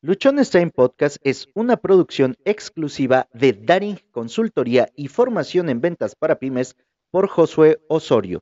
Luchones 0.00 0.50
Time 0.50 0.70
Podcast 0.70 1.16
es 1.24 1.48
una 1.54 1.76
producción 1.76 2.36
exclusiva 2.44 3.26
de 3.32 3.52
Daring 3.52 3.98
Consultoría 4.12 4.88
y 4.94 5.08
Formación 5.08 5.68
en 5.68 5.80
Ventas 5.80 6.14
para 6.14 6.38
Pymes 6.38 6.76
por 7.10 7.28
Josué 7.28 7.80
Osorio. 7.88 8.38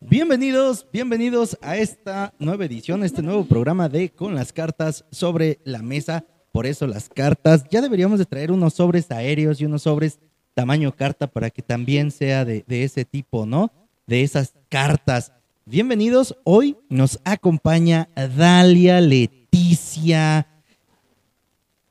Bienvenidos, 0.00 0.88
bienvenidos 0.92 1.56
a 1.62 1.76
esta 1.76 2.34
nueva 2.40 2.64
edición, 2.64 3.04
este 3.04 3.22
nuevo 3.22 3.44
programa 3.44 3.88
de 3.88 4.10
Con 4.10 4.34
las 4.34 4.52
cartas 4.52 5.04
sobre 5.12 5.60
la 5.62 5.80
mesa. 5.80 6.24
Por 6.50 6.66
eso 6.66 6.88
las 6.88 7.08
cartas, 7.08 7.64
ya 7.70 7.80
deberíamos 7.80 8.18
de 8.18 8.24
traer 8.24 8.50
unos 8.50 8.74
sobres 8.74 9.08
aéreos 9.12 9.60
y 9.60 9.66
unos 9.66 9.82
sobres 9.82 10.18
tamaño 10.54 10.90
carta 10.90 11.28
para 11.28 11.50
que 11.50 11.62
también 11.62 12.10
sea 12.10 12.44
de, 12.44 12.64
de 12.66 12.82
ese 12.82 13.04
tipo, 13.04 13.46
¿no? 13.46 13.70
De 14.08 14.24
esas 14.24 14.54
cartas. 14.68 15.32
Bienvenidos, 15.66 16.36
hoy 16.42 16.76
nos 16.88 17.20
acompaña 17.22 18.08
Dalia 18.16 19.00
Leticia, 19.52 20.46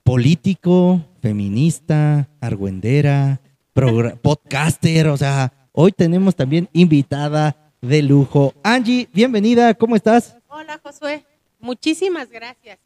político, 0.03 1.05
feminista, 1.21 2.29
argüendera, 2.39 3.41
podcaster, 4.21 5.07
o 5.07 5.17
sea, 5.17 5.51
hoy 5.73 5.91
tenemos 5.91 6.37
también 6.37 6.69
invitada 6.71 7.73
de 7.81 8.01
lujo. 8.01 8.53
Angie, 8.63 9.09
bienvenida, 9.11 9.73
¿cómo 9.73 9.97
estás? 9.97 10.37
Hola 10.47 10.79
Josué, 10.81 11.25
muchísimas 11.59 12.29
gracias 12.29 12.79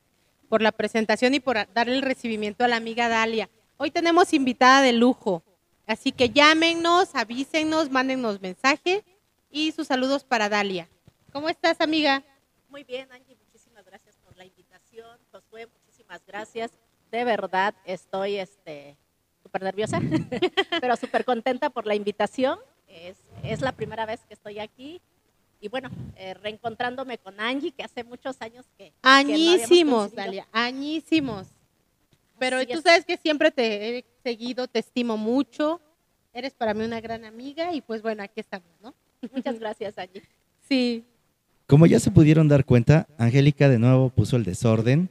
por 0.49 0.63
la 0.63 0.71
presentación 0.71 1.35
y 1.35 1.39
por 1.39 1.71
darle 1.73 1.95
el 1.95 2.01
recibimiento 2.01 2.63
a 2.63 2.67
la 2.67 2.77
amiga 2.77 3.09
Dalia. 3.09 3.49
Hoy 3.77 3.91
tenemos 3.91 4.33
invitada 4.33 4.81
de 4.81 4.93
lujo, 4.93 5.43
así 5.85 6.11
que 6.11 6.31
llámenos, 6.31 7.13
avísenos, 7.13 7.91
mándenos 7.91 8.41
mensaje 8.41 9.03
y 9.51 9.71
sus 9.71 9.85
saludos 9.85 10.23
para 10.23 10.49
Dalia. 10.49 10.89
¿Cómo 11.31 11.47
estás, 11.47 11.79
amiga? 11.79 12.23
Muy 12.69 12.83
bien, 12.83 13.07
Angie, 13.11 13.37
muchísimas 13.45 13.85
gracias 13.85 14.17
por 14.25 14.35
la 14.35 14.45
invitación. 14.45 14.63
Josué, 15.31 15.67
muchísimas 16.13 16.21
gracias. 16.27 16.71
De 17.11 17.23
verdad, 17.23 17.73
estoy 17.85 18.37
este 18.37 18.97
súper 19.41 19.63
nerviosa, 19.63 19.99
pero 20.81 20.95
súper 20.95 21.25
contenta 21.25 21.69
por 21.69 21.85
la 21.85 21.95
invitación. 21.95 22.59
Es, 22.87 23.17
es, 23.43 23.61
la 23.61 23.71
primera 23.71 24.05
vez 24.05 24.21
que 24.27 24.33
estoy 24.33 24.59
aquí. 24.59 25.01
Y 25.59 25.69
bueno, 25.69 25.89
eh, 26.15 26.33
reencontrándome 26.35 27.17
con 27.17 27.39
Angie, 27.39 27.71
que 27.71 27.83
hace 27.83 28.03
muchos 28.03 28.41
años 28.41 28.65
que... 28.77 28.91
Añísimos, 29.01 30.09
que 30.09 30.15
no 30.15 30.21
Dalia, 30.21 30.47
añísimos. 30.51 31.47
Pero 32.37 32.57
Así 32.57 32.67
tú 32.67 32.79
es. 32.79 32.83
sabes 32.83 33.05
que 33.05 33.17
siempre 33.17 33.49
te 33.49 33.97
he 33.99 34.05
seguido, 34.23 34.67
te 34.67 34.79
estimo 34.79 35.15
mucho. 35.15 35.79
Eres 36.33 36.53
para 36.53 36.73
mí 36.73 36.83
una 36.83 36.99
gran 36.99 37.23
amiga 37.23 37.73
y 37.73 37.81
pues 37.81 38.01
bueno, 38.01 38.23
aquí 38.23 38.41
estamos, 38.41 38.69
¿no? 38.81 38.93
Muchas 39.33 39.57
gracias, 39.59 39.97
Angie. 39.97 40.23
Sí. 40.67 41.05
Como 41.65 41.85
ya 41.85 41.99
se 41.99 42.11
pudieron 42.11 42.49
dar 42.49 42.65
cuenta, 42.65 43.07
Angélica 43.17 43.69
de 43.69 43.79
nuevo 43.79 44.09
puso 44.09 44.35
el 44.35 44.43
desorden. 44.43 45.09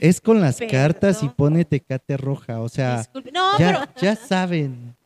Es 0.00 0.20
con 0.20 0.40
las 0.40 0.56
perdón. 0.56 0.70
cartas 0.72 1.22
y 1.22 1.28
pone 1.28 1.64
tecate 1.64 2.16
roja, 2.16 2.60
o 2.60 2.68
sea, 2.68 3.06
no, 3.32 3.58
ya, 3.58 3.86
pero... 3.86 4.00
ya, 4.00 4.16
saben. 4.16 4.96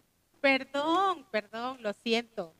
Perdón, 0.41 1.25
perdón, 1.31 1.79
lo 1.83 1.93
siento. 1.93 2.53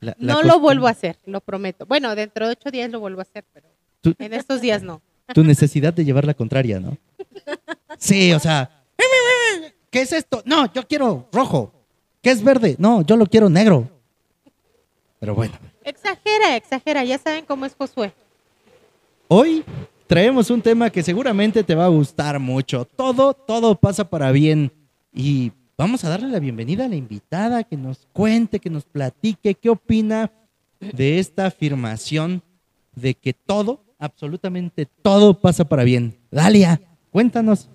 La, 0.00 0.16
la 0.18 0.34
no 0.34 0.42
lo 0.42 0.60
vuelvo 0.60 0.86
a 0.86 0.90
hacer, 0.90 1.18
lo 1.26 1.40
prometo. 1.40 1.84
Bueno, 1.84 2.14
dentro 2.14 2.46
de 2.46 2.52
ocho 2.52 2.70
días 2.70 2.90
lo 2.90 3.00
vuelvo 3.00 3.20
a 3.20 3.22
hacer, 3.22 3.44
pero 3.52 3.68
¿Tú? 4.00 4.14
en 4.18 4.32
estos 4.32 4.60
días 4.60 4.82
no. 4.82 5.02
Tu 5.34 5.44
necesidad 5.44 5.92
de 5.92 6.04
llevar 6.04 6.24
la 6.24 6.34
contraria, 6.34 6.80
¿no? 6.80 6.96
Sí, 7.98 8.32
o 8.32 8.38
sea, 8.38 8.70
¿qué 9.90 10.00
es 10.02 10.12
esto? 10.12 10.42
No, 10.46 10.72
yo 10.72 10.86
quiero 10.86 11.28
rojo. 11.32 11.72
¿Qué 12.22 12.30
es 12.30 12.42
verde? 12.42 12.76
No, 12.78 13.02
yo 13.02 13.16
lo 13.16 13.26
quiero 13.26 13.50
negro. 13.50 13.88
Pero 15.20 15.34
bueno. 15.34 15.54
Exagera, 15.84 16.56
exagera, 16.56 17.04
ya 17.04 17.18
saben 17.18 17.44
cómo 17.44 17.66
es 17.66 17.74
Josué. 17.74 18.12
Hoy 19.28 19.64
traemos 20.08 20.50
un 20.50 20.62
tema 20.62 20.90
que 20.90 21.02
seguramente 21.02 21.62
te 21.62 21.74
va 21.74 21.84
a 21.84 21.88
gustar 21.88 22.40
mucho. 22.40 22.84
Todo, 22.84 23.34
todo 23.34 23.76
pasa 23.76 24.08
para 24.08 24.32
bien. 24.32 24.72
Y 25.12 25.52
vamos 25.76 26.02
a 26.02 26.08
darle 26.08 26.28
la 26.28 26.40
bienvenida 26.40 26.86
a 26.86 26.88
la 26.88 26.96
invitada 26.96 27.62
que 27.62 27.76
nos 27.76 28.08
cuente, 28.12 28.58
que 28.58 28.70
nos 28.70 28.84
platique 28.84 29.54
qué 29.54 29.68
opina 29.68 30.32
de 30.80 31.18
esta 31.18 31.46
afirmación 31.46 32.42
de 32.96 33.14
que 33.14 33.34
todo, 33.34 33.84
absolutamente 33.98 34.86
todo 35.02 35.34
pasa 35.34 35.64
para 35.66 35.84
bien. 35.84 36.18
Dalia, 36.30 36.80
cuéntanos. 37.12 37.68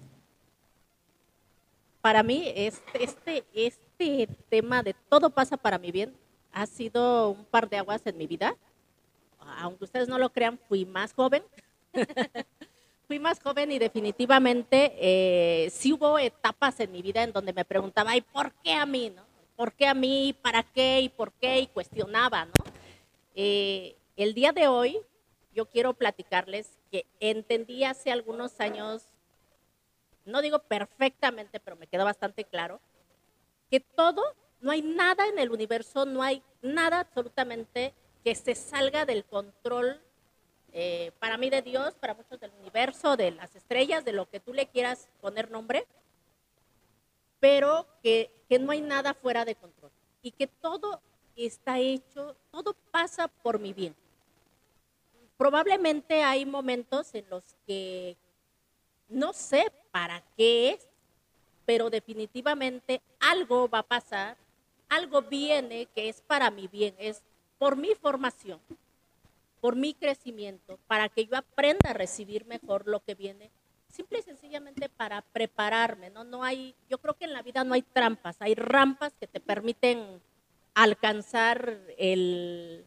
Para 2.02 2.24
mí, 2.24 2.52
este, 2.56 3.04
este, 3.04 3.44
este 3.54 4.28
tema 4.50 4.82
de 4.82 4.96
todo 5.08 5.30
pasa 5.30 5.56
para 5.56 5.78
mi 5.78 5.92
bien 5.92 6.12
ha 6.52 6.66
sido 6.66 7.30
un 7.30 7.46
par 7.46 7.70
de 7.70 7.78
aguas 7.78 8.02
en 8.06 8.18
mi 8.18 8.28
vida. 8.28 8.56
Aunque 9.60 9.84
ustedes 9.84 10.08
no 10.08 10.18
lo 10.18 10.32
crean, 10.32 10.60
fui 10.68 10.86
más 10.86 11.14
joven. 11.14 11.44
fui 13.08 13.20
más 13.20 13.40
joven 13.42 13.72
y 13.72 13.80
definitivamente 13.80 14.94
eh, 14.98 15.70
sí 15.70 15.94
hubo 15.94 16.18
etapas 16.18 16.80
en 16.80 16.92
mi 16.92 17.02
vida 17.02 17.24
en 17.24 17.34
donde 17.34 17.54
me 17.54 17.66
preguntaba, 17.66 18.16
¿y 18.16 18.22
por 18.22 18.54
qué 18.64 18.74
a 18.74 18.86
mí? 18.86 19.10
No? 19.10 19.24
¿Por 19.56 19.74
qué 19.74 19.88
a 19.88 19.94
mí? 19.94 20.36
¿Para 20.42 20.64
qué? 20.64 21.02
¿Y 21.02 21.10
por 21.10 21.32
qué? 21.34 21.60
Y 21.60 21.68
cuestionaba, 21.68 22.46
¿no? 22.46 22.54
Eh, 23.36 23.96
el 24.16 24.34
día 24.34 24.52
de 24.52 24.68
hoy 24.68 25.00
yo 25.54 25.66
quiero 25.68 25.94
platicarles 25.94 26.80
que 26.92 27.06
entendí 27.20 27.84
hace 27.84 28.12
algunos 28.12 28.60
años, 28.60 29.04
no 30.26 30.42
digo 30.42 30.60
perfectamente, 30.60 31.60
pero 31.60 31.76
me 31.76 31.88
queda 31.88 32.04
bastante 32.04 32.44
claro, 32.44 32.80
que 33.70 33.80
todo 33.80 34.24
no 34.62 34.72
hay 34.72 34.82
nada 34.82 35.28
en 35.28 35.40
el 35.40 35.52
universo, 35.52 36.06
no 36.06 36.24
hay 36.24 36.42
nada 36.62 37.02
absolutamente 37.02 37.94
que 38.24 38.34
se 38.34 38.56
salga 38.56 39.06
del 39.06 39.26
control 39.26 40.02
eh, 40.74 41.12
para 41.20 41.38
mí 41.38 41.50
de 41.50 41.62
Dios, 41.62 41.94
para 41.96 42.14
muchos 42.14 42.40
del 42.40 42.52
universo, 42.60 43.16
de 43.16 43.32
las 43.32 43.56
estrellas, 43.56 44.04
de 44.04 44.12
lo 44.12 44.30
que 44.30 44.40
tú 44.40 44.54
le 44.54 44.68
quieras 44.68 45.08
poner 45.22 45.50
nombre, 45.50 45.86
pero 47.40 47.88
que, 48.02 48.32
que 48.50 48.60
no 48.60 48.72
hay 48.72 48.82
nada 48.82 49.14
fuera 49.14 49.46
de 49.46 49.56
control 49.56 49.92
y 50.22 50.32
que 50.32 50.48
todo 50.48 51.02
está 51.36 51.80
hecho, 51.80 52.36
todo 52.52 52.76
pasa 52.92 53.28
por 53.28 53.60
mi 53.60 53.74
bien. 53.74 53.96
Probablemente 55.38 56.24
hay 56.24 56.46
momentos 56.46 57.14
en 57.16 57.30
los 57.30 57.44
que 57.66 58.18
no 59.10 59.34
sé 59.34 59.72
para 59.92 60.24
qué 60.36 60.72
es, 60.72 60.88
pero 61.66 61.90
definitivamente 61.90 63.02
algo 63.20 63.70
va 63.70 63.80
a 63.80 63.84
pasar 63.84 64.38
algo 64.94 65.22
viene 65.24 65.88
que 65.96 66.10
es 66.10 66.22
para 66.22 66.52
mi 66.52 66.68
bien, 66.68 66.94
es 67.00 67.22
por 67.58 67.76
mi 67.76 67.96
formación, 67.96 68.60
por 69.64 69.78
mi 69.78 69.94
crecimiento, 69.94 70.78
para 70.88 71.08
que 71.08 71.26
yo 71.26 71.38
aprenda 71.38 71.92
a 71.92 71.94
recibir 71.94 72.44
mejor 72.44 72.86
lo 72.86 73.00
que 73.00 73.16
viene, 73.16 73.50
simple 73.88 74.20
y 74.20 74.22
sencillamente 74.22 74.90
para 74.90 75.22
prepararme, 75.22 76.10
¿no? 76.10 76.26
No 76.26 76.44
hay, 76.44 76.76
yo 76.90 76.98
creo 76.98 77.14
que 77.14 77.24
en 77.24 77.32
la 77.32 77.42
vida 77.44 77.64
no 77.64 77.74
hay 77.74 77.82
trampas, 77.82 78.36
hay 78.42 78.56
rampas 78.56 79.14
que 79.18 79.26
te 79.26 79.40
permiten 79.40 80.20
alcanzar 80.74 81.80
el 81.98 82.84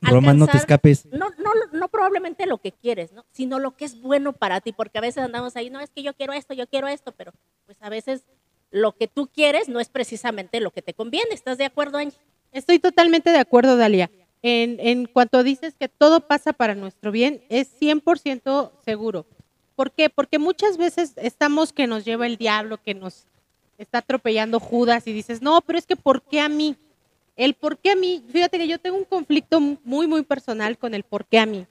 Roma, 0.00 0.32
no 0.32 0.46
te 0.46 0.58
escapes. 0.58 1.06
No, 1.06 1.30
no, 1.38 1.50
no 1.72 1.88
probablemente 1.88 2.46
lo 2.46 2.58
que 2.58 2.70
quieres, 2.70 3.10
¿no? 3.10 3.24
Sino 3.32 3.58
lo 3.58 3.76
que 3.76 3.84
es 3.84 4.00
bueno 4.00 4.32
para 4.32 4.60
ti, 4.60 4.72
porque 4.72 4.98
a 4.98 5.00
veces 5.00 5.24
andamos 5.24 5.56
ahí, 5.56 5.70
no, 5.70 5.80
es 5.80 5.90
que 5.90 6.04
yo 6.04 6.14
quiero 6.14 6.34
esto, 6.34 6.54
yo 6.54 6.68
quiero 6.68 6.86
esto, 6.86 7.10
pero 7.10 7.32
pues 7.66 7.78
a 7.80 7.88
veces 7.88 8.22
lo 8.70 8.92
que 8.92 9.08
tú 9.08 9.26
quieres 9.26 9.68
no 9.68 9.80
es 9.80 9.88
precisamente 9.88 10.60
lo 10.60 10.70
que 10.70 10.82
te 10.82 10.94
conviene. 10.94 11.34
¿Estás 11.34 11.58
de 11.58 11.64
acuerdo, 11.64 11.98
Angie? 11.98 12.20
Estoy 12.52 12.78
totalmente 12.78 13.32
de 13.32 13.38
acuerdo, 13.38 13.76
Dalia. 13.76 14.08
En, 14.42 14.78
en 14.80 15.06
cuanto 15.06 15.44
dices 15.44 15.74
que 15.78 15.88
todo 15.88 16.26
pasa 16.26 16.52
para 16.52 16.74
nuestro 16.74 17.12
bien, 17.12 17.42
es 17.48 17.68
100% 17.80 18.72
seguro. 18.84 19.24
¿Por 19.76 19.92
qué? 19.92 20.10
Porque 20.10 20.38
muchas 20.38 20.76
veces 20.76 21.12
estamos 21.16 21.72
que 21.72 21.86
nos 21.86 22.04
lleva 22.04 22.26
el 22.26 22.36
diablo, 22.36 22.82
que 22.82 22.94
nos 22.94 23.26
está 23.78 23.98
atropellando 23.98 24.60
Judas 24.60 25.06
y 25.06 25.12
dices, 25.12 25.42
no, 25.42 25.60
pero 25.60 25.78
es 25.78 25.86
que 25.86 25.96
¿por 25.96 26.22
qué 26.22 26.40
a 26.40 26.48
mí? 26.48 26.76
El 27.36 27.54
por 27.54 27.78
qué 27.78 27.92
a 27.92 27.96
mí, 27.96 28.22
fíjate 28.30 28.58
que 28.58 28.68
yo 28.68 28.78
tengo 28.78 28.96
un 28.96 29.04
conflicto 29.04 29.60
muy, 29.60 30.06
muy 30.06 30.22
personal 30.22 30.76
con 30.76 30.94
el 30.94 31.02
por 31.02 31.24
qué 31.24 31.38
a 31.38 31.46
mí. 31.46 31.66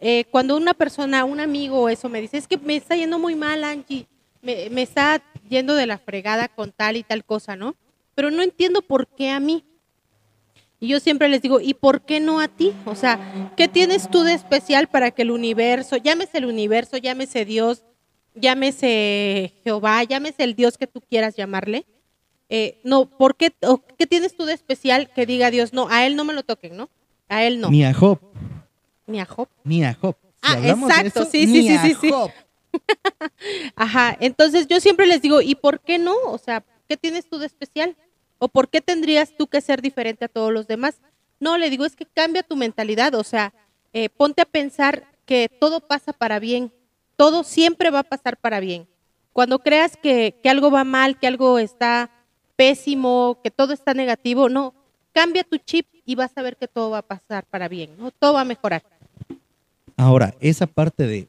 Eh, 0.00 0.24
cuando 0.30 0.56
una 0.56 0.74
persona, 0.74 1.24
un 1.24 1.40
amigo 1.40 1.80
o 1.80 1.88
eso 1.88 2.08
me 2.08 2.20
dice, 2.20 2.36
es 2.36 2.46
que 2.46 2.58
me 2.58 2.76
está 2.76 2.96
yendo 2.96 3.18
muy 3.18 3.34
mal, 3.34 3.64
Angie, 3.64 4.06
me, 4.42 4.68
me 4.70 4.82
está 4.82 5.22
yendo 5.48 5.74
de 5.74 5.86
la 5.86 5.98
fregada 5.98 6.48
con 6.48 6.72
tal 6.72 6.96
y 6.96 7.02
tal 7.02 7.24
cosa, 7.24 7.56
¿no? 7.56 7.74
Pero 8.14 8.30
no 8.30 8.42
entiendo 8.42 8.82
por 8.82 9.06
qué 9.06 9.30
a 9.30 9.40
mí. 9.40 9.64
Y 10.82 10.88
yo 10.88 10.98
siempre 10.98 11.28
les 11.28 11.40
digo, 11.40 11.60
¿y 11.60 11.74
por 11.74 12.02
qué 12.02 12.18
no 12.18 12.40
a 12.40 12.48
ti? 12.48 12.72
O 12.86 12.96
sea, 12.96 13.52
¿qué 13.56 13.68
tienes 13.68 14.10
tú 14.10 14.24
de 14.24 14.32
especial 14.32 14.88
para 14.88 15.12
que 15.12 15.22
el 15.22 15.30
universo, 15.30 15.96
llámese 15.96 16.38
el 16.38 16.44
universo, 16.44 16.96
llámese 16.96 17.44
Dios, 17.44 17.84
llámese 18.34 19.54
Jehová, 19.62 20.02
llámese 20.02 20.42
el 20.42 20.56
Dios 20.56 20.76
que 20.78 20.88
tú 20.88 21.00
quieras 21.00 21.36
llamarle? 21.36 21.86
Eh, 22.48 22.80
no, 22.82 23.04
¿por 23.04 23.36
qué, 23.36 23.52
qué 23.96 24.08
tienes 24.08 24.34
tú 24.34 24.44
de 24.44 24.54
especial 24.54 25.08
que 25.14 25.24
diga 25.24 25.52
Dios, 25.52 25.72
no, 25.72 25.88
a 25.88 26.04
él 26.04 26.16
no 26.16 26.24
me 26.24 26.32
lo 26.32 26.42
toquen, 26.42 26.76
¿no? 26.76 26.90
A 27.28 27.44
él 27.44 27.60
no. 27.60 27.70
Ni 27.70 27.84
a 27.84 27.94
Job. 27.94 28.18
Ni 29.06 29.20
a 29.20 29.24
Job. 29.24 29.48
Ni 29.62 29.84
a 29.84 29.94
Job. 29.94 30.16
Si 30.20 30.52
ah, 30.52 30.68
exacto, 30.68 31.26
sí, 31.26 31.46
sí, 31.46 31.68
sí, 31.68 31.78
sí, 31.78 31.96
sí. 32.00 32.10
Ajá, 33.76 34.16
entonces 34.18 34.66
yo 34.66 34.80
siempre 34.80 35.06
les 35.06 35.22
digo, 35.22 35.42
¿y 35.42 35.54
por 35.54 35.78
qué 35.78 36.00
no? 36.00 36.16
O 36.26 36.38
sea, 36.38 36.64
¿qué 36.88 36.96
tienes 36.96 37.28
tú 37.28 37.38
de 37.38 37.46
especial? 37.46 37.96
¿O 38.42 38.48
por 38.48 38.68
qué 38.68 38.80
tendrías 38.80 39.32
tú 39.38 39.46
que 39.46 39.60
ser 39.60 39.80
diferente 39.80 40.24
a 40.24 40.28
todos 40.28 40.52
los 40.52 40.66
demás? 40.66 40.96
No, 41.38 41.58
le 41.58 41.70
digo, 41.70 41.84
es 41.84 41.94
que 41.94 42.06
cambia 42.06 42.42
tu 42.42 42.56
mentalidad, 42.56 43.14
o 43.14 43.22
sea, 43.22 43.54
eh, 43.92 44.08
ponte 44.08 44.42
a 44.42 44.46
pensar 44.46 45.06
que 45.26 45.48
todo 45.48 45.78
pasa 45.78 46.12
para 46.12 46.40
bien. 46.40 46.72
todo 47.14 47.44
siempre 47.44 47.90
va 47.90 48.00
a 48.00 48.02
pasar 48.02 48.36
para 48.36 48.58
bien. 48.58 48.88
Cuando 49.32 49.60
creas 49.60 49.96
que, 49.96 50.34
que 50.42 50.50
algo 50.50 50.72
va 50.72 50.82
mal, 50.82 51.20
que 51.20 51.28
algo 51.28 51.60
está 51.60 52.10
pésimo, 52.56 53.38
que 53.44 53.52
todo 53.52 53.72
está 53.72 53.94
negativo, 53.94 54.48
no, 54.48 54.74
cambia 55.12 55.44
tu 55.44 55.58
chip 55.58 55.86
y 56.04 56.16
vas 56.16 56.32
a 56.34 56.42
ver 56.42 56.56
que 56.56 56.66
todo 56.66 56.90
va 56.90 56.98
a 56.98 57.02
pasar 57.02 57.44
para 57.44 57.68
bien, 57.68 57.90
¿no? 57.96 58.10
Todo 58.10 58.32
va 58.32 58.40
a 58.40 58.44
mejorar. 58.44 58.82
Ahora, 59.96 60.34
esa 60.40 60.66
parte 60.66 61.06
de, 61.06 61.28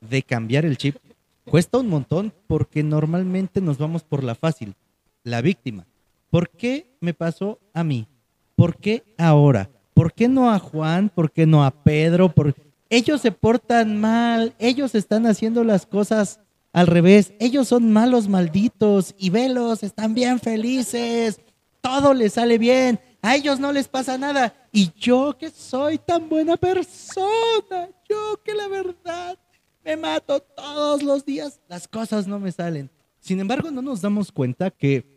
de 0.00 0.22
cambiar 0.24 0.64
el 0.64 0.78
chip 0.78 0.96
cuesta 1.44 1.78
un 1.78 1.88
montón 1.88 2.32
porque 2.48 2.82
normalmente 2.82 3.60
nos 3.60 3.78
vamos 3.78 4.02
por 4.02 4.24
la 4.24 4.34
fácil, 4.34 4.74
la 5.22 5.40
víctima. 5.40 5.86
¿Por 6.34 6.50
qué 6.50 6.96
me 6.98 7.14
pasó 7.14 7.60
a 7.72 7.84
mí? 7.84 8.08
¿Por 8.56 8.76
qué 8.76 9.04
ahora? 9.18 9.70
¿Por 9.94 10.12
qué 10.12 10.26
no 10.26 10.50
a 10.50 10.58
Juan? 10.58 11.08
¿Por 11.08 11.30
qué 11.30 11.46
no 11.46 11.64
a 11.64 11.70
Pedro? 11.70 12.28
¿Por... 12.28 12.56
Ellos 12.90 13.20
se 13.20 13.30
portan 13.30 14.00
mal, 14.00 14.52
ellos 14.58 14.96
están 14.96 15.26
haciendo 15.26 15.62
las 15.62 15.86
cosas 15.86 16.40
al 16.72 16.88
revés, 16.88 17.34
ellos 17.38 17.68
son 17.68 17.92
malos 17.92 18.26
malditos 18.26 19.14
y 19.16 19.30
velos, 19.30 19.84
están 19.84 20.12
bien 20.12 20.40
felices, 20.40 21.40
todo 21.80 22.12
les 22.14 22.32
sale 22.32 22.58
bien, 22.58 22.98
a 23.22 23.36
ellos 23.36 23.60
no 23.60 23.70
les 23.70 23.86
pasa 23.86 24.18
nada. 24.18 24.56
Y 24.72 24.90
yo 24.98 25.38
que 25.38 25.50
soy 25.50 25.98
tan 25.98 26.28
buena 26.28 26.56
persona, 26.56 27.90
yo 28.08 28.40
que 28.44 28.54
la 28.54 28.66
verdad 28.66 29.38
me 29.84 29.96
mato 29.96 30.40
todos 30.40 31.00
los 31.04 31.24
días, 31.24 31.60
las 31.68 31.86
cosas 31.86 32.26
no 32.26 32.40
me 32.40 32.50
salen. 32.50 32.90
Sin 33.20 33.38
embargo, 33.38 33.70
no 33.70 33.82
nos 33.82 34.00
damos 34.00 34.32
cuenta 34.32 34.72
que 34.72 35.13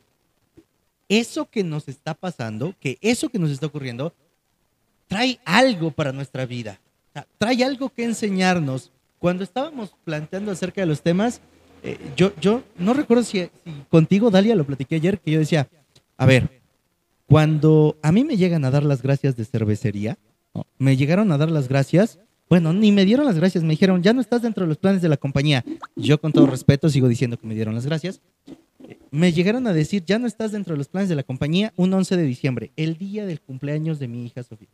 eso 1.09 1.50
que 1.50 1.63
nos 1.63 1.88
está 1.88 2.13
pasando, 2.13 2.75
que 2.80 2.98
eso 3.01 3.30
que 3.30 3.39
nos 3.39 3.51
está 3.51 3.68
ocurriendo, 3.68 4.13
trae 5.07 5.39
algo 5.45 5.92
para 5.92 6.12
nuestra 6.12 6.45
vida. 6.45 6.80
trae 7.38 7.63
algo 7.63 7.89
que 7.89 8.04
enseñarnos. 8.04 8.92
Cuando 9.19 9.44
estábamos 9.44 9.95
planteando 10.04 10.51
acerca 10.51 10.81
de 10.81 10.88
los 10.88 11.01
temas, 11.01 11.42
eh, 11.81 11.98
yo, 12.15 12.31
yo 12.39 12.63
no 12.77 12.94
recuerdo 12.94 13.24
si, 13.24 13.50
contigo, 13.89 14.30
Dalia, 14.30 14.56
lo 14.56 14.65
platiqué 14.65 14.95
ayer, 14.95 15.19
que 15.19 15.31
yo 15.31 15.39
decía, 15.39 15.68
a 16.18 16.25
ver, 16.25 16.62
cuando 17.25 17.98
a 18.03 18.12
mí 18.12 18.24
me 18.24 18.38
llegan 18.38 18.65
a 18.65 18.71
dar 18.71 18.83
las 18.83 19.01
gracias 19.01 19.36
de 19.36 19.45
cervecería, 19.45 20.18
me 20.77 20.95
llegaron 20.95 21.31
a 21.31 21.38
dar 21.38 21.50
las 21.50 21.68
gracias, 21.68 22.19
bueno, 22.50 22.71
ni 22.71 22.92
me 22.92 23.06
dieron 23.06 23.25
las 23.25 23.38
gracias, 23.38 23.63
me 23.63 23.71
dijeron, 23.71 24.01
ya 24.01 24.13
no 24.13 24.21
estás 24.21 24.42
dentro 24.42 24.63
de 24.63 24.69
los 24.69 24.77
planes 24.77 25.01
de 25.01 25.10
la 25.10 25.18
compañía. 25.18 25.65
Yo 25.95 26.19
con 26.19 26.31
todo 26.31 26.48
respeto 26.48 26.89
sigo 26.89 27.07
diciendo 27.07 27.38
que 27.38 27.45
me 27.45 27.56
dieron 27.56 27.75
las 27.75 27.86
gracias. 27.86 28.21
Me 29.12 29.31
llegaron 29.31 29.68
a 29.68 29.74
decir, 29.74 30.04
ya 30.06 30.19
no 30.19 30.28
estás 30.28 30.51
dentro 30.51 30.74
de 30.74 30.78
los 30.78 30.88
planes 30.88 31.10
de 31.10 31.16
la 31.16 31.24
compañía 31.24 31.74
un 31.75 31.94
11 31.94 32.18
de 32.18 32.24
diciembre, 32.24 32.72
el 32.75 32.98
día 32.98 33.25
del 33.25 33.42
cumpleaños 33.42 34.00
de 34.00 34.07
mi 34.07 34.25
hija 34.25 34.44
Sofía. 34.44 34.69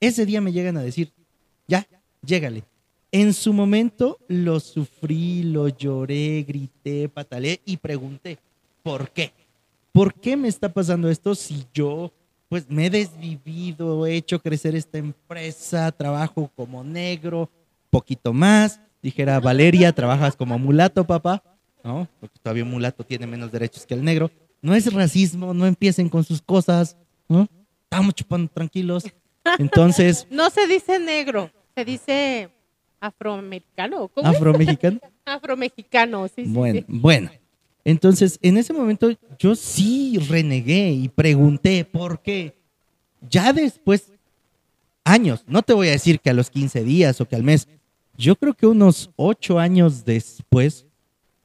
Ese 0.00 0.26
día 0.26 0.40
me 0.40 0.52
llegan 0.52 0.76
a 0.76 0.82
decir, 0.82 1.12
ya, 1.66 1.86
llégale. 2.22 2.64
En 3.10 3.32
su 3.32 3.52
momento 3.52 4.18
lo 4.28 4.60
sufrí, 4.60 5.42
lo 5.42 5.68
lloré, 5.68 6.44
grité, 6.46 7.08
pataleé 7.08 7.60
y 7.64 7.78
pregunté, 7.78 8.38
¿por 8.82 9.10
qué? 9.10 9.32
¿Por 9.92 10.14
qué 10.14 10.36
me 10.36 10.48
está 10.48 10.72
pasando 10.72 11.08
esto 11.08 11.34
si 11.34 11.64
yo 11.72 12.12
pues 12.48 12.68
me 12.70 12.86
he 12.86 12.90
desvivido, 12.90 14.06
he 14.06 14.16
hecho 14.16 14.40
crecer 14.40 14.74
esta 14.74 14.98
empresa, 14.98 15.92
trabajo 15.92 16.50
como 16.56 16.82
negro, 16.82 17.50
poquito 17.90 18.32
más. 18.32 18.80
Dijera 19.02 19.38
Valeria, 19.38 19.92
trabajas 19.92 20.34
como 20.34 20.58
mulato, 20.58 21.06
papá, 21.06 21.42
¿no? 21.82 22.08
Porque 22.20 22.38
todavía 22.42 22.64
un 22.64 22.70
mulato 22.70 23.04
tiene 23.04 23.26
menos 23.26 23.50
derechos 23.52 23.86
que 23.86 23.94
el 23.94 24.04
negro. 24.04 24.30
No 24.60 24.74
es 24.74 24.92
racismo, 24.92 25.54
no 25.54 25.66
empiecen 25.66 26.08
con 26.08 26.24
sus 26.24 26.42
cosas, 26.42 26.96
¿no? 27.28 27.48
Estamos 27.84 28.14
chupando 28.14 28.50
tranquilos. 28.50 29.04
Entonces. 29.58 30.26
No 30.30 30.50
se 30.50 30.66
dice 30.66 30.98
negro, 30.98 31.50
se 31.74 31.84
dice 31.84 32.50
afroamericano. 33.00 34.08
¿Cómo 34.08 34.28
¿Afromexicano? 34.28 35.00
Afromexicano, 35.24 36.28
sí, 36.28 36.44
bueno, 36.46 36.80
sí. 36.80 36.84
Bueno, 36.88 37.30
entonces 37.84 38.38
en 38.42 38.56
ese 38.56 38.72
momento 38.72 39.10
yo 39.38 39.54
sí 39.54 40.18
renegué 40.28 40.90
y 40.90 41.08
pregunté 41.08 41.84
por 41.84 42.20
qué. 42.22 42.56
Ya 43.28 43.52
después, 43.52 44.12
años, 45.04 45.44
no 45.46 45.62
te 45.62 45.74
voy 45.74 45.88
a 45.88 45.92
decir 45.92 46.20
que 46.20 46.30
a 46.30 46.34
los 46.34 46.50
15 46.50 46.84
días 46.84 47.20
o 47.20 47.28
que 47.28 47.36
al 47.36 47.42
mes, 47.42 47.68
yo 48.16 48.36
creo 48.36 48.54
que 48.54 48.66
unos 48.66 49.10
8 49.16 49.58
años 49.58 50.04
después, 50.04 50.86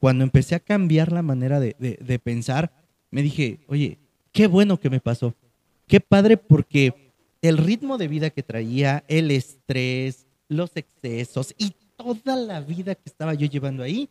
cuando 0.03 0.25
empecé 0.25 0.53
a 0.55 0.59
cambiar 0.59 1.13
la 1.13 1.21
manera 1.21 1.61
de, 1.61 1.77
de 1.79 2.19
pensar, 2.19 2.73
me 3.09 3.21
dije, 3.21 3.61
oye, 3.67 3.99
qué 4.33 4.47
bueno 4.47 4.77
que 4.77 4.89
me 4.89 4.99
pasó. 4.99 5.33
Qué 5.87 6.01
padre 6.01 6.35
porque 6.35 7.13
el 7.41 7.57
ritmo 7.57 7.97
de 7.97 8.09
vida 8.09 8.29
que 8.29 8.43
traía, 8.43 9.05
el 9.07 9.31
estrés, 9.31 10.25
los 10.49 10.75
excesos 10.75 11.55
y 11.57 11.73
toda 11.95 12.35
la 12.35 12.59
vida 12.59 12.95
que 12.95 13.03
estaba 13.05 13.33
yo 13.33 13.47
llevando 13.47 13.81
ahí, 13.81 14.09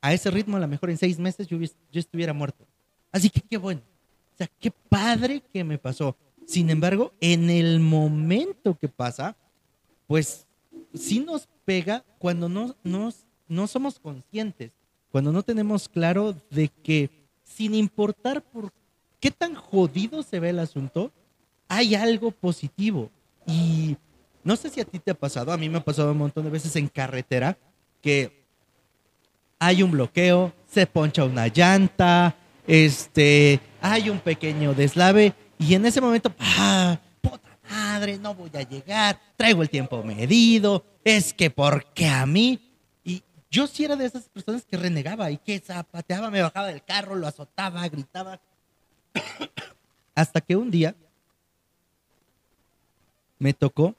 a 0.00 0.14
ese 0.14 0.30
ritmo 0.30 0.56
a 0.56 0.60
lo 0.60 0.68
mejor 0.68 0.88
en 0.88 0.96
seis 0.96 1.18
meses 1.18 1.46
yo, 1.48 1.58
estuviera 1.92 2.32
muerto. 2.32 2.64
Así 3.12 3.28
que 3.28 3.42
qué 3.42 3.58
bueno. 3.58 3.82
O 4.32 4.38
sea, 4.38 4.48
qué 4.58 4.70
padre 4.70 5.42
que 5.52 5.62
me 5.64 5.76
pasó. 5.76 6.16
Sin 6.46 6.70
embargo, 6.70 7.12
en 7.20 7.50
el 7.50 7.78
momento 7.78 8.74
que 8.74 8.88
pasa, 8.88 9.36
pues 10.06 10.46
sí 10.94 11.20
nos 11.20 11.46
pega 11.66 12.06
cuando 12.18 12.48
no, 12.48 12.74
no 12.82 13.66
somos 13.66 13.98
conscientes, 13.98 14.72
cuando 15.10 15.32
no 15.32 15.42
tenemos 15.42 15.88
claro 15.88 16.34
de 16.50 16.68
que 16.68 17.10
sin 17.42 17.74
importar 17.74 18.42
por 18.42 18.72
qué 19.18 19.30
tan 19.30 19.54
jodido 19.54 20.22
se 20.22 20.40
ve 20.40 20.50
el 20.50 20.58
asunto, 20.58 21.12
hay 21.68 21.94
algo 21.94 22.30
positivo. 22.30 23.10
Y 23.46 23.96
no 24.44 24.56
sé 24.56 24.70
si 24.70 24.80
a 24.80 24.84
ti 24.84 24.98
te 24.98 25.10
ha 25.10 25.14
pasado, 25.14 25.52
a 25.52 25.56
mí 25.56 25.68
me 25.68 25.78
ha 25.78 25.84
pasado 25.84 26.12
un 26.12 26.18
montón 26.18 26.44
de 26.44 26.50
veces 26.50 26.74
en 26.76 26.88
carretera 26.88 27.58
que 28.00 28.44
hay 29.58 29.82
un 29.82 29.90
bloqueo, 29.90 30.52
se 30.66 30.86
poncha 30.86 31.24
una 31.24 31.48
llanta, 31.48 32.34
este, 32.66 33.60
hay 33.82 34.08
un 34.08 34.20
pequeño 34.20 34.74
deslave 34.74 35.34
y 35.58 35.74
en 35.74 35.84
ese 35.84 36.00
momento, 36.00 36.32
ah, 36.38 36.98
puta 37.20 37.58
madre, 37.68 38.18
no 38.18 38.34
voy 38.34 38.50
a 38.54 38.62
llegar, 38.62 39.20
traigo 39.36 39.62
el 39.62 39.68
tiempo 39.68 40.02
medido, 40.02 40.84
es 41.04 41.34
que 41.34 41.50
¿por 41.50 41.84
qué 41.92 42.08
a 42.08 42.24
mí? 42.24 42.69
Yo 43.50 43.66
sí 43.66 43.84
era 43.84 43.96
de 43.96 44.06
esas 44.06 44.28
personas 44.28 44.64
que 44.64 44.76
renegaba 44.76 45.30
y 45.30 45.36
que 45.36 45.58
zapateaba, 45.58 46.30
me 46.30 46.40
bajaba 46.40 46.68
del 46.68 46.84
carro, 46.84 47.16
lo 47.16 47.26
azotaba, 47.26 47.88
gritaba. 47.88 48.40
Hasta 50.14 50.40
que 50.40 50.54
un 50.54 50.70
día 50.70 50.94
me 53.38 53.52
tocó 53.52 53.96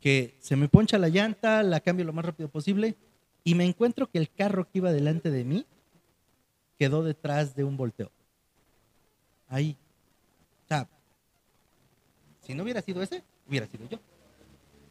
que 0.00 0.36
se 0.40 0.54
me 0.54 0.68
poncha 0.68 0.98
la 0.98 1.08
llanta, 1.08 1.62
la 1.62 1.80
cambio 1.80 2.04
lo 2.04 2.12
más 2.12 2.24
rápido 2.24 2.48
posible 2.48 2.96
y 3.44 3.54
me 3.54 3.64
encuentro 3.64 4.08
que 4.08 4.18
el 4.18 4.30
carro 4.30 4.64
que 4.64 4.78
iba 4.78 4.92
delante 4.92 5.30
de 5.30 5.44
mí 5.44 5.66
quedó 6.78 7.02
detrás 7.02 7.54
de 7.56 7.64
un 7.64 7.76
volteo. 7.76 8.10
Ahí. 9.48 9.76
O 10.64 10.68
sea, 10.68 10.88
si 12.40 12.54
no 12.54 12.62
hubiera 12.62 12.82
sido 12.82 13.02
ese, 13.02 13.22
hubiera 13.48 13.66
sido 13.66 13.88
yo. 13.88 13.98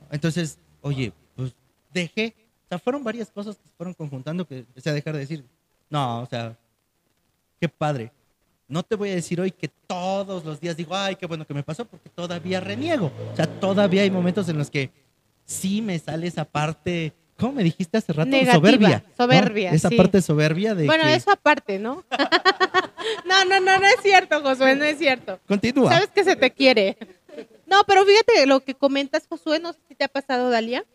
Entonces, 0.10 0.58
oye, 0.82 1.14
pues 1.36 1.54
dejé. 1.94 2.36
O 2.72 2.74
sea, 2.74 2.80
fueron 2.80 3.04
varias 3.04 3.30
cosas 3.30 3.58
que 3.58 3.68
se 3.68 3.74
fueron 3.76 3.94
conjuntando 3.94 4.48
que 4.48 4.60
empecé 4.60 4.90
a 4.90 4.94
dejar 4.94 5.12
de 5.12 5.20
decir. 5.20 5.44
No, 5.90 6.22
o 6.22 6.26
sea, 6.26 6.56
qué 7.60 7.68
padre. 7.68 8.14
No 8.70 8.82
te 8.82 8.96
voy 8.96 9.10
a 9.10 9.16
decir 9.16 9.42
hoy 9.42 9.52
que 9.52 9.68
todos 9.68 10.46
los 10.46 10.62
días 10.62 10.78
digo, 10.78 10.96
ay, 10.96 11.18
qué 11.18 11.26
bueno 11.26 11.46
que 11.46 11.54
me 11.54 11.64
pasó, 11.64 11.84
porque 11.84 12.08
todavía 12.08 12.62
reniego. 12.62 13.12
O 13.34 13.36
sea, 13.36 13.46
todavía 13.46 14.04
hay 14.04 14.10
momentos 14.10 14.48
en 14.48 14.58
los 14.58 14.72
que 14.72 14.90
sí 15.44 15.82
me 15.82 16.00
sale 16.00 16.28
esa 16.28 16.46
parte, 16.46 17.12
¿cómo 17.38 17.52
me 17.52 17.64
dijiste 17.66 17.98
hace 17.98 18.14
rato? 18.14 18.32
soberbia. 18.50 19.04
Soberbia. 19.18 19.74
Esa 19.74 19.90
parte 19.90 20.22
soberbia 20.22 20.74
de. 20.74 20.86
Bueno, 20.86 21.04
eso 21.10 21.30
aparte, 21.30 21.78
¿no? 21.78 22.06
no, 23.26 23.44
no, 23.50 23.60
no, 23.60 23.80
no 23.80 23.86
es 23.86 23.98
cierto, 24.02 24.42
Josué, 24.42 24.78
no 24.78 24.86
es 24.86 24.98
cierto. 24.98 25.42
Continúa. 25.46 25.92
Sabes 25.92 26.08
que 26.08 26.24
se 26.24 26.38
te 26.38 26.52
quiere. 26.52 26.98
No, 27.68 27.84
pero 27.86 28.06
fíjate 28.06 28.46
lo 28.46 28.62
que 28.62 28.76
comentas, 28.76 29.28
Josué, 29.28 29.60
no 29.60 29.74
sé 29.74 29.80
si 29.90 29.96
te 29.96 30.06
ha 30.06 30.08
pasado, 30.08 30.50
Dalia, 30.50 30.86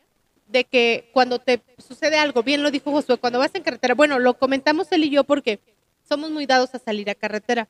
de 0.47 0.65
que 0.65 1.11
cuando 1.13 1.39
te 1.39 1.63
sucede 1.79 2.19
algo, 2.19 2.43
bien 2.43 2.63
lo 2.63 2.71
dijo 2.71 2.93
Josué, 2.93 3.17
cuando 3.19 3.39
vas 3.39 3.55
en 3.55 3.63
carretera, 3.63 3.95
bueno, 3.95 4.19
lo 4.19 4.39
comentamos 4.39 4.91
él 4.93 5.05
y 5.05 5.11
yo 5.11 5.25
porque 5.25 5.61
somos 6.09 6.31
muy 6.31 6.47
dados 6.47 6.75
a 6.75 6.79
salir 6.79 7.11
a 7.11 7.15
carretera. 7.15 7.69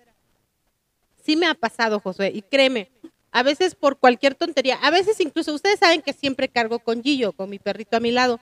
Sí 1.25 1.37
me 1.37 1.47
ha 1.47 1.55
pasado, 1.55 2.01
Josué, 2.01 2.31
y 2.35 2.43
créeme, 2.43 2.91
a 3.33 3.43
veces 3.43 3.75
por 3.75 3.99
cualquier 3.99 4.35
tontería, 4.35 4.77
a 4.83 4.91
veces 4.91 5.21
incluso 5.21 5.53
ustedes 5.55 5.79
saben 5.79 6.03
que 6.03 6.13
siempre 6.13 6.49
cargo 6.49 6.79
con 6.79 7.03
Gillo, 7.03 7.33
con 7.33 7.51
mi 7.51 7.59
perrito 7.59 7.97
a 7.97 8.01
mi 8.01 8.11
lado. 8.11 8.41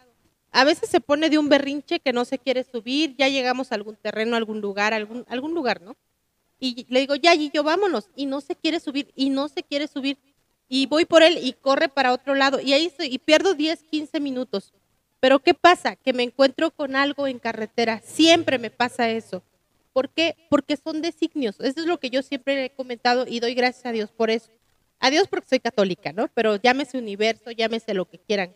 A 0.51 0.63
veces 0.63 0.89
se 0.89 1.01
pone 1.01 1.31
de 1.31 1.39
un 1.39 1.49
berrinche 1.49 1.99
que 1.99 2.13
no 2.13 2.25
se 2.25 2.39
quiere 2.39 2.63
subir, 2.63 3.17
ya 3.17 3.29
llegamos 3.29 3.73
a 3.73 3.75
algún 3.75 3.97
terreno, 3.97 4.37
algún 4.37 4.61
lugar, 4.61 4.95
algún, 4.95 5.25
algún 5.29 5.53
lugar, 5.53 5.83
¿no? 5.83 5.97
Y 6.61 6.87
le 6.89 7.01
digo, 7.01 7.17
ya, 7.17 7.35
Gillo, 7.35 7.65
vámonos. 7.65 8.09
Y 8.15 8.27
no 8.27 8.41
se 8.41 8.55
quiere 8.55 8.79
subir, 8.79 9.11
y 9.17 9.31
no 9.31 9.49
se 9.49 9.65
quiere 9.65 9.89
subir. 9.89 10.17
Y 10.77 10.87
voy 10.87 11.05
por 11.05 11.23
él 11.23 11.39
y 11.41 11.53
corre 11.53 11.89
para 11.89 12.13
otro 12.13 12.35
lado. 12.35 12.61
Y 12.61 12.73
ahí 12.73 12.87
estoy, 12.87 13.07
y 13.07 13.19
pierdo 13.19 13.55
10, 13.55 13.85
15 13.85 14.19
minutos. 14.19 14.73
Pero 15.21 15.39
¿qué 15.39 15.55
pasa? 15.55 15.95
Que 15.95 16.13
me 16.13 16.25
encuentro 16.25 16.73
con 16.73 16.97
algo 16.97 17.29
en 17.29 17.39
carretera. 17.39 18.01
Siempre 18.05 18.59
me 18.59 18.71
pasa 18.71 19.09
eso. 19.09 19.45
¿Por 19.93 20.11
qué? 20.11 20.35
Porque 20.51 20.77
son 20.77 21.01
designios. 21.01 21.55
Eso 21.61 21.83
es 21.83 21.87
lo 21.87 22.01
que 22.01 22.11
yo 22.11 22.23
siempre 22.23 22.65
he 22.65 22.71
comentado 22.71 23.25
y 23.25 23.39
doy 23.39 23.55
gracias 23.55 23.87
a 23.87 23.93
Dios 23.93 24.11
por 24.11 24.31
eso. 24.31 24.51
A 24.99 25.11
Dios 25.11 25.29
porque 25.29 25.49
soy 25.49 25.61
católica, 25.61 26.13
¿no? 26.13 26.27
Pero 26.35 26.57
llámese 26.57 26.99
universo, 26.99 27.53
llámese 27.53 27.95
lo 27.95 28.07
que 28.07 28.19
quieran. 28.19 28.53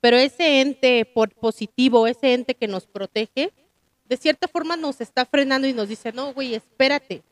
pero 0.00 0.16
ese 0.16 0.60
ente 0.60 1.04
por 1.04 1.32
positivo, 1.36 2.08
ese 2.08 2.34
ente 2.34 2.56
que 2.56 2.66
nos 2.66 2.84
protege, 2.88 3.52
de 4.08 4.16
cierta 4.16 4.48
forma 4.48 4.76
nos 4.76 5.00
está 5.00 5.24
frenando 5.24 5.68
y 5.68 5.72
nos 5.72 5.88
dice, 5.88 6.10
no, 6.10 6.32
güey, 6.34 6.56
espérate, 6.56 7.22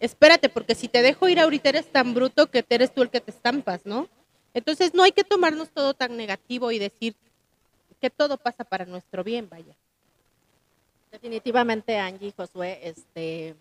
espérate, 0.00 0.48
porque 0.48 0.74
si 0.74 0.88
te 0.88 1.02
dejo 1.02 1.28
ir 1.28 1.38
ahorita 1.38 1.68
eres 1.68 1.92
tan 1.92 2.14
bruto 2.14 2.50
que 2.50 2.64
eres 2.68 2.92
tú 2.92 3.02
el 3.02 3.10
que 3.10 3.20
te 3.20 3.30
estampas, 3.30 3.86
¿no? 3.86 4.08
Entonces 4.54 4.94
no 4.94 5.02
hay 5.02 5.12
que 5.12 5.22
tomarnos 5.22 5.70
todo 5.70 5.94
tan 5.94 6.16
negativo 6.16 6.72
y 6.72 6.78
decir 6.78 7.14
que 8.00 8.10
todo 8.10 8.38
pasa 8.38 8.64
para 8.64 8.86
nuestro 8.86 9.22
bien, 9.22 9.48
vaya. 9.48 9.76
Definitivamente, 11.12 11.98
Angie, 11.98 12.32
Josué, 12.36 12.80
este, 12.82 13.54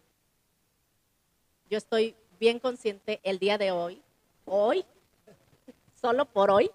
yo 1.69 1.77
estoy 1.77 2.15
bien 2.39 2.59
consciente 2.59 3.19
el 3.23 3.37
día 3.37 3.57
de 3.57 3.71
hoy, 3.71 4.01
hoy, 4.45 4.85
solo 5.99 6.25
por 6.25 6.51
hoy. 6.51 6.71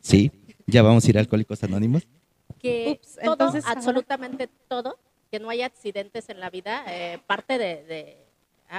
Sí, 0.00 0.30
ya 0.66 0.82
vamos 0.82 1.04
a 1.04 1.10
ir 1.10 1.16
a 1.16 1.20
Alcohólicos 1.20 1.62
Anónimos. 1.64 2.06
Que 2.58 3.00
todo, 3.22 3.32
entonces, 3.32 3.64
absolutamente 3.66 4.48
todo, 4.68 4.98
que 5.30 5.38
no 5.38 5.48
haya 5.48 5.66
accidentes 5.66 6.28
en 6.28 6.40
la 6.40 6.50
vida, 6.50 6.84
eh, 6.88 7.18
parte 7.26 7.56
de, 7.56 7.84
de, 7.84 8.23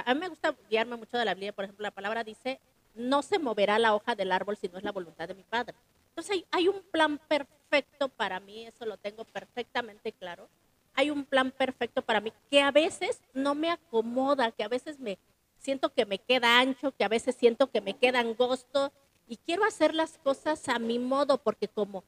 a, 0.04 0.14
mí 0.14 0.20
me 0.20 0.28
gusta 0.28 0.54
guiarme 0.68 0.96
mucho 0.96 1.16
de 1.16 1.24
la 1.24 1.34
Biblia, 1.34 1.52
por 1.52 1.64
ejemplo, 1.64 1.82
la 1.82 1.90
palabra 1.90 2.24
dice, 2.24 2.60
no 2.94 3.22
se 3.22 3.38
moverá 3.38 3.78
la 3.78 3.94
hoja 3.94 4.14
del 4.14 4.32
árbol 4.32 4.56
si 4.56 4.68
no 4.68 4.78
es 4.78 4.84
la 4.84 4.92
voluntad 4.92 5.28
de 5.28 5.34
mi 5.34 5.42
Padre. 5.42 5.76
Entonces 6.08 6.32
hay, 6.32 6.46
hay 6.50 6.68
un 6.68 6.82
plan 6.90 7.18
perfecto 7.18 8.08
para 8.08 8.40
mí, 8.40 8.66
eso 8.66 8.86
lo 8.86 8.96
tengo 8.96 9.24
perfectamente 9.24 10.12
claro. 10.12 10.48
Hay 10.94 11.10
un 11.10 11.24
plan 11.24 11.50
perfecto 11.50 12.02
para 12.02 12.20
mí 12.20 12.32
que 12.50 12.62
a 12.62 12.70
veces 12.70 13.20
no 13.34 13.54
me 13.54 13.70
acomoda, 13.70 14.50
que 14.50 14.64
a 14.64 14.68
veces 14.68 14.98
me 14.98 15.18
siento 15.58 15.92
que 15.92 16.06
me 16.06 16.18
queda 16.18 16.58
ancho, 16.58 16.92
que 16.92 17.04
a 17.04 17.08
veces 17.08 17.34
siento 17.34 17.70
que 17.70 17.80
me 17.80 17.94
queda 17.94 18.20
angosto 18.20 18.92
y 19.28 19.36
quiero 19.36 19.64
hacer 19.64 19.94
las 19.94 20.18
cosas 20.18 20.68
a 20.68 20.78
mi 20.78 20.98
modo 20.98 21.38
porque 21.38 21.68
como 21.68 22.04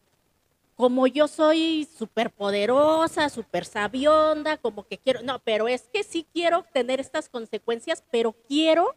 como 0.78 1.08
yo 1.08 1.26
soy 1.26 1.88
súper 1.98 2.30
poderosa, 2.30 3.28
súper 3.30 3.64
sabionda, 3.64 4.58
como 4.58 4.86
que 4.86 4.96
quiero, 4.96 5.22
no, 5.22 5.40
pero 5.40 5.66
es 5.66 5.88
que 5.92 6.04
sí 6.04 6.24
quiero 6.32 6.64
tener 6.72 7.00
estas 7.00 7.28
consecuencias, 7.28 8.04
pero 8.12 8.32
quiero 8.46 8.94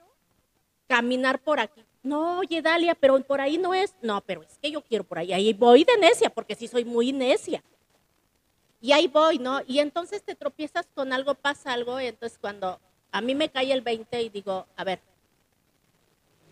caminar 0.86 1.42
por 1.42 1.60
aquí. 1.60 1.84
No, 2.04 2.38
oye, 2.38 2.62
Dalia, 2.62 2.94
pero 2.94 3.20
por 3.24 3.42
ahí 3.42 3.58
no 3.58 3.74
es. 3.74 3.96
No, 4.00 4.22
pero 4.22 4.44
es 4.44 4.60
que 4.60 4.70
yo 4.70 4.84
quiero 4.84 5.04
por 5.04 5.18
ahí. 5.18 5.34
Ahí 5.34 5.54
voy 5.54 5.84
de 5.84 5.98
necia, 5.98 6.30
porque 6.30 6.54
sí 6.54 6.68
soy 6.68 6.86
muy 6.86 7.12
necia. 7.14 7.64
Y 8.80 8.92
ahí 8.92 9.08
voy, 9.08 9.40
¿no? 9.40 9.62
Y 9.66 9.80
entonces 9.80 10.22
te 10.22 10.36
tropiezas 10.36 10.88
con 10.94 11.12
algo, 11.12 11.34
pasa 11.34 11.74
algo, 11.74 12.00
entonces 12.00 12.38
cuando 12.38 12.80
a 13.12 13.22
mí 13.22 13.34
me 13.34 13.50
cae 13.50 13.74
el 13.74 13.82
20 13.82 14.22
y 14.22 14.30
digo, 14.30 14.68
a 14.76 14.84
ver, 14.84 15.00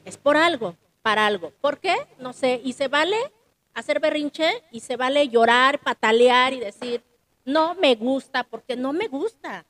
es 0.06 0.18
por 0.18 0.38
algo, 0.38 0.76
para 1.04 1.28
algo. 1.28 1.54
¿Por 1.62 1.78
qué? 1.78 1.96
No 2.18 2.34
sé. 2.34 2.62
Y 2.64 2.74
se 2.74 2.88
vale 2.88 3.32
hacer 3.80 4.00
berrinche 4.00 4.50
y 4.72 4.82
se 4.82 4.96
vale 4.96 5.28
llorar, 5.30 5.80
patalear 5.80 6.54
y 6.54 6.60
decir, 6.60 7.04
no 7.46 7.76
me 7.76 7.96
gusta, 7.96 8.44
porque 8.44 8.76
no 8.76 8.94
me 8.94 9.08
gusta. 9.08 9.66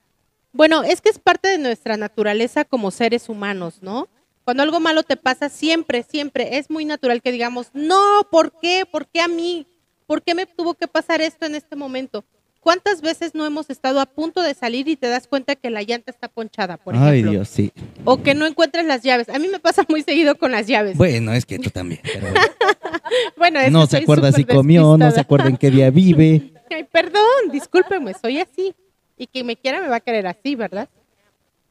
Bueno, 0.52 0.84
es 0.84 1.02
que 1.02 1.10
es 1.10 1.20
parte 1.20 1.48
de 1.50 1.58
nuestra 1.58 1.96
naturaleza 1.96 2.66
como 2.66 2.92
seres 2.92 3.30
humanos, 3.30 3.82
¿no? 3.82 4.08
Cuando 4.44 4.64
algo 4.64 4.80
malo 4.80 5.04
te 5.04 5.16
pasa, 5.16 5.48
siempre, 5.48 6.04
siempre 6.04 6.58
es 6.58 6.70
muy 6.70 6.84
natural 6.84 7.22
que 7.22 7.32
digamos, 7.32 7.70
no, 7.74 8.28
¿por 8.32 8.60
qué? 8.60 8.86
¿Por 8.92 9.08
qué 9.08 9.22
a 9.22 9.28
mí? 9.28 9.68
¿Por 10.08 10.24
qué 10.24 10.34
me 10.34 10.48
tuvo 10.48 10.74
que 10.74 10.88
pasar 10.88 11.22
esto 11.22 11.46
en 11.46 11.54
este 11.54 11.76
momento? 11.76 12.26
¿Cuántas 12.60 13.02
veces 13.02 13.36
no 13.36 13.46
hemos 13.46 13.70
estado 13.70 14.02
a 14.02 14.06
punto 14.06 14.42
de 14.42 14.54
salir 14.54 14.88
y 14.90 14.98
te 14.98 15.08
das 15.08 15.28
cuenta 15.28 15.56
que 15.56 15.70
la 15.70 15.82
llanta 15.82 16.12
está 16.12 16.28
ponchada, 16.28 16.76
por 16.78 16.94
ejemplo? 16.94 17.12
Ay, 17.12 17.24
Dios, 17.24 17.48
sí. 17.48 17.72
O 18.04 18.22
que 18.22 18.36
no 18.36 18.46
encuentres 18.46 18.86
las 18.86 19.02
llaves. 19.02 19.30
A 19.30 19.40
mí 19.40 19.48
me 19.48 19.60
pasa 19.60 19.86
muy 19.88 20.04
seguido 20.04 20.36
con 20.36 20.52
las 20.52 20.68
llaves. 20.68 20.98
Bueno, 20.98 21.34
es 21.34 21.46
que 21.46 21.58
tú 21.58 21.70
también. 21.70 22.02
bueno, 23.38 23.60
no 23.70 23.88
se 23.88 23.98
acuerda 23.98 24.32
si 24.34 24.44
comió, 24.44 24.98
no 24.98 25.10
se 25.12 25.22
acuerda 25.22 25.48
en 25.48 25.58
qué 25.58 25.72
día 25.72 25.90
vive. 25.90 26.54
Ay, 26.70 26.84
perdón, 26.84 27.50
discúlpeme, 27.52 28.14
soy 28.14 28.40
así. 28.40 28.76
Y 29.18 29.28
quien 29.28 29.46
me 29.46 29.56
quiera 29.56 29.82
me 29.82 29.88
va 29.88 29.98
a 29.98 30.02
querer 30.02 30.28
así, 30.28 30.56
¿verdad? 30.56 30.90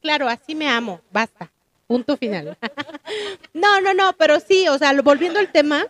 Claro, 0.01 0.27
así 0.27 0.55
me 0.55 0.67
amo, 0.67 1.01
basta. 1.11 1.51
Punto 1.87 2.17
final. 2.17 2.57
no, 3.53 3.81
no, 3.81 3.93
no, 3.93 4.13
pero 4.17 4.39
sí, 4.39 4.67
o 4.67 4.77
sea, 4.77 4.93
volviendo 5.01 5.39
al 5.39 5.51
tema, 5.51 5.85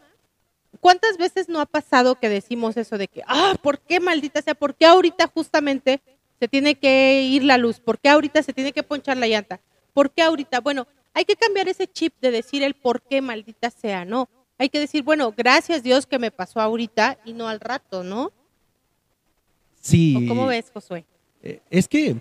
¿Cuántas 0.80 1.18
veces 1.18 1.50
no 1.50 1.60
ha 1.60 1.66
pasado 1.66 2.16
que 2.16 2.30
decimos 2.30 2.78
eso 2.78 2.98
de 2.98 3.08
que, 3.08 3.22
ah, 3.28 3.56
¿por 3.62 3.80
qué 3.80 4.00
maldita 4.00 4.42
sea? 4.42 4.56
¿Por 4.56 4.76
qué 4.76 4.86
ahorita 4.86 5.28
justamente 5.28 6.02
se 6.40 6.48
tiene 6.48 6.76
que 6.76 7.24
ir 7.24 7.44
la 7.44 7.58
luz? 7.58 7.80
¿Por 7.80 8.00
qué 8.00 8.10
ahorita 8.10 8.42
se 8.44 8.54
tiene 8.54 8.72
que 8.72 8.84
ponchar 8.84 9.18
la 9.18 9.28
llanta? 9.28 9.60
¿Por 9.94 10.12
qué 10.12 10.22
ahorita? 10.22 10.62
Bueno, 10.62 10.88
hay 11.14 11.26
que 11.26 11.36
cambiar 11.36 11.68
ese 11.68 11.88
chip 11.88 12.14
de 12.22 12.32
decir 12.32 12.64
el 12.64 12.76
por 12.76 13.02
qué 13.02 13.22
maldita 13.22 13.70
sea, 13.70 14.06
¿no? 14.06 14.30
Hay 14.58 14.70
que 14.70 14.80
decir, 14.80 15.04
bueno, 15.04 15.34
gracias 15.36 15.84
Dios 15.84 16.06
que 16.06 16.20
me 16.20 16.32
pasó 16.32 16.62
ahorita 16.62 17.20
y 17.26 17.34
no 17.34 17.48
al 17.48 17.60
rato, 17.60 18.04
¿no? 18.04 18.32
Sí. 19.82 20.26
cómo 20.28 20.48
ves, 20.48 20.70
Josué? 20.74 21.06
Eh, 21.42 21.62
es 21.70 21.88
que 21.88 22.18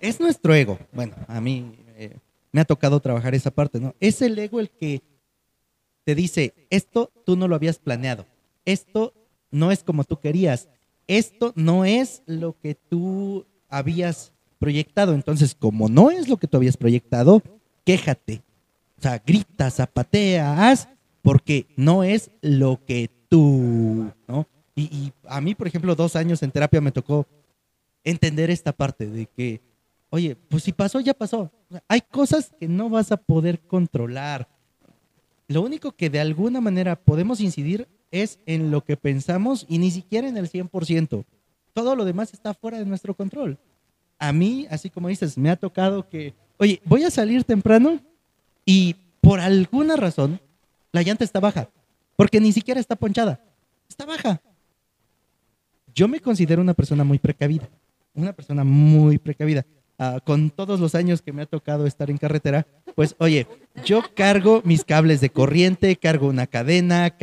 es 0.00 0.20
nuestro 0.20 0.54
ego. 0.54 0.78
Bueno, 0.92 1.14
a 1.28 1.40
mí 1.40 1.74
eh, 1.96 2.16
me 2.52 2.60
ha 2.60 2.64
tocado 2.64 3.00
trabajar 3.00 3.34
esa 3.34 3.50
parte, 3.50 3.80
¿no? 3.80 3.94
Es 4.00 4.22
el 4.22 4.38
ego 4.38 4.60
el 4.60 4.70
que 4.70 5.02
te 6.06 6.14
dice, 6.14 6.54
esto 6.70 7.10
tú 7.24 7.36
no 7.36 7.48
lo 7.48 7.56
habías 7.56 7.80
planeado, 7.80 8.26
esto 8.64 9.12
no 9.50 9.72
es 9.72 9.82
como 9.82 10.04
tú 10.04 10.20
querías, 10.20 10.68
esto 11.08 11.52
no 11.56 11.84
es 11.84 12.22
lo 12.26 12.56
que 12.60 12.76
tú 12.76 13.44
habías 13.68 14.32
proyectado. 14.60 15.14
Entonces, 15.14 15.56
como 15.56 15.88
no 15.88 16.12
es 16.12 16.28
lo 16.28 16.36
que 16.36 16.46
tú 16.46 16.58
habías 16.58 16.76
proyectado, 16.76 17.42
quéjate. 17.84 18.42
O 18.96 19.02
sea, 19.02 19.20
grita, 19.26 19.68
zapatea, 19.68 20.70
haz, 20.70 20.88
porque 21.22 21.66
no 21.76 22.04
es 22.04 22.30
lo 22.40 22.78
que 22.86 23.10
tú, 23.28 24.12
¿no? 24.28 24.46
Y, 24.76 24.82
y, 24.82 25.12
a 25.24 25.40
mí, 25.40 25.56
por 25.56 25.66
ejemplo, 25.66 25.96
dos 25.96 26.14
años 26.14 26.40
en 26.40 26.52
terapia 26.52 26.80
me 26.80 26.92
tocó 26.92 27.26
entender 28.04 28.48
esta 28.48 28.72
parte 28.72 29.06
de 29.06 29.26
que, 29.26 29.60
oye, 30.10 30.36
pues 30.36 30.62
si 30.62 30.72
pasó, 30.72 31.00
ya 31.00 31.14
pasó. 31.14 31.50
hay 31.88 32.00
cosas 32.00 32.52
que 32.60 32.68
no 32.68 32.90
vas 32.90 33.10
a 33.10 33.16
poder 33.16 33.58
controlar. 33.58 34.48
Lo 35.48 35.62
único 35.62 35.92
que 35.92 36.10
de 36.10 36.20
alguna 36.20 36.60
manera 36.60 36.96
podemos 36.96 37.40
incidir 37.40 37.88
es 38.10 38.38
en 38.46 38.70
lo 38.70 38.82
que 38.82 38.96
pensamos 38.96 39.64
y 39.68 39.78
ni 39.78 39.90
siquiera 39.90 40.28
en 40.28 40.36
el 40.36 40.50
100%. 40.50 41.24
Todo 41.72 41.94
lo 41.94 42.04
demás 42.04 42.32
está 42.32 42.54
fuera 42.54 42.78
de 42.78 42.86
nuestro 42.86 43.14
control. 43.14 43.58
A 44.18 44.32
mí, 44.32 44.66
así 44.70 44.90
como 44.90 45.08
dices, 45.08 45.36
me 45.36 45.50
ha 45.50 45.56
tocado 45.56 46.08
que, 46.08 46.34
oye, 46.56 46.80
voy 46.84 47.04
a 47.04 47.10
salir 47.10 47.44
temprano 47.44 48.00
y 48.64 48.96
por 49.20 49.40
alguna 49.40 49.96
razón 49.96 50.40
la 50.92 51.02
llanta 51.02 51.24
está 51.24 51.40
baja, 51.40 51.68
porque 52.16 52.40
ni 52.40 52.52
siquiera 52.52 52.80
está 52.80 52.96
ponchada, 52.96 53.40
está 53.88 54.06
baja. 54.06 54.40
Yo 55.94 56.08
me 56.08 56.20
considero 56.20 56.62
una 56.62 56.74
persona 56.74 57.04
muy 57.04 57.18
precavida, 57.18 57.68
una 58.14 58.32
persona 58.32 58.64
muy 58.64 59.18
precavida. 59.18 59.66
Ah, 59.98 60.20
con 60.22 60.50
todos 60.50 60.78
los 60.78 60.94
años 60.94 61.22
que 61.22 61.32
me 61.32 61.42
ha 61.42 61.46
tocado 61.46 61.86
estar 61.86 62.10
en 62.10 62.18
carretera, 62.18 62.66
pues 62.94 63.16
oye, 63.18 63.46
yo 63.82 64.02
cargo 64.14 64.60
mis 64.62 64.84
cables 64.84 65.22
de 65.22 65.30
corriente, 65.30 65.96
cargo 65.96 66.28
una 66.28 66.46
cadena, 66.46 67.16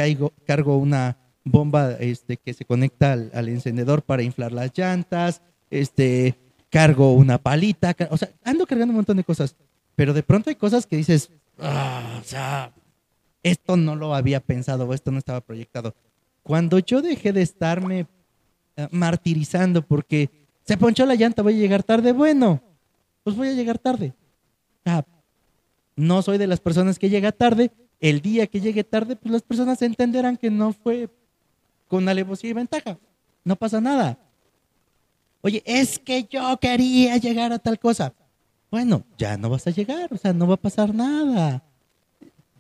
cargo 0.48 0.78
una 0.78 1.18
bomba 1.44 1.92
este, 2.00 2.38
que 2.38 2.56
se 2.56 2.66
conecta 2.66 3.14
al, 3.14 3.50
encendedor 3.50 4.02
para 4.02 4.24
inflar 4.24 4.54
las 4.54 4.76
llantas, 4.76 5.44
este, 5.70 6.36
cargo 6.72 7.14
una 7.14 7.38
palita, 7.38 7.96
o 8.10 8.18
sea, 8.18 8.32
ando 8.44 8.66
cargando 8.66 8.92
un 8.92 8.98
montón 8.98 9.18
de 9.18 9.24
cosas, 9.24 9.56
pero 9.96 10.12
de 10.14 10.24
pronto 10.24 10.50
hay 10.50 10.56
cosas 10.56 10.88
que 10.88 10.98
dices, 10.98 11.30
ah, 11.60 12.20
o 12.20 12.24
sea, 12.24 12.74
esto 13.44 13.78
no 13.78 13.96
lo 13.96 14.16
había 14.16 14.40
pensado, 14.40 14.92
esto 14.96 15.12
no 15.12 15.20
estaba 15.20 15.42
proyectado. 15.42 15.94
Cuando 16.42 16.80
yo 16.80 17.04
dejé 17.04 17.34
de 17.34 17.44
estarme 17.44 18.08
eh, 18.76 18.88
martirizando 18.90 19.84
porque 19.84 20.43
se 20.64 20.78
ponchó 20.78 21.06
la 21.06 21.16
llanta, 21.16 21.42
voy 21.42 21.56
a 21.56 21.58
llegar 21.58 21.84
tarde. 21.84 22.12
Bueno, 22.14 22.62
pues 23.24 23.36
voy 23.36 23.50
a 23.50 23.54
llegar 23.54 23.78
tarde. 23.78 24.14
no 25.96 26.22
soy 26.22 26.38
de 26.38 26.48
las 26.48 26.60
personas 26.60 26.98
que 26.98 27.10
llega 27.10 27.32
tarde. 27.32 27.72
El 28.00 28.22
día 28.22 28.48
que 28.48 28.60
llegue 28.60 28.84
tarde, 28.84 29.16
pues 29.16 29.32
las 29.32 29.42
personas 29.44 29.82
entenderán 29.82 30.38
que 30.38 30.50
no 30.50 30.74
fue 30.74 31.10
con 31.88 32.08
alevosía 32.10 32.50
y 32.50 32.54
ventaja. 32.54 32.98
No 33.44 33.56
pasa 33.56 33.80
nada. 33.80 34.18
Oye, 35.42 35.62
es 35.66 36.00
que 36.00 36.24
yo 36.30 36.58
quería 36.60 37.18
llegar 37.18 37.52
a 37.54 37.60
tal 37.60 37.78
cosa. 37.80 38.14
Bueno, 38.72 39.04
ya 39.18 39.38
no 39.38 39.50
vas 39.50 39.68
a 39.68 39.72
llegar, 39.72 40.12
o 40.12 40.18
sea, 40.18 40.34
no 40.34 40.48
va 40.48 40.56
a 40.56 40.58
pasar 40.58 40.96
nada. 40.96 41.62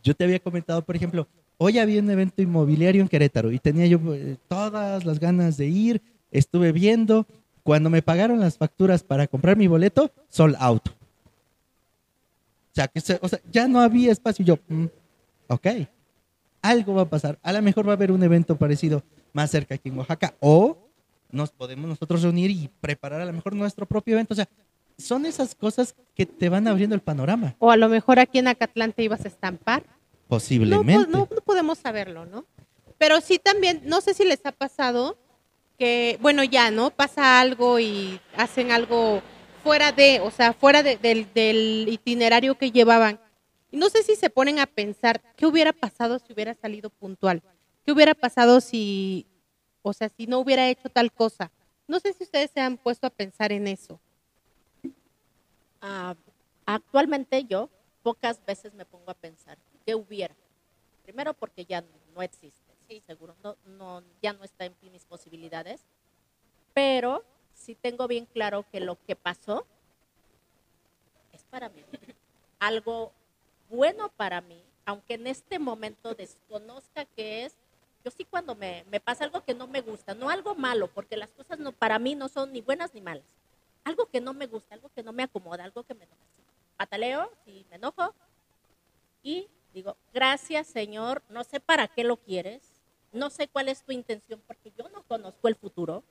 Yo 0.03 0.13
te 0.13 0.25
había 0.25 0.39
comentado, 0.39 0.81
por 0.83 0.95
ejemplo, 0.95 1.27
hoy 1.57 1.79
había 1.79 2.01
un 2.01 2.09
evento 2.09 2.41
inmobiliario 2.41 3.01
en 3.01 3.07
Querétaro 3.07 3.51
y 3.51 3.57
tenía 3.57 3.87
yo 3.87 3.99
eh, 4.13 4.37
todas 4.47 5.05
las 5.05 5.19
ganas 5.19 5.57
de 5.57 5.67
ir, 5.67 6.01
estuve 6.29 6.71
viendo, 6.71 7.25
cuando 7.63 7.89
me 7.89 8.01
pagaron 8.01 8.39
las 8.39 8.57
facturas 8.57 9.03
para 9.03 9.27
comprar 9.27 9.57
mi 9.57 9.67
boleto, 9.67 10.11
sold 10.29 10.55
out. 10.59 10.89
O 10.89 12.75
sea, 12.75 12.87
que 12.87 12.99
o 13.21 13.27
sea, 13.27 13.39
ya 13.51 13.67
no 13.67 13.79
había 13.79 14.11
espacio. 14.11 14.43
yo, 14.43 14.59
mm, 14.67 14.85
ok, 15.47 15.67
algo 16.61 16.95
va 16.95 17.03
a 17.03 17.09
pasar. 17.09 17.39
A 17.41 17.53
lo 17.53 17.61
mejor 17.61 17.87
va 17.87 17.91
a 17.91 17.95
haber 17.95 18.11
un 18.11 18.23
evento 18.23 18.55
parecido 18.55 19.03
más 19.31 19.51
cerca 19.51 19.75
aquí 19.75 19.89
en 19.89 19.97
Oaxaca. 19.97 20.33
O 20.39 20.77
nos 21.31 21.51
podemos 21.51 21.87
nosotros 21.87 22.21
reunir 22.21 22.51
y 22.51 22.69
preparar 22.81 23.21
a 23.21 23.25
lo 23.25 23.33
mejor 23.33 23.55
nuestro 23.55 23.85
propio 23.85 24.15
evento. 24.15 24.33
O 24.33 24.35
sea, 24.35 24.49
son 24.97 25.25
esas 25.25 25.55
cosas 25.55 25.95
que 26.15 26.25
te 26.25 26.49
van 26.49 26.67
abriendo 26.67 26.95
el 26.95 27.01
panorama. 27.01 27.55
O 27.59 27.71
a 27.71 27.77
lo 27.77 27.89
mejor 27.89 28.19
aquí 28.19 28.39
en 28.39 28.47
Acatlán 28.47 28.93
te 28.93 29.03
ibas 29.03 29.25
a 29.25 29.27
estampar. 29.27 29.83
Posiblemente. 30.27 31.11
No, 31.11 31.19
no, 31.19 31.27
no 31.29 31.41
podemos 31.41 31.77
saberlo, 31.77 32.25
¿no? 32.25 32.45
pero 33.03 33.19
sí 33.19 33.37
también, 33.37 33.81
no 33.83 33.99
sé 33.99 34.13
si 34.13 34.23
les 34.23 34.45
ha 34.45 34.53
pasado 34.53 35.17
que, 35.77 36.17
bueno, 36.21 36.43
ya, 36.43 36.71
¿no? 36.71 36.91
Pasa 36.91 37.39
algo 37.39 37.79
y 37.79 38.19
hacen 38.35 38.71
algo 38.71 39.21
fuera 39.63 39.91
de, 39.91 40.19
o 40.21 40.31
sea, 40.31 40.53
fuera 40.53 40.83
de- 40.83 40.97
del, 40.97 41.31
del 41.33 41.87
itinerario 41.89 42.57
que 42.57 42.71
llevaban. 42.71 43.19
Y 43.71 43.77
no 43.77 43.89
sé 43.89 44.03
si 44.03 44.15
se 44.15 44.29
ponen 44.29 44.59
a 44.59 44.67
pensar 44.67 45.21
qué 45.35 45.45
hubiera 45.45 45.73
pasado 45.73 46.19
si 46.19 46.31
hubiera 46.33 46.53
salido 46.53 46.89
puntual. 46.89 47.41
¿Qué 47.85 47.91
hubiera 47.91 48.13
pasado 48.13 48.61
si, 48.61 49.25
o 49.81 49.93
sea, 49.93 50.09
si 50.09 50.27
no 50.27 50.39
hubiera 50.39 50.69
hecho 50.69 50.89
tal 50.89 51.11
cosa? 51.11 51.51
No 51.87 51.99
sé 51.99 52.13
si 52.13 52.23
ustedes 52.23 52.51
se 52.51 52.61
han 52.61 52.77
puesto 52.77 53.07
a 53.07 53.09
pensar 53.09 53.51
en 53.51 53.67
eso. 53.67 53.99
Ah, 55.81 56.15
actualmente 56.65 57.43
yo 57.45 57.69
pocas 58.03 58.43
veces 58.45 58.73
me 58.73 58.85
pongo 58.85 59.11
a 59.11 59.15
pensar 59.15 59.57
qué 59.85 59.95
hubiera. 59.95 60.35
Primero 61.03 61.33
porque 61.33 61.65
ya 61.65 61.83
no 62.15 62.21
existe, 62.21 62.62
sí, 62.87 63.01
seguro, 63.05 63.35
no, 63.43 63.55
no, 63.65 64.03
ya 64.21 64.33
no 64.33 64.43
está 64.43 64.65
en 64.65 64.75
mis 64.91 65.05
posibilidades. 65.05 65.81
Pero 66.73 67.23
sí 67.53 67.75
tengo 67.75 68.07
bien 68.07 68.25
claro 68.25 68.65
que 68.71 68.79
lo 68.79 68.97
que 69.05 69.15
pasó 69.15 69.65
es 71.31 71.43
para 71.43 71.69
mí. 71.69 71.83
Algo 72.59 73.11
bueno 73.69 74.09
para 74.09 74.41
mí, 74.41 74.61
aunque 74.85 75.15
en 75.15 75.27
este 75.27 75.59
momento 75.59 76.15
desconozca 76.15 77.05
qué 77.05 77.45
es. 77.45 77.55
Yo 78.03 78.11
sí 78.11 78.25
cuando 78.25 78.55
me, 78.55 78.83
me 78.91 78.99
pasa 78.99 79.23
algo 79.23 79.43
que 79.43 79.53
no 79.53 79.67
me 79.67 79.81
gusta, 79.81 80.13
no 80.13 80.29
algo 80.29 80.55
malo, 80.55 80.87
porque 80.87 81.15
las 81.15 81.29
cosas 81.29 81.59
no, 81.59 81.71
para 81.71 81.99
mí 81.99 82.15
no 82.15 82.27
son 82.27 82.51
ni 82.51 82.61
buenas 82.61 82.93
ni 82.93 83.01
malas. 83.01 83.25
Algo 83.83 84.07
que 84.07 84.19
no 84.19 84.33
me 84.33 84.47
gusta, 84.47 84.75
algo 84.75 84.89
que 84.89 85.03
no 85.03 85.13
me 85.13 85.23
acomoda, 85.23 85.63
algo 85.63 85.83
que 85.83 85.93
me 85.93 86.07
pataleo 86.75 87.31
y 87.45 87.65
me 87.69 87.77
enojo 87.77 88.13
y 89.23 89.47
digo, 89.73 89.95
gracias 90.13 90.67
Señor, 90.67 91.23
no 91.29 91.43
sé 91.45 91.61
para 91.61 91.87
qué 91.87 92.03
lo 92.03 92.17
quieres, 92.17 92.61
no 93.13 93.29
sé 93.29 93.47
cuál 93.47 93.69
es 93.69 93.83
tu 93.83 93.91
intención 93.91 94.41
porque 94.45 94.71
yo 94.77 94.89
no 94.89 95.03
conozco 95.03 95.47
el 95.47 95.55
futuro, 95.55 96.03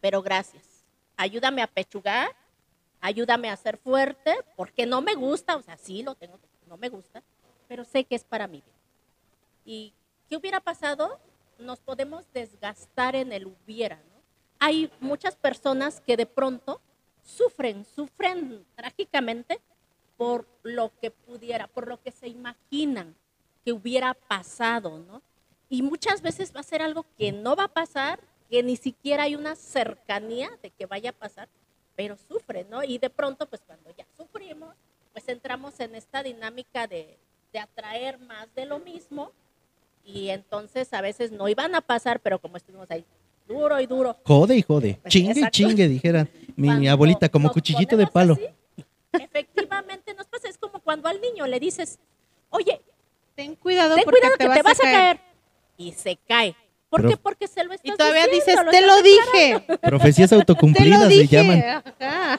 pero 0.00 0.22
gracias. 0.22 0.84
Ayúdame 1.16 1.62
a 1.62 1.66
pechugar, 1.66 2.34
ayúdame 3.00 3.50
a 3.50 3.56
ser 3.56 3.76
fuerte, 3.76 4.34
porque 4.56 4.86
no 4.86 5.02
me 5.02 5.14
gusta, 5.14 5.56
o 5.56 5.62
sea, 5.62 5.76
sí 5.76 6.02
lo 6.02 6.14
tengo, 6.14 6.38
no 6.66 6.76
me 6.76 6.88
gusta, 6.88 7.22
pero 7.68 7.84
sé 7.84 8.04
que 8.04 8.14
es 8.14 8.24
para 8.24 8.46
mí. 8.46 8.62
¿Y 9.64 9.92
qué 10.28 10.36
hubiera 10.36 10.60
pasado? 10.60 11.20
Nos 11.58 11.80
podemos 11.80 12.24
desgastar 12.32 13.14
en 13.14 13.32
el 13.32 13.46
hubiera, 13.46 13.96
¿no? 13.96 14.22
Hay 14.58 14.90
muchas 15.00 15.36
personas 15.36 16.00
que 16.00 16.16
de 16.16 16.26
pronto 16.26 16.80
sufren, 17.22 17.84
sufren 17.84 18.64
trágicamente 18.74 19.60
por 20.16 20.46
lo 20.62 20.92
que 21.00 21.10
pudiera, 21.10 21.66
por 21.66 21.88
lo 21.88 22.00
que 22.00 22.12
se 22.12 22.28
imaginan 22.28 23.14
que 23.64 23.72
hubiera 23.72 24.14
pasado, 24.14 24.98
¿no? 24.98 25.22
Y 25.72 25.80
muchas 25.80 26.20
veces 26.20 26.52
va 26.54 26.60
a 26.60 26.64
ser 26.64 26.82
algo 26.82 27.06
que 27.16 27.32
no 27.32 27.56
va 27.56 27.64
a 27.64 27.68
pasar, 27.68 28.20
que 28.50 28.62
ni 28.62 28.76
siquiera 28.76 29.22
hay 29.22 29.34
una 29.34 29.56
cercanía 29.56 30.50
de 30.62 30.68
que 30.68 30.84
vaya 30.84 31.08
a 31.08 31.12
pasar, 31.14 31.48
pero 31.96 32.14
sufren, 32.28 32.68
¿no? 32.68 32.84
Y 32.84 32.98
de 32.98 33.08
pronto, 33.08 33.46
pues 33.46 33.62
cuando 33.66 33.88
ya 33.96 34.04
sufrimos, 34.18 34.74
pues 35.14 35.26
entramos 35.30 35.80
en 35.80 35.94
esta 35.94 36.22
dinámica 36.22 36.86
de, 36.86 37.16
de 37.54 37.58
atraer 37.58 38.18
más 38.18 38.54
de 38.54 38.66
lo 38.66 38.80
mismo 38.80 39.32
y 40.04 40.28
entonces 40.28 40.92
a 40.92 41.00
veces 41.00 41.32
no 41.32 41.48
iban 41.48 41.74
a 41.74 41.80
pasar, 41.80 42.20
pero 42.20 42.38
como 42.38 42.58
estuvimos 42.58 42.90
ahí 42.90 43.06
duro 43.48 43.80
y 43.80 43.86
duro, 43.86 44.18
Jode 44.26 44.56
y 44.56 44.60
jode. 44.60 44.98
Pues, 45.00 45.10
Chingue 45.10 45.40
y 45.40 45.50
chingue, 45.50 45.88
dijera 45.88 46.28
mi 46.54 46.68
cuando 46.68 46.90
abuelita, 46.90 47.30
como 47.30 47.50
cuchillito 47.50 47.96
de 47.96 48.06
palo. 48.08 48.34
así, 48.34 48.46
efectivamente 49.12 50.12
nos 50.12 50.26
pasa, 50.26 50.50
es 50.50 50.58
como 50.58 50.80
cuando 50.80 51.08
al 51.08 51.18
niño 51.18 51.46
le 51.46 51.58
dices, 51.58 51.98
oye, 52.50 52.82
Ten 53.34 53.56
cuidado 53.56 53.94
ten 53.94 54.04
porque 54.04 54.20
cuidado 54.20 54.36
te, 54.36 54.44
que 54.44 54.48
vas, 54.48 54.56
te 54.58 54.62
vas 54.62 54.80
a 54.80 54.82
caer. 54.82 55.31
Y 55.76 55.92
se 55.92 56.16
cae. 56.28 56.54
¿Por 56.88 57.00
Pero- 57.00 57.10
qué? 57.10 57.16
Porque 57.16 57.48
se 57.48 57.64
lo 57.64 57.72
estás 57.72 57.92
Y 57.94 57.96
todavía 57.96 58.26
diciendo, 58.26 58.64
dices, 58.70 58.80
te 58.80 58.86
lo 58.86 59.02
dije. 59.02 59.78
Profecías 59.80 60.32
autocumplidas 60.32 61.08
le 61.08 61.14
dije. 61.18 61.36
llaman. 61.36 61.82
Ajá. 61.98 62.38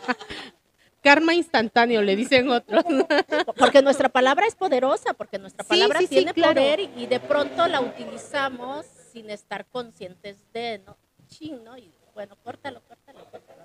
Karma 1.01 1.33
instantáneo, 1.33 2.01
le 2.01 2.15
dicen 2.15 2.49
otros. 2.49 2.83
Porque 3.57 3.81
nuestra 3.81 4.07
palabra 4.09 4.45
es 4.47 4.55
poderosa, 4.55 5.13
porque 5.13 5.37
nuestra 5.37 5.65
palabra 5.65 5.99
sí, 5.99 6.05
sí, 6.07 6.15
tiene 6.15 6.33
claro. 6.33 6.53
poder 6.53 6.79
y, 6.79 6.89
y 6.95 7.07
de 7.07 7.19
pronto 7.19 7.67
la 7.67 7.81
utilizamos 7.81 8.85
sin 9.11 9.29
estar 9.29 9.65
conscientes 9.65 10.37
de, 10.53 10.79
¿no? 10.85 10.95
Chin, 11.27 11.61
¿no? 11.63 11.77
Y 11.77 11.91
bueno, 12.13 12.37
córtalo, 12.41 12.81
córtalo, 12.87 13.19
córtalo. 13.31 13.63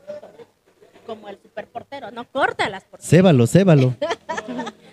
como 1.07 1.29
el 1.29 1.39
superportero, 1.41 2.11
no 2.11 2.25
córtalas. 2.29 2.83
Porque 2.91 3.07
Cébalo, 3.07 3.47
cébalo. 3.47 3.95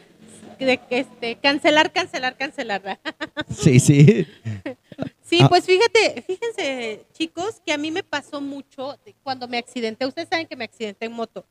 De 0.60 0.78
que 0.78 1.00
este, 1.00 1.36
cancelar, 1.38 1.92
cancelar, 1.92 2.38
cancelar. 2.38 3.00
Sí, 3.50 3.80
sí. 3.80 4.28
Sí, 5.22 5.40
Ah. 5.42 5.50
pues 5.50 5.66
fíjate, 5.66 6.22
fíjense, 6.22 7.06
chicos, 7.14 7.60
que 7.66 7.74
a 7.74 7.78
mí 7.78 7.90
me 7.92 8.04
pasó 8.04 8.40
mucho 8.42 8.98
cuando 9.24 9.48
me 9.48 9.58
accidenté. 9.58 10.06
Ustedes 10.06 10.30
saben 10.30 10.46
que 10.48 10.56
me 10.56 10.66
accidenté 10.66 11.06
en 11.08 11.14
moto. 11.14 11.46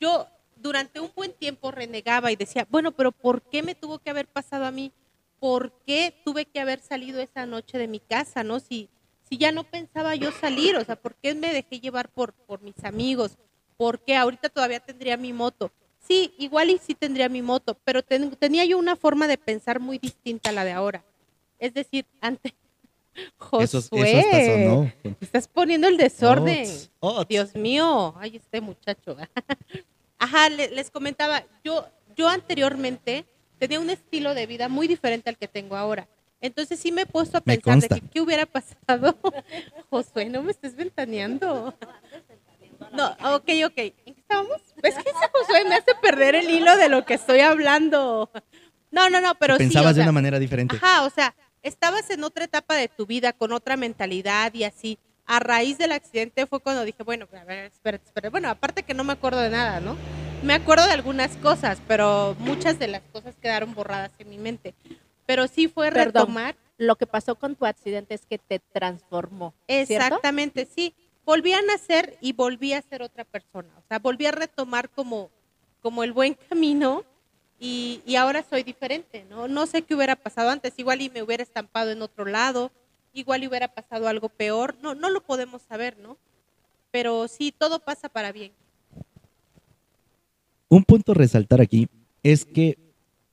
Yo 0.00 0.26
durante 0.56 1.00
un 1.00 1.10
buen 1.14 1.32
tiempo 1.32 1.70
renegaba 1.70 2.32
y 2.32 2.36
decía, 2.36 2.66
bueno, 2.70 2.92
pero 2.92 3.12
¿por 3.12 3.42
qué 3.42 3.62
me 3.62 3.74
tuvo 3.74 3.98
que 3.98 4.10
haber 4.10 4.26
pasado 4.26 4.64
a 4.64 4.70
mí? 4.70 4.90
¿Por 5.38 5.70
qué 5.86 6.14
tuve 6.24 6.44
que 6.46 6.60
haber 6.60 6.80
salido 6.80 7.20
esa 7.20 7.46
noche 7.46 7.78
de 7.78 7.88
mi 7.88 8.00
casa, 8.00 8.42
no? 8.42 8.58
Si, 8.60 8.88
si 9.28 9.36
ya 9.38 9.52
no 9.52 9.64
pensaba 9.64 10.14
yo 10.16 10.32
salir, 10.32 10.76
o 10.76 10.84
sea, 10.84 10.96
¿por 10.96 11.14
qué 11.16 11.34
me 11.34 11.52
dejé 11.52 11.78
llevar 11.80 12.08
por, 12.08 12.32
por 12.32 12.62
mis 12.62 12.82
amigos? 12.84 13.36
¿Por 13.76 14.00
qué 14.00 14.16
ahorita 14.16 14.48
todavía 14.48 14.80
tendría 14.80 15.16
mi 15.16 15.32
moto? 15.32 15.70
Sí, 16.10 16.34
igual 16.38 16.70
y 16.70 16.78
sí 16.78 16.96
tendría 16.96 17.28
mi 17.28 17.40
moto, 17.40 17.78
pero 17.84 18.02
ten- 18.02 18.32
tenía 18.32 18.64
yo 18.64 18.78
una 18.78 18.96
forma 18.96 19.28
de 19.28 19.38
pensar 19.38 19.78
muy 19.78 19.96
distinta 19.98 20.50
a 20.50 20.52
la 20.52 20.64
de 20.64 20.72
ahora. 20.72 21.04
Es 21.60 21.72
decir, 21.72 22.04
antes... 22.20 22.52
Eso, 23.14 23.22
eso 23.60 23.80
Josué, 23.82 24.18
hasta 24.18 24.44
sonó. 24.46 24.92
estás 25.20 25.46
poniendo 25.46 25.86
el 25.86 25.96
desorden. 25.96 26.64
Ots, 26.66 26.90
ots. 26.98 27.28
Dios 27.28 27.54
mío, 27.54 28.12
ay, 28.18 28.38
este 28.38 28.60
muchacho. 28.60 29.16
Ajá, 30.18 30.48
le- 30.50 30.70
les 30.70 30.90
comentaba, 30.90 31.44
yo, 31.62 31.86
yo 32.16 32.28
anteriormente 32.28 33.24
tenía 33.60 33.78
un 33.78 33.88
estilo 33.90 34.34
de 34.34 34.46
vida 34.46 34.68
muy 34.68 34.88
diferente 34.88 35.30
al 35.30 35.36
que 35.38 35.46
tengo 35.46 35.76
ahora. 35.76 36.08
Entonces 36.40 36.80
sí 36.80 36.90
me 36.90 37.02
he 37.02 37.06
puesto 37.06 37.38
a 37.38 37.40
pensar 37.40 37.78
de 37.80 37.88
que, 37.88 38.00
qué 38.00 38.20
hubiera 38.20 38.46
pasado. 38.86 39.16
Josué, 39.90 40.24
no 40.28 40.42
me 40.42 40.50
estés 40.50 40.74
ventaneando. 40.74 41.72
No, 42.92 43.06
ok, 43.34 43.48
ok. 43.66 43.76
¿En 43.76 44.14
qué 44.14 44.20
estábamos? 44.20 44.60
Es 44.82 44.94
que 44.94 45.10
ese 45.10 45.30
Josué 45.32 45.64
me 45.68 45.74
hace 45.76 45.94
perder 46.00 46.34
el 46.34 46.50
hilo 46.50 46.76
de 46.76 46.88
lo 46.88 47.04
que 47.04 47.14
estoy 47.14 47.40
hablando. 47.40 48.30
No, 48.90 49.08
no, 49.10 49.20
no, 49.20 49.34
pero 49.36 49.54
sí. 49.54 49.64
Pensabas 49.64 49.92
o 49.92 49.94
de 49.94 49.94
sea, 49.96 50.04
una 50.04 50.12
manera 50.12 50.38
diferente. 50.38 50.76
Ajá, 50.76 51.04
o 51.04 51.10
sea, 51.10 51.34
estabas 51.62 52.08
en 52.10 52.24
otra 52.24 52.44
etapa 52.44 52.74
de 52.74 52.88
tu 52.88 53.06
vida, 53.06 53.32
con 53.32 53.52
otra 53.52 53.76
mentalidad 53.76 54.52
y 54.54 54.64
así. 54.64 54.98
A 55.26 55.38
raíz 55.38 55.78
del 55.78 55.92
accidente 55.92 56.46
fue 56.46 56.58
cuando 56.60 56.84
dije, 56.84 57.04
bueno, 57.04 57.28
a 57.38 57.44
ver, 57.44 57.66
espérate, 57.66 58.04
espérate. 58.06 58.30
Bueno, 58.30 58.48
aparte 58.50 58.82
que 58.82 58.94
no 58.94 59.04
me 59.04 59.12
acuerdo 59.12 59.40
de 59.40 59.50
nada, 59.50 59.78
¿no? 59.78 59.96
Me 60.42 60.54
acuerdo 60.54 60.86
de 60.86 60.92
algunas 60.92 61.36
cosas, 61.36 61.80
pero 61.86 62.34
muchas 62.40 62.78
de 62.80 62.88
las 62.88 63.02
cosas 63.12 63.36
quedaron 63.40 63.74
borradas 63.74 64.10
en 64.18 64.28
mi 64.28 64.38
mente. 64.38 64.74
Pero 65.26 65.46
sí 65.46 65.68
fue 65.68 65.92
Perdón. 65.92 66.26
retomar. 66.26 66.56
lo 66.78 66.96
que 66.96 67.06
pasó 67.06 67.34
con 67.36 67.54
tu 67.56 67.66
accidente 67.66 68.14
es 68.14 68.24
que 68.26 68.38
te 68.38 68.58
transformó. 68.58 69.54
¿cierto? 69.68 69.92
Exactamente, 69.92 70.66
sí. 70.66 70.94
Volví 71.30 71.52
a 71.52 71.62
nacer 71.62 72.18
y 72.20 72.32
volví 72.32 72.72
a 72.72 72.82
ser 72.82 73.02
otra 73.02 73.24
persona. 73.24 73.68
O 73.78 73.82
sea, 73.86 74.00
volví 74.00 74.26
a 74.26 74.32
retomar 74.32 74.90
como, 74.90 75.30
como 75.80 76.02
el 76.02 76.12
buen 76.12 76.34
camino 76.48 77.04
y, 77.60 78.00
y 78.04 78.16
ahora 78.16 78.44
soy 78.50 78.64
diferente, 78.64 79.24
¿no? 79.30 79.46
No 79.46 79.66
sé 79.66 79.82
qué 79.82 79.94
hubiera 79.94 80.16
pasado 80.16 80.50
antes. 80.50 80.72
Igual 80.76 81.02
y 81.02 81.08
me 81.08 81.22
hubiera 81.22 81.44
estampado 81.44 81.92
en 81.92 82.02
otro 82.02 82.24
lado, 82.24 82.72
igual 83.12 83.44
y 83.44 83.46
hubiera 83.46 83.68
pasado 83.68 84.08
algo 84.08 84.28
peor. 84.28 84.74
No, 84.82 84.96
no 84.96 85.08
lo 85.08 85.20
podemos 85.20 85.62
saber, 85.62 85.96
¿no? 85.98 86.16
Pero 86.90 87.28
sí, 87.28 87.54
todo 87.56 87.78
pasa 87.78 88.08
para 88.08 88.32
bien. 88.32 88.50
Un 90.68 90.82
punto 90.82 91.12
a 91.12 91.14
resaltar 91.14 91.60
aquí 91.60 91.88
es 92.24 92.44
que 92.44 92.76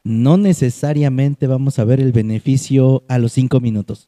no 0.03 0.37
necesariamente 0.37 1.47
vamos 1.47 1.79
a 1.79 1.83
ver 1.83 1.99
el 1.99 2.11
beneficio 2.11 3.01
a 3.07 3.17
los 3.17 3.31
cinco 3.31 3.59
minutos. 3.59 4.07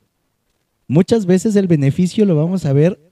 Muchas 0.88 1.26
veces 1.26 1.56
el 1.56 1.66
beneficio 1.66 2.24
lo 2.26 2.36
vamos 2.36 2.66
a 2.66 2.74
ver 2.74 3.09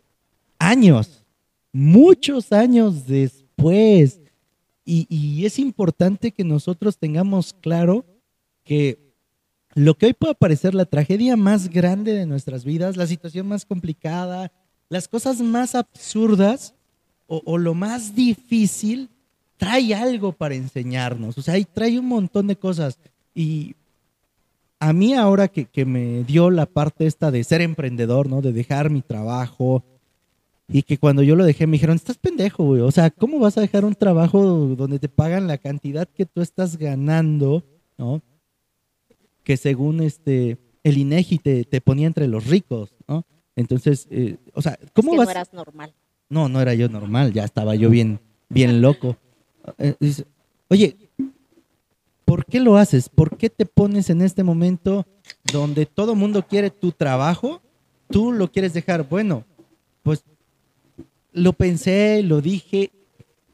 años, 0.60 1.24
muchos 1.72 2.52
años 2.52 3.08
después. 3.08 4.20
Y, 4.86 5.06
y 5.10 5.46
es 5.46 5.60
importante 5.60 6.32
que 6.32 6.44
nosotros 6.44 6.98
tengamos 6.98 7.54
claro 7.54 8.06
que 8.64 9.08
lo 9.74 9.96
que 9.96 10.08
hoy 10.08 10.14
puede 10.14 10.36
parecer 10.36 10.74
la 10.74 10.86
tragedia 10.86 11.36
más 11.36 11.70
grande 11.70 12.14
de 12.14 12.26
nuestras 12.26 12.64
vidas, 12.64 12.98
la 12.98 13.06
situación 13.06 13.48
más 13.48 13.66
complicada, 13.66 14.52
las 14.90 15.08
cosas 15.08 15.42
más 15.42 15.76
absurdas 15.76 16.74
o, 17.28 17.42
o 17.46 17.58
lo 17.58 17.74
más 17.74 18.16
difícil, 18.16 19.10
trae 19.58 19.94
algo 19.94 20.32
para 20.32 20.56
enseñarnos. 20.56 21.38
O 21.38 21.42
sea, 21.42 21.56
ahí 21.56 21.66
trae 21.66 22.00
un 22.00 22.08
montón 22.08 22.48
de 22.48 22.56
cosas. 22.56 22.98
Y 23.36 23.76
a 24.80 24.94
mí 24.94 25.14
ahora 25.14 25.48
que, 25.48 25.66
que 25.66 25.86
me 25.86 26.24
dio 26.24 26.50
la 26.50 26.66
parte 26.66 27.06
esta 27.06 27.32
de 27.32 27.44
ser 27.44 27.62
emprendedor, 27.62 28.30
¿no? 28.30 28.42
De 28.42 28.54
dejar 28.54 28.90
mi 28.90 29.02
trabajo. 29.02 29.84
Y 30.70 30.84
que 30.84 30.98
cuando 30.98 31.24
yo 31.24 31.36
lo 31.36 31.46
dejé 31.46 31.66
me 31.66 31.74
dijeron, 31.74 31.96
estás 31.96 32.18
pendejo, 32.18 32.64
güey. 32.64 32.82
O 32.82 32.92
sea, 32.92 33.10
¿cómo 33.10 33.40
vas 33.40 33.58
a 33.58 33.62
dejar 33.62 33.86
un 33.86 33.96
trabajo 33.96 34.44
donde 34.76 35.00
te 35.00 35.08
pagan 35.08 35.48
la 35.48 35.58
cantidad 35.58 36.08
que 36.08 36.26
tú 36.26 36.42
estás 36.42 36.78
ganando, 36.78 37.64
¿no? 37.98 38.22
Que 39.44 39.56
según 39.56 40.02
este, 40.02 40.58
el 40.84 40.98
INEGI 40.98 41.38
te, 41.40 41.64
te 41.64 41.80
ponía 41.80 42.08
entre 42.08 42.28
los 42.28 42.48
ricos, 42.48 42.96
¿no? 43.08 43.26
Entonces, 43.56 44.08
eh, 44.12 44.38
o 44.54 44.62
sea, 44.62 44.78
¿cómo 44.94 45.12
es 45.12 45.14
que 45.14 45.18
vas? 45.18 45.28
no 45.28 45.32
eras 45.32 45.54
normal. 45.54 45.94
No, 46.30 46.50
no 46.50 46.62
era 46.62 46.74
yo 46.74 46.90
normal, 46.90 47.32
ya 47.32 47.46
estaba 47.46 47.76
yo 47.76 47.90
bien, 47.90 48.20
bien 48.50 48.82
loco. 48.82 49.16
Eh, 49.78 49.96
dice, 50.00 50.26
Oye, 50.70 50.98
¿por 52.26 52.46
qué 52.46 52.60
lo 52.60 52.78
haces? 52.78 53.10
¿Por 53.10 53.38
qué 53.38 53.50
te 53.50 53.66
pones 53.66 54.10
en 54.10 54.22
este 54.22 54.44
momento 54.44 55.06
donde 55.52 55.86
todo 55.86 56.14
mundo 56.14 56.46
quiere 56.46 56.70
tu 56.70 56.92
trabajo? 56.92 57.62
Tú 58.10 58.34
lo 58.34 58.52
quieres 58.52 58.74
dejar. 58.74 59.08
Bueno, 59.08 59.46
pues 60.04 60.24
lo 61.38 61.54
pensé, 61.54 62.24
lo 62.24 62.42
dije, 62.42 62.92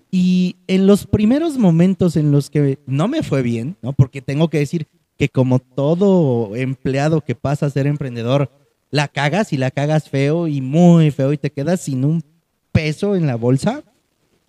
y 0.10 0.58
en 0.68 0.88
los 0.88 1.06
primeros 1.08 1.58
momentos 1.58 2.16
en 2.16 2.32
los 2.32 2.50
que 2.50 2.80
no 2.86 3.08
me 3.08 3.24
fue 3.24 3.42
bien, 3.42 3.78
¿no? 3.82 3.94
Porque 3.94 4.22
tengo 4.22 4.50
que 4.50 4.60
decir 4.60 4.88
que 5.18 5.30
como 5.30 5.60
todo 5.60 6.56
empleado 6.56 7.22
que 7.22 7.36
pasa 7.36 7.66
a 7.66 7.70
ser 7.72 7.88
emprendedor, 7.88 8.52
la 8.92 9.08
cagas 9.08 9.54
y 9.54 9.58
la 9.58 9.72
cagas 9.72 10.10
feo 10.10 10.48
y 10.48 10.62
muy 10.62 11.12
feo 11.12 11.34
y 11.34 11.38
te 11.38 11.52
quedas 11.52 11.82
sin 11.82 12.06
un 12.06 12.24
peso 12.72 13.16
en 13.16 13.26
la 13.26 13.36
bolsa. 13.36 13.84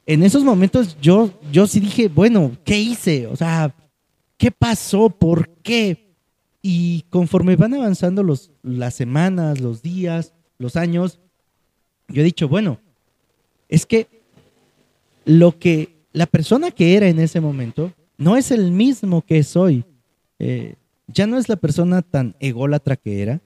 En 0.07 0.23
esos 0.23 0.45
momentos 0.45 0.99
yo, 1.01 1.31
yo 1.51 1.67
sí 1.67 1.81
dije, 1.81 2.09
bueno, 2.09 2.53
¿qué 2.65 2.79
hice? 2.79 3.27
O 3.27 3.37
sea, 3.37 3.75
¿qué 4.37 4.51
pasó? 4.51 5.09
¿Por 5.09 5.49
qué? 5.49 6.15
Y 6.61 7.07
conforme 7.09 7.57
van 7.57 7.73
avanzando 7.73 8.23
los, 8.23 8.51
las 8.63 8.95
semanas, 8.95 9.61
los 9.61 9.81
días, 9.81 10.35
los 10.59 10.77
años, 10.77 11.21
yo 12.09 12.21
he 12.21 12.25
dicho, 12.25 12.49
bueno, 12.49 12.81
es 13.75 13.87
que 13.87 14.07
lo 15.25 15.59
que 15.59 15.97
la 16.13 16.27
persona 16.27 16.71
que 16.71 16.97
era 16.97 17.09
en 17.09 17.19
ese 17.19 17.41
momento 17.41 17.93
no 18.17 18.37
es 18.37 18.53
el 18.53 18.71
mismo 18.71 19.23
que 19.23 19.43
soy. 19.43 19.85
Eh, 20.39 20.77
ya 21.09 21.27
no 21.27 21.39
es 21.39 21.49
la 21.49 21.57
persona 21.57 22.03
tan 22.03 22.37
ególatra 22.39 22.95
que 22.97 23.21
era. 23.21 23.41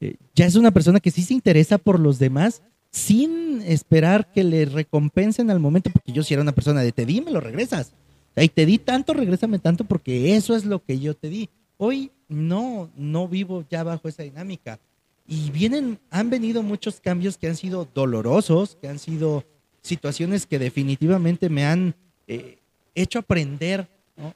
Eh, 0.00 0.16
ya 0.34 0.46
es 0.46 0.56
una 0.56 0.70
persona 0.70 1.00
que 1.00 1.10
sí 1.10 1.22
se 1.22 1.34
interesa 1.34 1.76
por 1.76 2.00
los 2.00 2.18
demás 2.18 2.62
sin 2.90 3.60
esperar 3.62 4.32
que 4.32 4.42
le 4.42 4.64
recompensen 4.64 5.50
al 5.50 5.60
momento, 5.60 5.90
porque 5.90 6.12
yo 6.12 6.22
si 6.22 6.32
era 6.32 6.42
una 6.42 6.52
persona 6.52 6.80
de 6.80 6.92
te 6.92 7.04
di, 7.04 7.20
me 7.20 7.30
lo 7.30 7.40
regresas. 7.40 7.92
Y 8.34 8.48
te 8.48 8.64
di 8.64 8.78
tanto, 8.78 9.12
regrésame 9.12 9.58
tanto, 9.58 9.84
porque 9.84 10.34
eso 10.34 10.56
es 10.56 10.64
lo 10.64 10.82
que 10.82 10.98
yo 10.98 11.14
te 11.14 11.28
di. 11.28 11.50
Hoy 11.76 12.10
no, 12.28 12.90
no 12.96 13.28
vivo 13.28 13.64
ya 13.70 13.82
bajo 13.82 14.08
esa 14.08 14.22
dinámica. 14.22 14.78
Y 15.26 15.50
vienen, 15.50 15.98
han 16.10 16.30
venido 16.30 16.62
muchos 16.62 17.00
cambios 17.00 17.38
que 17.38 17.46
han 17.46 17.56
sido 17.56 17.88
dolorosos, 17.94 18.76
que 18.80 18.88
han 18.88 18.98
sido 18.98 19.44
situaciones 19.80 20.46
que 20.46 20.58
definitivamente 20.58 21.48
me 21.48 21.64
han 21.64 21.94
eh, 22.26 22.58
hecho 22.94 23.18
aprender. 23.18 23.88
¿no? 24.16 24.34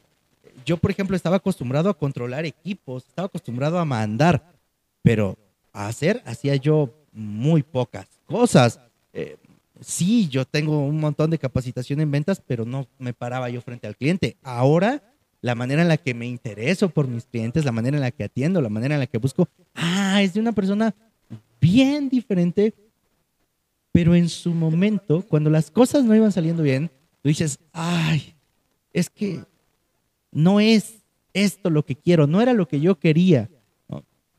Yo, 0.65 0.77
por 0.77 0.91
ejemplo, 0.91 1.17
estaba 1.17 1.37
acostumbrado 1.37 1.91
a 1.91 1.99
controlar 1.99 2.45
equipos, 2.45 3.07
estaba 3.07 3.27
acostumbrado 3.27 3.79
a 3.79 3.85
mandar, 3.85 4.55
pero 5.03 5.37
a 5.73 5.89
hacer 5.89 6.23
hacía 6.25 6.57
yo 6.57 6.95
muy 7.13 7.63
pocas 7.63 8.07
cosas. 8.27 8.81
Eh, 9.13 9.37
sí, 9.81 10.29
yo 10.29 10.45
tengo 10.45 10.85
un 10.85 10.99
montón 10.99 11.31
de 11.31 11.39
capacitación 11.39 12.01
en 12.01 12.11
ventas, 12.11 12.43
pero 12.45 12.65
no 12.65 12.87
me 12.99 13.13
paraba 13.13 13.49
yo 13.51 13.61
frente 13.61 13.87
al 13.87 13.97
cliente. 13.97 14.37
Ahora, 14.43 15.03
la 15.47 15.55
manera 15.55 15.83
en 15.83 15.87
la 15.87 15.97
que 15.97 16.13
me 16.13 16.27
intereso 16.27 16.89
por 16.89 17.07
mis 17.07 17.25
clientes, 17.25 17.65
la 17.65 17.71
manera 17.71 17.97
en 17.97 18.01
la 18.01 18.11
que 18.11 18.25
atiendo, 18.25 18.61
la 18.61 18.69
manera 18.69 18.97
en 18.97 19.01
la 19.01 19.07
que 19.07 19.19
busco, 19.19 19.49
ah, 19.77 20.21
es 20.21 20.35
de 20.35 20.41
una 20.41 20.51
persona 20.51 20.93
bien 21.61 22.09
diferente, 22.09 22.75
pero 23.93 24.17
en 24.17 24.29
su 24.29 24.51
momento, 24.51 25.23
cuando 25.23 25.49
las 25.49 25.71
cosas 25.71 26.05
no 26.05 26.17
iban 26.17 26.33
saliendo 26.33 26.65
bien, 26.65 26.91
tú 27.23 27.29
dices, 27.29 27.61
ay, 27.73 28.35
es 28.93 29.09
que 29.09 29.45
no 30.33 30.59
es 30.59 30.97
esto 31.33 31.71
lo 31.71 31.85
que 31.85 31.95
quiero, 31.95 32.27
no 32.27 32.41
era 32.41 32.53
lo 32.53 32.67
que 32.67 32.81
yo 32.81 32.99
quería. 32.99 33.49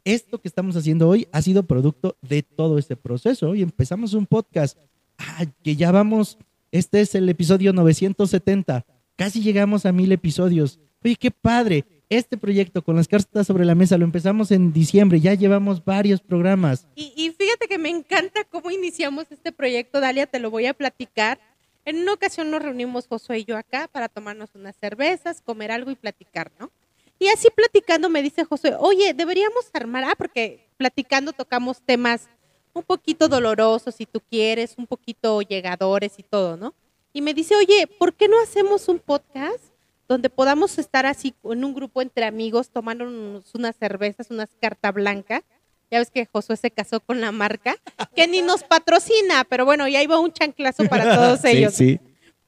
Esto 0.04 0.42
que 0.42 0.50
estamos 0.50 0.76
haciendo 0.76 1.08
hoy 1.08 1.30
ha 1.32 1.42
sido 1.42 1.64
producto 1.64 2.18
de 2.22 2.44
todo 2.44 2.78
este 2.78 2.98
proceso. 2.98 3.52
Hoy 3.52 3.62
empezamos 3.62 4.14
un 4.14 4.26
podcast 4.26 4.78
ah, 5.18 5.46
que 5.64 5.78
ya 5.78 5.90
vamos, 5.94 6.38
este 6.74 7.00
es 7.00 7.16
el 7.16 7.30
episodio 7.30 7.72
970, 7.72 8.86
casi 9.16 9.42
llegamos 9.42 9.86
a 9.86 9.94
mil 9.94 10.12
episodios. 10.12 10.82
Oye, 11.04 11.16
qué 11.16 11.32
padre. 11.32 11.86
Este 12.10 12.38
proyecto 12.38 12.82
con 12.82 12.96
las 12.96 13.08
cartas 13.08 13.46
sobre 13.46 13.66
la 13.66 13.76
mesa 13.76 13.98
lo 13.98 14.06
empezamos 14.06 14.52
en 14.52 14.72
diciembre, 14.72 15.20
ya 15.20 15.34
llevamos 15.34 15.84
varios 15.84 16.22
programas. 16.22 16.88
Y, 16.96 17.12
y 17.18 17.32
fíjate 17.32 17.68
que 17.68 17.78
me 17.78 17.90
encanta 17.90 18.46
cómo 18.46 18.72
iniciamos 18.72 19.26
este 19.30 19.52
proyecto, 19.52 20.00
Dalia, 20.00 20.26
te 20.26 20.40
lo 20.40 20.50
voy 20.50 20.68
a 20.68 20.74
platicar. 20.74 21.38
En 21.84 21.98
una 21.98 22.14
ocasión 22.14 22.50
nos 22.50 22.62
reunimos 22.62 23.08
Josué 23.08 23.40
y 23.40 23.44
yo 23.44 23.58
acá 23.58 23.90
para 23.92 24.08
tomarnos 24.08 24.52
unas 24.56 24.78
cervezas, 24.78 25.42
comer 25.42 25.70
algo 25.70 25.92
y 25.92 25.96
platicar, 25.96 26.50
¿no? 26.60 26.72
Y 27.20 27.28
así 27.28 27.50
platicando 27.54 28.10
me 28.10 28.22
dice 28.22 28.46
Josué, 28.46 28.76
oye, 28.80 29.14
deberíamos 29.14 29.70
armar, 29.74 30.06
ah, 30.06 30.16
porque 30.18 30.68
platicando 30.78 31.34
tocamos 31.34 31.82
temas 31.82 32.30
un 32.74 32.84
poquito 32.84 33.28
dolorosos, 33.28 33.96
si 33.96 34.06
tú 34.06 34.22
quieres, 34.30 34.76
un 34.78 34.88
poquito 34.88 35.42
llegadores 35.42 36.14
y 36.20 36.24
todo, 36.24 36.56
¿no? 36.56 36.74
Y 37.12 37.22
me 37.22 37.34
dice, 37.34 37.56
oye, 37.56 37.88
¿por 37.88 38.14
qué 38.14 38.28
no 38.28 38.40
hacemos 38.42 38.88
un 38.88 39.00
podcast 39.00 39.67
donde 40.08 40.30
podamos 40.30 40.78
estar 40.78 41.06
así 41.06 41.36
en 41.44 41.64
un 41.64 41.74
grupo 41.74 42.02
entre 42.02 42.26
amigos, 42.26 42.70
tomándonos 42.70 43.54
unas 43.54 43.76
cervezas, 43.76 44.32
unas 44.32 44.50
carta 44.62 44.92
blanca? 44.92 45.44
Ya 45.90 46.00
ves 46.00 46.12
que 46.12 46.26
Josué 46.26 46.58
se 46.58 46.72
casó 46.72 47.00
con 47.00 47.22
la 47.22 47.32
marca, 47.32 47.76
que 48.16 48.28
ni 48.28 48.42
nos 48.42 48.64
patrocina, 48.64 49.46
pero 49.46 49.64
bueno, 49.66 49.88
ya 49.88 50.04
iba 50.04 50.20
un 50.20 50.32
chanclazo 50.32 50.86
para 50.86 51.04
todos 51.16 51.44
ellos. 51.46 51.74
Sí, 51.74 52.00
sí. 52.00 52.00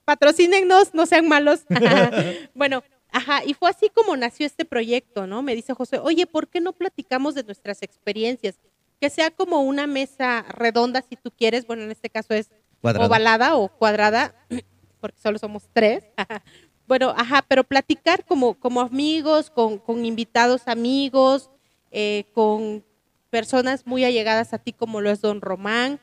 Patrocínennos, 0.04 0.94
no 0.94 1.06
sean 1.06 1.28
malos. 1.28 1.62
bueno, 2.54 2.84
ajá, 3.12 3.44
y 3.46 3.54
fue 3.54 3.70
así 3.70 3.90
como 3.90 4.16
nació 4.18 4.46
este 4.46 4.66
proyecto, 4.66 5.28
¿no? 5.28 5.42
Me 5.42 5.56
dice 5.56 5.74
José, 5.74 6.00
oye, 6.00 6.26
¿por 6.26 6.48
qué 6.48 6.60
no 6.60 6.74
platicamos 6.74 7.36
de 7.36 7.44
nuestras 7.44 7.82
experiencias? 7.82 8.56
Que 9.00 9.10
sea 9.10 9.32
como 9.32 9.62
una 9.62 9.88
mesa 9.88 10.42
redonda, 10.50 11.02
si 11.02 11.16
tú 11.16 11.32
quieres, 11.32 11.66
bueno, 11.66 11.84
en 11.84 11.92
este 11.92 12.10
caso 12.10 12.34
es 12.34 12.50
ovalada 12.82 13.56
o 13.56 13.70
cuadrada, 13.70 14.36
porque 15.00 15.22
solo 15.22 15.38
somos 15.38 15.70
tres. 15.72 16.04
Bueno, 16.90 17.14
ajá, 17.16 17.46
pero 17.48 17.64
platicar 17.64 18.26
como, 18.26 18.56
como 18.56 18.82
amigos, 18.82 19.52
con, 19.52 19.78
con 19.78 20.06
invitados 20.06 20.64
amigos, 20.66 21.52
eh, 21.92 22.24
con 22.34 22.84
personas 23.30 23.86
muy 23.86 24.04
allegadas 24.04 24.54
a 24.54 24.58
ti, 24.58 24.74
como 24.74 25.00
lo 25.00 25.12
es 25.12 25.22
Don 25.22 25.40
Román, 25.40 26.00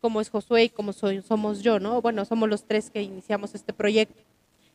como 0.00 0.20
es 0.20 0.30
Josué 0.30 0.62
y 0.62 0.68
como 0.68 0.92
soy, 0.92 1.22
somos 1.22 1.60
yo, 1.60 1.80
¿no? 1.80 2.00
Bueno, 2.00 2.24
somos 2.24 2.48
los 2.48 2.62
tres 2.68 2.88
que 2.88 3.02
iniciamos 3.02 3.56
este 3.56 3.72
proyecto. 3.72 4.22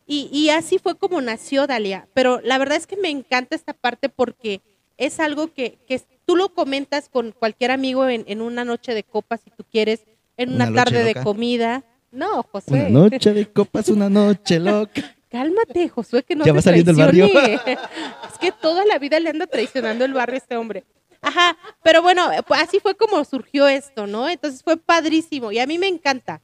Y, 0.06 0.30
y 0.34 0.49
así 0.49 0.80
fue 0.80 0.95
como 0.95 1.21
nació 1.21 1.65
Dalia. 1.65 2.10
Pero 2.13 2.41
la 2.41 2.58
verdad 2.58 2.76
es 2.76 2.86
que 2.86 2.97
me 2.97 3.10
encanta 3.10 3.56
esta 3.56 3.71
parte 3.71 4.10
porque 4.10 4.60
es 4.97 5.21
algo 5.21 5.54
que, 5.54 5.78
que 5.88 6.02
tú 6.26 6.36
lo 6.36 6.54
comentas 6.54 7.08
con 7.08 7.32
cualquier 7.32 7.71
amigo 7.71 8.06
en, 8.10 8.26
en 8.28 8.41
una 8.41 8.65
noche 8.65 8.93
de 8.93 9.04
copas, 9.04 9.39
si 9.41 9.49
tú 9.49 9.63
quieres, 9.63 10.04
en 10.36 10.56
una, 10.56 10.67
Una 10.67 10.84
tarde 10.84 11.06
de 11.06 11.15
comida. 11.15 11.86
No, 12.12 12.43
Josué. 12.43 12.88
Una 12.88 12.89
noche 12.89 13.34
de 13.34 13.49
copas, 13.49 13.88
una 13.88 14.10
noche 14.10 14.60
loca. 14.60 15.15
Cálmate, 15.34 15.89
Josué, 15.89 16.22
que 16.22 16.36
no 16.36 16.46
Ya 16.46 16.52
te 16.52 16.56
va 16.58 16.62
saliendo 16.62 16.91
el 16.91 16.98
barrio. 16.98 17.28
traicione. 17.28 17.74
es 18.32 18.38
que 18.39 18.52
toda 18.52 18.86
la 18.86 19.00
vida 19.00 19.19
le 19.19 19.32
anda 19.32 19.48
traicionando 19.48 20.06
el 20.06 20.13
barrio 20.13 20.36
a 20.36 20.38
este 20.38 20.56
hombre. 20.58 20.84
Ajá, 21.22 21.58
pero 21.82 22.04
bueno, 22.04 22.30
pues 22.46 22.62
así 22.62 22.80
fue 22.80 22.96
como 22.96 23.26
surgió 23.26 23.67
esto, 23.67 24.06
¿no? 24.06 24.30
Entonces 24.30 24.62
fue 24.62 24.78
padrísimo 24.78 25.52
y 25.52 25.58
a 25.58 25.65
mí 25.65 25.80
me 25.80 25.88
encanta. 25.88 26.39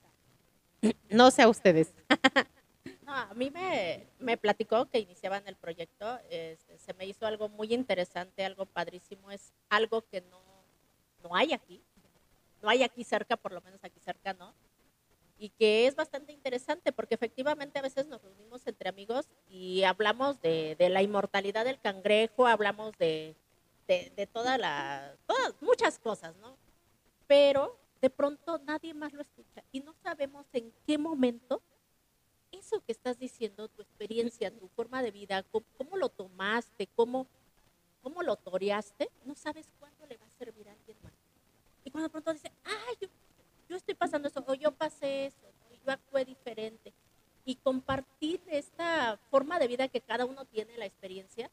No 1.10 1.30
sé 1.30 1.43
a 1.43 1.47
ustedes. 1.47 1.93
No, 3.06 3.15
a 3.15 3.34
mí 3.34 3.49
me, 3.49 4.06
me 4.19 4.38
platicó 4.38 4.86
que 4.86 4.99
iniciaban 4.99 5.41
el 5.47 5.56
proyecto, 5.56 6.19
este, 6.30 6.78
se 6.78 6.93
me 6.93 7.08
hizo 7.08 7.25
algo 7.25 7.49
muy 7.49 7.73
interesante, 7.73 8.45
algo 8.45 8.67
padrísimo, 8.67 9.32
es 9.32 9.52
algo 9.67 10.04
que 10.12 10.21
no, 10.21 10.39
no 11.23 11.36
hay 11.36 11.54
aquí, 11.54 11.82
no 12.62 12.69
hay 12.69 12.84
aquí 12.84 13.04
cerca, 13.04 13.36
por 13.36 13.52
lo 13.52 13.62
menos 13.62 13.84
aquí 13.84 13.99
cerca 13.99 14.34
no, 14.34 14.54
y 15.39 15.49
que 15.52 15.88
es 15.88 15.95
bastante 15.95 16.34
interesante 16.34 16.91
porque 16.91 17.15
efectivamente 17.15 17.80
a 17.80 17.82
veces 17.82 18.06
nos 18.08 18.21
reunimos 18.21 18.67
entre 18.67 18.89
amigos 18.89 19.25
y 19.47 19.84
hablamos 19.84 20.41
de, 20.41 20.75
la 20.78 21.02
inmortalidad 21.02 21.63
del 21.63 21.80
cangrejo, 21.80 22.45
hablamos 22.45 22.97
de, 22.97 23.36
de, 23.88 24.12
de 24.15 24.28
toda 24.28 24.58
la, 24.58 25.15
todas, 25.25 25.56
muchas 25.62 25.97
cosas, 25.97 26.36
¿no? 26.38 26.58
Pero 27.25 27.80
de 28.02 28.10
pronto 28.10 28.60
nadie 28.60 28.93
más 28.93 29.13
lo 29.13 29.21
escucha 29.21 29.63
y 29.71 29.80
no 29.80 29.93
sabemos 30.04 30.45
en 30.52 30.73
qué 30.86 30.97
momento 30.97 31.62
eso 32.52 32.84
que 32.84 32.91
estás 32.91 33.17
diciendo, 33.17 33.69
tu 33.69 33.82
experiencia, 33.82 34.52
tu 34.52 34.67
forma 34.69 35.02
de 35.02 35.12
vida, 35.12 35.43
cómo, 35.43 35.65
cómo 35.78 35.95
lo 35.95 36.10
tomaste, 36.10 36.88
cómo, 36.95 37.28
cómo 38.02 38.23
lo 38.23 38.36
toreaste, 38.36 39.10
no 39.23 39.36
sabes 39.36 39.69
cuándo 39.80 40.06
le 40.06 40.17
va 40.17 40.25
a 40.25 40.32
servir 40.32 40.67
a 40.67 40.73
alguien 40.73 40.97
más. 41.02 41.13
Y 41.86 41.91
cuando 41.91 42.08
de 42.08 42.12
pronto 42.12 42.34
dice, 42.34 42.52
ay, 42.63 43.10
yo, 43.69 43.75
estoy 43.75 43.95
pasando 43.95 44.27
eso, 44.27 44.43
o 44.45 44.53
yo 44.53 44.71
pasé 44.71 45.27
eso, 45.27 45.47
o 45.69 45.73
yo 45.73 45.91
actué 45.91 46.25
diferente. 46.25 46.93
Y 47.45 47.55
compartir 47.55 48.41
esta 48.47 49.17
forma 49.29 49.60
de 49.60 49.67
vida 49.67 49.88
que 49.88 50.01
cada 50.01 50.25
uno 50.25 50.45
tiene, 50.45 50.77
la 50.77 50.86
experiencia, 50.86 51.49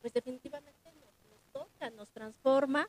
pues 0.00 0.12
definitivamente 0.12 0.78
nos, 0.84 1.14
nos 1.30 1.40
toca, 1.52 1.90
nos 1.90 2.10
transforma 2.10 2.88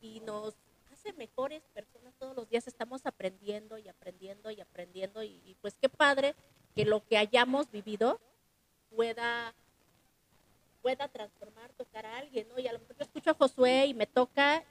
y 0.00 0.20
nos 0.20 0.54
hace 0.92 1.12
mejores 1.12 1.62
personas 1.72 2.14
todos 2.18 2.34
los 2.34 2.48
días. 2.48 2.66
Estamos 2.66 3.06
aprendiendo 3.06 3.78
y 3.78 3.88
aprendiendo 3.88 4.50
y 4.50 4.60
aprendiendo. 4.60 5.22
Y, 5.22 5.40
y 5.44 5.56
pues 5.60 5.76
qué 5.80 5.88
padre 5.88 6.34
que 6.74 6.84
lo 6.84 7.04
que 7.04 7.16
hayamos 7.16 7.70
vivido 7.70 8.20
pueda 8.90 9.54
pueda 10.84 11.08
transformar, 11.08 11.72
tocar 11.72 12.04
a 12.04 12.18
alguien, 12.18 12.46
¿no? 12.46 12.58
Y 12.58 12.68
a 12.68 12.72
lo 12.74 12.78
mejor 12.78 12.94
yo 12.98 13.04
escucho 13.04 13.30
a 13.30 13.34
Josué 13.34 13.86
y 13.86 13.94
me 13.94 14.06
toca 14.06 14.62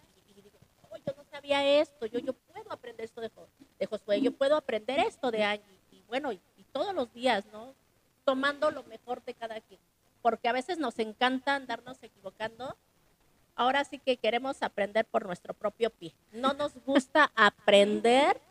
yo 1.06 1.13
no 1.16 1.24
sabía 1.26 1.66
esto, 1.82 2.06
yo, 2.06 2.20
yo 2.20 2.34
puedo 2.34 2.72
aprender 2.72 3.06
esto 3.06 3.22
de, 3.22 3.32
de 3.80 3.86
Josué, 3.86 4.22
yo 4.22 4.32
puedo 4.32 4.56
aprender 4.56 5.00
esto 5.00 5.32
de 5.32 5.44
Angie. 5.44 5.80
Y, 5.92 6.02
bueno, 6.04 6.32
y, 6.32 6.39
todos 6.72 6.96
los 6.96 7.13
días, 7.13 7.46
¿no? 7.52 7.76
Tomando 8.26 8.72
lo 8.72 8.84
mejor 8.84 9.24
de 9.24 9.36
cada 9.36 9.62
quien. 9.62 9.80
Porque 10.24 10.48
a 10.48 10.54
veces 10.54 10.80
nos 10.80 10.98
encanta 10.98 11.54
andarnos 11.54 12.02
equivocando. 12.02 12.76
Ahora 13.56 13.84
sí 13.84 14.00
que 14.00 14.18
queremos 14.18 14.63
aprender 14.63 15.06
por 15.06 15.28
nuestro 15.28 15.54
propio 15.54 15.92
pie. 15.92 16.16
No 16.32 16.54
nos 16.54 16.74
gusta 16.84 17.32
aprender 17.36 18.42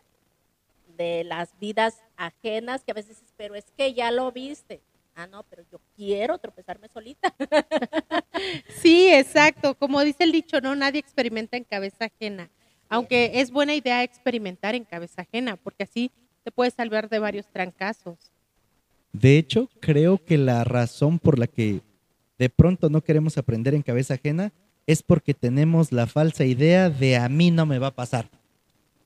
de 0.96 1.24
las 1.24 1.58
vidas 1.58 2.00
ajenas, 2.16 2.84
que 2.84 2.92
a 2.92 2.94
veces 2.94 3.24
pero 3.36 3.56
es 3.56 3.64
que 3.76 3.92
ya 3.92 4.12
lo 4.12 4.30
viste. 4.30 4.80
Ah, 5.14 5.26
no, 5.26 5.44
pero 5.44 5.62
yo 5.70 5.80
quiero 5.94 6.38
tropezarme 6.38 6.88
solita. 6.88 7.34
Sí, 8.80 9.08
exacto. 9.12 9.74
Como 9.74 10.00
dice 10.02 10.24
el 10.24 10.32
dicho, 10.32 10.60
no, 10.60 10.74
nadie 10.74 10.98
experimenta 10.98 11.56
en 11.56 11.62
cabeza 11.62 12.06
ajena. 12.06 12.50
Aunque 12.88 13.30
es 13.34 13.52
buena 13.52 13.74
idea 13.74 14.02
experimentar 14.02 14.74
en 14.74 14.84
cabeza 14.84 15.22
ajena, 15.22 15.56
porque 15.56 15.84
así 15.84 16.10
te 16.42 16.50
puedes 16.50 16.74
salvar 16.74 17.08
de 17.08 17.20
varios 17.20 17.46
trancazos. 17.46 18.32
De 19.12 19.38
hecho, 19.38 19.68
creo 19.80 20.18
que 20.24 20.38
la 20.38 20.64
razón 20.64 21.18
por 21.18 21.38
la 21.38 21.46
que 21.46 21.82
de 22.38 22.48
pronto 22.48 22.90
no 22.90 23.02
queremos 23.02 23.38
aprender 23.38 23.74
en 23.74 23.82
cabeza 23.82 24.14
ajena 24.14 24.52
es 24.86 25.02
porque 25.02 25.34
tenemos 25.34 25.92
la 25.92 26.06
falsa 26.06 26.44
idea 26.44 26.90
de 26.90 27.16
a 27.16 27.28
mí 27.28 27.50
no 27.50 27.66
me 27.66 27.78
va 27.78 27.88
a 27.88 27.94
pasar. 27.94 28.28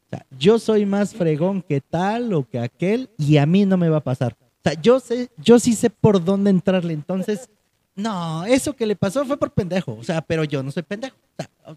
O 0.07 0.09
sea, 0.11 0.25
yo 0.39 0.59
soy 0.59 0.87
más 0.87 1.15
fregón 1.15 1.61
que 1.61 1.81
tal 1.81 2.33
o 2.33 2.49
que 2.49 2.59
aquel 2.59 3.11
y 3.19 3.37
a 3.37 3.47
mí 3.47 3.67
no 3.67 3.77
me 3.77 3.91
va 3.91 3.99
a 3.99 4.05
pasar. 4.05 4.37
Sea, 4.67 4.83
yo 4.83 4.99
sé, 4.99 5.31
yo 5.37 5.61
sí 5.61 5.75
sé 5.75 5.91
por 5.91 6.25
dónde 6.25 6.51
entrarle. 6.51 6.93
Entonces, 6.93 7.49
no, 7.95 8.45
eso 8.47 8.75
que 8.75 8.85
le 8.85 8.97
pasó 8.97 9.25
fue 9.25 9.37
por 9.37 9.53
pendejo. 9.53 9.95
O 9.95 10.03
sea, 10.03 10.21
pero 10.21 10.43
yo 10.43 10.61
no 10.65 10.73
soy 10.73 10.83
pendejo. 10.83 11.15
O 11.15 11.37
sea, 11.37 11.77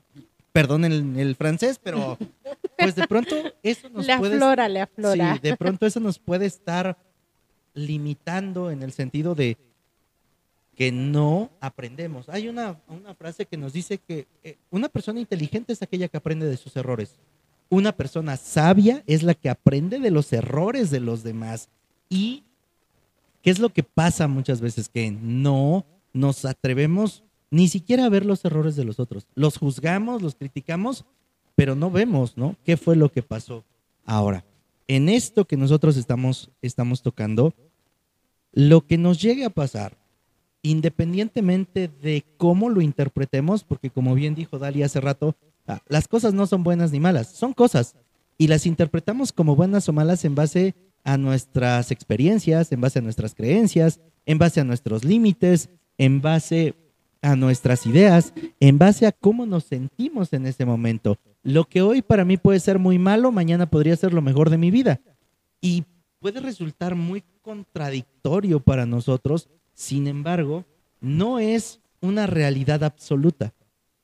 perdón 0.51 0.85
el, 0.85 1.19
el, 1.19 1.35
francés, 1.35 1.79
pero 1.83 2.17
pues 2.75 2.95
de 2.95 3.07
pronto 3.07 3.35
eso 3.61 3.89
nos 3.89 4.07
le 4.07 4.17
puede... 4.17 4.33
Aflora, 4.33 4.67
le 4.67 4.81
aflora. 4.81 5.35
Sí, 5.35 5.39
de 5.39 5.55
pronto 5.55 5.85
eso 5.85 5.99
nos 5.99 6.17
puede 6.17 6.47
estar 6.47 6.97
limitando 7.75 8.71
en 8.71 8.81
el 8.81 8.91
sentido 8.91 9.35
de 9.35 9.55
que 10.75 10.91
no 10.91 11.51
aprendemos. 11.59 12.27
Hay 12.27 12.47
una, 12.47 12.81
una 12.87 13.13
frase 13.13 13.45
que 13.45 13.57
nos 13.57 13.71
dice 13.71 13.99
que 13.99 14.25
eh, 14.43 14.57
una 14.71 14.89
persona 14.89 15.19
inteligente 15.19 15.73
es 15.73 15.83
aquella 15.83 16.07
que 16.07 16.17
aprende 16.17 16.47
de 16.47 16.57
sus 16.57 16.75
errores. 16.75 17.13
Una 17.69 17.91
persona 17.91 18.35
sabia 18.35 19.03
es 19.05 19.21
la 19.21 19.35
que 19.35 19.51
aprende 19.51 19.99
de 19.99 20.09
los 20.09 20.33
errores 20.33 20.89
de 20.89 21.01
los 21.01 21.21
demás. 21.21 21.69
¿Y 22.09 22.45
qué 23.41 23.49
es 23.49 23.59
lo 23.59 23.69
que 23.69 23.83
pasa 23.83 24.27
muchas 24.27 24.61
veces? 24.61 24.89
Que 24.89 25.11
no 25.11 25.85
nos 26.13 26.45
atrevemos 26.45 27.23
ni 27.51 27.67
siquiera 27.67 28.05
a 28.05 28.09
ver 28.09 28.25
los 28.25 28.43
errores 28.45 28.75
de 28.75 28.85
los 28.85 28.99
otros. 28.99 29.27
Los 29.35 29.57
juzgamos, 29.57 30.21
los 30.21 30.35
criticamos, 30.35 31.05
pero 31.55 31.75
no 31.75 31.91
vemos, 31.91 32.37
¿no? 32.37 32.55
¿Qué 32.63 32.77
fue 32.77 32.95
lo 32.95 33.11
que 33.11 33.23
pasó? 33.23 33.63
Ahora, 34.05 34.45
en 34.87 35.09
esto 35.09 35.45
que 35.45 35.57
nosotros 35.57 35.97
estamos, 35.97 36.51
estamos 36.61 37.01
tocando, 37.01 37.53
lo 38.51 38.85
que 38.85 38.97
nos 38.97 39.21
llegue 39.21 39.45
a 39.45 39.49
pasar, 39.49 39.97
independientemente 40.61 41.87
de 41.87 42.25
cómo 42.37 42.69
lo 42.69 42.81
interpretemos, 42.81 43.63
porque 43.63 43.89
como 43.89 44.15
bien 44.15 44.35
dijo 44.35 44.59
Dali 44.59 44.83
hace 44.83 44.99
rato, 44.99 45.35
Ah, 45.69 45.83
las 45.87 46.07
cosas 46.07 46.33
no 46.33 46.47
son 46.47 46.63
buenas 46.63 46.91
ni 46.91 46.99
malas, 46.99 47.27
son 47.27 47.53
cosas. 47.53 47.95
Y 48.39 48.47
las 48.47 48.65
interpretamos 48.65 49.31
como 49.31 49.55
buenas 49.55 49.87
o 49.87 49.93
malas 49.93 50.25
en 50.25 50.33
base 50.33 50.73
a 50.73 50.88
nuestras 51.17 51.91
experiencias, 51.91 52.71
en 52.71 52.81
base 52.81 52.99
a 52.99 53.01
nuestras 53.01 53.35
creencias, 53.35 53.99
en 54.25 54.37
base 54.37 54.61
a 54.61 54.63
nuestros 54.63 55.03
límites, 55.03 55.69
en 55.97 56.21
base 56.21 56.75
a 57.21 57.35
nuestras 57.35 57.85
ideas, 57.85 58.33
en 58.59 58.77
base 58.77 59.05
a 59.05 59.11
cómo 59.11 59.45
nos 59.45 59.65
sentimos 59.65 60.33
en 60.33 60.45
ese 60.45 60.65
momento. 60.65 61.17
Lo 61.43 61.65
que 61.65 61.81
hoy 61.81 62.01
para 62.01 62.25
mí 62.25 62.37
puede 62.37 62.59
ser 62.59 62.79
muy 62.79 62.99
malo, 62.99 63.31
mañana 63.31 63.69
podría 63.69 63.95
ser 63.95 64.13
lo 64.13 64.21
mejor 64.21 64.49
de 64.49 64.57
mi 64.57 64.71
vida. 64.71 65.01
Y 65.61 65.83
puede 66.19 66.39
resultar 66.39 66.95
muy 66.95 67.23
contradictorio 67.41 68.59
para 68.59 68.85
nosotros, 68.85 69.49
sin 69.73 70.07
embargo, 70.07 70.65
no 71.01 71.39
es 71.39 71.79
una 72.01 72.27
realidad 72.27 72.83
absoluta. 72.83 73.53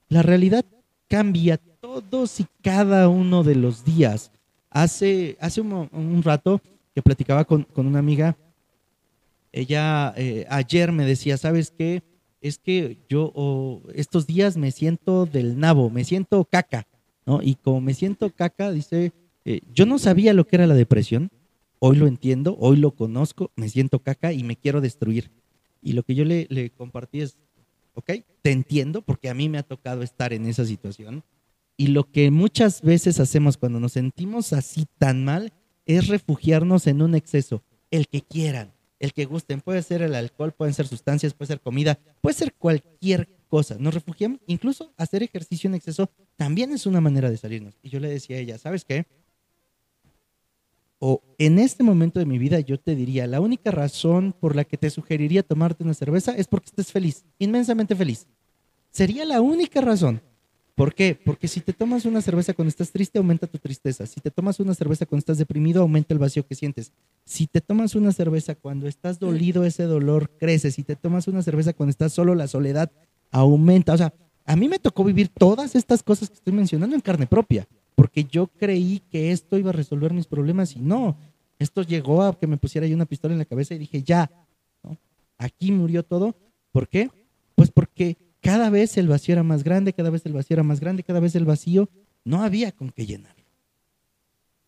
La 0.08 0.22
realidad 0.22 0.66
cambia 1.08 1.58
todos 1.58 2.40
y 2.40 2.46
cada 2.62 3.10
uno 3.10 3.44
de 3.44 3.56
los 3.56 3.86
días. 3.86 4.32
Hace, 4.70 5.38
hace 5.40 5.62
un, 5.62 6.22
rato 6.24 6.62
que 6.96 7.02
platicaba 7.02 7.44
con, 7.44 7.68
una 7.76 8.00
amiga, 8.00 8.38
ella 9.52 10.14
eh, 10.16 10.46
ayer 10.50 10.94
me 10.94 11.06
decía, 11.06 11.38
¿sabes 11.38 11.74
qué? 11.78 12.04
Es 12.40 12.58
que 12.58 13.00
yo 13.10 13.82
estos 13.94 14.26
días 14.26 14.56
me 14.56 14.72
siento 14.72 15.26
del 15.26 15.60
nabo, 15.60 15.90
me 15.90 16.06
siento 16.06 16.46
caca, 16.46 16.88
¿no? 17.26 17.42
Y 17.42 17.56
como 17.56 17.82
me 17.82 17.94
siento 17.94 18.30
caca, 18.34 18.72
dice, 18.72 19.12
eh, 19.44 19.60
yo 19.74 19.86
no 19.86 20.00
sabía 20.00 20.34
lo 20.34 20.48
que 20.48 20.56
era 20.56 20.68
la 20.68 20.74
depresión, 20.74 21.32
hoy 21.80 21.98
lo 21.98 22.08
entiendo, 22.08 22.56
hoy 22.60 22.78
lo 22.78 22.92
conozco, 22.92 23.52
me 23.58 23.68
siento 23.68 24.00
caca 24.00 24.32
y 24.32 24.44
me 24.44 24.56
quiero 24.56 24.80
destruir. 24.80 25.32
Y 25.82 25.94
lo 25.94 26.04
que 26.04 26.16
yo 26.16 26.24
le, 26.24 26.48
le 26.50 26.70
compartí 26.70 27.22
es, 27.22 27.38
¿ok? 27.94 28.12
Te 28.42 28.52
entiendo 28.52 29.02
porque 29.02 29.30
a 29.30 29.34
mí 29.34 29.50
me 29.50 29.58
ha 29.58 29.64
tocado 29.64 30.02
estar 30.02 30.32
en 30.32 30.46
esa 30.46 30.66
situación. 30.66 31.24
Y 31.76 31.88
lo 31.88 32.10
que 32.10 32.32
muchas 32.32 32.82
veces 32.82 33.20
hacemos 33.20 33.58
cuando 33.58 33.82
nos 33.82 33.92
sentimos 33.92 34.54
así 34.54 34.86
tan 34.98 35.26
mal 35.26 35.52
es 35.86 36.08
refugiarnos 36.08 36.88
en 36.88 37.02
un 37.02 37.16
exceso, 37.16 37.64
el 37.92 38.08
que 38.08 38.22
quieran, 38.22 38.74
el 39.00 39.14
que 39.14 39.26
gusten. 39.26 39.62
Puede 39.62 39.84
ser 39.84 40.02
el 40.02 40.16
alcohol, 40.16 40.54
pueden 40.54 40.74
ser 40.74 40.88
sustancias, 40.88 41.34
puede 41.34 41.48
ser 41.48 41.62
comida, 41.62 42.00
puede 42.22 42.36
ser 42.36 42.54
cualquier 42.54 43.30
cosa. 43.48 43.78
Nos 43.80 43.94
refugiamos, 43.94 44.40
incluso 44.48 44.94
hacer 44.98 45.24
ejercicio 45.24 45.68
en 45.68 45.76
exceso 45.76 46.10
también 46.36 46.72
es 46.72 46.86
una 46.86 47.02
manera 47.02 47.30
de 47.30 47.38
salirnos. 47.38 47.76
Y 47.82 47.90
yo 47.90 48.00
le 48.00 48.10
decía 48.10 48.38
a 48.38 48.40
ella, 48.40 48.58
¿sabes 48.58 48.86
qué? 48.86 49.06
o 51.00 51.22
en 51.38 51.60
este 51.60 51.84
momento 51.84 52.20
de 52.20 52.26
mi 52.26 52.38
vida 52.38 52.60
yo 52.60 52.80
te 52.80 52.96
diría, 52.96 53.28
la 53.28 53.42
única 53.42 53.72
razón 53.72 54.34
por 54.40 54.56
la 54.56 54.64
que 54.64 54.78
te 54.78 54.90
sugeriría 54.90 55.44
tomarte 55.44 55.84
una 55.84 55.94
cerveza 55.94 56.32
es 56.36 56.48
porque 56.48 56.68
estés 56.68 56.92
feliz, 56.92 57.26
inmensamente 57.38 57.96
feliz. 57.96 58.28
Sería 58.92 59.26
la 59.26 59.42
única 59.42 59.82
razón. 59.82 60.22
¿Por 60.76 60.94
qué? 60.94 61.18
Porque 61.24 61.48
si 61.48 61.62
te 61.62 61.72
tomas 61.72 62.06
una 62.06 62.22
cerveza 62.22 62.54
cuando 62.54 62.70
estás 62.70 62.92
triste, 62.92 63.18
aumenta 63.18 63.48
tu 63.48 63.58
tristeza. 63.58 64.06
Si 64.06 64.20
te 64.20 64.30
tomas 64.30 64.60
una 64.60 64.74
cerveza 64.74 65.06
cuando 65.06 65.20
estás 65.20 65.38
deprimido, 65.38 65.82
aumenta 65.82 66.14
el 66.14 66.20
vacío 66.20 66.46
que 66.46 66.54
sientes. 66.54 66.92
Si 67.24 67.48
te 67.48 67.62
tomas 67.62 67.96
una 67.96 68.12
cerveza 68.12 68.56
cuando 68.56 68.88
estás 68.88 69.18
dolido, 69.18 69.64
ese 69.64 69.84
dolor 69.84 70.30
crece. 70.38 70.72
Si 70.72 70.84
te 70.84 70.98
tomas 70.98 71.28
una 71.30 71.42
cerveza 71.42 71.74
cuando 71.74 71.92
estás 71.92 72.12
solo, 72.12 72.36
la 72.36 72.48
soledad 72.48 72.92
aumenta. 73.32 73.94
O 73.94 73.98
sea, 73.98 74.14
a 74.46 74.56
mí 74.58 74.68
me 74.68 74.80
tocó 74.80 75.06
vivir 75.06 75.30
todas 75.30 75.76
estas 75.76 76.04
cosas 76.04 76.30
que 76.30 76.36
estoy 76.36 76.54
mencionando 76.54 76.96
en 76.96 77.02
carne 77.02 77.26
propia 77.26 77.66
porque 77.96 78.26
yo 78.26 78.48
creí 78.48 79.02
que 79.10 79.32
esto 79.32 79.58
iba 79.58 79.70
a 79.70 79.74
resolver 79.74 80.14
mis 80.14 80.28
problemas 80.28 80.76
y 80.76 80.80
no. 80.80 81.18
Esto 81.58 81.82
llegó 81.82 82.22
a 82.22 82.38
que 82.38 82.46
me 82.46 82.58
pusiera 82.58 82.86
yo 82.86 82.96
una 82.96 83.06
pistola 83.06 83.34
en 83.34 83.40
la 83.40 83.46
cabeza 83.46 83.74
y 83.74 83.80
dije, 83.80 84.04
ya, 84.04 84.30
aquí 85.38 85.72
murió 85.72 86.04
todo. 86.04 86.36
¿Por 86.72 86.90
qué? 86.90 87.10
Pues 87.56 87.72
porque 87.72 88.18
cada 88.46 88.70
vez 88.70 88.96
el 88.98 89.08
vacío 89.08 89.34
era 89.34 89.42
más 89.42 89.64
grande, 89.64 89.92
cada 89.92 90.12
vez 90.12 90.24
el 90.28 90.34
vacío 90.34 90.54
era 90.54 90.62
más 90.62 90.80
grande, 90.80 91.02
cada 91.02 91.20
vez 91.20 91.34
el 91.34 91.46
vacío 91.46 91.90
no 92.24 92.44
había 92.44 92.72
con 92.72 92.92
qué 92.92 93.08
llenar. 93.08 93.36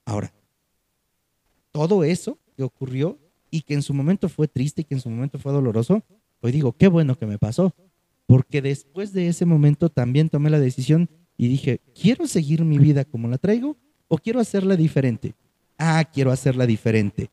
Ahora, 0.04 0.34
todo 1.72 2.04
eso 2.04 2.40
que 2.56 2.64
ocurrió 2.64 3.20
y 3.52 3.62
que 3.62 3.76
en 3.76 3.84
su 3.84 3.94
momento 3.94 4.30
fue 4.30 4.48
triste 4.48 4.82
y 4.82 4.84
que 4.84 4.96
en 4.96 5.00
su 5.00 5.12
momento 5.12 5.38
fue 5.38 5.52
doloroso, 5.52 6.02
hoy 6.42 6.52
digo, 6.52 6.72
qué 6.72 6.88
bueno 6.88 7.20
que 7.20 7.28
me 7.28 7.38
pasó, 7.38 7.76
porque 8.26 8.64
después 8.64 9.14
de 9.14 9.28
ese 9.28 9.46
momento 9.46 9.90
también 9.90 10.30
tomé 10.30 10.50
la 10.50 10.60
decisión 10.60 11.08
y 11.38 11.48
dije, 11.48 11.80
¿quiero 11.94 12.26
seguir 12.26 12.66
mi 12.66 12.80
vida 12.80 13.06
como 13.06 13.28
la 13.28 13.38
traigo 13.38 13.78
o 14.08 14.18
quiero 14.18 14.40
hacerla 14.40 14.76
diferente? 14.76 15.36
Ah, 15.78 16.04
quiero 16.12 16.32
hacerla 16.32 16.66
diferente. 16.66 17.30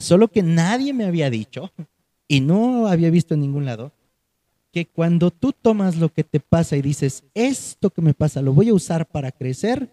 Solo 0.00 0.26
que 0.26 0.42
nadie 0.42 0.92
me 0.92 1.04
había 1.04 1.30
dicho 1.30 1.70
y 2.26 2.40
no 2.40 2.88
había 2.88 3.10
visto 3.10 3.34
en 3.34 3.42
ningún 3.42 3.64
lado 3.64 3.92
que 4.76 4.84
cuando 4.84 5.30
tú 5.30 5.54
tomas 5.54 5.96
lo 5.96 6.12
que 6.12 6.22
te 6.22 6.38
pasa 6.38 6.76
y 6.76 6.82
dices, 6.82 7.24
esto 7.32 7.88
que 7.88 8.02
me 8.02 8.12
pasa 8.12 8.42
lo 8.42 8.52
voy 8.52 8.68
a 8.68 8.74
usar 8.74 9.06
para 9.06 9.32
crecer, 9.32 9.88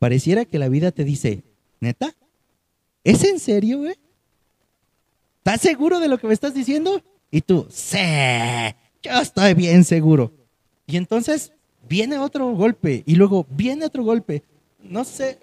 pareciera 0.00 0.44
que 0.44 0.58
la 0.58 0.68
vida 0.68 0.90
te 0.90 1.04
dice, 1.04 1.44
neta, 1.78 2.12
¿es 3.04 3.22
en 3.22 3.38
serio, 3.38 3.78
güey? 3.78 3.94
¿Estás 5.38 5.60
seguro 5.60 6.00
de 6.00 6.08
lo 6.08 6.18
que 6.18 6.26
me 6.26 6.34
estás 6.34 6.54
diciendo? 6.54 7.04
Y 7.30 7.42
tú, 7.42 7.68
sí, 7.70 7.98
yo 9.00 9.12
estoy 9.20 9.54
bien 9.54 9.84
seguro. 9.84 10.32
Y 10.88 10.96
entonces 10.96 11.52
viene 11.88 12.18
otro 12.18 12.52
golpe 12.56 13.04
y 13.06 13.14
luego 13.14 13.46
viene 13.48 13.86
otro 13.86 14.02
golpe. 14.02 14.42
No 14.82 15.04
sé 15.04 15.38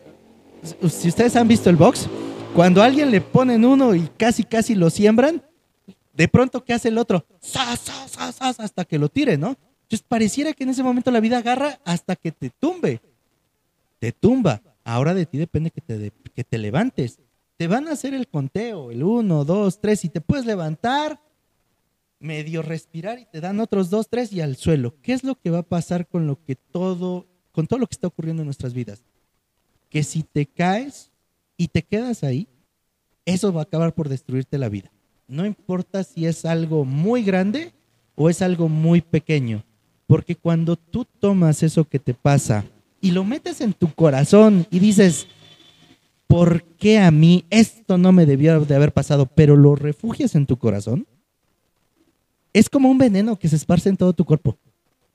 si 0.89 1.07
ustedes 1.07 1.37
han 1.37 1.47
visto 1.47 1.69
el 1.69 1.77
box, 1.77 2.09
cuando 2.53 2.83
alguien 2.83 3.11
le 3.11 3.21
ponen 3.21 3.63
uno 3.63 3.95
y 3.95 4.09
casi 4.17 4.43
casi 4.43 4.75
lo 4.75 4.89
siembran, 4.89 5.41
de 6.19 6.27
pronto 6.27 6.65
¿qué 6.65 6.73
hace 6.73 6.89
el 6.89 6.97
otro? 6.97 7.25
hasta 8.39 8.83
que 8.83 8.99
lo 8.99 9.07
tire, 9.07 9.37
¿no? 9.37 9.55
Entonces 9.83 10.05
pareciera 10.05 10.51
que 10.51 10.65
en 10.65 10.71
ese 10.71 10.83
momento 10.83 11.11
la 11.11 11.21
vida 11.21 11.37
agarra 11.37 11.79
hasta 11.85 12.17
que 12.17 12.33
te 12.33 12.49
tumbe. 12.49 12.99
Te 13.99 14.11
tumba. 14.11 14.61
Ahora 14.83 15.13
de 15.13 15.25
ti 15.25 15.37
depende 15.37 15.71
que 15.71 15.79
te, 15.79 16.11
que 16.35 16.43
te 16.43 16.57
levantes. 16.57 17.19
Te 17.55 17.67
van 17.67 17.87
a 17.87 17.93
hacer 17.93 18.13
el 18.13 18.27
conteo, 18.27 18.91
el 18.91 19.01
uno, 19.01 19.45
dos, 19.45 19.79
tres, 19.79 20.03
y 20.03 20.09
te 20.09 20.19
puedes 20.19 20.45
levantar 20.45 21.21
medio 22.19 22.63
respirar 22.63 23.17
y 23.19 23.25
te 23.25 23.39
dan 23.39 23.61
otros 23.61 23.89
dos, 23.89 24.09
tres 24.09 24.33
y 24.33 24.41
al 24.41 24.57
suelo. 24.57 24.95
¿Qué 25.01 25.13
es 25.13 25.23
lo 25.23 25.39
que 25.39 25.51
va 25.51 25.59
a 25.59 25.69
pasar 25.69 26.05
con 26.05 26.27
lo 26.27 26.43
que 26.43 26.55
todo, 26.55 27.27
con 27.53 27.65
todo 27.65 27.79
lo 27.79 27.87
que 27.87 27.95
está 27.95 28.07
ocurriendo 28.07 28.41
en 28.41 28.47
nuestras 28.47 28.73
vidas? 28.73 29.05
Que 29.89 30.03
si 30.03 30.23
te 30.23 30.45
caes 30.47 31.11
y 31.55 31.69
te 31.69 31.81
quedas 31.81 32.25
ahí, 32.25 32.49
eso 33.23 33.53
va 33.53 33.61
a 33.61 33.63
acabar 33.63 33.93
por 33.93 34.09
destruirte 34.09 34.57
la 34.57 34.67
vida. 34.67 34.91
No 35.29 35.45
importa 35.45 36.03
si 36.03 36.25
es 36.25 36.43
algo 36.43 36.85
muy 36.85 37.23
grande 37.23 37.71
o 38.15 38.31
es 38.31 38.41
algo 38.41 38.67
muy 38.67 39.01
pequeño, 39.01 39.63
porque 40.07 40.35
cuando 40.35 40.75
tú 40.75 41.05
tomas 41.19 41.61
eso 41.61 41.85
que 41.85 41.99
te 41.99 42.15
pasa 42.15 42.65
y 42.99 43.11
lo 43.11 43.23
metes 43.23 43.61
en 43.61 43.73
tu 43.73 43.93
corazón 43.93 44.65
y 44.71 44.79
dices, 44.79 45.27
¿por 46.25 46.63
qué 46.63 46.97
a 46.97 47.11
mí 47.11 47.45
esto 47.51 47.99
no 47.99 48.11
me 48.11 48.25
debió 48.25 48.59
de 48.65 48.75
haber 48.75 48.91
pasado? 48.91 49.27
Pero 49.27 49.55
lo 49.55 49.75
refugias 49.75 50.33
en 50.33 50.47
tu 50.47 50.57
corazón, 50.57 51.05
es 52.51 52.67
como 52.67 52.89
un 52.89 52.97
veneno 52.97 53.37
que 53.37 53.47
se 53.47 53.55
esparce 53.55 53.89
en 53.89 53.97
todo 53.97 54.13
tu 54.13 54.25
cuerpo. 54.25 54.57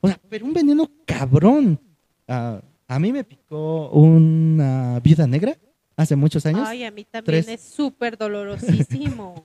O 0.00 0.06
sea, 0.06 0.20
pero 0.28 0.46
un 0.46 0.52
veneno 0.52 0.88
cabrón. 1.04 1.80
Ah, 2.28 2.62
a 2.86 2.98
mí 3.00 3.12
me 3.12 3.24
picó 3.24 3.90
una 3.90 5.00
vida 5.00 5.26
negra 5.26 5.56
hace 5.96 6.14
muchos 6.14 6.46
años. 6.46 6.68
Ay, 6.68 6.84
a 6.84 6.92
mí 6.92 7.04
también 7.04 7.44
Tres. 7.44 7.60
es 7.60 7.74
súper 7.74 8.16
dolorosísimo. 8.16 9.44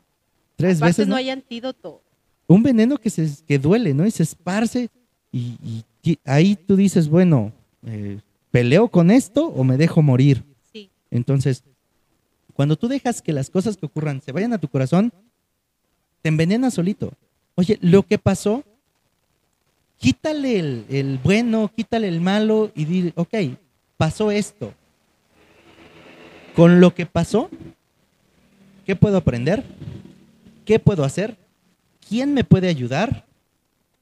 Tres 0.59 0.77
Aparte 0.77 0.89
veces. 0.89 1.07
no 1.07 1.15
hay 1.15 1.29
antídoto. 1.29 2.01
Un 2.47 2.61
veneno 2.63 2.97
que, 2.97 3.09
se, 3.09 3.29
que 3.47 3.57
duele, 3.57 3.93
¿no? 3.93 4.05
Y 4.05 4.11
se 4.11 4.23
esparce. 4.23 4.89
Y, 5.31 5.85
ahí 6.25 6.57
tú 6.57 6.75
dices, 6.75 7.07
bueno, 7.07 7.53
eh, 7.85 8.19
¿peleo 8.51 8.89
con 8.89 9.09
esto 9.09 9.47
o 9.47 9.63
me 9.63 9.77
dejo 9.77 10.01
morir? 10.01 10.43
Sí. 10.73 10.89
Entonces, 11.11 11.63
cuando 12.53 12.75
tú 12.75 12.89
dejas 12.89 13.21
que 13.21 13.31
las 13.31 13.49
cosas 13.49 13.77
que 13.77 13.85
ocurran 13.85 14.21
se 14.21 14.33
vayan 14.33 14.51
a 14.51 14.57
tu 14.57 14.67
corazón, 14.67 15.13
te 16.21 16.27
envenenas 16.27 16.73
solito. 16.73 17.13
Oye, 17.55 17.77
lo 17.81 18.03
que 18.03 18.17
pasó, 18.17 18.65
quítale 19.97 20.59
el, 20.59 20.85
el 20.89 21.19
bueno, 21.23 21.71
quítale 21.73 22.09
el 22.09 22.19
malo 22.19 22.69
y 22.75 22.83
di, 22.83 23.13
ok, 23.15 23.33
pasó 23.95 24.29
esto. 24.29 24.73
Con 26.53 26.81
lo 26.81 26.93
que 26.93 27.05
pasó, 27.05 27.49
¿qué 28.85 28.97
puedo 28.97 29.15
aprender? 29.15 29.63
¿Qué 30.69 30.77
puedo 30.77 31.03
hacer? 31.03 31.35
¿Quién 32.07 32.35
me 32.35 32.43
puede 32.43 32.67
ayudar? 32.67 33.25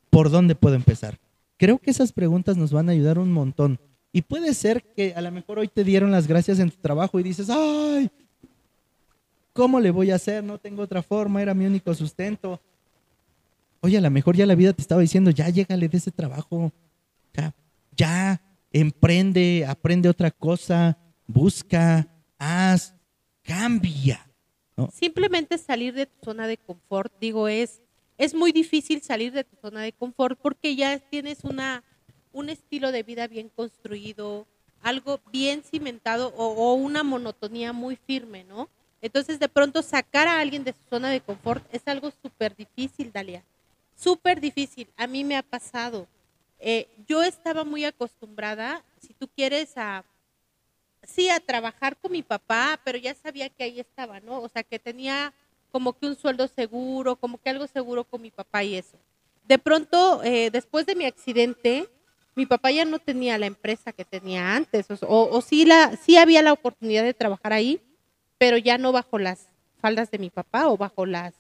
¿Por 0.10 0.30
dónde 0.30 0.54
puedo 0.54 0.76
empezar? 0.76 1.18
Creo 1.56 1.78
que 1.78 1.92
esas 1.92 2.12
preguntas 2.12 2.58
nos 2.58 2.74
van 2.74 2.90
a 2.90 2.92
ayudar 2.92 3.20
un 3.20 3.32
montón. 3.32 3.80
Y 4.12 4.24
puede 4.24 4.54
ser 4.54 4.84
que 4.84 5.14
a 5.14 5.22
lo 5.22 5.32
mejor 5.32 5.60
hoy 5.60 5.70
te 5.70 5.86
dieron 5.86 6.12
las 6.12 6.28
gracias 6.28 6.60
en 6.60 6.70
tu 6.70 6.76
trabajo 6.76 7.22
y 7.22 7.24
dices, 7.24 7.50
ay, 7.50 8.12
¿cómo 9.54 9.80
le 9.80 9.92
voy 9.92 10.12
a 10.12 10.16
hacer? 10.16 10.44
No 10.44 10.58
tengo 10.58 10.82
otra 10.82 11.02
forma, 11.02 11.42
era 11.42 11.54
mi 11.54 11.66
único 11.66 11.94
sustento. 11.94 12.60
Oye, 13.80 13.98
a 13.98 14.02
lo 14.02 14.12
mejor 14.12 14.36
ya 14.36 14.46
la 14.46 14.56
vida 14.56 14.74
te 14.74 14.82
estaba 14.82 15.00
diciendo, 15.00 15.32
ya 15.32 15.48
llégale 15.48 15.88
de 15.88 15.98
ese 15.98 16.12
trabajo, 16.12 16.74
ya, 17.34 17.56
ya, 17.96 18.42
emprende, 18.74 19.66
aprende 19.66 20.10
otra 20.10 20.32
cosa, 20.32 20.98
busca, 21.28 22.06
haz, 22.38 22.94
cambia. 23.42 24.27
Simplemente 24.94 25.58
salir 25.58 25.94
de 25.94 26.06
tu 26.06 26.24
zona 26.24 26.48
de 26.48 26.58
confort, 26.58 27.12
digo, 27.20 27.48
es, 27.48 27.82
es 28.18 28.34
muy 28.34 28.52
difícil 28.52 29.02
salir 29.02 29.32
de 29.32 29.44
tu 29.44 29.56
zona 29.56 29.82
de 29.82 29.92
confort 29.92 30.38
porque 30.40 30.76
ya 30.76 31.00
tienes 31.00 31.44
una, 31.44 31.84
un 32.32 32.50
estilo 32.50 32.92
de 32.92 33.04
vida 33.04 33.28
bien 33.28 33.50
construido, 33.50 34.46
algo 34.82 35.20
bien 35.32 35.64
cimentado 35.64 36.34
o, 36.38 36.74
una 36.76 37.04
monotonía 37.04 37.74
muy 37.74 37.96
firme, 37.96 38.44
¿no? 38.44 38.70
Entonces, 39.02 39.40
de 39.40 39.50
pronto, 39.50 39.82
sacar 39.82 40.28
a 40.28 40.40
alguien 40.40 40.64
de 40.64 40.74
su 40.74 40.90
zona 40.90 41.10
de 41.10 41.22
confort 41.22 41.64
es 41.74 41.88
algo 41.88 42.12
súper 42.22 42.56
difícil, 42.56 43.12
Dalia. 43.12 43.44
Súper 43.96 44.40
difícil. 44.40 44.88
A 44.96 45.08
mí 45.08 45.24
me 45.24 45.38
ha 45.38 45.44
pasado. 45.44 46.08
Eh, 46.60 46.88
yo 47.08 47.24
estaba 47.24 47.64
muy 47.64 47.86
acostumbrada, 47.86 48.84
si 49.00 49.14
tú 49.14 49.28
quieres, 49.28 49.78
a 49.78 50.04
sí 51.08 51.30
a 51.30 51.40
trabajar 51.40 51.98
con 51.98 52.12
mi 52.12 52.22
papá, 52.22 52.80
pero 52.84 52.98
ya 52.98 53.16
sabía 53.16 53.50
que 53.50 53.64
ahí 53.64 53.80
estaba, 53.80 54.20
¿no? 54.20 54.42
O 54.42 54.50
sea, 54.50 54.64
que 54.64 54.78
tenía 54.78 55.34
como 55.72 55.98
que 55.98 56.06
un 56.06 56.16
sueldo 56.16 56.48
seguro, 56.48 57.16
como 57.16 57.40
que 57.40 57.50
algo 57.50 57.68
seguro 57.68 58.04
con 58.04 58.22
mi 58.22 58.30
papá 58.32 58.64
y 58.64 58.76
eso. 58.76 58.98
De 59.48 59.58
pronto, 59.58 60.22
eh, 60.24 60.50
después 60.52 60.86
de 60.86 60.96
mi 60.96 61.06
accidente, 61.06 61.90
mi 62.36 62.46
papá 62.46 62.72
ya 62.72 62.86
no 62.86 63.00
tenía 63.00 63.38
la 63.38 63.46
empresa 63.46 63.92
que 63.94 64.06
tenía 64.06 64.56
antes, 64.56 64.90
o, 64.92 64.96
o, 65.08 65.38
o 65.38 65.42
sí, 65.42 65.66
la, 65.66 65.96
sí 65.98 66.18
había 66.18 66.42
la 66.42 66.54
oportunidad 66.54 67.04
de 67.04 67.14
trabajar 67.14 67.54
ahí, 67.54 67.82
pero 68.38 68.58
ya 68.58 68.78
no 68.78 68.92
bajo 68.92 69.18
las 69.18 69.48
faldas 69.82 70.12
de 70.12 70.20
mi 70.20 70.30
papá 70.30 70.68
o 70.68 70.78
bajo 70.78 71.06
las 71.06 71.34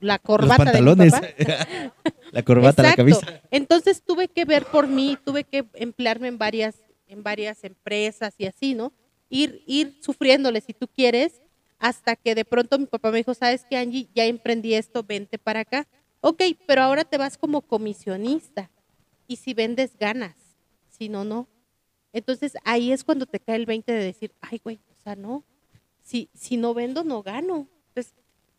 la 0.00 0.14
Los 0.14 0.22
corbata 0.22 0.70
de 0.70 0.80
mi 0.80 0.86
pantalones, 0.86 1.12
papá. 1.12 1.26
la 2.30 2.42
corbata, 2.44 2.82
la 2.82 2.88
Exacto. 2.90 3.20
camisa. 3.20 3.42
Entonces 3.50 4.02
tuve 4.02 4.28
que 4.28 4.44
ver 4.44 4.64
por 4.66 4.86
mí, 4.86 5.18
tuve 5.24 5.42
que 5.42 5.64
emplearme 5.74 6.28
en 6.28 6.38
varias, 6.38 6.76
en 7.08 7.22
varias 7.24 7.64
empresas 7.64 8.34
y 8.38 8.46
así, 8.46 8.74
¿no? 8.74 8.92
Ir, 9.30 9.62
ir 9.66 9.98
sufriéndole 10.00 10.60
si 10.60 10.72
tú 10.72 10.88
quieres, 10.88 11.40
hasta 11.78 12.16
que 12.16 12.34
de 12.34 12.44
pronto 12.44 12.78
mi 12.78 12.86
papá 12.86 13.10
me 13.10 13.18
dijo, 13.18 13.34
¿sabes 13.34 13.64
qué, 13.68 13.76
Angie? 13.76 14.08
Ya 14.14 14.24
emprendí 14.24 14.74
esto, 14.74 15.02
vente 15.02 15.38
para 15.38 15.60
acá. 15.60 15.86
Ok, 16.20 16.42
pero 16.66 16.82
ahora 16.82 17.04
te 17.04 17.18
vas 17.18 17.38
como 17.38 17.62
comisionista. 17.62 18.70
Y 19.26 19.36
si 19.36 19.54
vendes, 19.54 19.96
ganas. 19.98 20.34
Si 20.88 21.08
no, 21.08 21.24
no. 21.24 21.46
Entonces 22.12 22.56
ahí 22.64 22.90
es 22.90 23.04
cuando 23.04 23.26
te 23.26 23.38
cae 23.38 23.56
el 23.56 23.66
20 23.66 23.92
de 23.92 24.02
decir, 24.02 24.32
ay, 24.40 24.60
güey, 24.62 24.80
o 24.90 25.02
sea, 25.02 25.14
no. 25.14 25.44
Si, 26.02 26.28
si 26.34 26.56
no 26.56 26.74
vendo, 26.74 27.04
no 27.04 27.22
gano. 27.22 27.68
Entonces, 27.88 28.14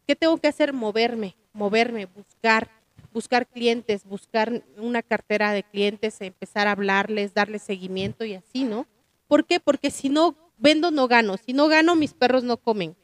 ¿qué 0.08 0.16
tengo 0.16 0.38
que 0.38 0.48
hacer? 0.48 0.72
Moverme, 0.72 1.36
moverme, 1.52 2.06
buscar, 2.06 2.70
buscar 3.12 3.48
clientes, 3.48 4.06
buscar 4.06 4.64
una 4.78 5.02
cartera 5.02 5.52
de 5.52 5.64
clientes, 5.64 6.22
empezar 6.22 6.68
a 6.68 6.72
hablarles, 6.72 7.34
darles 7.34 7.64
seguimiento 7.64 8.24
y 8.24 8.36
así, 8.36 8.64
¿no? 8.64 8.86
¿Por 9.28 9.46
qué? 9.46 9.60
Porque 9.60 9.92
si 9.92 10.10
no 10.10 10.36
vendo, 10.60 10.92
no 10.92 11.08
gano. 11.08 11.38
Si 11.38 11.54
no 11.54 11.68
gano, 11.68 11.96
mis 11.96 12.14
perros 12.14 12.44
no 12.44 12.58
comen. 12.58 12.96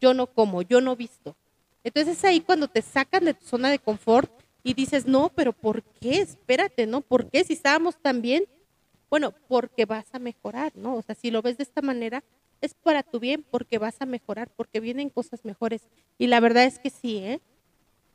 Yo 0.00 0.14
no 0.14 0.26
como, 0.28 0.62
yo 0.62 0.80
no 0.80 0.94
visto. 0.94 1.36
Entonces 1.82 2.18
es 2.18 2.24
ahí 2.24 2.40
cuando 2.40 2.68
te 2.68 2.82
sacan 2.82 3.24
de 3.24 3.34
tu 3.34 3.44
zona 3.46 3.70
de 3.70 3.78
confort 3.78 4.30
y 4.62 4.74
dices, 4.74 5.06
no, 5.06 5.30
pero 5.30 5.52
¿por 5.52 5.82
qué? 5.82 6.20
Espérate, 6.20 6.86
¿no? 6.86 7.00
¿Por 7.00 7.30
qué? 7.30 7.44
Si 7.44 7.54
estábamos 7.54 7.96
tan 7.96 8.22
bien. 8.22 8.44
Bueno, 9.10 9.32
porque 9.48 9.86
vas 9.86 10.06
a 10.12 10.18
mejorar, 10.18 10.72
¿no? 10.76 10.96
O 10.96 11.02
sea, 11.02 11.14
si 11.14 11.30
lo 11.30 11.40
ves 11.40 11.56
de 11.56 11.62
esta 11.62 11.80
manera, 11.80 12.22
es 12.60 12.74
para 12.74 13.02
tu 13.02 13.18
bien, 13.18 13.44
porque 13.50 13.78
vas 13.78 13.96
a 14.00 14.06
mejorar, 14.06 14.50
porque 14.54 14.80
vienen 14.80 15.08
cosas 15.08 15.44
mejores. 15.44 15.88
Y 16.18 16.26
la 16.26 16.40
verdad 16.40 16.64
es 16.64 16.78
que 16.78 16.90
sí, 16.90 17.18
¿eh? 17.18 17.40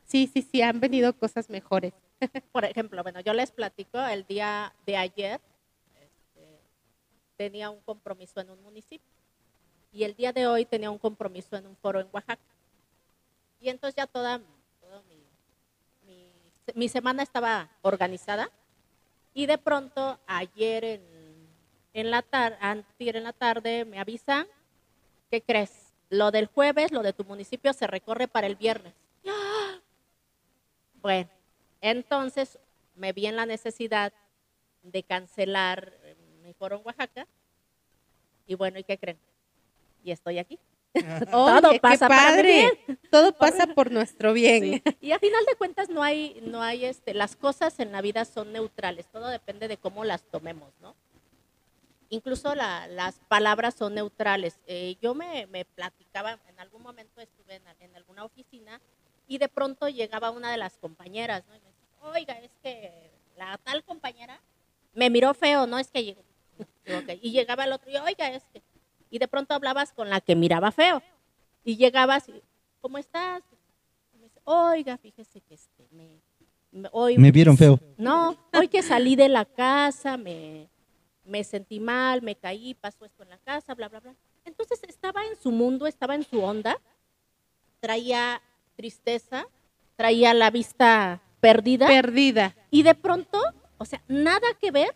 Sí, 0.06 0.30
sí, 0.32 0.42
sí, 0.42 0.62
han 0.62 0.80
venido 0.80 1.12
cosas 1.14 1.50
mejores. 1.50 1.94
Por 2.52 2.64
ejemplo, 2.64 3.02
bueno, 3.02 3.20
yo 3.20 3.32
les 3.32 3.50
platico, 3.50 4.00
el 4.00 4.24
día 4.26 4.74
de 4.86 4.96
ayer 4.96 5.40
tenía 7.36 7.70
un 7.70 7.80
compromiso 7.80 8.40
en 8.40 8.50
un 8.50 8.62
municipio 8.62 9.14
y 9.94 10.02
el 10.02 10.14
día 10.14 10.32
de 10.32 10.46
hoy 10.46 10.64
tenía 10.64 10.90
un 10.90 10.98
compromiso 10.98 11.56
en 11.56 11.66
un 11.66 11.76
foro 11.76 12.00
en 12.00 12.08
Oaxaca. 12.12 12.42
Y 13.60 13.68
entonces 13.68 13.94
ya 13.96 14.06
toda, 14.06 14.40
mi, 16.74 16.88
semana 16.88 17.22
estaba 17.22 17.70
organizada 17.80 18.50
y 19.32 19.46
de 19.46 19.56
pronto 19.56 20.18
ayer 20.26 21.00
en, 21.92 22.10
la 22.10 22.22
tarde, 22.22 22.58
en 22.98 23.22
la 23.22 23.32
tarde 23.32 23.84
me 23.84 24.00
avisan, 24.00 24.46
¿qué 25.30 25.40
crees? 25.40 25.92
Lo 26.10 26.30
del 26.30 26.46
jueves, 26.46 26.90
lo 26.90 27.02
de 27.02 27.12
tu 27.12 27.24
municipio 27.24 27.72
se 27.72 27.86
recorre 27.86 28.26
para 28.26 28.46
el 28.46 28.56
viernes. 28.56 28.94
Bueno, 31.00 31.30
entonces 31.80 32.58
me 32.96 33.12
vi 33.12 33.26
en 33.26 33.36
la 33.36 33.46
necesidad 33.46 34.12
de 34.82 35.02
cancelar 35.02 35.92
mi 36.44 36.52
foro 36.54 36.76
en 36.76 36.82
Oaxaca. 36.86 37.26
Y 38.46 38.54
bueno, 38.54 38.78
¿y 38.78 38.84
qué 38.84 38.98
creen? 38.98 39.18
Y 40.04 40.10
estoy 40.12 40.38
aquí. 40.38 40.58
Todo 41.30 41.68
Oye, 41.68 41.70
qué 41.72 41.80
pasa 41.80 42.06
para 42.08 42.22
mi 42.22 42.36
padre. 42.36 42.52
bien. 42.86 42.98
Todo 43.10 43.32
pasa 43.36 43.66
por 43.66 43.90
nuestro 43.90 44.32
bien. 44.32 44.62
Sí, 44.84 44.96
Y 45.00 45.12
a 45.12 45.18
final 45.18 45.44
de 45.46 45.56
cuentas 45.56 45.88
no 45.88 46.02
hay, 46.02 46.40
no 46.42 46.62
hay 46.62 46.84
este, 46.84 47.14
las 47.14 47.34
cosas 47.36 47.80
en 47.80 47.90
la 47.90 48.00
vida 48.00 48.24
son 48.24 48.52
neutrales, 48.52 49.06
todo 49.10 49.26
depende 49.28 49.66
de 49.66 49.76
cómo 49.76 50.04
las 50.04 50.22
tomemos, 50.30 50.72
¿no? 50.80 50.94
Incluso 52.10 52.54
la- 52.54 52.86
las 52.86 53.18
palabras 53.28 53.74
son 53.74 53.94
neutrales. 53.94 54.60
Eh, 54.66 54.96
yo 55.00 55.14
me, 55.14 55.46
me 55.46 55.64
platicaba, 55.64 56.38
en 56.48 56.60
algún 56.60 56.82
momento 56.82 57.20
estuve 57.20 57.56
en, 57.56 57.62
en 57.80 57.96
alguna 57.96 58.24
oficina 58.24 58.80
y 59.26 59.38
de 59.38 59.48
pronto 59.48 59.88
llegaba 59.88 60.30
una 60.30 60.52
de 60.52 60.58
las 60.58 60.76
compañeras, 60.76 61.44
¿no? 61.48 61.56
Y 61.56 61.60
me 61.60 61.66
decía, 61.70 61.86
oiga, 62.02 62.34
es 62.40 62.52
que 62.62 63.10
la 63.36 63.58
tal 63.64 63.82
compañera 63.82 64.38
me 64.92 65.10
miró 65.10 65.34
feo, 65.34 65.66
¿no? 65.66 65.78
Es 65.78 65.90
que 65.90 66.16
Y 67.22 67.30
llegaba 67.32 67.64
el 67.64 67.72
otro 67.72 67.90
y, 67.90 67.96
oiga, 67.96 68.28
es 68.30 68.44
que... 68.52 68.62
Y 69.10 69.18
de 69.18 69.28
pronto 69.28 69.54
hablabas 69.54 69.92
con 69.92 70.10
la 70.10 70.20
que 70.20 70.34
miraba 70.34 70.70
feo. 70.72 71.02
Y 71.64 71.76
llegabas, 71.76 72.28
y, 72.28 72.42
¿cómo 72.80 72.98
estás? 72.98 73.42
Y 74.12 74.18
me 74.18 74.24
dice, 74.24 74.40
oiga, 74.44 74.98
fíjese 74.98 75.40
que 75.40 75.54
este, 75.54 75.86
me, 75.92 76.20
me- 76.72 76.88
hoy 76.92 77.16
Me 77.16 77.30
vieron 77.30 77.56
feo. 77.56 77.78
no, 77.96 78.36
hoy 78.52 78.68
que 78.68 78.82
salí 78.82 79.14
de 79.16 79.28
la 79.28 79.44
casa, 79.44 80.16
me, 80.16 80.68
me 81.24 81.42
sentí 81.44 81.80
mal, 81.80 82.22
me 82.22 82.34
caí, 82.34 82.74
pasó 82.74 83.04
esto 83.04 83.22
en 83.22 83.30
la 83.30 83.38
casa, 83.38 83.74
bla, 83.74 83.88
bla, 83.88 84.00
bla. 84.00 84.14
Entonces 84.44 84.80
estaba 84.88 85.24
en 85.24 85.36
su 85.36 85.50
mundo, 85.50 85.86
estaba 85.86 86.14
en 86.14 86.24
su 86.24 86.42
onda, 86.42 86.76
traía 87.80 88.42
tristeza, 88.76 89.46
traía 89.96 90.34
la 90.34 90.50
vista 90.50 91.22
perdida. 91.40 91.86
Perdida. 91.86 92.54
y 92.70 92.82
de 92.82 92.94
pronto, 92.94 93.40
o 93.78 93.84
sea, 93.84 94.02
nada 94.08 94.48
que 94.60 94.70
ver 94.70 94.94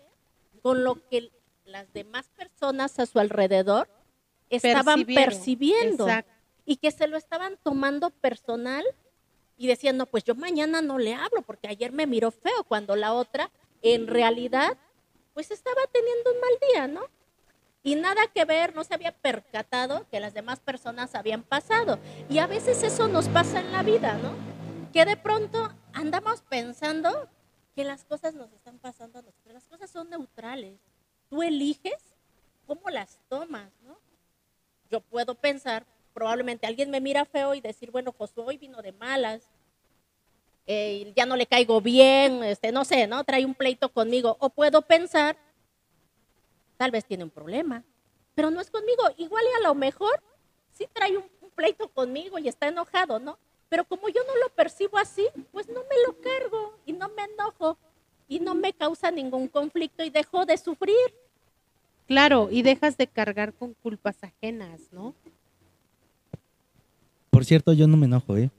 con 0.63 0.83
lo 0.85 0.97
que 1.09 1.31
las 1.69 1.93
demás 1.93 2.29
personas 2.31 2.99
a 2.99 3.07
su 3.07 3.19
alrededor 3.19 3.89
estaban 4.51 5.05
percibiendo 5.05 6.09
Exacto. 6.09 6.33
y 6.65 6.77
que 6.77 6.91
se 6.91 7.07
lo 7.07 7.17
estaban 7.17 7.59
tomando 7.63 8.11
personal 8.11 8.85
y 9.57 9.67
decían, 9.67 9.97
no, 9.97 10.07
pues 10.07 10.25
yo 10.25 10.35
mañana 10.35 10.81
no 10.81 10.99
le 10.99 11.15
hablo 11.15 11.43
porque 11.43 11.69
ayer 11.69 11.93
me 11.93 12.07
miró 12.07 12.31
feo, 12.31 12.65
cuando 12.67 12.97
la 12.97 13.13
otra 13.13 13.51
en 13.83 14.07
realidad 14.07 14.77
pues 15.35 15.51
estaba 15.51 15.83
teniendo 15.93 16.33
un 16.33 16.41
mal 16.41 16.51
día, 16.73 16.89
¿no? 16.89 17.19
Y 17.83 17.95
nada 17.95 18.27
que 18.35 18.45
ver, 18.45 18.75
no 18.75 18.83
se 18.83 18.95
había 18.95 19.13
percatado 19.13 20.07
que 20.11 20.21
las 20.21 20.35
demás 20.35 20.59
personas 20.59 21.15
habían 21.15 21.43
pasado. 21.43 21.99
Y 22.29 22.39
a 22.39 22.47
veces 22.47 22.83
eso 22.83 23.07
nos 23.07 23.29
pasa 23.29 23.61
en 23.61 23.71
la 23.71 23.83
vida, 23.83 24.15
¿no? 24.15 24.33
Que 24.93 25.05
de 25.05 25.17
pronto 25.17 25.73
andamos 25.93 26.43
pensando 26.43 27.29
que 27.75 27.85
las 27.85 28.05
cosas 28.05 28.35
nos 28.35 28.53
están 28.53 28.79
pasando 28.79 29.21
a 29.21 29.23
nosotros. 29.23 29.55
Las 29.55 29.69
cosas 29.69 29.91
son 29.91 30.11
neutrales. 30.11 30.81
Tú 31.29 31.43
eliges 31.43 31.99
cómo 32.67 32.91
las 32.91 33.19
tomas, 33.29 33.71
¿no? 33.83 33.99
Yo 34.91 35.01
puedo 35.01 35.35
pensar, 35.35 35.87
probablemente 36.15 36.67
alguien 36.67 36.91
me 36.91 37.01
mira 37.01 37.25
feo 37.25 37.55
y 37.55 37.61
decir, 37.61 37.91
bueno, 37.91 38.15
Josué 38.17 38.45
hoy 38.47 38.57
vino 38.57 38.81
de 38.81 38.93
malas, 38.93 39.43
eh, 40.67 41.13
ya 41.17 41.27
no 41.27 41.37
le 41.37 41.47
caigo 41.47 41.81
bien, 41.81 42.45
este, 42.45 42.73
no 42.73 42.85
sé, 42.85 43.07
¿no? 43.07 43.25
Trae 43.25 43.45
un 43.45 43.55
pleito 43.55 43.91
conmigo. 43.91 44.37
O 44.39 44.51
puedo 44.51 44.83
pensar, 44.83 45.37
tal 46.77 46.91
vez 46.91 47.05
tiene 47.05 47.25
un 47.25 47.31
problema, 47.31 47.85
pero 48.35 48.51
no 48.51 48.61
es 48.61 48.71
conmigo. 48.71 49.03
Igual 49.17 49.45
y 49.45 49.65
a 49.65 49.69
lo 49.69 49.75
mejor 49.75 50.23
sí 50.73 50.87
trae 50.93 51.17
un, 51.17 51.25
un 51.41 51.51
pleito 51.51 51.89
conmigo 51.89 52.39
y 52.39 52.49
está 52.49 52.69
enojado, 52.69 53.19
¿no? 53.19 53.39
Pero 53.69 53.85
como 53.85 54.09
yo 54.09 54.23
no 54.25 54.37
lo 54.37 54.49
percibo 54.51 54.99
así, 54.99 55.27
pues 55.53 55.69
no 55.69 55.81
me 55.85 56.03
lo 56.07 56.21
cargo 56.21 56.79
y 56.87 56.93
no 56.93 57.09
me 57.11 57.23
enojo 57.25 57.79
y 58.29 58.41
no 58.41 58.55
me 58.55 58.73
causa 58.73 59.11
ningún 59.11 59.49
conflicto 59.49 60.05
y 60.05 60.11
dejo 60.11 60.45
de 60.47 60.57
sufrir. 60.59 60.95
Claro, 62.07 62.49
y 62.51 62.63
dejas 62.63 62.97
de 62.97 63.07
cargar 63.07 63.53
con 63.53 63.75
culpas 63.75 64.17
ajenas, 64.23 64.81
¿no? 64.93 65.15
Por 67.31 67.45
cierto, 67.45 67.73
yo 67.73 67.87
no 67.87 67.97
me 67.97 68.07
enojo, 68.07 68.37
¿eh? 68.37 68.51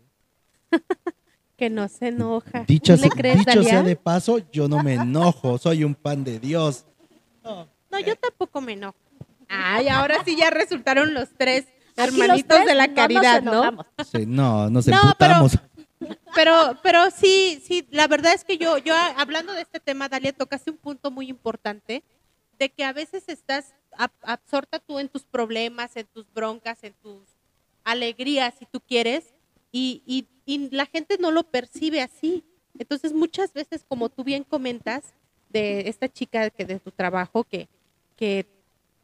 Que 1.57 1.69
no 1.69 1.89
se 1.89 2.07
enoja. 2.07 2.63
Dicho, 2.65 2.95
¿Tú 2.95 3.01
le 3.01 3.07
sea- 3.09 3.17
crees, 3.17 3.39
dicho 3.39 3.49
Dalia? 3.49 3.69
sea 3.69 3.83
de 3.83 3.95
paso, 3.97 4.37
yo 4.49 4.69
no 4.69 4.81
me 4.81 4.93
enojo, 4.93 5.57
soy 5.57 5.83
un 5.83 5.93
pan 5.93 6.23
de 6.23 6.39
Dios. 6.39 6.85
No, 7.43 7.99
yo 7.99 8.15
tampoco 8.15 8.61
me 8.61 8.73
enojo. 8.73 8.95
Ay, 9.49 9.89
ahora 9.89 10.23
sí 10.23 10.37
ya 10.37 10.51
resultaron 10.51 11.13
los 11.13 11.27
tres 11.37 11.65
los 11.97 12.07
hermanitos 12.07 12.47
tres 12.55 12.65
de 12.65 12.75
la 12.75 12.87
no 12.87 12.93
nos 12.93 12.95
caridad, 12.95 13.41
¿no? 13.41 13.85
Sí, 14.09 14.25
no, 14.25 14.69
nos 14.69 14.87
No, 14.87 15.01
emputamos. 15.01 15.51
Pero, 15.57 15.68
pero 16.81 17.11
sí, 17.11 17.61
sí, 17.65 17.85
la 17.91 18.07
verdad 18.07 18.33
es 18.33 18.43
que 18.43 18.57
yo, 18.57 18.77
yo 18.77 18.93
hablando 19.17 19.53
de 19.53 19.61
este 19.61 19.79
tema, 19.79 20.09
Dalia, 20.09 20.33
tocaste 20.33 20.71
un 20.71 20.77
punto 20.77 21.11
muy 21.11 21.27
importante 21.29 22.03
de 22.57 22.69
que 22.69 22.83
a 22.83 22.93
veces 22.93 23.27
estás 23.27 23.73
ab- 23.91 24.11
absorta 24.23 24.79
tú 24.79 24.99
en 24.99 25.09
tus 25.09 25.23
problemas, 25.23 25.95
en 25.95 26.07
tus 26.07 26.31
broncas, 26.33 26.83
en 26.83 26.93
tus 26.93 27.23
alegrías, 27.83 28.53
si 28.59 28.65
tú 28.65 28.79
quieres, 28.81 29.33
y, 29.71 30.01
y, 30.05 30.27
y 30.45 30.69
la 30.69 30.85
gente 30.85 31.17
no 31.19 31.31
lo 31.31 31.43
percibe 31.43 32.01
así. 32.01 32.43
Entonces, 32.77 33.13
muchas 33.13 33.53
veces, 33.53 33.85
como 33.87 34.09
tú 34.09 34.23
bien 34.23 34.43
comentas, 34.43 35.13
de 35.49 35.89
esta 35.89 36.07
chica 36.07 36.49
que 36.51 36.63
de 36.65 36.79
tu 36.79 36.91
trabajo, 36.91 37.43
que, 37.43 37.67
que 38.15 38.45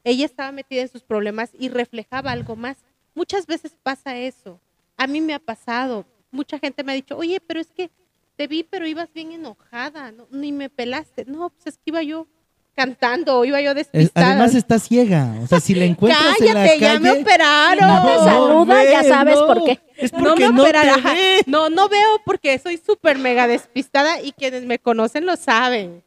ella 0.04 0.26
estaba 0.26 0.52
metida 0.52 0.82
en 0.82 0.90
sus 0.90 1.02
problemas 1.02 1.50
y 1.58 1.70
reflejaba 1.70 2.32
algo 2.32 2.56
más. 2.56 2.78
Muchas 3.16 3.48
veces 3.48 3.76
pasa 3.82 4.18
eso. 4.18 4.60
A 4.98 5.08
mí 5.08 5.22
me 5.22 5.34
ha 5.34 5.40
pasado. 5.40 6.06
Mucha 6.36 6.60
gente 6.60 6.84
me 6.84 6.92
ha 6.92 6.96
dicho, 6.96 7.18
oye, 7.18 7.40
pero 7.40 7.60
es 7.60 7.68
que 7.72 7.90
te 8.36 8.48
vi, 8.48 8.64
pero 8.64 8.86
ibas 8.86 9.08
bien 9.14 9.32
enojada, 9.32 10.12
no, 10.12 10.28
ni 10.30 10.52
me 10.52 10.70
pelaste. 10.70 11.24
No, 11.26 11.50
pues 11.50 11.68
es 11.68 11.76
que 11.78 11.84
iba 11.86 12.04
yo 12.04 12.28
cantando, 12.76 13.46
iba 13.46 13.62
yo 13.62 13.72
Es- 13.72 13.90
despistada. 13.92 14.32
además 14.32 14.54
está 14.54 14.78
ciega, 14.80 15.34
o 15.42 15.48
sea, 15.48 15.62
si 15.62 15.74
la 15.76 15.86
encuentras 15.92 16.42
en 16.42 16.48
la 16.48 16.54
Cállate, 16.56 16.80
ya 16.80 17.00
me 17.00 17.10
calle... 17.10 17.22
operaron. 17.22 17.88
No 17.88 18.06
te 18.06 18.16
saluda, 18.30 18.84
ya 18.84 19.04
sabes 19.06 19.38
por 19.38 19.64
qué. 19.64 19.80
Es 19.96 20.12
No 20.12 20.20
porque 20.26 20.48
me 20.50 20.54
no, 20.56 20.64
operaron, 20.64 20.94
te 20.96 21.00
ajá. 21.00 21.14
ve. 21.14 21.42
No, 21.48 21.70
no 21.70 21.88
veo 21.88 22.22
porque 22.26 22.60
soy 22.60 22.78
súper 22.78 23.18
mega 23.18 23.48
despistada 23.48 24.22
y 24.22 24.34
quienes 24.34 24.66
me 24.66 24.78
conocen 24.78 25.26
lo 25.26 25.38
saben. 25.38 26.04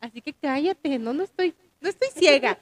Así 0.00 0.20
que 0.20 0.32
cállate, 0.32 0.98
no, 1.00 1.12
no 1.12 1.24
estoy, 1.24 1.54
no 1.80 1.88
estoy 1.88 2.08
ciega. 2.16 2.56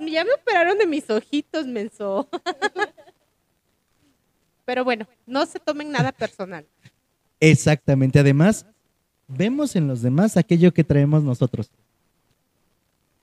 Ya 0.00 0.24
me 0.24 0.32
operaron 0.32 0.76
de 0.78 0.86
mis 0.86 1.08
ojitos, 1.08 1.66
menso. 1.66 2.28
Pero 4.64 4.84
bueno, 4.84 5.06
no 5.26 5.44
se 5.46 5.58
tomen 5.58 5.90
nada 5.90 6.12
personal. 6.12 6.66
Exactamente, 7.40 8.18
además, 8.18 8.66
vemos 9.28 9.76
en 9.76 9.88
los 9.88 10.02
demás 10.02 10.36
aquello 10.36 10.72
que 10.72 10.84
traemos 10.84 11.22
nosotros. 11.22 11.70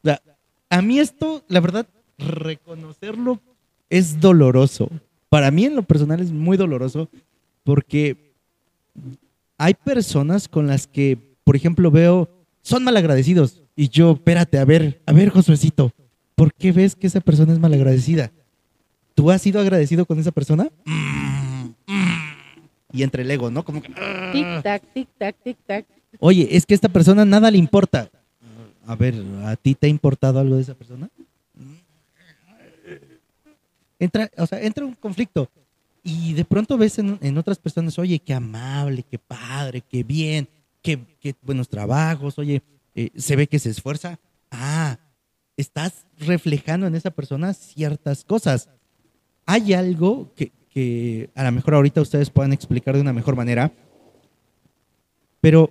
O 0.04 0.08
sea, 0.08 0.22
a 0.70 0.82
mí 0.82 1.00
esto, 1.00 1.44
la 1.48 1.60
verdad, 1.60 1.88
reconocerlo 2.18 3.40
es 3.90 4.20
doloroso. 4.20 4.90
Para 5.30 5.52
mí 5.52 5.66
en 5.66 5.76
lo 5.76 5.84
personal 5.84 6.20
es 6.20 6.32
muy 6.32 6.58
doloroso 6.58 7.10
porque 7.64 8.34
hay 9.58 9.74
personas 9.74 10.48
con 10.48 10.68
las 10.68 10.88
que, 10.88 11.18
por 11.44 11.56
ejemplo, 11.56 11.92
veo, 11.92 12.30
son 12.62 12.84
malagradecidos. 12.84 13.62
Y 13.76 13.90
yo, 13.90 14.14
espérate, 14.14 14.58
a 14.58 14.66
ver, 14.66 15.02
a 15.06 15.14
ver, 15.14 15.30
Josuecito, 15.30 15.92
¿por 16.36 16.54
qué 16.54 16.72
ves 16.72 16.96
que 16.96 17.08
esa 17.08 17.22
persona 17.22 17.54
es 17.54 17.60
malagradecida? 17.60 18.32
¿Tú 19.16 19.32
has 19.32 19.42
sido 19.42 19.60
agradecido 19.60 20.06
con 20.06 20.20
esa 20.20 20.32
persona? 20.32 20.70
Mm, 20.86 21.66
mm. 21.88 22.32
Y 22.94 23.04
entre 23.04 23.24
el 23.24 23.32
ego, 23.32 23.52
¿no? 23.52 23.64
Como 23.64 23.82
que, 23.82 23.90
Tic 23.90 24.64
tac, 24.64 24.84
tic 24.94 25.08
tac, 25.18 25.36
tic 25.44 25.58
tac. 25.66 25.86
Oye, 26.20 26.48
es 26.52 26.66
que 26.66 26.74
a 26.74 26.76
esta 26.76 26.90
persona 26.90 27.26
nada 27.26 27.52
le 27.52 27.58
importa. 27.58 28.10
A 28.86 28.96
ver, 28.96 29.16
¿a 29.46 29.56
ti 29.56 29.76
te 29.76 29.88
ha 29.88 29.90
importado 29.90 30.40
algo 30.40 30.56
de 30.56 30.64
esa 30.64 30.74
persona? 30.74 31.10
Entra, 34.00 34.30
o 34.38 34.48
sea, 34.48 34.62
entra 34.62 34.86
un 34.86 34.96
conflicto. 34.96 35.50
Y 36.04 36.34
de 36.34 36.44
pronto 36.44 36.78
ves 36.78 36.98
en, 36.98 37.20
en 37.22 37.38
otras 37.38 37.60
personas, 37.60 38.00
oye, 38.00 38.20
qué 38.20 38.34
amable, 38.34 39.04
qué 39.04 39.20
padre, 39.20 39.82
qué 39.82 40.04
bien, 40.04 40.50
qué, 40.82 41.00
qué 41.20 41.36
buenos 41.44 41.70
trabajos, 41.70 42.40
oye, 42.40 42.64
eh, 42.96 43.12
se 43.16 43.36
ve 43.36 43.48
que 43.48 43.60
se 43.60 43.70
esfuerza. 43.70 44.20
Ah, 44.50 44.98
estás 45.56 46.06
reflejando 46.18 46.88
en 46.88 46.96
esa 46.96 47.12
persona 47.12 47.54
ciertas 47.54 48.24
cosas. 48.26 48.70
Hay 49.46 49.74
algo 49.74 50.32
que, 50.36 50.52
que 50.70 51.30
a 51.36 51.44
lo 51.44 51.52
mejor 51.52 51.76
ahorita 51.76 52.02
ustedes 52.02 52.30
puedan 52.30 52.54
explicar 52.54 52.96
de 52.96 53.02
una 53.02 53.14
mejor 53.14 53.36
manera, 53.36 53.72
pero 55.42 55.70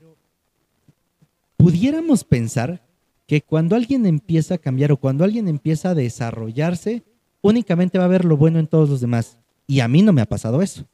pudiéramos 1.56 2.24
pensar 2.24 2.82
que 3.26 3.42
cuando 3.42 3.76
alguien 3.76 4.06
empieza 4.06 4.54
a 4.54 4.58
cambiar 4.58 4.92
o 4.92 4.96
cuando 4.96 5.24
alguien 5.24 5.46
empieza 5.46 5.90
a 5.90 5.94
desarrollarse, 5.94 7.04
únicamente 7.42 7.98
va 7.98 8.06
a 8.06 8.08
ver 8.08 8.24
lo 8.24 8.36
bueno 8.36 8.58
en 8.58 8.66
todos 8.66 8.90
los 8.90 9.00
demás. 9.00 9.38
Y 9.66 9.80
a 9.80 9.88
mí 9.88 10.02
no 10.02 10.12
me 10.12 10.20
ha 10.20 10.26
pasado 10.26 10.62
eso. 10.62 10.84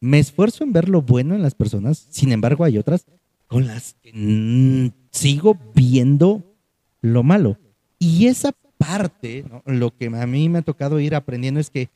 Me 0.00 0.18
esfuerzo 0.18 0.62
en 0.62 0.72
ver 0.72 0.88
lo 0.88 1.02
bueno 1.02 1.34
en 1.34 1.42
las 1.42 1.54
personas, 1.54 2.06
sin 2.10 2.30
embargo 2.30 2.64
hay 2.64 2.78
otras 2.78 3.06
con 3.46 3.66
las 3.66 3.94
que 4.02 4.92
sigo 5.10 5.58
viendo 5.74 6.54
lo 7.00 7.22
malo. 7.22 7.58
Y 7.98 8.26
esa 8.26 8.52
parte, 8.86 9.44
lo 9.66 9.90
que 9.96 10.06
a 10.06 10.26
mí 10.26 10.48
me 10.48 10.58
ha 10.58 10.62
tocado 10.62 11.00
ir 11.00 11.14
aprendiendo 11.14 11.60
es 11.60 11.70
que 11.70 11.88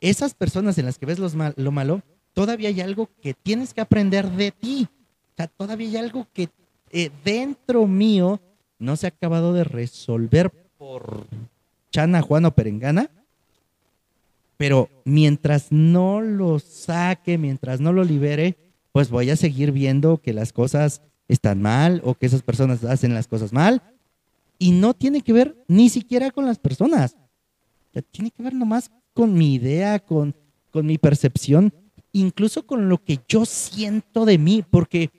esas 0.00 0.34
personas 0.34 0.78
en 0.78 0.86
las 0.86 0.98
que 0.98 1.06
ves 1.06 1.18
los 1.18 1.34
mal- 1.34 1.54
lo 1.56 1.70
malo, 1.72 2.02
todavía 2.32 2.68
hay 2.68 2.80
algo 2.80 3.08
que 3.22 3.34
tienes 3.34 3.72
que 3.74 3.80
aprender 3.80 4.30
de 4.30 4.50
ti. 4.50 4.88
O 4.90 5.36
sea, 5.36 5.46
todavía 5.48 5.88
hay 5.88 5.96
algo 5.96 6.26
que 6.32 6.48
eh, 6.90 7.10
dentro 7.24 7.86
mío 7.86 8.40
no 8.78 8.96
se 8.96 9.06
ha 9.06 9.08
acabado 9.08 9.52
de 9.52 9.64
resolver 9.64 10.50
por 10.78 11.26
Chana, 11.90 12.20
Juan 12.22 12.44
o 12.44 12.50
Perengana. 12.54 13.10
Pero 14.56 14.88
mientras 15.04 15.72
no 15.72 16.20
lo 16.20 16.58
saque, 16.58 17.38
mientras 17.38 17.80
no 17.80 17.92
lo 17.92 18.04
libere, 18.04 18.56
pues 18.92 19.10
voy 19.10 19.30
a 19.30 19.36
seguir 19.36 19.72
viendo 19.72 20.18
que 20.18 20.32
las 20.32 20.52
cosas 20.52 21.02
están 21.28 21.62
mal 21.62 22.00
o 22.04 22.14
que 22.14 22.26
esas 22.26 22.42
personas 22.42 22.84
hacen 22.84 23.14
las 23.14 23.26
cosas 23.26 23.52
mal. 23.52 23.82
Y 24.62 24.70
no 24.70 24.94
tiene 24.94 25.22
que 25.22 25.32
ver 25.32 25.56
ni 25.66 25.88
siquiera 25.88 26.30
con 26.30 26.46
las 26.46 26.60
personas. 26.60 27.16
Sea, 27.92 28.00
tiene 28.00 28.30
que 28.30 28.44
ver 28.44 28.54
nomás 28.54 28.92
con 29.12 29.34
mi 29.34 29.54
idea, 29.54 29.98
con, 29.98 30.36
con 30.70 30.86
mi 30.86 30.98
percepción, 30.98 31.74
incluso 32.12 32.64
con 32.64 32.88
lo 32.88 33.02
que 33.02 33.18
yo 33.26 33.44
siento 33.44 34.24
de 34.24 34.38
mí, 34.38 34.62
porque 34.70 35.10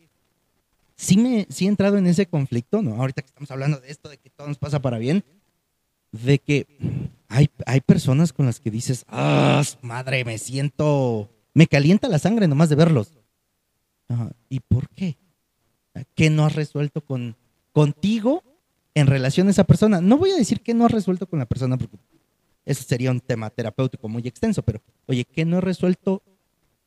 sí, 0.96 1.18
me, 1.18 1.46
sí 1.50 1.66
he 1.66 1.68
entrado 1.68 1.98
en 1.98 2.08
ese 2.08 2.26
conflicto, 2.26 2.82
¿no? 2.82 2.96
Ahorita 2.96 3.22
que 3.22 3.28
estamos 3.28 3.52
hablando 3.52 3.82
de 3.82 3.92
esto, 3.92 4.08
de 4.08 4.18
que 4.18 4.30
todo 4.30 4.48
nos 4.48 4.58
pasa 4.58 4.82
para 4.82 4.98
bien, 4.98 5.26
de 6.14 6.40
que 6.40 6.66
hay, 7.28 7.50
hay 7.66 7.82
personas 7.82 8.32
con 8.32 8.46
las 8.46 8.62
que 8.62 8.72
dices, 8.72 9.04
ah, 9.10 9.62
madre, 9.82 10.24
me 10.24 10.38
siento, 10.38 11.30
me 11.54 11.68
calienta 11.68 12.08
la 12.08 12.18
sangre 12.18 12.48
nomás 12.48 12.70
de 12.70 12.76
verlos. 12.76 13.12
Ajá, 14.08 14.32
¿Y 14.48 14.62
por 14.62 14.88
qué? 14.88 15.18
¿Qué 16.16 16.30
no 16.30 16.46
has 16.46 16.56
resuelto 16.56 17.02
con, 17.02 17.36
contigo 17.74 18.42
en 18.96 19.08
relación 19.08 19.48
a 19.48 19.52
esa 19.52 19.64
persona? 19.64 20.02
No 20.02 20.18
voy 20.18 20.32
a 20.32 20.36
decir 20.36 20.62
que 20.62 20.74
no 20.74 20.86
has 20.86 20.92
resuelto 20.92 21.28
con 21.28 21.40
la 21.40 21.46
persona, 21.46 21.78
porque 21.78 21.98
eso 22.66 22.84
sería 22.84 23.12
un 23.12 23.20
tema 23.20 23.50
terapéutico 23.50 24.08
muy 24.08 24.26
extenso, 24.28 24.62
pero 24.64 24.82
oye, 25.08 25.26
¿qué 25.26 25.46
no 25.46 25.58
he 25.58 25.62
resuelto 25.62 26.24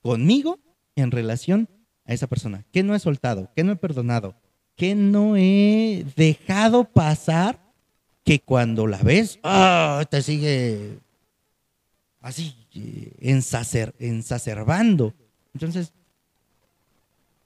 conmigo 0.03 0.59
en 0.95 1.11
relación 1.11 1.69
a 2.05 2.15
esa 2.15 2.27
persona? 2.27 2.65
¿Qué 2.73 2.83
no 2.83 2.95
he 2.95 2.99
soltado? 2.99 3.51
¿Qué 3.55 3.65
no 3.65 3.73
he 3.73 3.77
perdonado? 3.77 4.35
¿Qué 4.77 4.95
no 4.95 5.37
he 5.37 6.05
dejado 6.17 6.85
pasar 6.85 7.61
que 8.25 8.41
cuando 8.41 8.87
la 8.87 8.99
ves, 8.99 9.39
¡ah! 9.43 10.05
te 10.11 10.23
sigue 10.23 10.99
así, 12.21 12.55
eh, 12.75 13.13
ensacer, 13.21 13.95
ensacerbando? 13.99 15.15
Entonces, 15.55 15.93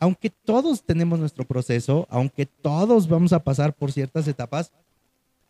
aunque 0.00 0.30
todos 0.30 0.82
tenemos 0.82 1.20
nuestro 1.20 1.44
proceso, 1.44 2.06
aunque 2.10 2.46
todos 2.46 3.06
vamos 3.06 3.34
a 3.34 3.44
pasar 3.44 3.74
por 3.74 3.92
ciertas 3.92 4.26
etapas, 4.26 4.72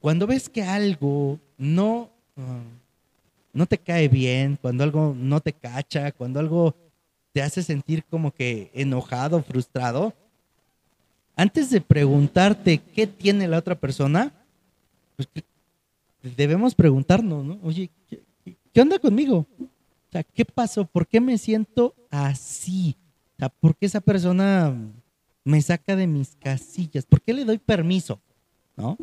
cuando 0.01 0.27
ves 0.27 0.49
que 0.49 0.63
algo 0.63 1.39
no, 1.57 2.11
ah, 2.37 2.61
no 3.53 3.67
te 3.67 3.79
cae 3.79 4.09
bien, 4.09 4.59
cuando 4.61 4.83
algo 4.83 5.15
no 5.17 5.41
te 5.41 5.53
cacha, 5.53 6.11
cuando 6.11 6.41
algo 6.41 6.75
te 7.33 7.43
hace 7.43 7.63
sentir 7.63 8.03
como 8.05 8.33
que 8.33 8.73
enojado, 8.75 9.41
frustrado, 9.41 10.13
antes 11.37 11.71
de 11.71 11.81
preguntarte 11.81 12.79
qué 12.79 13.07
tiene 13.07 13.47
la 13.47 13.59
otra 13.59 13.77
persona, 13.77 14.33
pues 15.15 15.29
debemos 16.37 16.75
preguntarnos, 16.75 17.45
¿no? 17.45 17.59
Oye, 17.63 17.89
¿qué, 18.09 18.21
qué 18.75 18.81
onda 18.81 18.99
conmigo? 18.99 19.47
O 19.61 20.13
sea, 20.13 20.25
¿qué 20.25 20.45
pasó? 20.45 20.85
¿Por 20.85 21.07
qué 21.07 21.21
me 21.21 21.39
siento 21.39 21.95
así? 22.11 22.97
Sea, 23.41 23.49
¿por 23.49 23.75
qué 23.75 23.87
esa 23.87 24.03
persona 24.03 24.77
me 25.45 25.63
saca 25.63 25.97
de 25.97 26.07
mis 26.07 26.37
casillas? 26.37 27.07
¿Por 27.07 27.23
qué 27.23 27.33
le 27.33 27.47
doy 27.47 27.57
permiso? 27.57 28.21
¿No? 28.77 28.99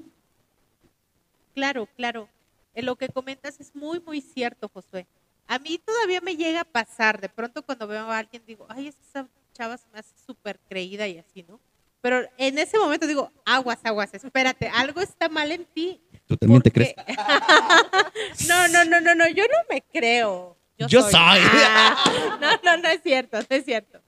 Claro, 1.56 1.88
claro. 1.96 2.30
En 2.76 2.86
lo 2.86 2.96
que 2.98 3.10
comentas 3.10 3.60
es 3.60 3.76
muy, 3.76 4.00
muy 4.00 4.22
cierto, 4.22 4.70
Josué. 4.72 5.08
A 5.48 5.58
mí 5.58 5.80
todavía 5.84 6.22
me 6.22 6.36
llega 6.36 6.62
a 6.62 6.66
pasar, 6.66 7.20
de 7.20 7.30
pronto 7.30 7.64
cuando 7.64 7.88
veo 7.88 8.12
a 8.12 8.20
alguien 8.20 8.44
digo, 8.46 8.68
ay, 8.70 8.90
esa 8.90 9.28
chava 9.54 9.76
se 9.76 9.88
me 9.92 9.98
hace 9.98 10.14
súper 10.24 10.60
creída 10.70 11.08
y 11.08 11.18
así, 11.18 11.42
¿no? 11.42 11.60
Pero 12.02 12.22
en 12.38 12.60
ese 12.60 12.78
momento 12.78 13.08
digo, 13.08 13.32
aguas, 13.44 13.80
aguas, 13.84 14.14
espérate, 14.14 14.68
algo 14.68 15.02
está 15.02 15.30
mal 15.30 15.52
en 15.52 15.66
ti. 15.66 16.00
¿Tú 16.28 16.38
también 16.38 16.62
te 16.62 16.72
crees? 16.72 16.94
no, 18.48 18.68
no, 18.68 18.86
no, 18.86 19.02
no, 19.02 19.16
no, 19.16 19.28
yo 19.30 19.46
no 19.46 19.58
me 19.68 19.82
creo. 19.82 20.58
Yo, 20.78 21.02
soy. 21.02 21.12
Ah, 21.16 22.38
no, 22.40 22.52
no, 22.64 22.78
no 22.84 22.90
es 22.90 23.02
cierto, 23.02 23.40
no 23.40 23.48
es 23.50 23.66
cierto. 23.66 24.00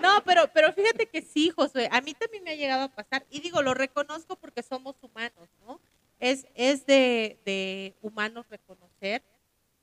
No, 0.00 0.22
pero, 0.24 0.50
pero 0.52 0.72
fíjate 0.72 1.06
que 1.06 1.22
sí, 1.22 1.50
Josué, 1.50 1.88
a 1.90 2.00
mí 2.00 2.14
también 2.14 2.44
me 2.44 2.50
ha 2.50 2.54
llegado 2.54 2.82
a 2.84 2.88
pasar, 2.88 3.26
y 3.30 3.40
digo, 3.40 3.62
lo 3.62 3.74
reconozco 3.74 4.36
porque 4.36 4.62
somos 4.62 4.96
humanos, 5.02 5.48
¿no? 5.66 5.80
Es, 6.20 6.46
es 6.54 6.86
de, 6.86 7.38
de 7.44 7.94
humanos 8.02 8.48
reconocer 8.48 9.22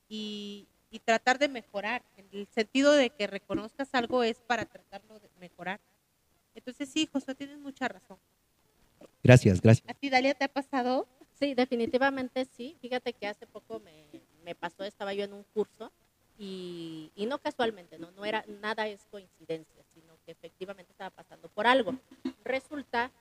y, 0.09 0.67
y 0.89 0.99
tratar 0.99 1.39
de 1.39 1.47
mejorar. 1.47 2.03
En 2.17 2.27
el 2.31 2.47
sentido 2.47 2.91
de 2.91 3.09
que 3.09 3.27
reconozcas 3.27 3.89
algo 3.93 4.23
es 4.23 4.39
para 4.39 4.65
tratarlo 4.65 5.19
de 5.19 5.29
mejorar. 5.39 5.79
Entonces 6.53 6.89
sí, 6.89 7.07
Josué, 7.11 7.35
tienes 7.35 7.59
mucha 7.59 7.87
razón. 7.87 8.17
Gracias, 9.23 9.61
gracias. 9.61 9.89
¿A 9.89 9.93
ti, 9.93 10.09
Dalia, 10.09 10.33
te 10.33 10.45
ha 10.45 10.49
pasado? 10.49 11.07
Sí, 11.39 11.53
definitivamente 11.53 12.45
sí. 12.55 12.77
Fíjate 12.81 13.13
que 13.13 13.27
hace 13.27 13.47
poco 13.47 13.79
me, 13.79 14.07
me 14.43 14.55
pasó, 14.55 14.83
estaba 14.83 15.13
yo 15.13 15.23
en 15.23 15.33
un 15.33 15.43
curso 15.53 15.91
y, 16.37 17.11
y 17.15 17.25
no 17.25 17.37
casualmente, 17.37 17.97
¿no? 17.97 18.11
no 18.11 18.25
era 18.25 18.43
nada 18.61 18.87
es 18.87 19.05
coincidencia, 19.09 19.83
sino 19.93 20.17
que 20.25 20.31
efectivamente 20.31 20.91
estaba 20.91 21.09
pasando 21.09 21.47
por 21.49 21.67
algo. 21.67 21.95
Resulta 22.43 23.11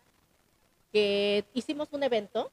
que 0.92 1.44
hicimos 1.54 1.88
un 1.92 2.02
evento 2.02 2.50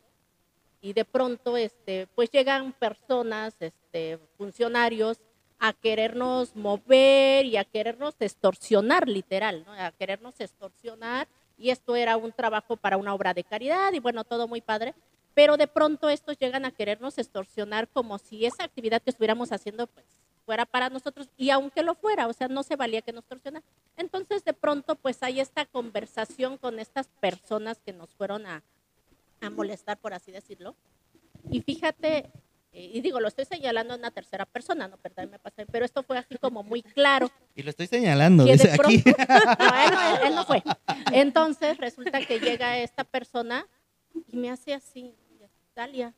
y 0.82 0.94
de 0.94 1.06
pronto 1.06 1.58
este 1.58 2.08
pues 2.16 2.32
llegan 2.32 2.74
personas, 2.74 3.56
este 3.60 4.20
funcionarios 4.38 5.20
a 5.60 5.74
querernos 5.74 6.56
mover 6.56 7.46
y 7.46 7.58
a 7.58 7.64
querernos 7.64 8.16
extorsionar 8.20 9.08
literal, 9.08 9.64
¿no? 9.66 9.74
A 9.74 9.92
querernos 9.92 10.40
extorsionar 10.40 11.28
y 11.56 11.70
esto 11.70 11.96
era 11.96 12.18
un 12.18 12.32
trabajo 12.32 12.76
para 12.78 12.98
una 12.98 13.14
obra 13.14 13.36
de 13.36 13.44
caridad 13.44 13.94
y 13.94 14.00
bueno, 14.00 14.24
todo 14.24 14.48
muy 14.48 14.62
padre, 14.62 14.96
pero 15.36 15.58
de 15.58 15.68
pronto 15.68 16.10
estos 16.10 16.38
llegan 16.40 16.66
a 16.66 16.72
querernos 16.72 17.20
extorsionar 17.20 17.88
como 17.88 18.18
si 18.18 18.48
esa 18.48 18.64
actividad 18.64 19.04
que 19.04 19.12
estuviéramos 19.12 19.52
haciendo 19.52 19.86
pues 19.86 20.06
fuera 20.52 20.66
para 20.66 20.90
nosotros 20.90 21.30
y 21.38 21.50
aunque 21.50 21.82
lo 21.82 21.96
fuera, 21.96 22.28
o 22.28 22.34
sea, 22.34 22.50
no 22.50 22.62
se 22.64 22.76
valía 22.76 23.02
que 23.02 23.14
nos 23.14 23.22
extorsionaran. 23.24 23.64
Entonces 23.96 24.44
de 24.44 24.52
pronto 24.52 24.96
pues 24.96 25.24
hay 25.24 25.40
esta 25.40 25.66
conversación 25.66 26.58
con 26.58 26.78
estas 26.78 27.08
personas 27.22 27.80
que 27.86 27.94
nos 27.94 28.14
fueron 28.16 28.46
a, 28.46 28.62
a 29.40 29.50
molestar, 29.50 29.98
por 29.98 30.14
así 30.14 30.30
decirlo. 30.30 30.76
Y 31.50 31.62
fíjate, 31.62 32.30
eh, 32.74 32.92
y 32.94 33.00
digo, 33.00 33.22
lo 33.22 33.30
estoy 33.30 33.46
señalando 33.46 33.94
en 33.94 34.02
una 34.02 34.12
tercera 34.12 34.46
persona, 34.46 34.90
no, 34.90 34.98
perdón, 34.98 35.30
me 35.32 35.40
pasé, 35.40 35.66
pero 35.68 35.86
esto 35.86 36.04
fue 36.04 36.18
así 36.18 36.36
como 36.38 36.64
muy 36.64 36.82
claro. 36.84 37.32
Y 37.56 37.64
lo 37.64 37.70
estoy 37.70 37.88
señalando, 37.88 38.44
dice 38.44 38.74
aquí. 38.74 38.98
pronto- 39.00 39.24
no, 39.60 39.84
él, 39.86 39.92
no, 39.94 40.18
él 40.28 40.36
no 40.36 40.46
fue. 40.46 40.62
Entonces 41.14 41.78
resulta 41.78 42.20
que 42.26 42.42
llega 42.42 42.78
esta 42.80 43.06
persona 43.06 43.66
y 44.28 44.36
me 44.36 44.50
hace 44.52 44.74
así, 44.74 45.16
Dalia, 45.74 46.14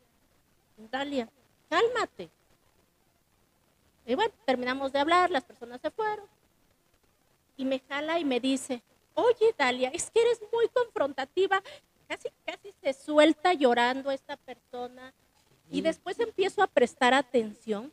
Dalia, 0.91 1.29
cálmate. 1.69 2.31
Y 4.05 4.15
bueno, 4.15 4.33
terminamos 4.45 4.91
de 4.91 4.99
hablar, 4.99 5.31
las 5.31 5.43
personas 5.43 5.79
se 5.81 5.91
fueron. 5.91 6.25
Y 7.55 7.65
me 7.65 7.79
jala 7.87 8.19
y 8.19 8.25
me 8.25 8.39
dice, 8.39 8.81
oye 9.13 9.53
Dalia, 9.57 9.89
es 9.89 10.09
que 10.09 10.21
eres 10.21 10.41
muy 10.51 10.67
confrontativa. 10.69 11.61
Casi, 12.07 12.29
casi 12.45 12.73
se 12.81 12.93
suelta 12.93 13.53
llorando 13.53 14.11
esta 14.11 14.35
persona. 14.37 15.13
Y 15.71 15.81
después 15.81 16.19
empiezo 16.19 16.61
a 16.61 16.67
prestar 16.67 17.13
atención. 17.13 17.91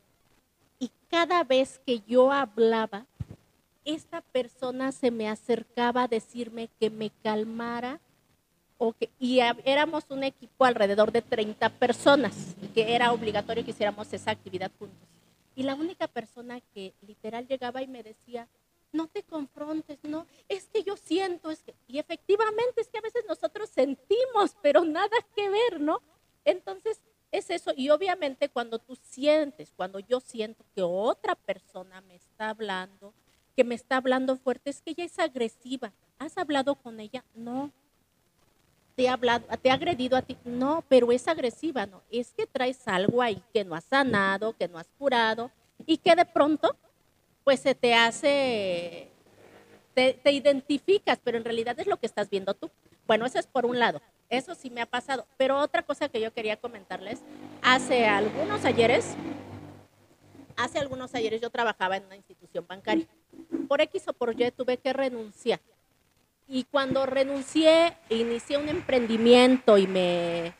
Y 0.79 0.91
cada 1.11 1.45
vez 1.45 1.81
que 1.87 2.01
yo 2.01 2.33
hablaba, 2.33 3.07
esta 3.85 4.21
persona 4.21 4.93
se 4.93 5.11
me 5.11 5.29
acercaba 5.29 6.05
a 6.05 6.09
decirme 6.09 6.69
que 6.81 6.91
me 6.91 7.11
calmara. 7.23 8.01
O 8.79 8.95
que, 8.95 9.11
y 9.19 9.41
a- 9.41 9.57
éramos 9.65 10.05
un 10.09 10.25
equipo 10.25 10.65
alrededor 10.65 11.13
de 11.13 11.21
30 11.21 11.69
personas, 11.69 12.57
que 12.75 12.95
era 12.95 13.13
obligatorio 13.13 13.63
que 13.63 13.73
hiciéramos 13.73 14.11
esa 14.13 14.31
actividad 14.31 14.71
juntos. 14.79 14.97
Y 15.61 15.63
la 15.63 15.75
única 15.75 16.09
persona 16.09 16.59
que 16.73 16.95
literal 17.03 17.47
llegaba 17.47 17.83
y 17.83 17.87
me 17.87 18.03
decía, 18.03 18.49
no 18.93 19.09
te 19.09 19.23
confrontes, 19.23 19.99
no, 20.05 20.27
es 20.49 20.71
que 20.71 20.83
yo 20.83 20.97
siento, 20.97 21.51
es 21.51 21.63
que, 21.63 21.75
y 21.87 21.99
efectivamente 21.99 22.81
es 22.81 22.89
que 22.89 22.97
a 22.97 23.03
veces 23.03 23.27
nosotros 23.29 23.69
sentimos, 23.69 24.57
pero 24.63 24.87
nada 24.87 25.15
que 25.37 25.51
ver, 25.51 25.79
¿no? 25.79 26.01
Entonces, 26.47 27.03
es 27.31 27.51
eso, 27.51 27.73
y 27.77 27.91
obviamente 27.91 28.49
cuando 28.49 28.79
tú 28.79 28.97
sientes, 29.03 29.75
cuando 29.77 29.99
yo 29.99 30.21
siento 30.21 30.65
que 30.75 30.81
otra 30.81 31.35
persona 31.35 32.01
me 32.01 32.15
está 32.15 32.49
hablando, 32.49 33.13
que 33.55 33.63
me 33.63 33.75
está 33.75 33.99
hablando 33.99 34.39
fuerte, 34.39 34.71
es 34.71 34.81
que 34.81 34.93
ella 34.93 35.05
es 35.05 35.19
agresiva. 35.19 35.93
¿Has 36.19 36.39
hablado 36.39 36.77
con 36.77 37.01
ella? 37.01 37.23
No. 37.35 37.71
¿Te 39.01 39.09
ha, 39.09 39.15
hablado, 39.15 39.47
te 39.63 39.71
ha 39.71 39.73
agredido 39.73 40.15
a 40.15 40.21
ti? 40.21 40.37
No, 40.45 40.85
pero 40.87 41.11
es 41.11 41.27
agresiva, 41.27 41.87
¿no? 41.87 42.03
Es 42.11 42.35
que 42.37 42.47
traes 42.47 42.87
algo 42.87 43.23
ahí 43.23 43.43
que 43.51 43.65
no 43.65 43.75
has 43.75 43.85
sanado, 43.85 44.55
que 44.55 44.69
no 44.69 44.77
has 44.77 44.89
curado 44.99 45.51
y 45.87 45.97
que 45.97 46.15
de 46.15 46.27
pronto, 46.27 46.77
pues 47.43 47.61
se 47.61 47.75
te 47.75 47.95
hace, 47.95 49.09
te, 49.95 50.13
te 50.13 50.33
identificas, 50.33 51.19
pero 51.25 51.39
en 51.39 51.45
realidad 51.45 51.81
es 51.81 51.87
lo 51.87 51.97
que 51.97 52.05
estás 52.05 52.29
viendo 52.29 52.53
tú. 52.53 52.71
Bueno, 53.07 53.25
eso 53.25 53.39
es 53.39 53.47
por 53.47 53.65
un 53.65 53.79
lado. 53.79 54.03
Eso 54.29 54.55
sí 54.55 54.69
me 54.69 54.83
ha 54.83 54.87
pasado. 54.87 55.27
Pero 55.39 55.57
otra 55.57 55.81
cosa 55.83 56.11
que 56.11 56.21
yo 56.21 56.31
quería 56.35 56.59
comentarles, 56.59 57.23
hace 57.63 58.07
algunos 58.07 58.67
ayeres, 58.67 59.15
hace 60.59 60.79
algunos 60.79 61.15
ayeres 61.15 61.41
yo 61.41 61.49
trabajaba 61.49 61.97
en 61.97 62.05
una 62.05 62.17
institución 62.17 62.67
bancaria. 62.69 63.07
Por 63.67 63.81
X 63.81 64.09
o 64.09 64.13
por 64.13 64.39
Y 64.39 64.51
tuve 64.51 64.77
que 64.77 64.93
renunciar. 64.93 65.59
Y 66.53 66.65
cuando 66.65 67.07
renuncié, 67.07 67.97
inicié 68.09 68.59
un 68.59 68.69
emprendimiento 68.69 69.79
y 69.79 69.87
me... 69.87 70.53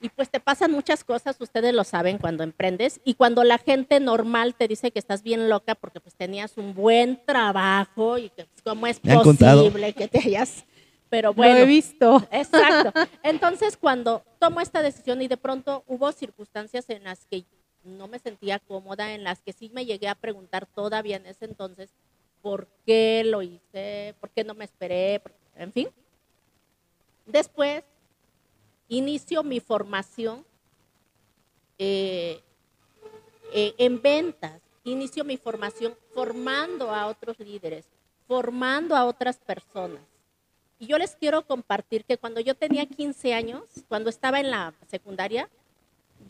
Y 0.00 0.08
pues 0.08 0.30
te 0.30 0.40
pasan 0.40 0.72
muchas 0.72 1.04
cosas, 1.04 1.36
ustedes 1.38 1.74
lo 1.74 1.84
saben 1.84 2.16
cuando 2.16 2.42
emprendes. 2.42 2.98
Y 3.04 3.14
cuando 3.14 3.44
la 3.44 3.58
gente 3.58 4.00
normal 4.00 4.54
te 4.54 4.66
dice 4.66 4.90
que 4.90 4.98
estás 4.98 5.22
bien 5.22 5.50
loca 5.50 5.74
porque 5.74 6.00
pues 6.00 6.14
tenías 6.14 6.56
un 6.56 6.72
buen 6.72 7.22
trabajo 7.26 8.16
y 8.16 8.30
que 8.30 8.46
pues, 8.46 8.62
cómo 8.64 8.86
es 8.86 8.98
contado. 8.98 9.64
posible 9.64 9.92
que 9.92 10.08
te 10.08 10.18
hayas... 10.20 10.64
Pero 11.10 11.28
Lo 11.28 11.34
bueno, 11.34 11.58
he 11.58 11.66
visto. 11.66 12.26
Exacto. 12.30 12.98
Entonces, 13.22 13.76
cuando 13.76 14.24
tomo 14.38 14.62
esta 14.62 14.80
decisión 14.80 15.20
y 15.20 15.28
de 15.28 15.36
pronto 15.36 15.84
hubo 15.86 16.10
circunstancias 16.12 16.88
en 16.88 17.04
las 17.04 17.26
que 17.26 17.44
no 17.84 18.08
me 18.08 18.18
sentía 18.18 18.58
cómoda, 18.58 19.12
en 19.12 19.22
las 19.22 19.42
que 19.42 19.52
sí 19.52 19.70
me 19.74 19.84
llegué 19.84 20.08
a 20.08 20.14
preguntar 20.14 20.64
todavía 20.64 21.16
en 21.16 21.26
ese 21.26 21.44
entonces 21.44 21.90
por 22.42 22.68
qué 22.84 23.22
lo 23.24 23.40
hice, 23.40 24.14
por 24.20 24.30
qué 24.30 24.44
no 24.44 24.54
me 24.54 24.64
esperé, 24.64 25.22
en 25.56 25.72
fin. 25.72 25.88
Después, 27.24 27.84
inicio 28.88 29.42
mi 29.42 29.60
formación 29.60 30.44
eh, 31.78 32.40
eh, 33.52 33.74
en 33.78 34.02
ventas, 34.02 34.60
inicio 34.84 35.24
mi 35.24 35.36
formación 35.36 35.96
formando 36.14 36.90
a 36.90 37.06
otros 37.06 37.38
líderes, 37.38 37.86
formando 38.26 38.96
a 38.96 39.04
otras 39.04 39.38
personas. 39.38 40.02
Y 40.78 40.86
yo 40.86 40.98
les 40.98 41.14
quiero 41.14 41.46
compartir 41.46 42.04
que 42.04 42.18
cuando 42.18 42.40
yo 42.40 42.56
tenía 42.56 42.86
15 42.86 43.34
años, 43.34 43.62
cuando 43.88 44.10
estaba 44.10 44.40
en 44.40 44.50
la 44.50 44.74
secundaria, 44.88 45.48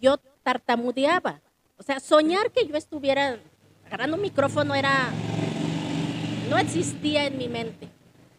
yo 0.01 0.19
tartamudeaba. 0.43 1.41
O 1.79 1.83
sea, 1.83 2.01
soñar 2.01 2.51
que 2.53 2.67
yo 2.67 2.77
estuviera 2.77 3.39
agarrando 3.87 4.17
un 4.17 4.23
micrófono 4.23 4.75
era, 4.75 5.11
no 6.53 6.59
existía 6.59 7.25
en 7.25 7.39
mi 7.39 7.49
mente. 7.49 7.89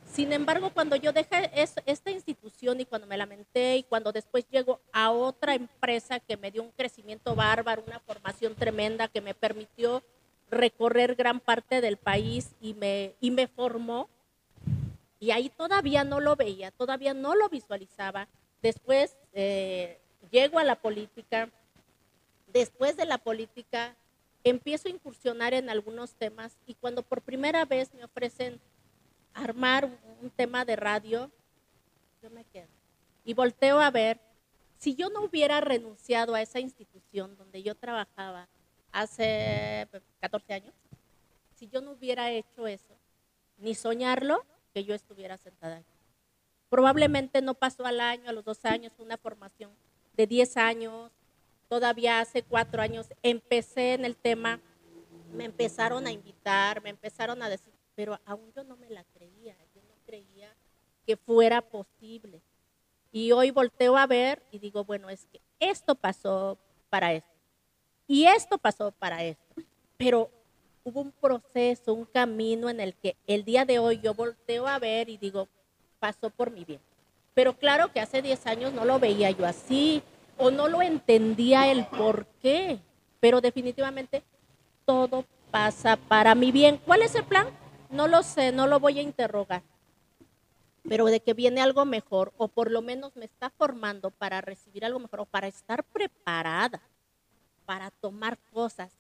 Sin 0.06 0.34
embargo, 0.34 0.70
cuando 0.72 0.96
yo 0.96 1.12
dejé 1.12 1.50
esta 1.56 2.12
institución 2.12 2.80
y 2.80 2.86
cuando 2.86 3.08
me 3.08 3.18
lamenté 3.18 3.78
y 3.78 3.82
cuando 3.82 4.12
después 4.12 4.48
llego 4.52 4.80
a 4.92 5.10
otra 5.10 5.56
empresa 5.56 6.20
que 6.20 6.38
me 6.38 6.52
dio 6.52 6.62
un 6.62 6.70
crecimiento 6.70 7.34
bárbaro, 7.34 7.84
una 7.88 7.98
formación 7.98 8.54
tremenda 8.54 9.08
que 9.08 9.20
me 9.20 9.34
permitió 9.34 10.04
recorrer 10.52 11.16
gran 11.16 11.40
parte 11.40 11.82
del 11.82 11.98
país 11.98 12.52
y 12.62 12.76
me, 12.76 13.16
y 13.20 13.32
me 13.32 13.48
formó, 13.48 14.08
y 15.20 15.32
ahí 15.32 15.50
todavía 15.50 16.04
no 16.04 16.20
lo 16.20 16.36
veía, 16.36 16.70
todavía 16.70 17.16
no 17.16 17.34
lo 17.34 17.50
visualizaba. 17.50 18.28
Después 18.62 19.18
eh, 19.34 19.98
llego 20.30 20.60
a 20.60 20.64
la 20.64 20.76
política, 20.76 21.50
después 22.46 22.96
de 22.96 23.06
la 23.06 23.18
política 23.18 23.96
empiezo 24.44 24.88
a 24.88 24.92
incursionar 24.92 25.54
en 25.54 25.70
algunos 25.70 26.16
temas 26.16 26.58
y 26.66 26.76
cuando 26.76 27.04
por 27.04 27.22
primera 27.22 27.66
vez 27.66 27.94
me 27.94 28.04
ofrecen 28.04 28.60
armar 29.34 29.90
un 30.22 30.30
tema 30.30 30.66
de 30.66 30.76
radio, 30.76 31.32
yo 32.22 32.30
me 32.30 32.44
quedo. 32.46 32.68
Y 33.24 33.34
volteo 33.34 33.80
a 33.80 33.90
ver, 33.90 34.20
si 34.78 34.96
yo 34.96 35.10
no 35.10 35.24
hubiera 35.24 35.62
renunciado 35.62 36.36
a 36.36 36.42
esa 36.42 36.60
institución 36.60 37.38
donde 37.38 37.64
yo 37.64 37.76
trabajaba 37.76 38.50
hace 38.92 39.88
14 40.20 40.54
años, 40.54 40.74
si 41.56 41.68
yo 41.68 41.82
no 41.82 41.92
hubiera 41.92 42.32
hecho 42.32 42.68
eso, 42.68 42.94
ni 43.58 43.76
soñarlo, 43.76 44.46
que 44.74 44.84
yo 44.84 44.96
estuviera 44.96 45.38
sentada 45.38 45.78
aquí. 45.78 45.88
Probablemente 46.70 47.42
no 47.42 47.54
pasó 47.54 47.86
al 47.86 48.02
año, 48.02 48.30
a 48.30 48.34
los 48.34 48.44
dos 48.44 48.66
años, 48.66 48.92
una 48.98 49.18
formación 49.18 49.72
de 50.14 50.28
10 50.28 50.58
años, 50.58 51.12
todavía 51.74 52.20
hace 52.20 52.44
cuatro 52.44 52.84
años 52.84 53.08
empecé 53.24 53.96
en 53.96 54.06
el 54.06 54.16
tema, 54.16 54.60
me 55.34 55.46
empezaron 55.46 56.06
a 56.06 56.12
invitar, 56.12 56.84
me 56.84 56.92
empezaron 56.92 57.42
a 57.42 57.50
decir, 57.50 57.74
pero 57.96 58.20
aún 58.26 58.54
yo 58.56 58.64
no 58.64 58.78
me 58.78 58.92
la 58.92 59.04
creía, 59.06 59.58
yo 59.74 59.82
no 59.82 59.96
creía 60.06 60.56
que 61.04 61.18
fuera 61.18 61.62
posible. 61.62 62.44
Y 63.12 63.32
hoy 63.32 63.50
volteo 63.50 63.98
a 63.98 64.06
ver 64.06 64.44
y 64.52 64.60
digo, 64.60 64.84
bueno, 64.84 65.10
es 65.10 65.26
que 65.26 65.42
esto 65.60 65.96
pasó 65.96 66.60
para 66.92 67.12
esto. 67.12 67.34
Y 68.06 68.26
esto 68.26 68.60
pasó 68.60 68.92
para 68.92 69.24
esto. 69.24 69.56
Pero 69.98 70.30
hubo 70.84 71.02
un 71.02 71.12
proceso, 71.12 71.96
un 71.96 72.06
camino 72.06 72.70
en 72.70 72.82
el 72.82 72.94
que 72.94 73.18
el 73.26 73.44
día 73.44 73.66
de 73.66 73.80
hoy 73.80 74.00
yo 74.00 74.14
volteo 74.14 74.68
a 74.68 74.78
ver 74.78 75.10
y 75.10 75.18
digo, 75.18 75.48
pasó 75.98 76.30
por 76.30 76.52
mi 76.52 76.66
bien. 76.66 76.82
Pero 77.34 77.58
claro 77.58 77.92
que 77.92 78.00
hace 78.00 78.22
10 78.22 78.46
años 78.46 78.74
no 78.74 78.86
lo 78.86 79.00
veía 79.00 79.32
yo 79.32 79.48
así 79.48 80.04
o 80.38 80.52
no 80.52 80.68
lo 80.68 80.82
entendía 80.82 81.72
el 81.72 81.86
por 81.88 82.26
qué. 82.42 82.80
Pero 83.20 83.42
definitivamente 83.42 84.24
todo 84.86 85.26
pasa 85.52 85.98
para 85.98 86.36
mi 86.36 86.52
bien. 86.52 86.78
¿Cuál 86.86 87.04
es 87.04 87.16
el 87.16 87.24
plan? 87.24 87.48
No 87.90 88.08
lo 88.08 88.24
sé, 88.24 88.52
no 88.52 88.68
lo 88.68 88.80
voy 88.80 89.00
a 89.00 89.04
interrogar. 89.04 89.62
Pero 90.88 91.06
de 91.06 91.22
que 91.22 91.34
viene 91.34 91.62
algo 91.62 91.86
mejor, 91.86 92.34
o 92.38 92.48
por 92.48 92.70
lo 92.70 92.82
menos 92.82 93.16
me 93.16 93.26
está 93.26 93.50
formando 93.50 94.12
para 94.12 94.42
recibir 94.42 94.84
algo 94.84 95.00
mejor, 95.00 95.22
o 95.22 95.26
para 95.26 95.48
estar 95.48 95.84
preparada 95.84 96.82
para 97.66 97.92
tomar 97.92 98.38
cosas 98.52 98.92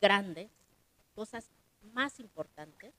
grandes, 0.00 0.48
cosas 1.14 1.50
más 1.92 2.20
importantes, 2.20 2.92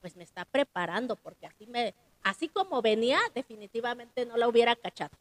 pues 0.00 0.16
me 0.16 0.24
está 0.24 0.44
preparando, 0.44 1.16
porque 1.16 1.46
así 1.46 1.66
me, 1.66 1.94
así 2.22 2.48
como 2.48 2.82
venía, 2.82 3.18
definitivamente 3.34 4.26
no 4.26 4.36
la 4.36 4.48
hubiera 4.48 4.76
cachado. 4.76 5.16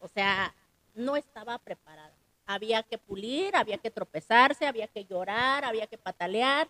O 0.00 0.08
sea, 0.08 0.54
no 0.94 1.16
estaba 1.16 1.58
preparada. 1.58 2.12
Había 2.46 2.82
que 2.82 2.98
pulir, 2.98 3.56
había 3.56 3.78
que 3.78 3.90
tropezarse, 3.90 4.66
había 4.66 4.86
que 4.86 5.04
llorar, 5.04 5.64
había 5.64 5.86
que 5.86 5.98
patalear, 5.98 6.68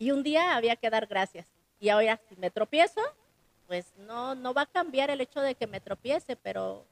y 0.00 0.12
un 0.12 0.22
día 0.22 0.56
había 0.56 0.76
que 0.76 0.88
dar 0.88 1.06
gracias. 1.06 1.46
Y 1.78 1.90
ahora 1.90 2.18
si 2.28 2.34
me 2.36 2.50
tropiezo, 2.50 3.02
pues 3.66 3.92
no, 3.98 4.34
no 4.34 4.54
va 4.54 4.62
a 4.62 4.66
cambiar 4.66 5.10
el 5.10 5.20
hecho 5.20 5.40
de 5.40 5.54
que 5.54 5.66
me 5.66 5.78
tropiece, 5.78 6.36
pero 6.36 6.86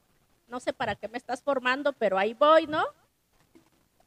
no 0.46 0.60
sé 0.60 0.74
para 0.74 0.94
qué 0.94 1.08
me 1.08 1.16
estás 1.16 1.42
formando, 1.42 1.94
pero 1.94 2.18
ahí 2.18 2.34
voy, 2.34 2.66
¿no? 2.66 2.84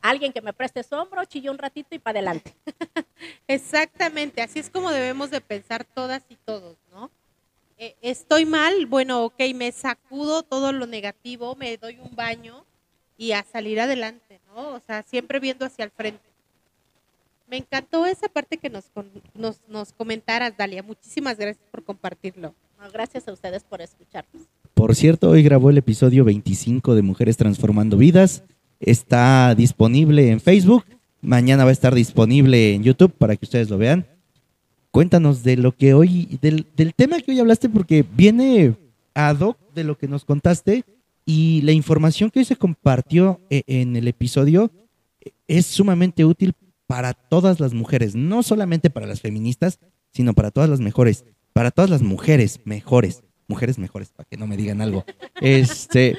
Alguien 0.02 0.32
que 0.32 0.42
me 0.42 0.54
preste 0.54 0.84
sombro, 0.84 1.26
chillo 1.26 1.52
un 1.52 1.58
ratito 1.58 1.96
y 1.96 2.00
para 2.00 2.20
adelante. 2.20 2.56
Exactamente, 3.48 4.44
así 4.44 4.60
es 4.60 4.70
como 4.70 4.92
debemos 4.92 5.32
de 5.32 5.42
pensar 5.42 5.84
todas 5.84 6.24
y 6.30 6.36
todos, 6.36 6.78
¿no? 6.92 7.10
Eh, 7.84 7.96
estoy 8.04 8.46
mal, 8.46 8.86
bueno, 8.86 9.24
ok, 9.24 9.42
me 9.56 9.72
sacudo 9.72 10.44
todo 10.44 10.72
lo 10.72 10.86
negativo, 10.86 11.56
me 11.56 11.78
doy 11.78 11.98
un 11.98 12.16
baño 12.16 12.64
y 13.18 13.32
a 13.32 13.44
salir 13.44 13.80
adelante, 13.80 14.40
¿no? 14.54 14.76
O 14.76 14.80
sea, 14.86 15.02
siempre 15.02 15.40
viendo 15.40 15.66
hacia 15.66 15.86
el 15.86 15.90
frente. 15.90 16.22
Me 17.50 17.58
encantó 17.58 18.06
esa 18.06 18.30
parte 18.30 18.58
que 18.58 18.70
nos, 18.70 18.84
nos, 19.34 19.62
nos 19.68 19.94
comentaras, 19.94 20.56
Dalia. 20.56 20.84
Muchísimas 20.84 21.40
gracias 21.40 21.66
por 21.72 21.84
compartirlo. 21.84 22.54
gracias 22.94 23.28
a 23.28 23.34
ustedes 23.34 23.64
por 23.64 23.82
escucharnos. 23.82 24.44
Por 24.76 24.96
cierto, 24.96 25.32
hoy 25.32 25.42
grabó 25.42 25.72
el 25.72 25.80
episodio 25.80 26.24
25 26.24 26.94
de 26.94 27.02
Mujeres 27.02 27.36
Transformando 27.36 27.98
Vidas. 27.98 28.44
Está 28.80 29.56
disponible 29.56 30.30
en 30.30 30.40
Facebook. 30.40 30.86
Mañana 31.20 31.64
va 31.64 31.72
a 31.72 31.74
estar 31.74 31.96
disponible 31.96 32.76
en 32.76 32.84
YouTube 32.84 33.12
para 33.12 33.36
que 33.36 33.46
ustedes 33.46 33.72
lo 33.72 33.80
vean. 33.80 34.06
Cuéntanos 34.92 35.44
de 35.44 35.58
lo 35.58 35.72
que 35.72 35.94
hoy, 35.94 36.38
del, 36.42 36.68
del 36.76 36.94
tema 36.94 37.20
que 37.22 37.32
hoy 37.32 37.39
hablaste, 37.39 37.70
porque 37.70 38.04
viene 38.04 38.76
ad 39.14 39.39
hoc 39.39 39.58
de 39.74 39.84
lo 39.84 39.98
que 39.98 40.08
nos 40.08 40.26
contaste 40.26 40.84
y 41.26 41.62
la 41.62 41.72
información 41.72 42.30
que 42.30 42.39
hoy 42.39 42.46
se 42.46 42.56
compartió 42.56 43.39
eh, 43.50 43.64
en 43.68 43.96
el 43.96 44.08
episodio 44.08 44.72
es 45.48 45.66
sumamente 45.66 46.26
útil 46.26 46.54
para 46.88 47.14
todas 47.14 47.60
las 47.60 47.74
mujeres, 47.74 48.16
no 48.16 48.44
solamente 48.44 48.89
para 48.89 49.08
las 49.08 49.22
feministas, 49.22 49.80
sino 50.12 50.34
para 50.34 50.52
todas 50.52 50.70
las 50.70 50.82
mejores, 50.82 51.26
para 51.54 51.72
todas 51.72 51.89
las 51.89 52.02
mujeres 52.02 52.60
mejores, 52.66 53.24
mujeres 53.48 53.78
mejores, 53.78 54.10
para 54.10 54.28
que 54.28 54.38
no 54.38 54.48
me 54.48 54.58
digan 54.58 54.82
algo. 54.82 55.06
Este, 55.39 56.18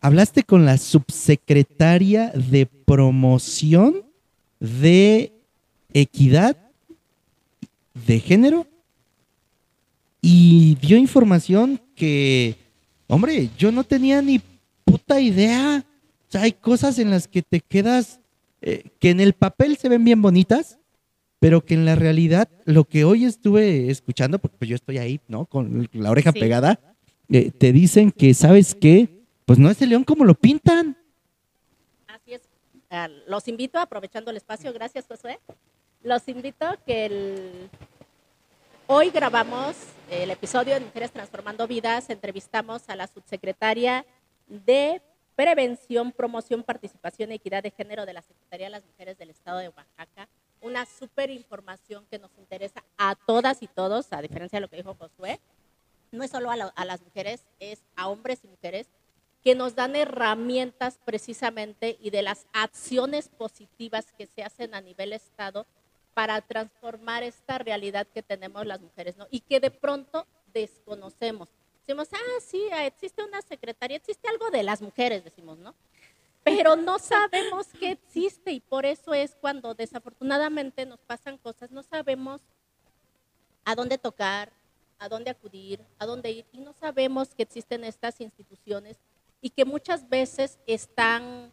hablaste 0.00 0.44
con 0.44 0.64
la 0.64 0.78
subsecretaria 0.78 2.30
de 2.30 2.66
promoción 2.66 4.04
de 4.60 5.32
equidad 5.92 6.56
de 8.06 8.20
género 8.20 8.66
y 10.20 10.74
dio 10.76 10.96
información 10.96 11.80
que, 11.94 12.56
hombre, 13.06 13.48
yo 13.56 13.70
no 13.70 13.84
tenía 13.84 14.20
ni 14.22 14.40
puta 14.84 15.20
idea. 15.20 15.84
O 16.28 16.32
sea, 16.32 16.42
hay 16.42 16.52
cosas 16.52 16.98
en 16.98 17.10
las 17.10 17.28
que 17.28 17.42
te 17.42 17.60
quedas 17.60 18.20
eh, 18.60 18.90
que 18.98 19.10
en 19.10 19.20
el 19.20 19.32
papel 19.34 19.76
se 19.76 19.88
ven 19.88 20.04
bien 20.04 20.20
bonitas, 20.20 20.78
pero 21.38 21.64
que 21.64 21.74
en 21.74 21.84
la 21.84 21.94
realidad 21.94 22.48
lo 22.64 22.84
que 22.84 23.04
hoy 23.04 23.24
estuve 23.24 23.90
escuchando, 23.90 24.38
porque 24.38 24.56
pues 24.58 24.68
yo 24.68 24.74
estoy 24.74 24.98
ahí, 24.98 25.20
¿no? 25.28 25.46
Con 25.46 25.88
la 25.92 26.10
oreja 26.10 26.32
pegada, 26.32 26.80
eh, 27.30 27.50
te 27.50 27.72
dicen 27.72 28.10
que, 28.10 28.34
¿sabes 28.34 28.74
qué? 28.74 29.08
Pues 29.44 29.58
no 29.58 29.70
es 29.70 29.80
el 29.82 29.90
león 29.90 30.04
como 30.04 30.24
lo 30.24 30.34
pintan. 30.34 30.96
Así 32.08 32.34
es. 32.34 32.42
Ah, 32.90 33.08
los 33.28 33.46
invito, 33.46 33.78
aprovechando 33.78 34.30
el 34.30 34.36
espacio, 34.36 34.72
gracias 34.72 35.06
Josué, 35.06 35.38
los 36.02 36.26
invito 36.28 36.66
que 36.86 37.06
el... 37.06 37.70
hoy 38.88 39.10
grabamos 39.10 39.76
el 40.10 40.30
episodio 40.30 40.74
de 40.74 40.80
Mujeres 40.80 41.10
Transformando 41.10 41.66
Vidas, 41.66 42.08
entrevistamos 42.10 42.88
a 42.88 42.94
la 42.94 43.06
subsecretaria 43.06 44.06
de 44.46 45.02
Prevención, 45.34 46.12
Promoción, 46.12 46.62
Participación 46.62 47.32
y 47.32 47.34
Equidad 47.34 47.62
de 47.62 47.70
Género 47.70 48.06
de 48.06 48.12
la 48.12 48.22
Secretaría 48.22 48.66
de 48.66 48.70
las 48.70 48.84
Mujeres 48.84 49.18
del 49.18 49.30
Estado 49.30 49.58
de 49.58 49.68
Oaxaca. 49.68 50.28
Una 50.60 50.86
súper 50.86 51.30
información 51.30 52.06
que 52.10 52.18
nos 52.18 52.30
interesa 52.38 52.84
a 52.96 53.14
todas 53.14 53.62
y 53.62 53.66
todos, 53.66 54.12
a 54.12 54.22
diferencia 54.22 54.58
de 54.58 54.60
lo 54.60 54.68
que 54.68 54.76
dijo 54.76 54.94
Josué. 54.94 55.40
No 56.12 56.22
es 56.22 56.30
solo 56.30 56.50
a, 56.50 56.54
a 56.54 56.84
las 56.84 57.02
mujeres, 57.02 57.44
es 57.58 57.82
a 57.96 58.08
hombres 58.08 58.40
y 58.44 58.48
mujeres 58.48 58.86
que 59.42 59.54
nos 59.54 59.74
dan 59.74 59.96
herramientas 59.96 60.98
precisamente 61.04 61.98
y 62.00 62.10
de 62.10 62.22
las 62.22 62.46
acciones 62.52 63.28
positivas 63.28 64.12
que 64.16 64.26
se 64.26 64.42
hacen 64.42 64.74
a 64.74 64.80
nivel 64.80 65.12
Estado 65.12 65.66
para 66.16 66.40
transformar 66.40 67.22
esta 67.22 67.58
realidad 67.58 68.06
que 68.06 68.22
tenemos 68.22 68.64
las 68.64 68.80
mujeres, 68.80 69.18
¿no? 69.18 69.26
Y 69.30 69.40
que 69.40 69.60
de 69.60 69.70
pronto 69.70 70.26
desconocemos. 70.54 71.46
Decimos, 71.80 72.08
ah, 72.10 72.40
sí, 72.40 72.70
existe 72.72 73.22
una 73.22 73.42
secretaría, 73.42 73.98
existe 73.98 74.26
algo 74.26 74.48
de 74.48 74.62
las 74.62 74.80
mujeres, 74.80 75.22
decimos, 75.24 75.58
¿no? 75.58 75.74
Pero 76.42 76.74
no 76.74 76.98
sabemos 76.98 77.66
qué 77.78 77.90
existe 77.90 78.50
y 78.50 78.60
por 78.60 78.86
eso 78.86 79.12
es 79.12 79.34
cuando 79.34 79.74
desafortunadamente 79.74 80.86
nos 80.86 81.00
pasan 81.00 81.36
cosas, 81.36 81.70
no 81.70 81.82
sabemos 81.82 82.40
a 83.66 83.74
dónde 83.74 83.98
tocar, 83.98 84.50
a 84.98 85.10
dónde 85.10 85.30
acudir, 85.30 85.84
a 85.98 86.06
dónde 86.06 86.30
ir 86.30 86.46
y 86.50 86.60
no 86.60 86.72
sabemos 86.72 87.34
que 87.34 87.42
existen 87.42 87.84
estas 87.84 88.22
instituciones 88.22 88.96
y 89.42 89.50
que 89.50 89.66
muchas 89.66 90.08
veces 90.08 90.58
están 90.66 91.52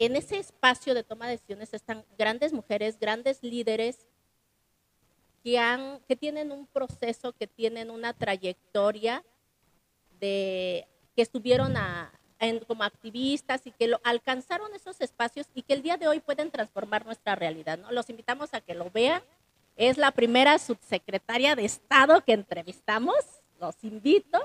en 0.00 0.16
ese 0.16 0.38
espacio 0.38 0.94
de 0.94 1.04
toma 1.04 1.26
de 1.26 1.32
decisiones, 1.32 1.74
están 1.74 2.04
grandes 2.18 2.54
mujeres, 2.54 2.98
grandes 2.98 3.42
líderes 3.42 4.06
que, 5.44 6.16
tienen 6.18 6.52
un 6.52 6.66
proceso, 6.66 7.32
que 7.32 7.46
tienen 7.46 7.90
una 7.90 8.14
trayectoria 8.14 9.22
de, 10.18 10.88
que 11.14 11.22
estuvieron 11.22 11.74
como 12.66 12.82
activistas 12.82 13.66
y 13.66 13.72
que 13.72 13.94
alcanzaron 14.02 14.74
esos 14.74 15.02
espacios 15.02 15.46
y 15.54 15.62
que 15.62 15.74
el 15.74 15.82
día 15.82 15.98
de 15.98 16.08
hoy 16.08 16.20
pueden 16.20 16.50
transformar 16.50 17.04
nuestra 17.04 17.34
realidad. 17.34 17.78
Los 17.90 18.08
invitamos 18.08 18.54
a 18.54 18.62
que 18.62 18.74
lo 18.74 18.90
vean. 18.90 19.22
Es 19.76 19.98
la 19.98 20.12
primera 20.12 20.58
subsecretaria 20.58 21.54
de 21.56 21.66
Estado 21.66 22.24
que 22.24 22.32
entrevistamos. 22.32 23.16
Los 23.60 23.84
invito. 23.84 24.40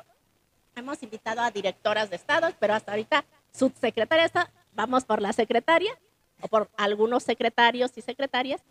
Hemos 0.75 1.01
invitado 1.01 1.39
a 1.39 1.51
directoras 1.51 2.09
de 2.09 2.17
Estado, 2.17 2.49
pero 2.59 2.73
hasta 2.73 2.91
ahorita 2.91 3.23
subsecretaria 3.53 4.25
está. 4.25 4.51
Vamos 4.75 5.05
por 5.05 5.21
la 5.21 5.33
secretaria 5.33 5.91
o 6.41 6.47
por 6.47 6.69
algunos 6.77 7.23
secretarios 7.23 7.97
y 7.97 8.01
secretarias. 8.01 8.61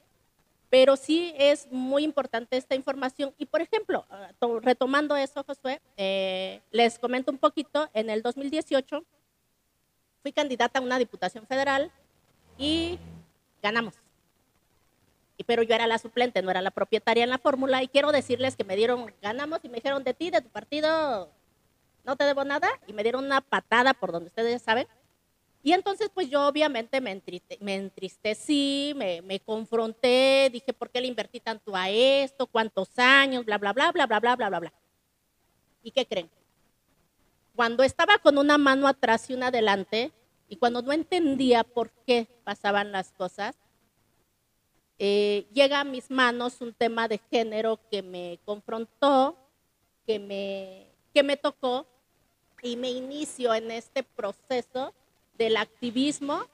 Pero 0.71 0.97
sí 0.97 1.35
es 1.37 1.71
muy 1.71 2.05
importante 2.05 2.57
esta 2.57 2.75
información. 2.75 3.35
Y 3.39 3.47
por 3.47 3.61
ejemplo, 3.61 4.07
ah, 4.11 4.31
retomando 4.63 5.17
eso, 5.17 5.45
Josué, 5.45 5.81
eh, 5.97 6.61
les 6.71 6.99
comento 6.99 7.31
un 7.31 7.39
poquito. 7.39 7.89
En 7.95 8.11
el 8.11 8.23
2018 8.23 9.05
fui 10.23 10.33
candidata 10.33 10.79
a 10.79 10.83
una 10.83 10.99
diputación 10.99 11.47
federal 11.47 11.91
y 12.59 12.99
ganamos 13.63 14.05
pero 15.45 15.63
yo 15.63 15.75
era 15.75 15.87
la 15.87 15.99
suplente, 15.99 16.43
no 16.43 16.51
era 16.51 16.63
la 16.63 16.71
propietaria 16.71 17.25
en 17.25 17.31
la 17.31 17.39
fórmula, 17.39 17.83
y 17.83 17.89
quiero 17.89 18.13
decirles 18.13 18.57
que 18.57 18.65
me 18.65 18.77
dieron, 18.77 19.13
ganamos 19.23 19.61
y 19.63 19.69
me 19.69 19.77
dijeron 19.77 20.03
de 20.05 20.15
ti, 20.15 20.31
de 20.31 20.41
tu 20.41 20.49
partido, 20.49 21.31
no 22.05 22.17
te 22.17 22.25
debo 22.25 22.45
nada, 22.45 22.69
y 22.87 22.93
me 22.93 23.03
dieron 23.03 23.25
una 23.25 23.41
patada 23.41 23.95
por 23.95 24.13
donde 24.13 24.29
ustedes 24.29 24.63
saben. 24.63 24.87
Y 25.67 25.73
entonces, 25.73 26.11
pues 26.13 26.29
yo 26.29 26.47
obviamente 26.47 27.01
me, 27.01 27.23
me 27.61 27.75
entristecí, 27.75 28.93
me, 28.95 29.23
me, 29.23 29.41
confronté, 29.41 30.51
dije, 30.53 30.75
¿por 30.75 30.91
qué 30.91 31.01
le 31.01 31.07
invertí 31.07 31.41
tanto 31.41 31.75
a 31.75 31.89
esto? 31.89 32.47
¿Cuántos 32.47 32.91
años? 32.99 33.47
Bla, 33.47 33.57
bla, 33.57 33.73
bla, 33.73 33.91
bla, 33.91 34.07
bla, 34.07 34.21
bla, 34.21 34.37
bla, 34.37 34.49
bla, 34.51 34.61
bla. 34.61 34.73
¿Y 35.83 35.91
qué 35.91 36.05
creen? 36.05 36.29
Cuando 37.57 37.83
estaba 37.83 38.19
con 38.19 38.37
una 38.37 38.59
mano 38.59 38.87
atrás 38.87 39.31
y 39.31 39.33
una 39.33 39.47
adelante, 39.47 40.13
y 40.51 40.57
cuando 40.57 40.83
no 40.83 40.93
entendía 40.93 41.65
por 41.65 41.91
qué 42.07 42.29
pasaban 42.45 42.93
las 42.93 43.11
cosas, 43.13 43.57
eh, 44.99 45.47
llega 45.55 45.81
a 45.81 45.85
mis 45.85 46.11
manos 46.11 46.61
un 46.61 46.75
tema 46.75 47.09
de 47.09 47.19
género 47.31 47.81
que 47.91 48.03
me 48.03 48.39
confrontó, 48.45 49.39
que 50.07 50.19
me, 50.19 50.89
que 51.15 51.23
me 51.23 51.39
tocó 51.39 51.87
y 52.61 52.77
me 52.77 52.91
inicio 52.91 53.55
en 53.55 53.71
este 53.71 54.03
proceso 54.03 54.93
del 55.39 55.57
activismo, 55.57 56.47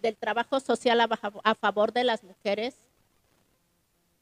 del 0.00 0.16
trabajo 0.16 0.60
social 0.60 1.00
a, 1.00 1.08
a 1.44 1.54
favor 1.54 1.92
de 1.92 2.04
las 2.04 2.24
mujeres. 2.24 2.74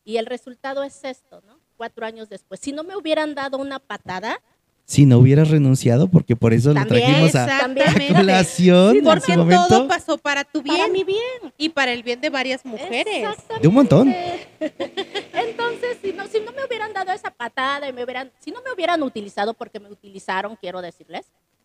Y 0.04 0.18
el 0.18 0.26
resultado 0.26 0.82
es 0.82 1.04
esto, 1.04 1.42
¿no? 1.46 1.58
Cuatro 1.76 2.06
años 2.06 2.28
después. 2.28 2.60
Si 2.60 2.72
no 2.72 2.84
me 2.84 2.96
hubieran 2.96 3.34
dado 3.34 3.58
una 3.58 3.78
patada, 3.78 4.40
si 4.86 5.06
no 5.06 5.18
hubieras 5.18 5.48
renunciado, 5.48 6.08
porque 6.08 6.36
por 6.36 6.52
eso 6.52 6.74
lo 6.74 6.86
trajimos 6.86 7.34
a, 7.34 7.48
colación. 8.14 8.98
porque 9.02 9.34
todo 9.34 9.88
pasó 9.88 10.18
para 10.18 10.44
tu 10.44 10.60
bien. 10.60 10.76
Para 10.76 10.88
mi 10.88 11.04
bien. 11.04 11.54
Y 11.56 11.70
para 11.70 11.92
el 11.92 12.02
bien 12.02 12.20
de 12.20 12.28
varias 12.28 12.66
mujeres. 12.66 13.26
De 13.62 13.66
un 13.66 13.74
montón. 13.74 14.08
Entonces, 14.60 15.98
si 16.02 16.12
no, 16.12 16.26
si 16.26 16.40
no 16.40 16.52
me 16.52 16.66
hubieran 16.66 16.92
dado 16.92 17.12
esa 17.12 17.30
patada 17.30 17.88
y 17.88 17.94
me 17.94 18.04
hubieran, 18.04 18.30
si 18.40 18.50
no 18.50 18.60
me 18.62 18.72
hubieran 18.72 19.02
utilizado, 19.02 19.54
porque 19.54 19.80
me 19.80 19.88
utilizaron, 19.88 20.54
quiero 20.56 20.82
decirles, 20.82 21.24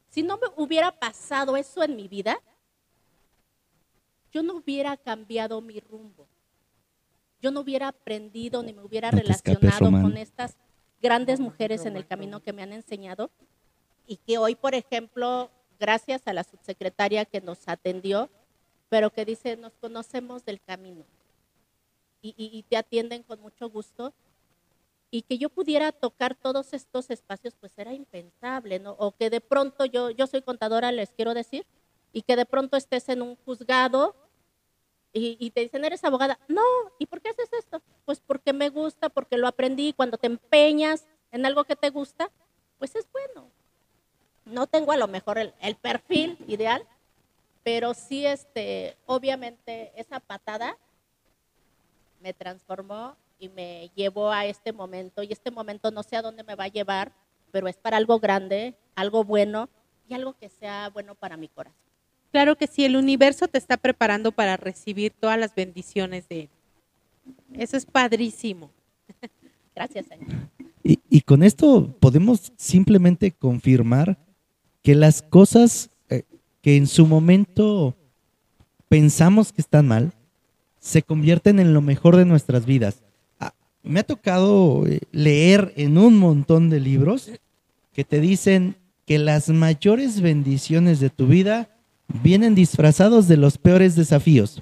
si 0.10 0.24
no 0.24 0.38
me 0.38 0.48
hubiera 0.56 0.92
pasado 0.92 1.56
eso 1.58 1.84
en 1.84 1.96
mi 1.96 2.08
vida, 2.08 2.40
yo 4.32 4.44
no 4.44 4.56
hubiera 4.56 4.98
cambiado 4.98 5.62
mi 5.62 5.80
rumbo. 5.80 6.28
Yo 7.42 7.52
no 7.52 7.62
hubiera 7.62 7.88
aprendido 7.88 8.62
ni 8.64 8.74
me 8.74 8.84
hubiera 8.84 9.12
relacionado 9.12 9.90
con 9.90 10.18
estas 10.18 10.58
grandes 11.02 11.40
mujeres 11.40 11.86
en 11.86 11.96
el 11.96 12.06
camino 12.06 12.42
que 12.42 12.52
me 12.52 12.62
han 12.62 12.74
enseñado 12.74 13.32
y 14.06 14.18
que 14.18 14.38
hoy, 14.38 14.56
por 14.56 14.76
ejemplo, 14.76 15.50
gracias 15.80 16.22
a 16.26 16.34
la 16.34 16.44
subsecretaria 16.44 17.24
que 17.26 17.40
nos 17.40 17.68
atendió, 17.68 18.30
pero 18.90 19.12
que 19.12 19.24
dice, 19.24 19.56
nos 19.56 19.74
conocemos 19.78 20.44
del 20.44 20.60
camino 20.60 21.06
y, 22.22 22.64
te 22.68 22.78
atienden 22.78 23.24
con 23.24 23.40
mucho 23.40 23.70
gusto. 23.70 24.14
Y 25.12 25.24
que 25.24 25.38
yo 25.38 25.50
pudiera 25.50 25.92
tocar 25.92 26.36
todos 26.36 26.74
estos 26.74 27.10
espacios, 27.10 27.56
pues 27.60 27.74
era 27.78 27.94
impensable, 27.94 28.80
¿no? 28.80 28.92
O 29.00 29.12
que 29.12 29.30
de 29.30 29.42
pronto 29.42 29.86
yo, 29.86 30.12
yo 30.12 30.28
soy 30.28 30.42
contadora, 30.42 30.92
les 30.92 31.12
quiero 31.12 31.34
decir, 31.34 31.66
y 32.14 32.22
que 32.22 32.36
de 32.36 32.46
pronto 32.46 32.78
estés 32.78 33.10
en 33.10 33.22
un 33.22 33.36
juzgado 33.38 34.16
y, 35.12 35.50
te 35.52 35.62
dicen, 35.62 35.84
eres 35.84 36.04
abogada. 36.04 36.40
No, 36.48 36.62
¿y 37.00 37.08
por 37.08 37.20
qué 37.20 37.30
haces 37.30 37.52
esto? 37.54 37.82
Pues 38.06 38.20
porque 38.20 38.54
me 38.54 38.70
gusta, 38.70 39.10
porque 39.10 39.38
lo 39.38 39.48
aprendí. 39.48 39.94
Cuando 39.94 40.18
te 40.18 40.28
empeñas 40.28 41.08
en 41.32 41.46
algo 41.46 41.64
que 41.64 41.76
te 41.76 41.90
gusta, 41.90 42.30
pues 42.78 42.96
es 42.96 43.08
bueno. 43.12 43.50
No 44.46 44.68
tengo 44.68 44.92
a 44.92 44.98
lo 44.98 45.08
mejor 45.08 45.40
el, 45.40 45.76
perfil 45.76 46.38
ideal, 46.48 46.86
pero 47.64 47.94
sí, 47.94 48.26
este, 48.26 48.98
obviamente, 49.08 49.92
esa 49.96 50.20
patada 50.20 50.78
me 52.22 52.34
transformó 52.34 53.16
y 53.40 53.50
me 53.50 53.90
llevó 53.96 54.32
a 54.32 54.46
este 54.46 54.74
momento. 54.74 55.24
Y 55.24 55.32
este 55.32 55.50
momento 55.50 55.92
no 55.92 56.04
sé 56.04 56.18
a 56.18 56.22
dónde 56.22 56.44
me 56.44 56.56
va 56.56 56.66
a 56.66 56.70
llevar, 56.70 57.14
pero 57.52 57.68
es 57.68 57.78
para 57.78 57.98
algo 57.98 58.20
grande, 58.20 58.76
algo 58.96 59.24
bueno 59.24 59.70
y 60.08 60.14
algo 60.14 60.34
que 60.34 60.50
sea 60.50 60.90
bueno 60.90 61.16
para 61.16 61.38
mi 61.38 61.48
corazón. 61.48 61.80
Claro 62.32 62.56
que 62.56 62.68
sí, 62.68 62.86
el 62.86 62.96
universo 62.96 63.48
te 63.48 63.58
está 63.58 63.78
preparando 63.78 64.32
para 64.32 64.56
recibir 64.58 65.14
todas 65.20 65.40
las 65.40 65.56
bendiciones 65.56 66.28
de 66.30 66.42
él. 66.42 66.50
Eso 67.54 67.78
es 67.78 67.86
padrísimo. 67.86 68.70
Gracias, 69.76 70.06
Señor. 70.06 70.28
Y, 70.84 71.22
con 71.22 71.44
esto 71.44 71.96
podemos 72.00 72.52
simplemente 72.58 73.32
confirmar 73.32 74.18
que 74.82 74.96
las 74.96 75.22
cosas 75.22 75.90
eh, 76.10 76.24
que 76.62 76.78
en 76.78 76.88
su 76.88 77.06
momento 77.06 77.96
pensamos 78.88 79.52
que 79.52 79.62
están 79.62 79.88
mal, 79.88 80.14
se 80.80 81.04
convierten 81.04 81.60
en 81.60 81.74
lo 81.74 81.82
mejor 81.82 82.16
de 82.16 82.26
nuestras 82.26 82.66
vidas. 82.66 83.04
Me 83.84 84.02
ha 84.02 84.04
tocado 84.04 84.86
eh, 84.88 85.00
leer 85.12 85.74
en 85.76 85.98
un 85.98 86.18
montón 86.18 86.70
de 86.70 86.80
libros 86.80 87.32
que 87.94 88.04
te 88.04 88.20
dicen 88.20 88.76
que 89.06 89.18
las 89.18 89.50
mayores 89.50 90.22
bendiciones 90.22 91.00
de 91.00 91.10
tu 91.10 91.28
vida 91.28 91.70
vienen 92.24 92.56
disfrazados 92.56 93.28
de 93.28 93.38
los 93.38 93.58
peores 93.58 93.96
desafíos, 93.96 94.62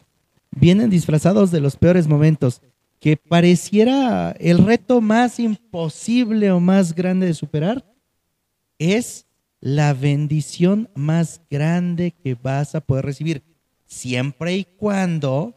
vienen 0.51 0.89
disfrazados 0.89 1.51
de 1.51 1.59
los 1.59 1.75
peores 1.75 2.07
momentos, 2.07 2.61
que 2.99 3.17
pareciera 3.17 4.31
el 4.39 4.65
reto 4.65 5.01
más 5.01 5.39
imposible 5.39 6.51
o 6.51 6.59
más 6.59 6.95
grande 6.95 7.27
de 7.27 7.33
superar, 7.33 7.85
es 8.79 9.25
la 9.59 9.93
bendición 9.93 10.89
más 10.95 11.41
grande 11.49 12.11
que 12.11 12.35
vas 12.35 12.75
a 12.75 12.81
poder 12.81 13.05
recibir, 13.05 13.43
siempre 13.85 14.55
y 14.55 14.63
cuando 14.65 15.56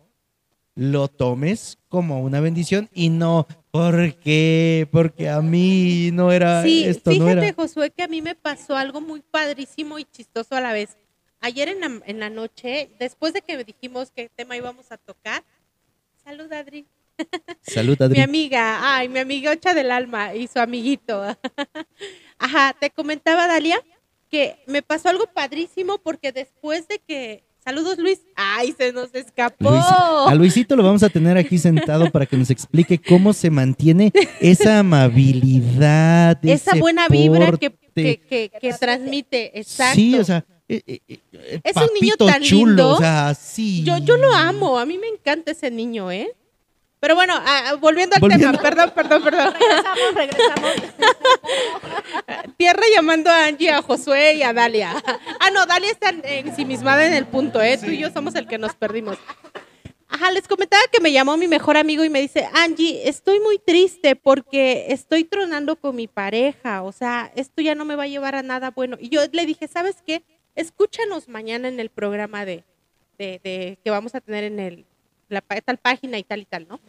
lo 0.74 1.08
tomes 1.08 1.78
como 1.88 2.20
una 2.20 2.40
bendición 2.40 2.88
y 2.92 3.10
no 3.10 3.46
porque 3.70 4.88
porque 4.92 5.28
a 5.28 5.40
mí 5.42 6.10
no 6.12 6.32
era 6.32 6.64
esto 6.64 7.10
fíjate, 7.10 7.18
no 7.18 7.42
era. 7.42 7.52
Josué 7.54 7.90
que 7.90 8.02
a 8.02 8.08
mí 8.08 8.22
me 8.22 8.34
pasó 8.34 8.76
algo 8.76 9.00
muy 9.00 9.20
padrísimo 9.20 9.98
y 9.98 10.04
chistoso 10.04 10.54
a 10.54 10.60
la 10.60 10.72
vez 10.72 10.96
ayer 11.40 11.68
en 11.68 11.80
la, 11.80 12.00
en 12.06 12.20
la 12.20 12.30
noche, 12.30 12.90
después 12.98 13.32
de 13.32 13.42
que 13.42 13.64
dijimos 13.64 14.10
qué 14.14 14.30
tema 14.34 14.56
íbamos 14.56 14.92
a 14.92 14.98
tocar, 14.98 15.42
salud 16.22 16.52
Adri. 16.52 16.86
Salud 17.62 18.00
Adri. 18.00 18.16
mi 18.16 18.22
amiga, 18.22 18.96
ay, 18.96 19.08
mi 19.08 19.18
amiga 19.18 19.50
Ocha 19.50 19.74
del 19.74 19.90
alma 19.90 20.34
y 20.34 20.46
su 20.46 20.58
amiguito. 20.58 21.22
Ajá, 22.38 22.74
te 22.78 22.90
comentaba 22.90 23.46
Dalia 23.46 23.82
que 24.30 24.62
me 24.66 24.80
pasó 24.80 25.10
algo 25.10 25.26
padrísimo 25.26 25.98
porque 25.98 26.32
después 26.32 26.88
de 26.88 26.98
que 27.00 27.44
Saludos 27.62 27.98
Luis. 27.98 28.20
Ay, 28.34 28.74
se 28.76 28.92
nos 28.92 29.14
escapó. 29.14 29.70
a 29.70 30.34
Luisito 30.34 30.76
lo 30.76 30.82
vamos 30.82 31.02
a 31.02 31.10
tener 31.10 31.36
aquí 31.36 31.58
sentado 31.58 32.10
para 32.10 32.26
que 32.26 32.36
nos 32.36 32.50
explique 32.50 32.98
cómo 32.98 33.32
se 33.32 33.50
mantiene 33.50 34.12
esa 34.40 34.78
amabilidad. 34.78 36.38
Esa 36.42 36.74
buena 36.76 37.08
vibra 37.08 37.52
que, 37.58 37.70
que, 37.94 38.50
que, 38.60 38.72
transmite. 38.78 39.58
Exacto. 39.58 39.94
Sí, 39.94 40.18
o 40.18 40.24
sea, 40.24 40.44
eh, 40.68 40.82
eh, 40.86 41.00
eh, 41.08 41.60
es 41.62 41.76
un 41.76 41.88
niño 42.00 42.14
tan 42.16 42.40
lindo. 42.42 42.90
O 42.90 42.98
sea, 42.98 43.34
sí. 43.34 43.82
Yo, 43.84 43.98
yo 43.98 44.16
lo 44.16 44.32
amo, 44.32 44.78
a 44.78 44.86
mí 44.86 44.98
me 44.98 45.08
encanta 45.08 45.52
ese 45.52 45.70
niño, 45.70 46.10
¿eh? 46.10 46.32
Pero 47.00 47.14
bueno, 47.14 47.34
ah, 47.36 47.76
volviendo 47.80 48.16
al 48.16 48.22
tema, 48.28 48.52
perdón, 48.52 48.92
perdón, 48.94 49.22
perdón. 49.22 49.54
Regresamos, 49.54 50.14
regresamos. 50.14 50.72
Tierra 52.56 52.82
llamando 52.94 53.30
a 53.30 53.46
Angie, 53.46 53.70
a 53.70 53.82
Josué 53.82 54.34
y 54.34 54.42
a 54.42 54.52
Dalia. 54.52 54.94
Ah, 55.40 55.50
no, 55.50 55.64
Dalia 55.66 55.90
está 55.90 56.10
ensimismada 56.22 57.06
en 57.06 57.14
el 57.14 57.26
punto, 57.26 57.60
¿eh? 57.62 57.78
Tú 57.78 57.86
y 57.86 57.98
yo 57.98 58.10
somos 58.10 58.34
el 58.34 58.46
que 58.46 58.58
nos 58.58 58.74
perdimos. 58.74 59.16
Ajá, 60.08 60.30
les 60.30 60.46
comentaba 60.46 60.82
que 60.92 61.00
me 61.00 61.12
llamó 61.12 61.36
mi 61.36 61.48
mejor 61.48 61.76
amigo 61.76 62.04
y 62.04 62.10
me 62.10 62.20
dice, 62.20 62.46
Angie, 62.52 63.08
estoy 63.08 63.40
muy 63.40 63.58
triste 63.58 64.14
porque 64.16 64.86
estoy 64.88 65.24
tronando 65.24 65.76
con 65.76 65.96
mi 65.96 66.06
pareja, 66.08 66.82
o 66.82 66.92
sea, 66.92 67.32
esto 67.34 67.62
ya 67.62 67.74
no 67.74 67.84
me 67.84 67.96
va 67.96 68.02
a 68.02 68.08
llevar 68.08 68.34
a 68.34 68.42
nada 68.42 68.72
bueno. 68.72 68.96
Y 69.00 69.08
yo 69.08 69.22
le 69.32 69.46
dije, 69.46 69.68
¿sabes 69.68 70.02
qué? 70.04 70.22
escúchanos 70.54 71.28
mañana 71.28 71.68
en 71.68 71.80
el 71.80 71.90
programa 71.90 72.44
de, 72.44 72.64
que 73.18 73.90
vamos 73.90 74.14
a 74.14 74.20
tener 74.20 74.44
en 74.44 74.58
el, 74.60 74.86
la 75.28 75.40
tal 75.40 75.78
página 75.78 76.18
y 76.18 76.24
tal 76.24 76.40
y 76.40 76.44
tal, 76.44 76.66
¿no? 76.68 76.80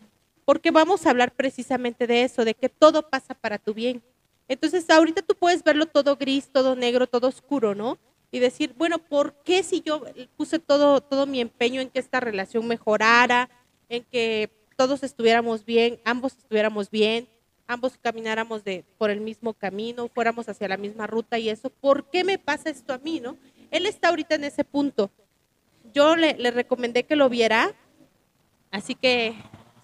Porque 0.52 0.70
vamos 0.70 1.06
a 1.06 1.12
hablar 1.12 1.32
precisamente 1.32 2.08
de 2.08 2.24
eso, 2.24 2.44
de 2.44 2.54
que 2.54 2.68
todo 2.68 3.10
pasa 3.10 3.34
para 3.34 3.58
tu 3.58 3.74
bien. 3.74 4.04
Entonces, 4.50 4.90
ahorita 4.90 5.22
tú 5.22 5.34
puedes 5.34 5.64
verlo 5.64 5.86
todo 5.86 6.18
gris, 6.18 6.50
todo 6.52 6.76
negro, 6.76 7.08
todo 7.08 7.30
oscuro, 7.30 7.74
¿no? 7.74 7.98
Y 8.32 8.40
decir, 8.40 8.74
bueno, 8.78 8.98
¿por 8.98 9.34
qué 9.46 9.64
si 9.64 9.80
yo 9.80 10.04
puse 10.36 10.60
todo, 10.60 11.00
todo 11.00 11.26
mi 11.26 11.40
empeño 11.40 11.80
en 11.80 11.90
que 11.90 12.00
esta 12.00 12.20
relación 12.20 12.68
mejorara, 12.68 13.50
en 13.88 14.04
que 14.04 14.50
todos 14.76 15.04
estuviéramos 15.04 15.64
bien, 15.64 16.02
ambos 16.04 16.34
estuviéramos 16.34 16.92
bien, 16.92 17.30
ambos 17.66 17.98
camináramos 18.02 18.66
de, 18.66 18.84
por 18.98 19.10
el 19.10 19.22
mismo 19.22 19.54
camino, 19.54 20.10
fuéramos 20.10 20.50
hacia 20.50 20.68
la 20.68 20.76
misma 20.76 21.08
ruta 21.08 21.40
y 21.40 21.48
eso, 21.48 21.70
¿por 21.70 22.10
qué 22.10 22.26
me 22.26 22.38
pasa 22.38 22.70
esto 22.70 22.92
a 22.92 22.98
mí, 22.98 23.22
no? 23.22 23.38
Él 23.72 23.86
está 23.86 24.10
ahorita 24.10 24.36
en 24.36 24.44
ese 24.44 24.66
punto. 24.66 25.12
Yo 25.94 26.18
le, 26.18 26.34
le 26.34 26.52
recomendé 26.52 27.04
que 27.06 27.16
lo 27.16 27.30
viera, 27.30 27.74
así 28.70 28.96
que... 28.96 29.34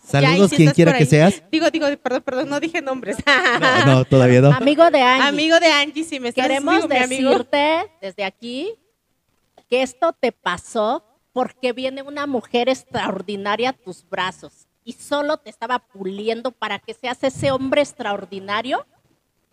Saludos 0.08 0.52
si 0.52 0.58
quien 0.58 0.72
quiera 0.72 0.98
que 0.98 1.06
seas. 1.06 1.44
Digo, 1.52 1.70
digo, 1.70 1.86
perdón, 2.02 2.22
perdón, 2.22 2.50
no 2.50 2.60
dije 2.60 2.82
nombres. 2.82 3.18
No, 3.60 3.86
no, 3.86 4.06
todavía 4.06 4.42
no. 4.42 4.52
Amigo 4.52 4.90
de 4.90 5.02
Angie, 5.02 5.28
Amigo 5.28 5.60
de 5.60 5.68
Angie, 5.68 6.04
si 6.04 6.20
me 6.20 6.30
estás 6.30 6.48
queremos 6.48 6.84
amigo. 6.84 7.32
decirte 7.32 7.92
desde 8.02 8.24
aquí 8.24 8.74
que 9.70 9.82
esto 9.82 10.14
te 10.14 10.32
pasó 10.32 11.04
porque 11.34 11.74
viene 11.74 12.02
una 12.02 12.26
mujer 12.26 12.70
extraordinaria 12.70 13.70
a 13.70 13.74
tus 13.74 14.08
brazos 14.10 14.68
y 14.84 14.94
solo 14.94 15.38
te 15.38 15.50
estaba 15.50 15.80
puliendo 15.80 16.52
para 16.52 16.80
que 16.80 16.94
seas 16.94 17.22
ese 17.24 17.52
hombre 17.52 17.82
extraordinario 17.82 18.86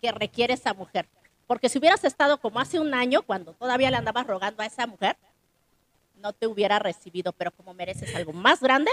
que 0.01 0.11
requiere 0.11 0.53
esa 0.53 0.73
mujer. 0.73 1.07
Porque 1.47 1.69
si 1.69 1.77
hubieras 1.77 2.03
estado 2.03 2.37
como 2.39 2.59
hace 2.59 2.79
un 2.79 2.93
año, 2.93 3.21
cuando 3.21 3.53
todavía 3.53 3.91
le 3.91 3.97
andabas 3.97 4.25
rogando 4.25 4.63
a 4.63 4.65
esa 4.65 4.87
mujer, 4.87 5.17
no 6.21 6.33
te 6.33 6.47
hubiera 6.47 6.79
recibido, 6.79 7.33
pero 7.33 7.51
como 7.51 7.73
mereces 7.73 8.15
algo 8.15 8.33
más 8.33 8.61
grande, 8.61 8.91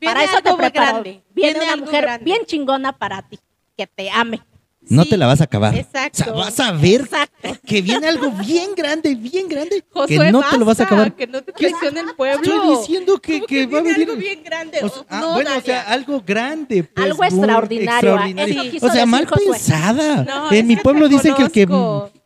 Viene 0.00 0.14
para 0.14 0.24
eso 0.24 0.36
te 0.42 0.54
preparó. 0.54 0.72
grande. 0.92 1.22
Viene, 1.34 1.60
una 1.60 1.72
algo 1.72 1.86
mujer 1.86 2.02
grande. 2.02 2.24
bien 2.24 2.42
chingona 2.46 2.92
para 2.96 3.22
ti, 3.22 3.38
que 3.76 3.86
te 3.86 4.10
ame. 4.10 4.42
No 4.86 5.02
Sí, 5.04 5.08
te 5.08 5.16
la 5.16 5.26
vas 5.26 5.40
a 5.40 5.44
acabar. 5.44 5.74
Exacto. 5.74 6.20
O 6.20 6.24
sea, 6.24 6.32
vas 6.34 6.60
a 6.60 6.72
ver 6.72 7.00
Exacto. 7.00 7.56
que 7.66 7.80
viene 7.80 8.06
algo 8.06 8.30
bien 8.32 8.74
grande, 8.76 9.14
bien 9.14 9.48
grande, 9.48 9.82
Josué, 9.90 10.18
que 10.26 10.30
no 10.30 10.42
te 10.42 10.58
lo 10.58 10.66
vas 10.66 10.78
a 10.78 10.82
acabar. 10.84 11.14
Que 11.16 11.26
no 11.26 11.40
te 11.42 11.52
el 11.66 12.14
pueblo. 12.14 12.42
Estoy 12.54 12.76
diciendo 12.76 13.18
que, 13.18 13.32
¿Cómo 13.38 13.46
que 13.46 13.66
va 13.66 13.78
a 13.78 13.82
viene 13.82 13.98
venir 13.98 14.08
algo 14.10 14.20
bien 14.20 14.44
grande. 14.44 14.80
O 14.82 14.88
sea, 14.90 15.00
Oh, 15.00 15.06
ah, 15.08 15.20
no, 15.20 15.32
bueno, 15.32 15.50
o 15.56 15.60
sea, 15.62 15.82
algo 15.84 16.22
grande. 16.26 16.84
pues, 16.84 17.06
Algo 17.06 17.24
extraordinario, 17.24 18.10
extraordinario. 18.10 18.60
eso 18.62 18.70
quiso 18.72 18.86
O 18.86 18.88
sea, 18.90 19.00
decir 19.06 19.08
mal 19.10 19.26
Josué. 19.26 19.46
pensada. 19.52 20.22
No, 20.24 20.52
en 20.52 20.66
mi 20.66 20.76
pueblo 20.76 21.08
dicen 21.08 21.34
que 21.34 21.42
el 21.44 21.50
que, 21.50 21.66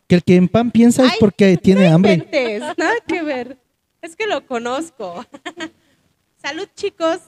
que 0.08 0.14
el 0.16 0.24
que 0.24 0.34
en 0.34 0.48
pan 0.48 0.72
piensa 0.72 1.06
es 1.06 1.12
porque 1.20 1.56
tiene 1.58 1.86
hambre. 1.86 2.14
inventes, 2.14 2.60
nada 2.76 2.94
que 3.06 3.22
ver. 3.22 3.56
Es 4.02 4.16
que 4.16 4.26
lo 4.26 4.44
conozco. 4.48 5.24
Salud, 6.42 6.66
chicos. 6.74 7.20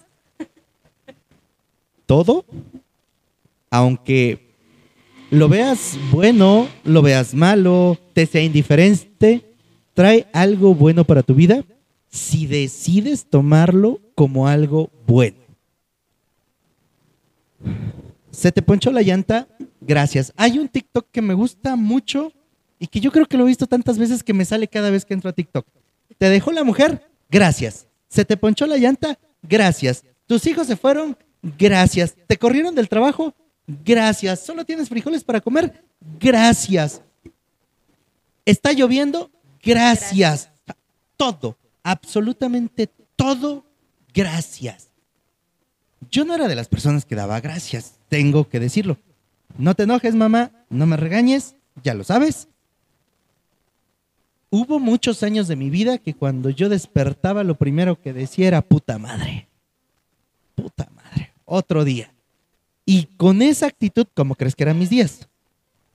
Todo, 2.10 2.44
aunque 3.70 4.56
lo 5.30 5.48
veas 5.48 5.96
bueno, 6.10 6.66
lo 6.82 7.02
veas 7.02 7.34
malo, 7.34 7.98
te 8.14 8.26
sea 8.26 8.42
indiferente, 8.42 9.54
trae 9.94 10.26
algo 10.32 10.74
bueno 10.74 11.04
para 11.04 11.22
tu 11.22 11.36
vida 11.36 11.64
si 12.08 12.48
decides 12.48 13.26
tomarlo 13.26 14.00
como 14.16 14.48
algo 14.48 14.90
bueno. 15.06 15.38
Se 18.32 18.50
te 18.50 18.60
ponchó 18.60 18.90
la 18.90 19.02
llanta, 19.02 19.46
gracias. 19.80 20.32
Hay 20.36 20.58
un 20.58 20.68
TikTok 20.68 21.06
que 21.12 21.22
me 21.22 21.34
gusta 21.34 21.76
mucho 21.76 22.32
y 22.80 22.88
que 22.88 22.98
yo 22.98 23.12
creo 23.12 23.26
que 23.26 23.36
lo 23.36 23.44
he 23.44 23.50
visto 23.50 23.68
tantas 23.68 23.98
veces 23.98 24.24
que 24.24 24.34
me 24.34 24.44
sale 24.44 24.66
cada 24.66 24.90
vez 24.90 25.04
que 25.04 25.14
entro 25.14 25.30
a 25.30 25.32
TikTok. 25.32 25.64
Te 26.18 26.28
dejó 26.28 26.50
la 26.50 26.64
mujer, 26.64 27.08
gracias. 27.30 27.86
Se 28.08 28.24
te 28.24 28.36
ponchó 28.36 28.66
la 28.66 28.78
llanta, 28.78 29.16
gracias. 29.44 30.02
Tus 30.26 30.44
hijos 30.48 30.66
se 30.66 30.74
fueron, 30.74 31.16
gracias. 31.42 32.14
Te 32.26 32.36
corrieron 32.36 32.74
del 32.74 32.88
trabajo, 32.88 33.34
gracias. 33.66 34.40
Solo 34.40 34.64
tienes 34.64 34.88
frijoles 34.88 35.24
para 35.24 35.40
comer, 35.40 35.84
gracias. 36.18 37.02
Está 38.44 38.72
lloviendo, 38.72 39.30
gracias. 39.62 40.50
Todo, 41.16 41.56
absolutamente 41.82 42.88
todo, 43.16 43.64
gracias. 44.14 44.88
Yo 46.10 46.24
no 46.24 46.34
era 46.34 46.48
de 46.48 46.54
las 46.54 46.68
personas 46.68 47.04
que 47.04 47.14
daba 47.14 47.40
gracias, 47.40 47.96
tengo 48.08 48.48
que 48.48 48.58
decirlo. 48.58 48.96
No 49.58 49.74
te 49.74 49.82
enojes, 49.82 50.14
mamá, 50.14 50.50
no 50.70 50.86
me 50.86 50.96
regañes, 50.96 51.54
ya 51.82 51.94
lo 51.94 52.04
sabes. 52.04 52.48
Hubo 54.50 54.80
muchos 54.80 55.22
años 55.22 55.46
de 55.46 55.56
mi 55.56 55.70
vida 55.70 55.98
que 55.98 56.14
cuando 56.14 56.50
yo 56.50 56.68
despertaba 56.68 57.44
lo 57.44 57.54
primero 57.54 58.00
que 58.00 58.12
decía 58.12 58.48
era 58.48 58.62
puta 58.62 58.98
madre. 58.98 59.48
Puta 60.56 60.88
madre. 60.94 61.29
Otro 61.52 61.84
día. 61.84 62.14
Y 62.86 63.06
con 63.16 63.42
esa 63.42 63.66
actitud, 63.66 64.06
¿cómo 64.14 64.36
crees 64.36 64.54
que 64.54 64.62
eran 64.62 64.78
mis 64.78 64.88
días? 64.88 65.28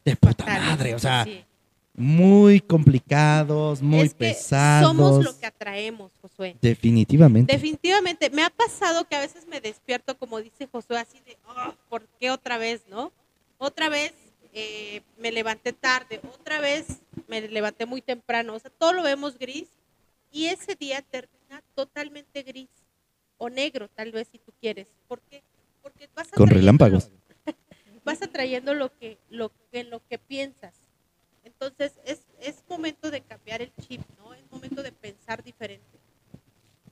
De 0.03 0.17
puta 0.17 0.45
madre, 0.45 0.93
o 0.93 0.99
sea, 0.99 1.23
sí. 1.23 1.45
muy 1.93 2.59
complicados, 2.59 3.81
muy 3.81 4.01
es 4.01 4.13
que 4.13 4.19
pesados. 4.19 4.89
Somos 4.89 5.23
lo 5.23 5.39
que 5.39 5.45
atraemos, 5.45 6.11
Josué. 6.21 6.57
Definitivamente. 6.61 7.53
Definitivamente, 7.53 8.29
me 8.31 8.43
ha 8.43 8.49
pasado 8.49 9.07
que 9.07 9.15
a 9.15 9.21
veces 9.21 9.47
me 9.47 9.61
despierto, 9.61 10.17
como 10.17 10.41
dice 10.41 10.67
Josué, 10.69 10.97
así 10.99 11.21
de, 11.25 11.37
"Oh, 11.47 11.73
¿por 11.87 12.05
qué 12.19 12.31
otra 12.31 12.57
vez, 12.57 12.81
no? 12.89 13.13
Otra 13.57 13.87
vez 13.87 14.11
eh, 14.51 15.03
me 15.17 15.31
levanté 15.31 15.71
tarde, 15.71 16.19
otra 16.33 16.59
vez 16.59 16.85
me 17.29 17.39
levanté 17.47 17.85
muy 17.85 18.01
temprano, 18.01 18.55
o 18.55 18.59
sea, 18.59 18.71
todo 18.77 18.91
lo 18.91 19.03
vemos 19.03 19.39
gris 19.39 19.69
y 20.33 20.47
ese 20.47 20.75
día 20.75 21.01
termina 21.01 21.63
totalmente 21.75 22.43
gris 22.43 22.67
o 23.37 23.49
negro, 23.49 23.87
tal 23.89 24.11
vez 24.11 24.27
si 24.31 24.39
tú 24.39 24.51
quieres. 24.59 24.87
¿Por 25.07 25.21
qué? 25.21 25.43
Porque 25.81 26.09
vas 26.15 26.27
Con 26.29 26.49
relámpagos. 26.49 27.09
vas 28.05 28.21
atrayendo 28.21 28.73
lo 28.73 28.91
que, 28.97 29.17
lo 29.29 29.51
que, 29.71 29.83
lo 29.83 30.01
que 30.07 30.17
piensas. 30.17 30.73
Entonces, 31.43 31.93
es, 32.05 32.21
es 32.41 32.63
momento 32.67 33.11
de 33.11 33.21
cambiar 33.21 33.61
el 33.61 33.71
chip, 33.87 34.01
¿no? 34.17 34.33
Es 34.33 34.41
momento 34.51 34.81
de 34.81 34.91
pensar 34.91 35.43
diferente. 35.43 35.85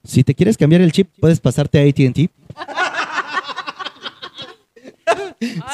Si 0.03 0.23
te 0.23 0.35
quieres 0.35 0.57
cambiar 0.57 0.81
el 0.81 0.91
chip, 0.91 1.09
puedes 1.19 1.39
pasarte 1.39 1.79
a 1.79 1.83
ATT. 1.89 2.29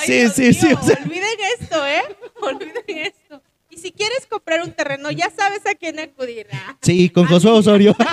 Sí, 0.06 0.14
Dios 0.14 0.34
sí, 0.34 0.54
sí, 0.54 0.66
mío, 0.68 0.80
o 0.82 0.86
sea- 0.86 0.98
Olviden 1.04 1.40
esto, 1.60 1.86
¿eh? 1.86 2.02
Olviden 2.42 2.84
esto. 2.88 3.42
Y 3.70 3.78
si 3.78 3.92
quieres 3.92 4.26
comprar 4.28 4.62
un 4.64 4.72
terreno, 4.72 5.12
ya 5.12 5.30
sabes 5.30 5.66
a 5.66 5.76
quién 5.76 6.00
acudir. 6.00 6.48
¿ah? 6.52 6.78
Sí, 6.82 7.10
con 7.10 7.26
Josué 7.28 7.52
Osorio. 7.52 7.96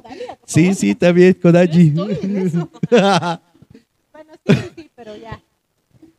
Dalia. 0.00 0.36
por 0.36 0.48
Sí, 0.48 0.62
favor. 0.62 0.74
sí, 0.76 0.94
también 0.94 1.34
con 1.34 1.56
Angie. 1.56 1.92
Yo 1.94 2.06
estoy 2.08 2.30
en 2.30 2.46
eso. 2.46 2.70
Bueno, 4.12 4.32
sí, 4.46 4.54
sí, 4.54 4.70
sí, 4.76 4.90
pero 4.96 5.14
ya. 5.16 5.42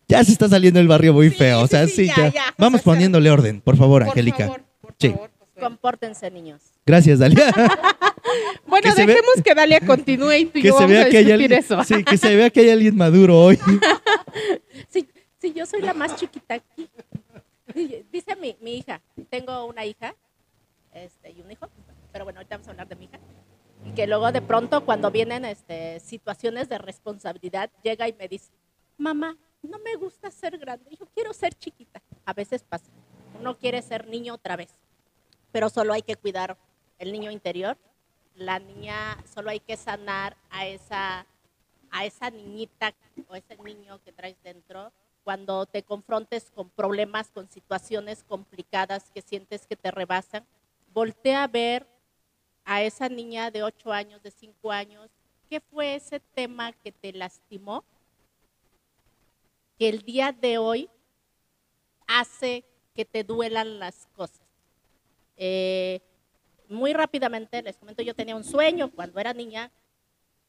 ya 0.07 0.23
se 0.23 0.31
está 0.31 0.47
saliendo 0.47 0.79
el 0.79 0.87
barrio 0.87 1.13
muy 1.13 1.29
Sí, 1.31 1.35
feo. 1.35 1.61
O 1.61 1.67
sea, 1.67 1.87
sí, 1.87 1.93
sí, 1.93 2.07
ya, 2.07 2.15
ya. 2.15 2.29
ya, 2.31 2.41
José, 2.43 2.53
Vamos 2.59 2.81
o 2.81 2.83
sea, 2.83 2.93
poniéndole 2.93 3.31
orden, 3.31 3.59
por 3.61 3.75
favor, 3.75 4.03
Por 4.03 4.09
Angélica. 4.09 4.45
favor, 4.45 4.61
por 4.81 4.95
Sí. 4.99 5.09
favor. 5.09 5.31
Compórtense, 5.59 6.29
niños. 6.29 6.61
Gracias, 6.85 7.19
Dalia. 7.19 7.51
Bueno, 8.67 8.83
que 8.83 8.91
se 8.91 9.05
ve- 9.05 9.13
dejemos 9.13 9.41
que 9.43 9.55
Dalia 9.55 9.79
continúe 9.79 10.33
y 10.33 10.45
tú 10.45 10.51
que 10.53 10.61
yo 10.63 10.73
se 10.77 10.83
vamos 10.83 10.91
a 10.91 10.93
vea 10.99 11.09
que 11.09 11.17
hay 11.17 11.23
discutir 11.23 11.53
alguien, 11.55 11.59
eso. 11.59 11.83
sí, 11.85 12.03
que 12.03 12.17
se 12.17 12.35
vea 12.35 12.49
que 12.49 12.59
hay 12.59 12.69
alguien 12.71 12.95
maduro 12.97 13.39
hoy. 13.39 13.57
Sí, 14.89 15.07
sí, 15.41 15.53
yo 15.55 15.65
soy 15.65 15.81
la 15.81 15.93
más 15.93 16.15
chiquita 16.17 16.55
aquí. 16.55 16.89
Di- 17.73 18.03
Dice 18.11 18.35
mi, 18.35 18.55
mi 18.61 18.77
hija, 18.77 19.01
tengo 19.29 19.65
una 19.65 19.85
hija 19.85 20.13
este, 20.93 21.31
y 21.31 21.41
un 21.41 21.49
hijo, 21.51 21.69
pero 22.11 22.25
bueno, 22.25 22.39
ahorita 22.39 22.55
vamos 22.57 22.67
a 22.67 22.71
hablar 22.71 22.87
de 22.89 22.95
mi 22.97 23.05
hija. 23.05 23.17
Que 23.95 24.07
luego 24.07 24.31
de 24.31 24.41
pronto 24.41 24.85
cuando 24.85 25.11
vienen 25.11 25.45
este, 25.45 25.99
situaciones 25.99 26.69
de 26.69 26.77
responsabilidad, 26.77 27.69
llega 27.83 28.07
y 28.07 28.13
me 28.13 28.27
dice, 28.27 28.51
mamá, 28.97 29.37
no 29.61 29.79
me 29.79 29.95
gusta 29.95 30.29
ser 30.29 30.57
grande, 30.57 30.95
yo 30.95 31.07
quiero 31.13 31.33
ser 31.33 31.53
chiquita. 31.55 32.01
A 32.25 32.33
veces 32.33 32.63
pasa, 32.63 32.85
uno 33.39 33.57
quiere 33.57 33.81
ser 33.81 34.07
niño 34.07 34.35
otra 34.35 34.55
vez, 34.55 34.69
pero 35.51 35.69
solo 35.69 35.93
hay 35.93 36.03
que 36.03 36.15
cuidar 36.15 36.57
el 36.99 37.11
niño 37.11 37.31
interior. 37.31 37.77
La 38.35 38.59
niña, 38.59 39.17
solo 39.33 39.49
hay 39.49 39.59
que 39.59 39.77
sanar 39.77 40.37
a 40.51 40.67
esa 40.67 41.25
a 41.91 42.05
esa 42.05 42.29
niñita 42.29 42.93
o 43.27 43.35
ese 43.35 43.57
niño 43.57 43.99
que 44.03 44.11
traes 44.11 44.35
dentro 44.43 44.91
cuando 45.23 45.65
te 45.65 45.83
confrontes 45.83 46.51
con 46.55 46.69
problemas, 46.69 47.31
con 47.31 47.49
situaciones 47.49 48.23
complicadas 48.23 49.11
que 49.13 49.21
sientes 49.21 49.67
que 49.67 49.75
te 49.75 49.91
rebasan, 49.91 50.45
voltea 50.93 51.43
a 51.43 51.47
ver 51.47 51.85
a 52.67 52.83
esa 52.83 53.07
niña 53.07 53.49
de 53.49 53.63
8 53.63 53.93
años, 53.93 54.21
de 54.21 54.29
5 54.29 54.71
años, 54.73 55.09
¿qué 55.49 55.61
fue 55.61 55.95
ese 55.95 56.19
tema 56.19 56.73
que 56.73 56.91
te 56.91 57.13
lastimó? 57.13 57.85
Que 59.79 59.87
el 59.87 60.01
día 60.01 60.33
de 60.33 60.57
hoy 60.57 60.89
hace 62.07 62.65
que 62.93 63.05
te 63.05 63.23
duelan 63.23 63.79
las 63.79 64.07
cosas. 64.07 64.45
Eh, 65.37 66.01
muy 66.67 66.91
rápidamente 66.91 67.61
les 67.61 67.77
comento, 67.77 68.03
yo 68.03 68.13
tenía 68.13 68.35
un 68.35 68.43
sueño 68.43 68.91
cuando 68.91 69.17
era 69.21 69.33
niña 69.33 69.71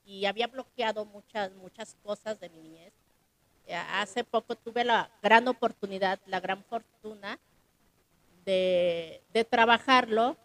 y 0.04 0.24
había 0.24 0.48
bloqueado 0.48 1.04
muchas, 1.04 1.54
muchas 1.54 1.94
cosas 2.02 2.40
de 2.40 2.48
mi 2.48 2.58
niñez. 2.58 2.92
Hace 3.92 4.24
poco 4.24 4.56
tuve 4.56 4.82
la 4.82 5.08
gran 5.22 5.46
oportunidad, 5.46 6.18
la 6.26 6.40
gran 6.40 6.64
fortuna 6.64 7.38
de, 8.44 9.22
de 9.32 9.44
trabajarlo 9.44 10.36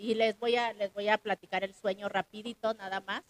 y 0.00 0.14
les 0.14 0.38
voy, 0.38 0.56
a, 0.56 0.72
les 0.72 0.92
voy 0.94 1.08
a 1.08 1.18
platicar 1.18 1.62
el 1.62 1.74
sueño 1.74 2.08
rapidito 2.08 2.72
nada 2.72 3.00
más, 3.00 3.22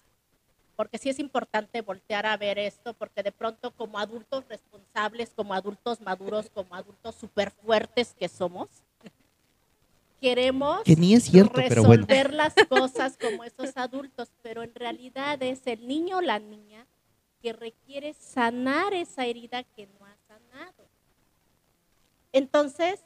porque 0.77 0.99
sí 0.99 1.11
es 1.11 1.19
importante 1.19 1.83
voltear 1.83 2.27
a 2.27 2.37
ver 2.37 2.61
esto, 2.61 2.95
porque 2.95 3.25
de 3.25 3.33
pronto 3.33 3.73
como 3.73 3.99
adultos 3.99 4.45
responsables, 4.49 5.31
como 5.35 5.53
adultos 5.53 6.01
maduros, 6.01 6.49
como 6.55 6.77
adultos 6.77 7.17
súper 7.17 7.51
fuertes 7.51 8.15
que 8.17 8.29
somos, 8.29 8.69
queremos 10.21 10.83
Que 10.85 10.95
ni 10.95 11.15
es 11.15 11.25
cierto, 11.25 11.55
pero 11.55 11.83
bueno. 11.83 12.07
resolver 12.07 12.33
las 12.33 12.55
cosas 12.69 13.17
como 13.17 13.43
esos 13.43 13.77
adultos, 13.77 14.31
pero 14.41 14.63
en 14.63 14.75
realidad 14.75 15.43
es 15.43 15.67
el 15.67 15.89
niño 15.89 16.19
o 16.19 16.21
la 16.21 16.39
niña 16.39 16.87
que 17.43 17.53
requiere 17.53 18.15
sanar 18.15 18.95
esa 18.95 19.27
herida 19.27 19.65
que 19.65 19.89
no 19.89 20.07
ha 20.07 20.17
sanado. 20.29 20.87
Entonces, 22.33 23.01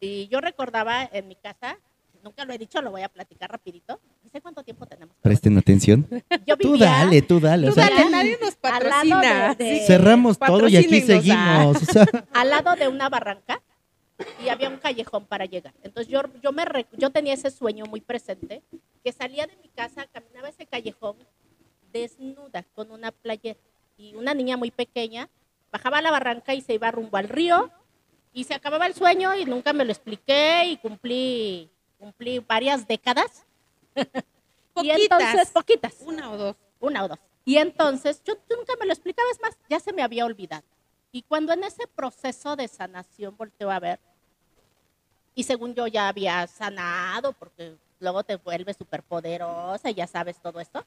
y 0.00 0.28
yo 0.28 0.40
recordaba 0.40 1.08
en 1.10 1.28
mi 1.28 1.36
casa, 1.36 1.78
nunca 2.22 2.44
lo 2.44 2.52
he 2.52 2.58
dicho, 2.58 2.80
lo 2.82 2.90
voy 2.90 3.02
a 3.02 3.08
platicar 3.08 3.50
rapidito. 3.50 4.00
No 4.22 4.30
sé 4.30 4.40
cuánto 4.40 4.62
tiempo 4.62 4.86
tenemos. 4.86 5.14
Presten 5.20 5.58
atención. 5.58 6.06
Tú 6.60 6.76
dale, 6.78 7.22
tú 7.22 7.40
dale. 7.40 7.66
o 7.68 7.70
Tú 7.70 7.74
sea, 7.74 7.88
dale, 7.90 8.10
nadie 8.10 8.38
nos 8.40 8.54
patrocina. 8.56 9.54
de- 9.54 9.64
de- 9.64 9.78
Sí. 9.80 9.86
cerramos 9.86 10.38
todo 10.38 10.68
y 10.68 10.76
aquí 10.76 11.00
seguimos. 11.00 11.76
o 11.76 11.84
sea, 11.84 12.06
al 12.32 12.50
lado 12.50 12.74
de 12.76 12.88
una 12.88 13.08
barranca 13.08 13.60
y 14.44 14.48
había 14.48 14.68
un 14.68 14.76
callejón 14.78 15.26
para 15.26 15.46
llegar. 15.46 15.74
Entonces 15.82 16.12
yo, 16.12 16.22
yo, 16.42 16.52
me, 16.52 16.64
re- 16.64 16.86
yo 16.92 17.10
tenía 17.10 17.34
ese 17.34 17.50
sueño 17.50 17.86
muy 17.86 18.00
presente, 18.00 18.62
que 19.02 19.10
salía 19.12 19.46
de 19.46 19.56
mi 19.56 19.68
casa, 19.68 20.06
caminaba 20.12 20.48
ese 20.48 20.66
callejón 20.66 21.16
desnuda 21.92 22.64
con 22.74 22.90
una 22.90 23.10
playera 23.12 23.58
y 23.96 24.14
una 24.14 24.32
niña 24.34 24.56
muy 24.56 24.70
pequeña 24.70 25.28
bajaba 25.70 25.98
a 25.98 26.02
la 26.02 26.10
barranca 26.10 26.54
y 26.54 26.60
se 26.60 26.74
iba 26.74 26.90
rumbo 26.90 27.16
al 27.16 27.28
río 27.28 27.70
y 28.32 28.44
se 28.44 28.54
acababa 28.54 28.86
el 28.86 28.94
sueño 28.94 29.34
y 29.34 29.44
nunca 29.44 29.72
me 29.72 29.84
lo 29.84 29.90
expliqué 29.92 30.64
y 30.66 30.76
cumplí, 30.78 31.70
cumplí 32.02 32.40
varias 32.40 32.86
décadas. 32.86 33.44
Y 34.82 34.88
entonces, 34.88 35.50
Poquitas. 35.50 35.92
poquitas 35.92 35.94
Una 36.06 36.30
o 36.30 36.36
dos. 36.38 36.56
una 36.80 37.04
o 37.04 37.08
dos. 37.08 37.18
Y 37.44 37.58
entonces 37.58 38.22
yo, 38.24 38.32
yo 38.48 38.56
nunca 38.56 38.72
me 38.80 38.86
lo 38.86 38.92
explicaba, 38.94 39.28
es 39.30 39.38
más, 39.38 39.54
ya 39.68 39.78
se 39.78 39.92
me 39.92 40.02
había 40.02 40.24
olvidado. 40.24 40.64
Y 41.12 41.20
cuando 41.20 41.52
en 41.52 41.62
ese 41.62 41.86
proceso 41.88 42.56
de 42.56 42.66
sanación 42.68 43.36
volteo 43.36 43.70
a 43.70 43.78
ver, 43.78 44.00
y 45.34 45.42
según 45.42 45.74
yo 45.74 45.86
ya 45.88 46.08
había 46.08 46.46
sanado, 46.46 47.34
porque 47.34 47.76
luego 48.00 48.24
te 48.24 48.36
vuelves 48.36 48.78
superpoderosa 48.78 49.90
y 49.90 49.94
ya 49.94 50.06
sabes 50.06 50.40
todo 50.40 50.58
esto. 50.58 50.82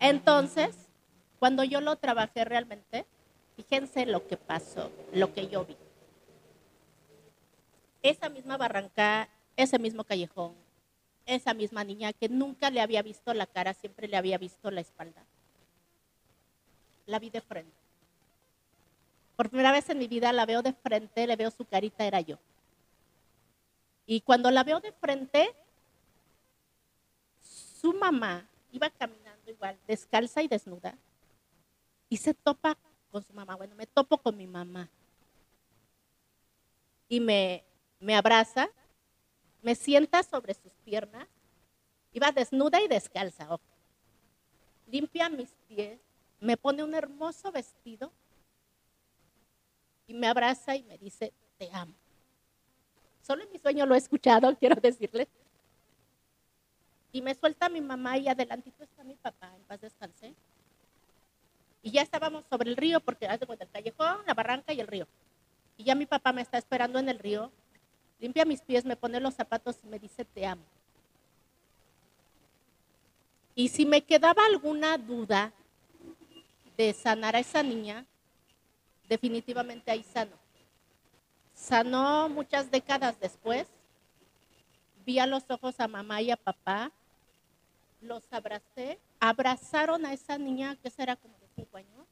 Entonces, 0.00 0.74
cuando 1.38 1.62
yo 1.62 1.80
lo 1.80 1.94
trabajé 1.94 2.44
realmente, 2.44 3.06
fíjense 3.54 4.06
lo 4.06 4.26
que 4.26 4.36
pasó, 4.36 4.90
lo 5.12 5.32
que 5.32 5.46
yo 5.46 5.64
vi. 5.64 5.76
Esa 8.02 8.28
misma 8.28 8.56
barranca, 8.56 9.28
ese 9.56 9.78
mismo 9.78 10.04
callejón, 10.04 10.54
esa 11.26 11.54
misma 11.54 11.84
niña 11.84 12.12
que 12.12 12.28
nunca 12.28 12.70
le 12.70 12.80
había 12.80 13.02
visto 13.02 13.32
la 13.34 13.46
cara, 13.46 13.74
siempre 13.74 14.08
le 14.08 14.16
había 14.16 14.38
visto 14.38 14.70
la 14.70 14.80
espalda. 14.80 15.24
La 17.06 17.18
vi 17.18 17.30
de 17.30 17.40
frente. 17.40 17.76
Por 19.36 19.48
primera 19.48 19.72
vez 19.72 19.88
en 19.90 19.98
mi 19.98 20.06
vida 20.06 20.32
la 20.32 20.46
veo 20.46 20.62
de 20.62 20.72
frente, 20.72 21.26
le 21.26 21.36
veo 21.36 21.50
su 21.50 21.64
carita, 21.64 22.04
era 22.04 22.20
yo. 22.20 22.38
Y 24.06 24.20
cuando 24.20 24.50
la 24.50 24.64
veo 24.64 24.80
de 24.80 24.92
frente, 24.92 25.54
su 27.40 27.92
mamá 27.94 28.46
iba 28.70 28.90
caminando 28.90 29.50
igual, 29.50 29.78
descalza 29.86 30.42
y 30.42 30.48
desnuda, 30.48 30.96
y 32.08 32.16
se 32.16 32.34
topa 32.34 32.76
con 33.10 33.22
su 33.22 33.32
mamá. 33.32 33.56
Bueno, 33.56 33.74
me 33.74 33.86
topo 33.86 34.18
con 34.18 34.36
mi 34.36 34.46
mamá. 34.46 34.88
Y 37.08 37.20
me, 37.20 37.64
me 37.98 38.14
abraza, 38.16 38.68
me 39.64 39.74
sienta 39.74 40.22
sobre 40.22 40.52
sus 40.52 40.72
piernas, 40.84 41.26
iba 42.12 42.30
desnuda 42.30 42.82
y 42.82 42.86
descalza. 42.86 43.48
Limpia 44.86 45.30
mis 45.30 45.50
pies, 45.66 45.98
me 46.38 46.58
pone 46.58 46.84
un 46.84 46.94
hermoso 46.94 47.50
vestido 47.50 48.12
y 50.06 50.12
me 50.12 50.26
abraza 50.26 50.76
y 50.76 50.82
me 50.82 50.98
dice, 50.98 51.32
te 51.56 51.70
amo. 51.72 51.94
Solo 53.22 53.42
en 53.42 53.52
mi 53.52 53.58
sueño 53.58 53.86
lo 53.86 53.94
he 53.94 53.98
escuchado, 53.98 54.54
quiero 54.60 54.78
decirles. 54.78 55.28
Y 57.10 57.22
me 57.22 57.34
suelta 57.34 57.70
mi 57.70 57.80
mamá 57.80 58.18
y 58.18 58.28
adelantito 58.28 58.84
está 58.84 59.02
mi 59.02 59.14
papá, 59.14 59.50
en 59.56 59.62
paz 59.62 59.80
descansé. 59.80 60.34
Y 61.80 61.90
ya 61.90 62.02
estábamos 62.02 62.44
sobre 62.50 62.68
el 62.68 62.76
río, 62.76 63.00
porque 63.00 63.26
haz 63.26 63.40
de 63.40 63.46
cuenta 63.46 63.64
el 63.64 63.70
callejón, 63.70 64.18
la 64.26 64.34
barranca 64.34 64.74
y 64.74 64.80
el 64.80 64.86
río. 64.86 65.08
Y 65.78 65.84
ya 65.84 65.94
mi 65.94 66.04
papá 66.04 66.34
me 66.34 66.42
está 66.42 66.58
esperando 66.58 66.98
en 66.98 67.08
el 67.08 67.18
río, 67.18 67.50
limpia 68.18 68.44
mis 68.44 68.60
pies, 68.60 68.84
me 68.84 68.96
pone 68.96 69.20
los 69.20 69.34
zapatos 69.34 69.76
y 69.82 69.86
me 69.86 69.98
dice, 69.98 70.24
te 70.24 70.46
amo. 70.46 70.64
Y 73.54 73.68
si 73.68 73.86
me 73.86 74.02
quedaba 74.02 74.44
alguna 74.46 74.98
duda 74.98 75.52
de 76.76 76.92
sanar 76.92 77.36
a 77.36 77.38
esa 77.38 77.62
niña, 77.62 78.04
definitivamente 79.08 79.90
ahí 79.90 80.02
sanó. 80.02 80.36
Sanó 81.54 82.28
muchas 82.28 82.70
décadas 82.70 83.18
después. 83.20 83.68
Vi 85.06 85.18
a 85.18 85.26
los 85.26 85.48
ojos 85.50 85.78
a 85.78 85.86
mamá 85.86 86.20
y 86.22 86.30
a 86.30 86.36
papá, 86.36 86.90
los 88.00 88.24
abracé, 88.32 88.98
abrazaron 89.20 90.04
a 90.04 90.12
esa 90.12 90.36
niña, 90.38 90.76
que 90.82 90.90
será 90.90 91.14
como 91.16 91.38
de 91.38 91.46
cinco 91.54 91.76
años, 91.76 92.06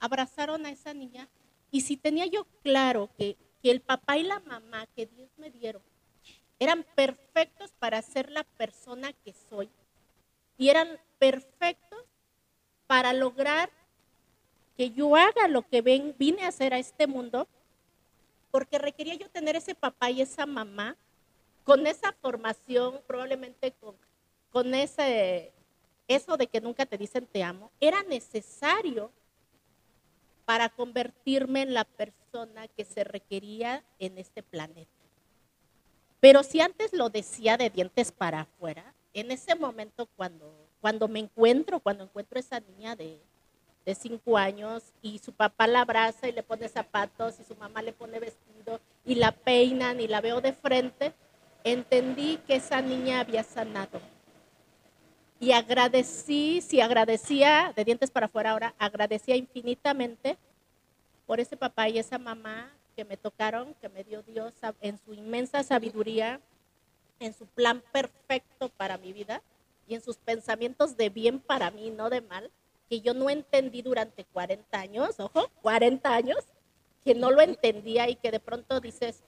abrazaron 0.00 0.64
a 0.66 0.70
esa 0.70 0.92
niña. 0.92 1.28
Y 1.70 1.82
si 1.82 1.96
tenía 1.96 2.26
yo 2.26 2.46
claro 2.62 3.10
que, 3.16 3.36
que 3.62 3.70
el 3.70 3.80
papá 3.80 4.16
y 4.16 4.22
la 4.22 4.40
mamá 4.40 4.86
que 4.94 5.06
Dios 5.06 5.30
me 5.36 5.50
dieron 5.50 5.82
eran 6.58 6.84
perfectos 6.94 7.72
para 7.78 8.02
ser 8.02 8.30
la 8.30 8.44
persona 8.44 9.12
que 9.12 9.32
soy, 9.48 9.70
y 10.56 10.70
eran 10.70 10.98
perfectos 11.18 12.04
para 12.86 13.12
lograr 13.12 13.70
que 14.76 14.90
yo 14.90 15.14
haga 15.16 15.46
lo 15.48 15.62
que 15.62 15.82
vine 15.82 16.44
a 16.44 16.48
hacer 16.48 16.74
a 16.74 16.78
este 16.78 17.06
mundo, 17.06 17.46
porque 18.50 18.78
requería 18.78 19.14
yo 19.14 19.28
tener 19.28 19.56
ese 19.56 19.74
papá 19.74 20.10
y 20.10 20.22
esa 20.22 20.46
mamá 20.46 20.96
con 21.64 21.86
esa 21.86 22.12
formación, 22.12 23.00
probablemente 23.06 23.72
con, 23.72 23.94
con 24.50 24.74
ese, 24.74 25.52
eso 26.08 26.36
de 26.36 26.46
que 26.46 26.60
nunca 26.60 26.86
te 26.86 26.96
dicen 26.96 27.26
te 27.26 27.42
amo, 27.42 27.70
era 27.80 28.02
necesario 28.04 29.12
para 30.48 30.70
convertirme 30.70 31.60
en 31.60 31.74
la 31.74 31.84
persona 31.84 32.68
que 32.68 32.86
se 32.86 33.04
requería 33.04 33.84
en 33.98 34.16
este 34.16 34.42
planeta. 34.42 34.88
Pero 36.20 36.42
si 36.42 36.62
antes 36.62 36.94
lo 36.94 37.10
decía 37.10 37.58
de 37.58 37.68
dientes 37.68 38.12
para 38.12 38.40
afuera, 38.40 38.94
en 39.12 39.30
ese 39.30 39.54
momento 39.56 40.08
cuando, 40.16 40.50
cuando 40.80 41.06
me 41.06 41.18
encuentro, 41.18 41.80
cuando 41.80 42.04
encuentro 42.04 42.38
a 42.38 42.40
esa 42.40 42.60
niña 42.60 42.96
de, 42.96 43.20
de 43.84 43.94
cinco 43.94 44.38
años 44.38 44.84
y 45.02 45.18
su 45.18 45.34
papá 45.34 45.66
la 45.66 45.82
abraza 45.82 46.26
y 46.26 46.32
le 46.32 46.42
pone 46.42 46.66
zapatos 46.70 47.38
y 47.40 47.44
su 47.44 47.54
mamá 47.54 47.82
le 47.82 47.92
pone 47.92 48.18
vestido 48.18 48.80
y 49.04 49.16
la 49.16 49.32
peinan 49.32 50.00
y 50.00 50.08
la 50.08 50.22
veo 50.22 50.40
de 50.40 50.54
frente, 50.54 51.12
entendí 51.62 52.38
que 52.46 52.54
esa 52.54 52.80
niña 52.80 53.20
había 53.20 53.42
sanado. 53.42 54.00
Y 55.40 55.52
agradecí, 55.52 56.60
si 56.60 56.80
agradecía, 56.80 57.72
de 57.76 57.84
dientes 57.84 58.10
para 58.10 58.26
afuera 58.26 58.50
ahora, 58.50 58.74
agradecía 58.78 59.36
infinitamente 59.36 60.36
por 61.26 61.38
ese 61.38 61.56
papá 61.56 61.88
y 61.88 61.98
esa 61.98 62.18
mamá 62.18 62.72
que 62.96 63.04
me 63.04 63.16
tocaron, 63.16 63.74
que 63.74 63.88
me 63.88 64.02
dio 64.02 64.22
Dios 64.22 64.52
en 64.80 64.98
su 64.98 65.14
inmensa 65.14 65.62
sabiduría, 65.62 66.40
en 67.20 67.32
su 67.34 67.46
plan 67.46 67.82
perfecto 67.92 68.68
para 68.70 68.98
mi 68.98 69.12
vida 69.12 69.42
y 69.86 69.94
en 69.94 70.02
sus 70.02 70.16
pensamientos 70.16 70.96
de 70.96 71.08
bien 71.08 71.38
para 71.38 71.70
mí, 71.70 71.90
no 71.90 72.10
de 72.10 72.20
mal, 72.20 72.50
que 72.88 73.00
yo 73.00 73.14
no 73.14 73.30
entendí 73.30 73.82
durante 73.82 74.24
40 74.24 74.78
años, 74.78 75.20
ojo, 75.20 75.48
40 75.62 76.12
años, 76.12 76.38
que 77.04 77.14
no 77.14 77.30
lo 77.30 77.40
entendía 77.42 78.08
y 78.08 78.16
que 78.16 78.32
de 78.32 78.40
pronto 78.40 78.80
dices, 78.80 79.22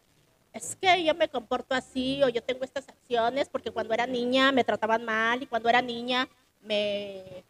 es 0.52 0.76
que 0.76 1.04
yo 1.04 1.14
me 1.14 1.28
comporto 1.28 1.74
así 1.74 2.22
o 2.22 2.28
yo 2.28 2.42
tengo 2.42 2.64
estas 2.64 2.88
acciones 2.88 3.48
porque 3.48 3.70
cuando 3.70 3.94
era 3.94 4.06
niña 4.06 4.50
me 4.52 4.64
trataban 4.64 5.04
mal 5.04 5.42
y 5.42 5.46
cuando 5.46 5.68
era 5.68 5.80
niña 5.80 6.28
me, 6.62 7.44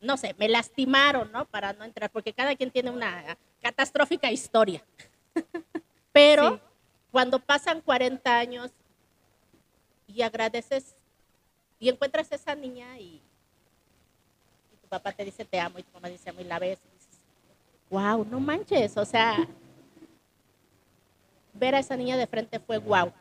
no 0.00 0.16
sé, 0.16 0.34
me 0.38 0.48
lastimaron, 0.48 1.30
¿no? 1.32 1.44
Para 1.46 1.72
no 1.72 1.84
entrar, 1.84 2.10
porque 2.10 2.32
cada 2.32 2.54
quien 2.56 2.70
tiene 2.70 2.90
una 2.90 3.36
catastrófica 3.62 4.30
historia. 4.30 4.82
Pero 6.12 6.54
Sí. 6.56 6.60
cuando 7.12 7.38
pasan 7.38 7.80
40 7.80 8.38
años 8.38 8.70
y 10.06 10.22
agradeces 10.22 10.94
y 11.78 11.88
encuentras 11.88 12.30
a 12.32 12.34
esa 12.34 12.54
niña 12.54 12.98
y, 12.98 13.20
y 14.72 14.76
tu 14.82 14.88
papá 14.88 15.12
te 15.12 15.24
dice 15.24 15.44
te 15.44 15.60
amo 15.60 15.78
y 15.78 15.82
tu 15.84 15.92
mamá 15.92 16.08
dice 16.08 16.30
amo 16.30 16.40
y 16.40 16.44
la 16.44 16.58
ves 16.58 16.78
y 16.84 16.94
dices, 16.94 17.20
wow, 17.90 18.24
no 18.24 18.40
manches, 18.40 18.96
o 18.96 19.04
sea, 19.04 19.46
ver 21.58 21.74
a 21.74 21.78
esa 21.78 21.96
niña 21.96 22.16
de 22.16 22.26
frente 22.26 22.58
fue 22.60 22.78
wow, 22.78 23.12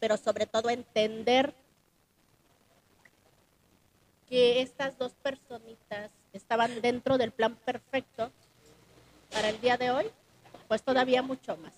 pero 0.00 0.16
sobre 0.16 0.46
todo 0.46 0.70
entender 0.70 1.54
que 4.28 4.62
estas 4.62 4.96
dos 4.98 5.12
personitas 5.22 6.10
estaban 6.32 6.80
dentro 6.80 7.18
del 7.18 7.32
plan 7.32 7.54
perfecto 7.56 8.32
para 9.30 9.50
el 9.50 9.60
día 9.60 9.76
de 9.76 9.90
hoy, 9.90 10.10
pues 10.68 10.82
todavía 10.82 11.22
mucho 11.22 11.56
más. 11.58 11.72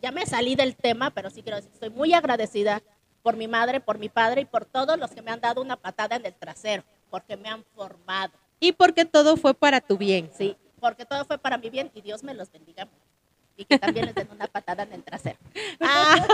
Ya 0.00 0.10
me 0.10 0.26
salí 0.26 0.56
del 0.56 0.74
tema, 0.74 1.10
pero 1.10 1.30
sí 1.30 1.42
quiero 1.42 1.56
decir, 1.56 1.70
estoy 1.72 1.90
muy 1.90 2.14
agradecida 2.14 2.82
por 3.22 3.36
mi 3.36 3.48
madre, 3.48 3.80
por 3.80 3.98
mi 3.98 4.08
padre 4.08 4.42
y 4.42 4.44
por 4.44 4.64
todos 4.64 4.98
los 4.98 5.10
que 5.10 5.20
me 5.20 5.30
han 5.30 5.40
dado 5.40 5.60
una 5.60 5.76
patada 5.76 6.16
en 6.16 6.24
el 6.24 6.34
trasero, 6.34 6.82
porque 7.10 7.36
me 7.36 7.48
han 7.48 7.64
formado, 7.74 8.32
Y 8.60 8.72
porque 8.72 9.04
todo 9.04 9.36
fue 9.36 9.52
para 9.52 9.80
tu 9.80 9.98
bien. 9.98 10.30
sí, 10.36 10.56
porque 10.80 11.04
todo 11.04 11.24
fue 11.24 11.38
para 11.38 11.58
mi 11.58 11.68
bien 11.68 11.90
y 11.94 12.00
Dios 12.00 12.22
me 12.22 12.34
los 12.34 12.50
bendiga. 12.50 12.84
mucho. 12.86 13.05
Y 13.56 13.64
que 13.64 13.78
también 13.78 14.06
les 14.06 14.14
den 14.14 14.28
una 14.30 14.46
patada 14.46 14.82
en 14.82 14.92
el 14.92 15.02
trasero. 15.02 15.38
Ah, 15.80 16.26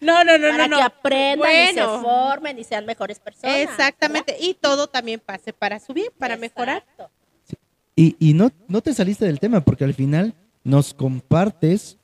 no, 0.00 0.24
no, 0.24 0.38
no, 0.38 0.48
para 0.48 0.68
no, 0.68 0.76
que 0.76 0.82
no. 0.82 0.86
aprendan 0.86 1.50
y 1.52 1.74
se 1.74 1.82
formen 1.82 2.58
y 2.58 2.64
sean 2.64 2.86
mejores 2.86 3.18
personas. 3.18 3.56
Exactamente. 3.56 4.36
Y 4.40 4.54
todo 4.54 4.86
también 4.86 5.20
pase 5.20 5.52
para 5.52 5.80
su 5.80 5.92
bien, 5.92 6.08
para 6.18 6.36
mejorar. 6.36 6.84
Y, 7.94 8.16
y 8.18 8.32
no, 8.32 8.50
no 8.68 8.80
te 8.80 8.94
saliste 8.94 9.24
del 9.24 9.40
tema, 9.40 9.60
porque 9.60 9.84
al 9.84 9.94
final 9.94 10.34
nos 10.62 10.94
compartes 10.94 11.98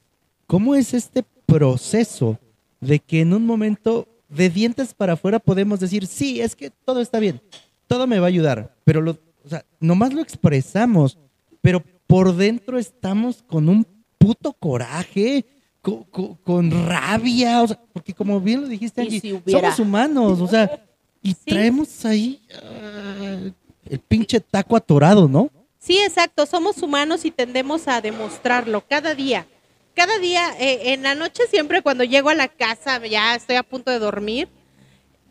cómo 0.46 0.74
es 0.74 0.92
este 0.92 1.24
proceso 1.46 2.38
de 2.80 2.98
que 2.98 3.20
en 3.20 3.32
un 3.32 3.46
momento 3.46 4.08
de 4.28 4.50
dientes 4.50 4.94
para 4.94 5.14
afuera 5.14 5.38
podemos 5.38 5.80
decir, 5.80 6.06
sí, 6.06 6.40
es 6.40 6.56
que 6.56 6.70
todo 6.70 7.00
está 7.00 7.18
bien, 7.18 7.40
todo 7.86 8.06
me 8.06 8.18
va 8.18 8.26
a 8.26 8.28
ayudar, 8.28 8.74
pero 8.84 9.00
lo, 9.00 9.18
o 9.44 9.48
sea, 9.48 9.64
nomás 9.80 10.12
lo 10.12 10.22
expresamos, 10.22 11.18
pero 11.60 11.82
por 12.06 12.34
dentro 12.34 12.78
estamos 12.78 13.42
con 13.42 13.68
un 13.68 13.86
puto 14.22 14.52
coraje, 14.52 15.44
co- 15.80 16.06
co- 16.10 16.38
con, 16.44 16.70
rabia, 16.88 17.62
o 17.62 17.66
sea, 17.68 17.78
porque 17.92 18.14
como 18.14 18.40
bien 18.40 18.62
lo 18.62 18.68
dijiste, 18.68 19.00
Angie, 19.02 19.20
si 19.20 19.40
somos 19.50 19.78
humanos, 19.78 20.40
o 20.40 20.46
sea, 20.48 20.70
y 21.22 21.30
Sí. 21.34 21.38
traemos 21.46 22.04
ahí 22.04 22.40
ah, 22.54 23.38
el 23.90 23.98
pinche 24.00 24.40
taco 24.40 24.76
atorado, 24.76 25.28
¿no? 25.28 25.50
Sí, 25.78 25.98
exacto. 25.98 26.46
Somos 26.46 26.80
humanos 26.82 27.24
y 27.24 27.30
tendemos 27.32 27.88
a 27.88 28.00
demostrarlo 28.00 28.84
cada 28.88 29.14
día. 29.14 29.46
Cada 29.94 30.18
día, 30.18 30.48
eh, 30.58 30.92
en 30.92 31.02
la 31.02 31.14
noche 31.14 31.42
siempre 31.50 31.82
cuando 31.82 32.04
llego 32.04 32.28
a 32.30 32.34
la 32.34 32.48
casa, 32.48 33.04
ya 33.06 33.34
estoy 33.34 33.56
a 33.56 33.62
punto 33.62 33.90
de 33.90 33.98
dormir, 33.98 34.48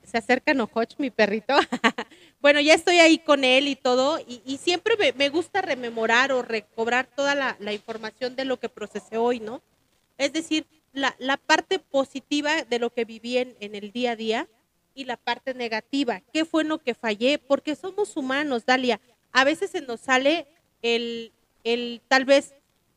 se 0.04 0.18
acerca 0.18 0.54
Nohoch, 0.54 0.98
mi 0.98 1.10
perrito. 1.10 1.56
bueno, 2.42 2.60
ya 2.60 2.74
estoy 2.74 2.98
ahí 2.98 3.20
con 3.20 3.44
él 3.44 3.68
y 3.68 3.76
todo, 3.76 4.20
y, 4.28 4.58
siempre 4.58 4.96
me, 5.16 5.30
gusta 5.30 5.62
rememorar 5.62 6.32
o 6.32 6.42
recobrar 6.42 7.06
toda 7.06 7.36
la, 7.36 7.74
información 7.74 8.36
de 8.36 8.46
lo 8.46 8.60
que 8.60 8.68
procesé 8.68 9.18
hoy, 9.18 9.39
¿no? 9.39 9.62
Es 10.18 10.34
decir, 10.34 10.66
la, 10.92 11.38
parte 11.38 11.78
positiva 11.78 12.64
de 12.64 12.80
lo 12.80 12.89
que 12.89 13.06
viví 13.06 13.38
en, 13.38 13.56
el 13.60 13.92
día 13.92 14.12
a 14.12 14.16
día 14.16 14.48
y 14.96 15.06
la 15.06 15.18
parte 15.18 15.54
negativa. 15.54 16.22
¿Qué 16.34 16.44
fue 16.44 16.64
lo 16.64 16.80
que 16.80 16.96
fallé? 16.96 17.38
Porque 17.38 17.76
somos 17.76 18.18
humanos, 18.18 18.66
Dalia. 18.66 19.00
A 19.32 19.44
veces 19.44 19.70
se 19.70 19.82
nos 19.82 20.00
sale 20.00 20.48
el, 20.82 21.32
el 21.64 22.02
tal 22.08 22.26
vez, 22.26 22.56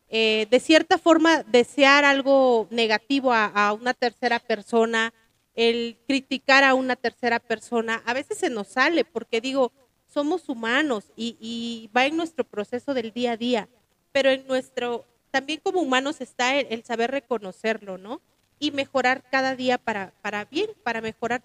eh, 0.08 0.46
de 0.50 0.58
cierta 0.58 0.96
forma, 0.96 1.42
desear 1.42 2.06
algo 2.06 2.66
negativo 2.70 3.32
a 3.32 3.72
una 3.78 3.92
tercera 3.92 4.38
persona, 4.38 5.12
el 5.54 5.96
criticar 6.06 6.64
a 6.64 6.74
una 6.74 6.96
tercera 6.96 7.38
persona. 7.38 8.02
A 8.06 8.14
veces 8.14 8.38
se 8.38 8.50
nos 8.50 8.68
sale 8.68 9.04
porque 9.04 9.40
digo, 9.40 9.72
somos 10.06 10.48
humanos 10.48 11.12
y, 11.16 11.36
y 11.40 11.90
va 11.96 12.06
en 12.06 12.16
nuestro 12.16 12.44
proceso 12.44 12.94
del 12.94 13.12
día 13.12 13.32
a 13.32 13.36
día. 13.36 13.68
Pero 14.12 14.30
en 14.30 14.46
nuestro, 14.46 15.04
también 15.30 15.60
como 15.62 15.80
humanos 15.80 16.20
está 16.20 16.58
el, 16.58 16.66
el 16.70 16.84
saber 16.84 17.10
reconocerlo, 17.10 17.98
¿no? 17.98 18.20
Y 18.58 18.70
mejorar 18.70 19.24
cada 19.30 19.56
día 19.56 19.78
para, 19.78 20.12
para 20.22 20.44
bien, 20.44 20.70
para 20.82 21.00
mejorar 21.00 21.42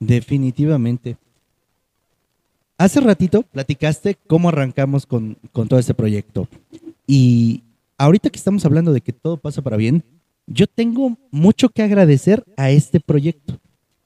Definitivamente. 0.00 1.18
Hace 2.78 3.00
ratito 3.00 3.42
platicaste 3.42 4.16
cómo 4.26 4.48
arrancamos 4.48 5.04
con, 5.04 5.36
con 5.52 5.68
todo 5.68 5.78
este 5.78 5.92
proyecto. 5.92 6.48
Y 7.06 7.62
ahorita 7.98 8.30
que 8.30 8.38
estamos 8.38 8.64
hablando 8.64 8.94
de 8.94 9.02
que 9.02 9.12
todo 9.12 9.36
pasa 9.36 9.60
para 9.60 9.76
bien, 9.76 10.02
yo 10.50 10.66
tengo 10.66 11.16
mucho 11.30 11.68
que 11.68 11.82
agradecer 11.82 12.44
a 12.56 12.70
este 12.70 13.00
proyecto. 13.00 13.58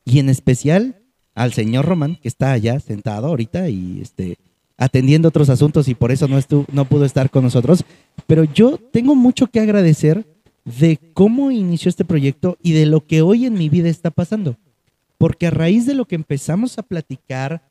Y 0.05 0.19
en 0.19 0.29
especial 0.29 1.01
al 1.35 1.53
señor 1.53 1.87
Román, 1.87 2.17
que 2.17 2.29
está 2.29 2.53
allá 2.53 2.79
sentado 2.79 3.27
ahorita 3.27 3.69
y 3.69 4.01
este, 4.01 4.37
atendiendo 4.77 5.29
otros 5.29 5.49
asuntos 5.49 5.89
y 5.89 5.95
por 5.95 6.13
eso 6.13 6.29
no, 6.29 6.39
estuvo, 6.39 6.67
no 6.71 6.85
pudo 6.85 7.07
estar 7.07 7.31
con 7.31 7.43
nosotros. 7.43 7.85
Pero 8.27 8.45
yo 8.45 8.79
tengo 8.93 9.15
mucho 9.15 9.49
que 9.49 9.61
agradecer 9.61 10.27
de 10.65 10.99
cómo 11.15 11.51
inició 11.51 11.89
este 11.89 12.05
proyecto 12.05 12.59
y 12.63 12.73
de 12.73 12.87
lo 12.87 13.05
que 13.05 13.23
hoy 13.23 13.47
en 13.47 13.55
mi 13.55 13.69
vida 13.69 13.89
está 13.89 14.11
pasando. 14.11 14.57
Porque 15.17 15.47
a 15.47 15.51
raíz 15.51 15.87
de 15.87 15.95
lo 15.95 16.05
que 16.05 16.15
empezamos 16.15 16.79
a 16.79 16.83
platicar, 16.83 17.63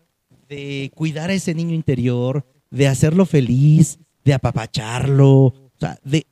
de 0.49 0.91
cuidar 0.95 1.29
a 1.29 1.33
ese 1.33 1.53
niño 1.53 1.75
interior, 1.75 2.43
de 2.71 2.87
hacerlo 2.87 3.25
feliz, 3.25 3.99
de 4.25 4.33
apapacharlo, 4.33 5.29
o 5.29 5.71
sea, 5.79 5.99
de 6.03 6.25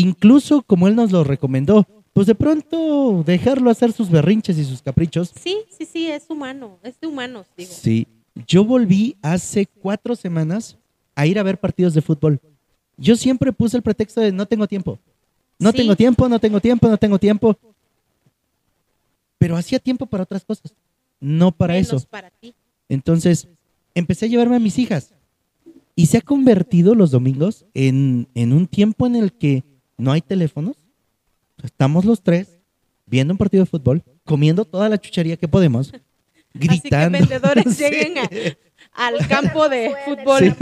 incluso 0.00 0.62
como 0.62 0.88
él 0.88 0.94
nos 0.96 1.10
lo 1.12 1.24
recomendó, 1.24 1.86
pues 2.12 2.26
de 2.26 2.34
pronto 2.34 3.22
dejarlo 3.26 3.70
hacer 3.70 3.92
sus 3.92 4.10
berrinches 4.10 4.56
y 4.58 4.64
sus 4.64 4.80
caprichos. 4.82 5.32
Sí, 5.42 5.58
sí, 5.76 5.84
sí, 5.84 6.06
es 6.10 6.24
humano, 6.30 6.78
es 6.82 6.98
de 7.00 7.06
humanos, 7.06 7.46
digo. 7.56 7.70
Sí, 7.72 8.06
yo 8.46 8.64
volví 8.64 9.16
hace 9.22 9.66
cuatro 9.66 10.14
semanas 10.16 10.76
a 11.14 11.26
ir 11.26 11.38
a 11.38 11.42
ver 11.42 11.58
partidos 11.58 11.94
de 11.94 12.02
fútbol. 12.02 12.40
Yo 12.96 13.16
siempre 13.16 13.52
puse 13.52 13.76
el 13.76 13.82
pretexto 13.82 14.20
de 14.20 14.32
no 14.32 14.46
tengo 14.46 14.66
tiempo. 14.66 14.98
No 15.58 15.70
Sí. 15.70 15.78
tengo 15.78 15.96
tiempo, 15.96 16.28
no 16.28 16.38
tengo 16.38 16.60
tiempo, 16.60 16.88
no 16.88 16.96
tengo 16.98 17.18
tiempo. 17.18 17.56
Pero 19.38 19.56
hacía 19.56 19.78
tiempo 19.78 20.06
para 20.06 20.22
otras 20.24 20.44
cosas, 20.44 20.74
no 21.20 21.52
para 21.52 21.74
Menos 21.74 21.88
eso. 21.92 22.06
para 22.08 22.30
ti. 22.30 22.54
Entonces, 22.88 23.48
empecé 23.94 24.26
a 24.26 24.28
llevarme 24.28 24.56
a 24.56 24.60
mis 24.60 24.78
hijas. 24.78 25.12
Y 25.94 26.06
se 26.06 26.18
ha 26.18 26.20
convertido 26.20 26.94
los 26.94 27.10
domingos 27.10 27.64
en, 27.74 28.28
en 28.34 28.52
un 28.52 28.66
tiempo 28.66 29.06
en 29.06 29.16
el 29.16 29.32
que 29.32 29.64
no 29.96 30.12
hay 30.12 30.20
teléfonos. 30.20 30.76
Estamos 31.62 32.04
los 32.04 32.22
tres 32.22 32.48
viendo 33.06 33.32
un 33.34 33.38
partido 33.38 33.64
de 33.64 33.70
fútbol, 33.70 34.02
comiendo 34.24 34.64
toda 34.64 34.88
la 34.88 34.98
chuchería 34.98 35.36
que 35.36 35.48
podemos, 35.48 35.92
gritando. 36.54 37.18
Así 37.18 37.26
que 37.28 37.34
vendedores 37.36 37.64
Sí. 37.76 37.84
lleguen 37.84 38.18
a- 38.18 38.28
al 38.92 39.26
campo 39.28 39.68
de 39.68 39.92
fútbol, 40.04 40.56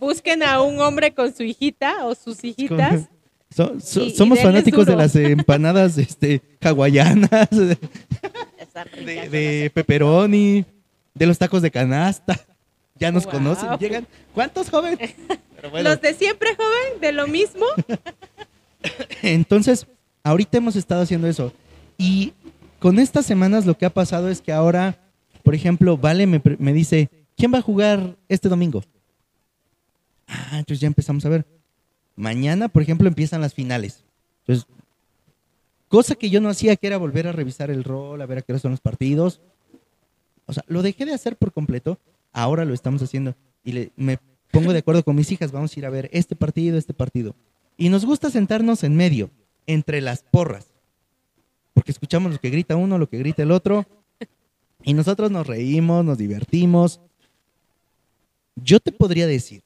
busquen 0.00 0.42
a 0.42 0.60
un 0.60 0.80
hombre 0.80 1.14
con 1.14 1.34
su 1.34 1.42
hijita 1.44 2.04
o 2.06 2.14
sus 2.14 2.42
hijitas. 2.44 3.08
So- 3.54 3.78
so- 3.80 4.00
Y- 4.02 4.08
y 4.08 4.14
somos 4.16 4.40
fanáticos 4.40 4.84
de 4.86 4.96
las 4.96 5.14
empanadas 5.14 5.96
este, 5.98 6.42
hawaianas, 6.60 7.48
de, 9.30 9.70
pepperoni, 9.72 10.64
de 11.14 11.26
los 11.26 11.38
tacos 11.38 11.62
de 11.62 11.70
canasta. 11.70 12.38
Ya 12.98 13.12
nos 13.12 13.24
Wow. 13.24 13.32
conocen, 13.34 13.68
llegan. 13.78 14.06
¿Cuántos 14.34 14.68
jóvenes? 14.70 15.14
Pero 15.54 15.70
bueno. 15.70 15.88
Los 15.90 16.00
de 16.00 16.14
siempre, 16.14 16.50
joven, 16.56 17.00
de 17.00 17.12
lo 17.12 17.26
mismo. 17.28 17.66
Entonces, 19.22 19.86
ahorita 20.22 20.58
hemos 20.58 20.76
estado 20.76 21.02
haciendo 21.02 21.26
eso. 21.26 21.52
Y 21.98 22.32
con 22.78 22.98
estas 22.98 23.26
semanas 23.26 23.66
lo 23.66 23.76
que 23.76 23.86
ha 23.86 23.90
pasado 23.90 24.28
es 24.28 24.40
que 24.40 24.52
ahora, 24.52 24.98
por 25.42 25.54
ejemplo, 25.54 25.96
Vale 25.96 26.26
me, 26.26 26.72
dice, 26.72 27.08
¿quién 27.36 27.52
va 27.52 27.58
a 27.58 27.62
jugar 27.62 28.16
este 28.28 28.48
domingo? 28.48 28.82
Ah, 30.28 30.58
entonces 30.58 30.80
ya 30.80 30.86
empezamos 30.88 31.24
a 31.24 31.28
ver. 31.28 31.46
Mañana, 32.16 32.68
por 32.68 32.82
ejemplo, 32.82 33.08
empiezan 33.08 33.40
las 33.40 33.54
finales. 33.54 34.02
Entonces, 34.40 34.66
cosa 35.88 36.14
que 36.14 36.30
yo 36.30 36.40
no 36.40 36.48
hacía, 36.48 36.76
que 36.76 36.86
era 36.86 36.96
volver 36.96 37.28
a 37.28 37.32
revisar 37.32 37.70
el 37.70 37.84
rol, 37.84 38.20
a 38.20 38.26
ver 38.26 38.38
a 38.38 38.42
qué 38.42 38.58
son 38.58 38.72
los 38.72 38.80
partidos. 38.80 39.40
O 40.46 40.52
sea, 40.52 40.64
lo 40.66 40.82
dejé 40.82 41.04
de 41.04 41.14
hacer 41.14 41.36
por 41.36 41.52
completo. 41.52 41.98
Ahora 42.32 42.64
lo 42.64 42.74
estamos 42.74 43.02
haciendo. 43.02 43.34
Y 43.64 43.72
le- 43.72 43.92
me 43.96 44.18
pongo 44.50 44.72
de 44.72 44.78
acuerdo 44.80 45.02
con 45.02 45.16
mis 45.16 45.30
hijas. 45.32 45.52
Vamos 45.52 45.74
a 45.76 45.78
ir 45.80 45.86
a 45.86 45.90
ver 45.90 46.08
este 46.12 46.36
partido, 46.36 46.78
este 46.78 46.94
partido. 46.94 47.34
Y 47.76 47.88
nos 47.88 48.04
gusta 48.04 48.30
sentarnos 48.30 48.84
en 48.84 48.96
medio, 48.96 49.30
entre 49.66 50.00
las 50.00 50.22
porras. 50.22 50.66
Porque 51.74 51.92
escuchamos 51.92 52.32
lo 52.32 52.38
que 52.38 52.50
grita 52.50 52.76
uno, 52.76 52.98
lo 52.98 53.08
que 53.08 53.18
grita 53.18 53.42
el 53.42 53.50
otro. 53.50 53.86
Y 54.82 54.94
nosotros 54.94 55.30
nos 55.30 55.46
reímos, 55.46 56.04
nos 56.04 56.16
divertimos. 56.16 57.00
Yo 58.54 58.80
te 58.80 58.92
podría 58.92 59.26
decir 59.26 59.62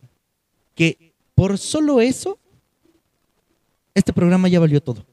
que 0.74 1.12
por 1.34 1.58
solo 1.58 2.00
eso, 2.00 2.38
este 3.94 4.12
programa 4.12 4.48
ya 4.48 4.60
valió 4.60 4.82
todo. 4.82 5.06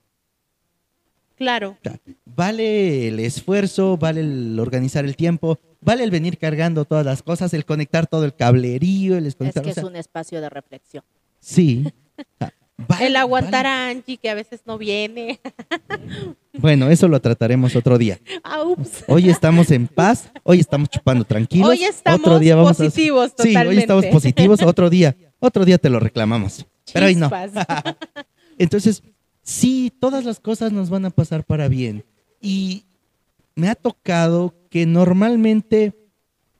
Claro. 1.37 1.71
O 1.71 1.77
sea, 1.83 1.99
vale 2.25 3.09
el 3.09 3.19
esfuerzo, 3.19 3.97
vale 3.97 4.21
el 4.21 4.59
organizar 4.59 5.05
el 5.05 5.15
tiempo, 5.15 5.59
vale 5.81 6.03
el 6.03 6.09
venir 6.09 6.39
cargando 6.39 6.85
todas 6.85 7.05
las 7.05 7.21
cosas, 7.21 7.53
el 7.53 7.63
conectar 7.63 8.07
todo 8.07 8.25
el 8.25 8.35
cablerío, 8.35 9.17
el 9.17 9.27
Es 9.27 9.35
que 9.35 9.47
o 9.47 9.51
sea, 9.51 9.61
es 9.61 9.77
un 9.77 9.95
espacio 9.95 10.41
de 10.41 10.49
reflexión. 10.49 11.03
Sí. 11.39 11.85
O 12.17 12.23
sea, 12.39 12.51
vale- 12.77 13.07
El 13.07 13.15
aguantar 13.15 13.65
vale. 13.65 13.67
a 13.67 13.89
Angie, 13.89 14.17
que 14.17 14.29
a 14.29 14.35
veces 14.35 14.61
no 14.65 14.77
viene. 14.77 15.39
Bueno, 16.59 16.89
eso 16.89 17.07
lo 17.07 17.19
trataremos 17.21 17.75
otro 17.75 17.99
día. 17.99 18.19
Ah, 18.43 18.63
ups. 18.63 19.03
Hoy 19.07 19.29
estamos 19.29 19.69
en 19.69 19.87
paz, 19.87 20.31
hoy 20.41 20.59
estamos 20.59 20.89
chupando 20.89 21.23
tranquilos. 21.23 21.69
Hoy 21.69 21.83
estamos 21.83 22.21
otro 22.21 22.39
día 22.39 22.55
vamos 22.55 22.71
a- 22.71 22.83
positivos 22.85 23.31
Sí, 23.37 23.55
hoy 23.55 23.77
estamos 23.77 24.07
positivos, 24.07 24.63
otro 24.63 24.89
día, 24.89 25.15
otro 25.39 25.65
día 25.65 25.77
te 25.77 25.89
lo 25.91 25.99
reclamamos. 25.99 26.65
Pero 26.91 27.05
hoy 27.05 27.13
no. 27.15 27.29
Entonces, 28.57 29.03
sí, 29.43 29.91
todas 29.99 30.25
las 30.25 30.39
cosas 30.39 30.71
nos 30.71 30.89
van 30.89 31.05
a 31.05 31.09
pasar 31.11 31.43
para 31.43 31.67
bien. 31.67 32.03
Y 32.41 32.85
me 33.55 33.69
ha 33.69 33.75
tocado 33.75 34.55
que 34.71 34.87
normalmente 34.87 35.93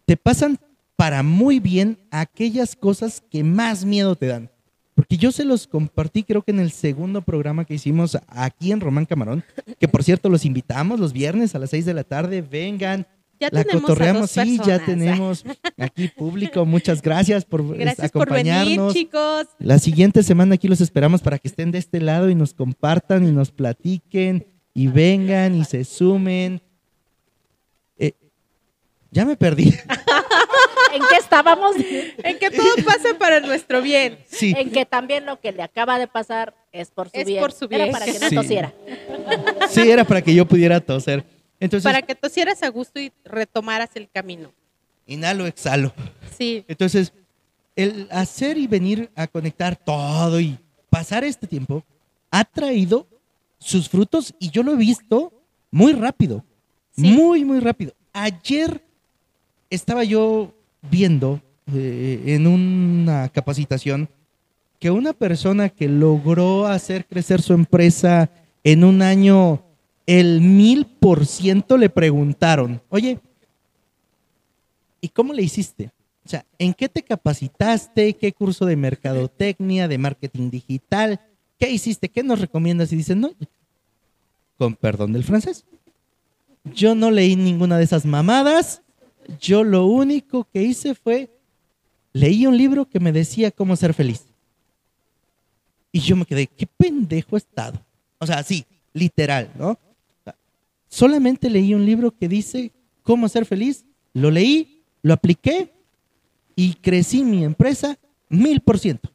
te 0.06 0.16
pasan 0.16 0.60
para 0.96 1.24
muy 1.24 1.60
bien 1.60 1.98
aquellas 2.12 2.76
cosas 2.76 3.24
que 3.32 3.44
más 3.44 3.84
miedo 3.84 4.16
te 4.16 4.28
dan. 4.28 4.52
Porque 4.98 5.16
yo 5.16 5.32
se 5.32 5.46
los 5.46 5.68
compartí, 5.68 6.24
creo 6.24 6.42
que 6.42 6.50
en 6.50 6.60
el 6.60 6.72
segundo 6.72 7.22
programa 7.22 7.66
que 7.66 7.76
hicimos 7.76 8.18
aquí 8.30 8.72
en 8.72 8.80
Román 8.80 9.06
Camarón, 9.06 9.44
que 9.80 9.88
por 9.88 10.04
cierto 10.04 10.28
los 10.28 10.44
invitamos 10.44 11.00
los 11.00 11.14
viernes 11.14 11.54
a 11.54 11.60
las 11.60 11.70
6 11.70 11.86
de 11.86 11.94
la 11.94 12.04
tarde, 12.04 12.42
vengan, 12.42 13.06
Ya 13.40 13.50
la 13.52 13.64
tenemos 13.64 13.84
a 13.84 13.88
cotorreamos, 13.94 14.34
dos 14.34 14.44
sí, 14.44 14.60
ya 14.66 14.84
tenemos 14.84 15.46
aquí 15.78 16.08
público. 16.08 16.66
Muchas 16.66 17.04
gracias 17.04 17.46
por 17.46 17.78
Gracias 17.78 18.10
por 18.10 18.28
venir, 18.32 18.54
acompañarnos. 18.54 18.94
chicos. 18.96 19.46
La 19.60 19.78
siguiente 19.78 20.24
semana 20.24 20.56
aquí 20.56 20.68
los 20.68 20.82
esperamos 20.82 21.22
para 21.22 21.38
que 21.38 21.48
estén 21.48 21.70
de 21.70 21.78
este 21.78 22.02
lado 22.02 22.32
y 22.32 22.34
nos 22.34 22.56
compartan 22.56 23.28
y 23.28 23.32
nos 23.32 23.52
platiquen 23.52 24.48
y 24.74 24.88
vengan 24.88 25.54
y 25.54 25.64
se 25.66 25.84
sumen. 25.84 26.60
Eh, 28.00 28.14
ya 29.12 29.26
me 29.26 29.38
perdí. 29.38 29.76
¿En 30.94 31.02
qué 31.10 31.16
estábamos? 31.20 31.76
En 31.78 32.40
que 32.40 32.50
todo 32.50 32.68
pasa 32.86 33.18
para 33.18 33.40
nuestro 33.40 33.82
bien. 33.82 34.20
Sí, 34.30 34.54
En 34.58 34.72
que 34.72 34.86
también 34.86 35.26
lo 35.26 35.40
que 35.40 35.52
le 35.52 35.64
acaba 35.64 36.00
de 36.00 36.08
pasar 36.08 36.54
es 36.72 36.90
por 36.92 37.10
su 37.10 37.18
Es 37.18 37.26
bien. 37.26 37.42
por 37.42 37.52
su 37.52 37.66
Era 37.66 37.86
bien. 37.86 37.92
para 37.92 38.06
que 38.06 38.20
no 38.20 38.30
Sí. 38.30 38.36
tosiera. 38.36 38.74
sí, 39.70 39.82
era 39.90 40.04
para 40.04 40.22
que 40.22 40.34
yo 40.34 40.46
pudiera 40.48 40.80
toser. 40.80 41.24
Entonces, 41.60 41.84
Para 41.84 42.02
que 42.04 42.14
tosieras 42.16 42.62
a 42.64 42.70
gusto 42.70 43.00
y 43.00 43.12
retomaras 43.26 43.90
el 43.96 44.10
camino. 44.10 44.52
inhalo, 45.06 45.46
exhalo. 45.48 45.94
Sí, 46.38 46.64
Entonces, 46.68 47.14
el 47.76 48.08
hacer 48.12 48.58
y 48.58 48.68
venir 48.68 49.10
a 49.16 49.28
conectar 49.28 49.76
todo 49.76 50.40
y 50.40 50.58
pasar 50.90 51.24
este 51.24 51.48
tiempo 51.48 51.84
ha 52.32 52.44
traído 52.44 53.08
sus 53.60 53.88
frutos 53.90 54.34
y 54.40 54.50
yo 54.52 54.64
lo 54.64 54.74
he 54.74 54.76
visto 54.76 55.32
muy 55.72 55.94
rápido, 55.94 56.44
Sí. 56.96 57.04
muy, 57.12 57.44
muy 57.46 57.60
rápido. 57.60 57.94
Ayer 58.14 58.82
estaba 59.70 60.04
yo 60.04 60.54
viendo 60.90 61.42
eh, 61.74 62.24
en 62.28 62.48
una 62.48 63.30
capacitación 63.30 64.10
que 64.80 64.92
una 64.92 65.14
persona 65.14 65.70
que 65.70 65.88
logró 65.88 66.68
hacer 66.68 67.06
crecer 67.06 67.42
su 67.42 67.54
empresa 67.54 68.30
en 68.64 68.84
un 68.84 69.02
año 69.02 69.64
el 70.06 70.40
mil 70.42 70.86
por 70.86 71.26
ciento 71.26 71.78
le 71.78 71.90
preguntaron, 71.90 72.82
oye, 72.90 73.20
¿y 75.02 75.10
cómo 75.10 75.34
le 75.34 75.44
hiciste? 75.44 75.92
O 76.26 76.30
sea, 76.30 76.46
¿en 76.58 76.74
qué 76.74 76.90
te 76.90 77.04
capacitaste? 77.04 78.14
¿Qué 78.14 78.34
curso 78.34 78.66
de 78.66 78.76
mercadotecnia, 78.76 79.88
de 79.88 79.98
marketing 79.98 80.50
digital? 80.50 81.22
¿Qué 81.58 81.72
hiciste? 81.72 82.10
¿Qué 82.10 82.24
nos 82.24 82.40
recomiendas? 82.40 82.92
Y 82.92 82.98
dicen, 82.98 83.22
no, 83.22 83.32
con 84.58 84.76
perdón 84.76 85.14
del 85.14 85.24
francés. 85.24 85.66
Yo 86.64 86.96
no 86.96 87.12
leí 87.12 87.36
ninguna 87.36 87.78
de 87.78 87.84
esas 87.84 88.06
mamadas. 88.06 88.82
Yo 89.40 89.64
lo 89.64 89.86
único 89.86 90.48
que 90.52 90.62
hice 90.62 90.96
fue, 90.96 91.30
leí 92.14 92.48
un 92.48 92.58
libro 92.58 92.86
que 92.86 93.00
me 93.00 93.12
decía 93.12 93.52
cómo 93.52 93.76
ser 93.76 93.94
feliz. 93.94 94.26
Y 95.92 96.00
yo 96.00 96.16
me 96.16 96.26
quedé, 96.26 96.48
qué 96.48 96.68
pendejo 96.68 97.36
he 97.36 97.40
estado. 97.40 97.80
O 98.20 98.26
sea, 98.26 98.44
sí, 98.44 98.66
literal, 98.94 99.52
¿no? 99.58 99.78
Solamente 100.88 101.50
leí 101.50 101.74
un 101.74 101.86
libro 101.86 102.12
que 102.12 102.28
dice 102.28 102.72
cómo 103.04 103.28
ser 103.28 103.46
feliz, 103.46 103.86
lo 104.14 104.32
leí, 104.32 104.84
lo 105.02 105.14
apliqué 105.14 105.74
y 106.56 106.74
crecí 106.76 107.24
mi 107.24 107.44
empresa 107.44 107.98
mil 108.30 108.62
por 108.62 108.80
ciento. 108.80 109.10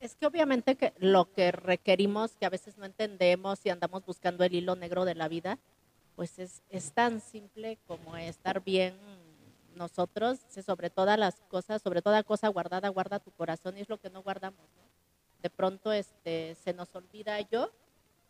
Es 0.00 0.14
que 0.16 0.26
obviamente 0.26 0.74
que 0.74 0.92
lo 0.98 1.32
que 1.32 1.52
requerimos, 1.52 2.32
que 2.32 2.46
a 2.46 2.50
veces 2.50 2.76
no 2.76 2.84
entendemos 2.84 3.60
y 3.64 3.70
andamos 3.70 4.04
buscando 4.04 4.44
el 4.44 4.54
hilo 4.54 4.74
negro 4.74 5.04
de 5.04 5.14
la 5.14 5.28
vida, 5.28 5.58
pues 6.16 6.38
es, 6.38 6.62
es 6.70 6.92
tan 6.92 7.20
simple 7.20 7.78
como 7.86 8.16
estar 8.16 8.62
bien 8.64 8.94
nosotros, 9.74 10.40
sobre 10.64 10.90
todas 10.90 11.18
las 11.18 11.40
cosas, 11.48 11.82
sobre 11.82 12.02
toda 12.02 12.22
cosa 12.22 12.48
guardada, 12.48 12.88
guarda 12.88 13.18
tu 13.18 13.30
corazón 13.32 13.76
y 13.78 13.80
es 13.82 13.88
lo 13.88 13.98
que 13.98 14.10
no 14.10 14.22
guardamos. 14.22 14.60
¿no? 14.60 14.82
De 15.42 15.50
pronto 15.50 15.92
este, 15.92 16.54
se 16.56 16.72
nos 16.72 16.94
olvida 16.94 17.40
yo 17.40 17.70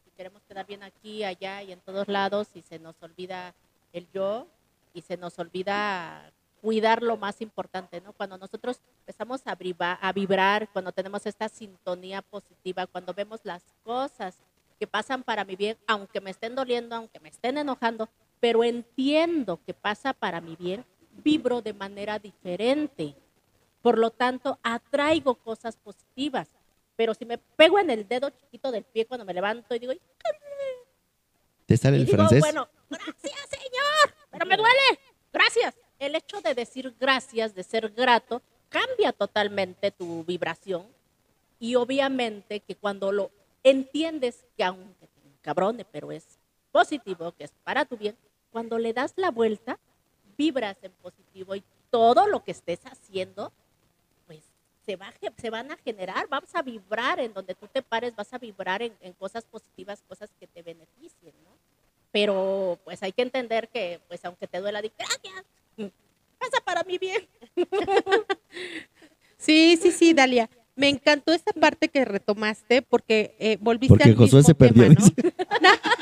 y 0.06 0.10
queremos 0.12 0.42
quedar 0.44 0.66
bien 0.66 0.82
aquí, 0.82 1.24
allá 1.24 1.62
y 1.62 1.72
en 1.72 1.80
todos 1.80 2.08
lados 2.08 2.48
y 2.54 2.62
se 2.62 2.78
nos 2.78 3.00
olvida 3.02 3.54
el 3.92 4.08
yo 4.12 4.46
y 4.94 5.02
se 5.02 5.16
nos 5.16 5.38
olvida 5.38 6.32
cuidar 6.60 7.02
lo 7.02 7.16
más 7.16 7.40
importante, 7.40 8.00
¿no? 8.00 8.12
Cuando 8.12 8.38
nosotros 8.38 8.80
empezamos 9.00 9.42
a, 9.46 9.56
briva- 9.56 9.98
a 10.00 10.12
vibrar, 10.12 10.68
cuando 10.72 10.92
tenemos 10.92 11.26
esta 11.26 11.48
sintonía 11.48 12.22
positiva, 12.22 12.86
cuando 12.86 13.12
vemos 13.12 13.40
las 13.42 13.64
cosas 13.82 14.38
que 14.78 14.86
pasan 14.86 15.24
para 15.24 15.44
mi 15.44 15.56
bien, 15.56 15.76
aunque 15.88 16.20
me 16.20 16.30
estén 16.30 16.54
doliendo, 16.54 16.94
aunque 16.94 17.18
me 17.18 17.30
estén 17.30 17.58
enojando, 17.58 18.08
pero 18.38 18.62
entiendo 18.62 19.60
que 19.66 19.74
pasa 19.74 20.12
para 20.12 20.40
mi 20.40 20.54
bien, 20.54 20.84
vibro 21.12 21.62
de 21.62 21.72
manera 21.72 22.18
diferente. 22.18 23.14
Por 23.80 23.98
lo 23.98 24.10
tanto, 24.10 24.58
atraigo 24.62 25.34
cosas 25.34 25.76
positivas. 25.76 26.48
Pero 26.96 27.14
si 27.14 27.24
me 27.24 27.38
pego 27.38 27.78
en 27.78 27.90
el 27.90 28.06
dedo 28.06 28.30
chiquito 28.30 28.70
del 28.70 28.84
pie 28.84 29.06
cuando 29.06 29.24
me 29.24 29.34
levanto 29.34 29.74
y 29.74 29.78
digo, 29.78 29.92
¿Te 31.66 31.76
sale 31.76 31.96
y 31.96 32.00
el 32.00 32.06
digo, 32.06 32.16
francés? 32.18 32.40
bueno, 32.40 32.68
gracias 32.90 33.48
Señor, 33.48 34.14
pero 34.30 34.46
me 34.46 34.56
duele, 34.56 34.98
gracias. 35.32 35.74
El 35.98 36.14
hecho 36.14 36.40
de 36.40 36.54
decir 36.54 36.94
gracias, 36.98 37.54
de 37.54 37.62
ser 37.62 37.88
grato, 37.90 38.42
cambia 38.68 39.12
totalmente 39.12 39.90
tu 39.90 40.24
vibración 40.24 40.86
y 41.58 41.76
obviamente 41.76 42.60
que 42.60 42.74
cuando 42.74 43.12
lo 43.12 43.30
entiendes 43.62 44.44
que 44.56 44.64
aunque 44.64 45.06
te 45.06 45.28
encabrone, 45.28 45.84
pero 45.84 46.10
es 46.12 46.24
positivo, 46.72 47.32
que 47.32 47.44
es 47.44 47.52
para 47.64 47.84
tu 47.84 47.96
bien, 47.96 48.16
cuando 48.50 48.78
le 48.78 48.92
das 48.92 49.12
la 49.16 49.30
vuelta, 49.30 49.78
vibras 50.36 50.76
en 50.82 50.92
positivo 51.02 51.54
y 51.54 51.62
todo 51.90 52.26
lo 52.26 52.42
que 52.42 52.52
estés 52.52 52.80
haciendo, 52.86 53.52
pues 54.26 54.40
se, 54.84 54.96
va, 54.96 55.12
se 55.36 55.50
van 55.50 55.70
a 55.70 55.76
generar, 55.76 56.26
vamos 56.28 56.54
a 56.54 56.62
vibrar 56.62 57.20
en 57.20 57.32
donde 57.32 57.54
tú 57.54 57.68
te 57.68 57.82
pares, 57.82 58.16
vas 58.16 58.32
a 58.32 58.38
vibrar 58.38 58.82
en, 58.82 58.92
en 59.00 59.12
cosas 59.12 59.44
positivas, 59.44 60.02
cosas 60.08 60.30
que 60.38 60.46
te 60.46 60.62
beneficien, 60.62 61.34
¿no? 61.44 61.50
Pero 62.10 62.78
pues 62.84 63.02
hay 63.02 63.12
que 63.12 63.22
entender 63.22 63.68
que, 63.68 64.00
pues 64.08 64.24
aunque 64.24 64.46
te 64.46 64.60
duela, 64.60 64.82
di 64.82 64.92
gracias, 64.96 65.44
pasa 66.38 66.62
para 66.64 66.82
mi 66.84 66.98
bien. 66.98 67.26
sí, 69.38 69.78
sí, 69.80 69.92
sí, 69.92 70.12
Dalia. 70.12 70.48
Me 70.74 70.88
encantó 70.88 71.32
esa 71.32 71.52
parte 71.52 71.88
que 71.88 72.04
retomaste 72.04 72.82
porque 72.82 73.36
eh, 73.38 73.58
volviste 73.60 73.94
Porque 73.94 74.08
al 74.08 74.16
Josué 74.16 74.38
mismo 74.38 74.48
se 74.48 74.54
perdió, 74.54 74.88
tema, 74.88 75.00
¿no? 75.60 75.70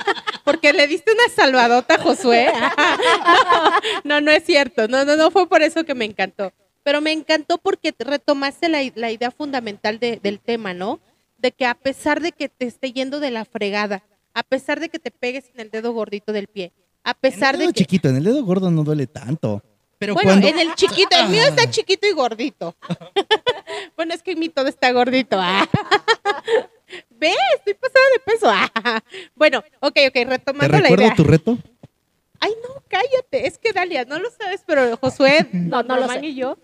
porque 0.51 0.72
le 0.72 0.86
diste 0.86 1.12
una 1.12 1.28
salvadota 1.35 1.94
a 1.94 2.02
Josué. 2.02 2.51
no, 4.05 4.20
no 4.20 4.31
es 4.31 4.44
cierto. 4.44 4.89
No, 4.89 5.05
no, 5.05 5.16
no 5.16 5.31
fue 5.31 5.48
por 5.48 5.62
eso 5.62 5.85
que 5.85 5.94
me 5.94 6.05
encantó. 6.05 6.52
Pero 6.82 7.01
me 7.01 7.12
encantó 7.12 7.59
porque 7.59 7.94
retomaste 7.98 8.68
la, 8.68 8.81
la 8.94 9.10
idea 9.10 9.31
fundamental 9.31 9.98
de- 9.98 10.18
del 10.22 10.40
tema, 10.40 10.72
¿no? 10.74 11.01
De 11.39 11.52
que 11.52 11.66
a 11.66 11.74
pesar 11.74 12.20
de 12.20 12.32
que 12.32 12.48
te 12.48 12.66
esté 12.66 12.93
yendo 12.93 13.20
de 13.20 13.31
la 13.31 13.44
fregada, 13.44 14.02
a 14.35 14.43
pesar 14.43 14.81
de 14.81 14.89
que 14.89 14.98
te 14.98 15.10
pegues 15.10 15.51
en 15.55 15.60
el 15.60 15.70
dedo 15.70 15.93
gordito 15.93 16.32
del 16.32 16.47
pie, 16.48 16.72
a 17.05 17.14
pesar 17.14 17.55
en 17.55 17.62
el 17.62 17.66
de 17.68 17.72
que... 17.74 17.78
chiquito, 17.81 18.09
en 18.09 18.16
el 18.16 18.24
dedo 18.24 18.43
gordo 18.44 18.70
no 18.70 18.82
duele 18.85 19.06
tanto. 19.06 19.62
Pero 19.98 20.14
Bueno, 20.14 20.31
cuando... 20.31 20.48
en 20.48 20.59
el 20.59 20.74
chiquito, 20.74 21.14
el 21.18 21.28
mío 21.28 21.43
está 21.44 21.64
Ah. 21.66 21.70
chiquito 21.70 22.06
y 22.06 22.12
gordito. 22.12 22.74
bueno, 23.97 24.14
es 24.14 24.22
que 24.22 24.35
mi 24.35 24.48
todo 24.48 24.66
está 24.68 24.90
gordito. 24.93 25.39
Ve, 27.10 27.34
estoy 27.56 27.74
pasada 27.74 28.04
de 28.14 28.20
peso. 28.32 28.46
ah. 28.50 29.00
Bueno, 29.34 29.58
ok, 29.80 29.96
ok, 30.08 30.12
¿Te 30.12 30.24
retomando 30.24 30.72
la 30.72 30.80
recuerdo 30.82 31.04
idea. 31.04 31.14
tu 31.14 31.24
reto? 31.24 31.58
Ay, 32.40 32.52
no, 32.62 32.82
cállate. 32.88 33.46
Es 33.46 33.58
que 33.58 33.72
Dalia, 33.72 34.04
no 34.04 34.18
lo 34.18 34.30
sabes, 34.30 34.62
pero 34.66 34.96
Josué, 34.96 35.46
No, 35.52 35.78
don 35.82 35.88
no 35.88 35.96
lo 35.96 36.02
Román 36.02 36.20
sé. 36.20 36.26
y 36.26 36.34
yo, 36.34 36.58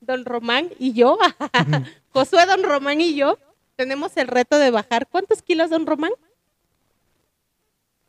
don 0.00 0.24
Román 0.24 0.70
y 0.78 0.92
yo, 0.94 1.18
Josué, 2.10 2.46
don 2.46 2.62
Román 2.62 3.00
y 3.00 3.14
yo, 3.14 3.38
tenemos 3.76 4.16
el 4.16 4.26
reto 4.28 4.58
de 4.58 4.70
bajar. 4.70 5.06
¿Cuántos 5.06 5.42
kilos, 5.42 5.70
don 5.70 5.86
Román? 5.86 6.12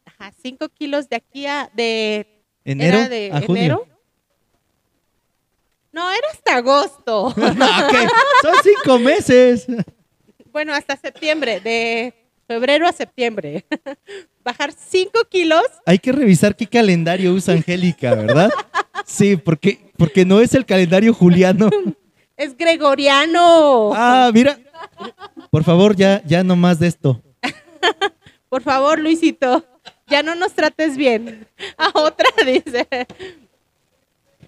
Ajá, 0.06 0.32
cinco 0.42 0.70
kilos 0.70 1.10
de 1.10 1.18
aquí 1.18 1.46
a 1.46 1.70
de 1.74 2.44
¿Enero 2.66 2.98
era 3.00 3.10
de 3.10 3.32
a 3.34 3.42
junio? 3.42 3.64
enero. 3.64 3.88
No, 5.92 6.10
era 6.10 6.28
hasta 6.32 6.56
agosto. 6.58 7.34
Ah, 7.38 7.88
ok. 7.90 8.10
Son 8.42 8.56
cinco 8.64 9.00
meses. 9.00 9.68
Bueno, 10.52 10.74
hasta 10.74 10.96
septiembre, 10.98 11.60
de 11.60 12.14
febrero 12.48 12.88
a 12.88 12.92
septiembre. 12.92 13.66
Bajar 14.44 14.72
5 14.72 15.12
kilos. 15.30 15.64
Hay 15.86 16.00
que 16.00 16.12
revisar 16.12 16.56
qué 16.56 16.66
calendario 16.68 17.34
usa 17.34 17.54
Angélica, 17.54 18.16
¿verdad? 18.16 18.50
Sí, 19.06 19.36
porque, 19.38 19.80
porque 19.98 20.26
no 20.26 20.40
es 20.42 20.54
el 20.54 20.66
calendario 20.66 21.14
juliano. 21.14 21.70
Es 22.38 22.56
gregoriano. 22.56 23.92
Ah, 23.94 24.32
mira. 24.34 24.58
Por 25.52 25.66
favor, 25.66 25.94
ya, 25.94 26.24
ya 26.26 26.42
no 26.42 26.56
más 26.56 26.80
de 26.80 26.88
esto. 26.88 27.22
Por 28.48 28.62
favor, 28.64 28.98
Luisito, 28.98 29.66
ya 30.08 30.24
no 30.24 30.36
nos 30.36 30.54
trates 30.54 30.96
bien. 30.96 31.46
A 31.78 31.92
otra, 32.00 32.30
dice. 32.46 32.88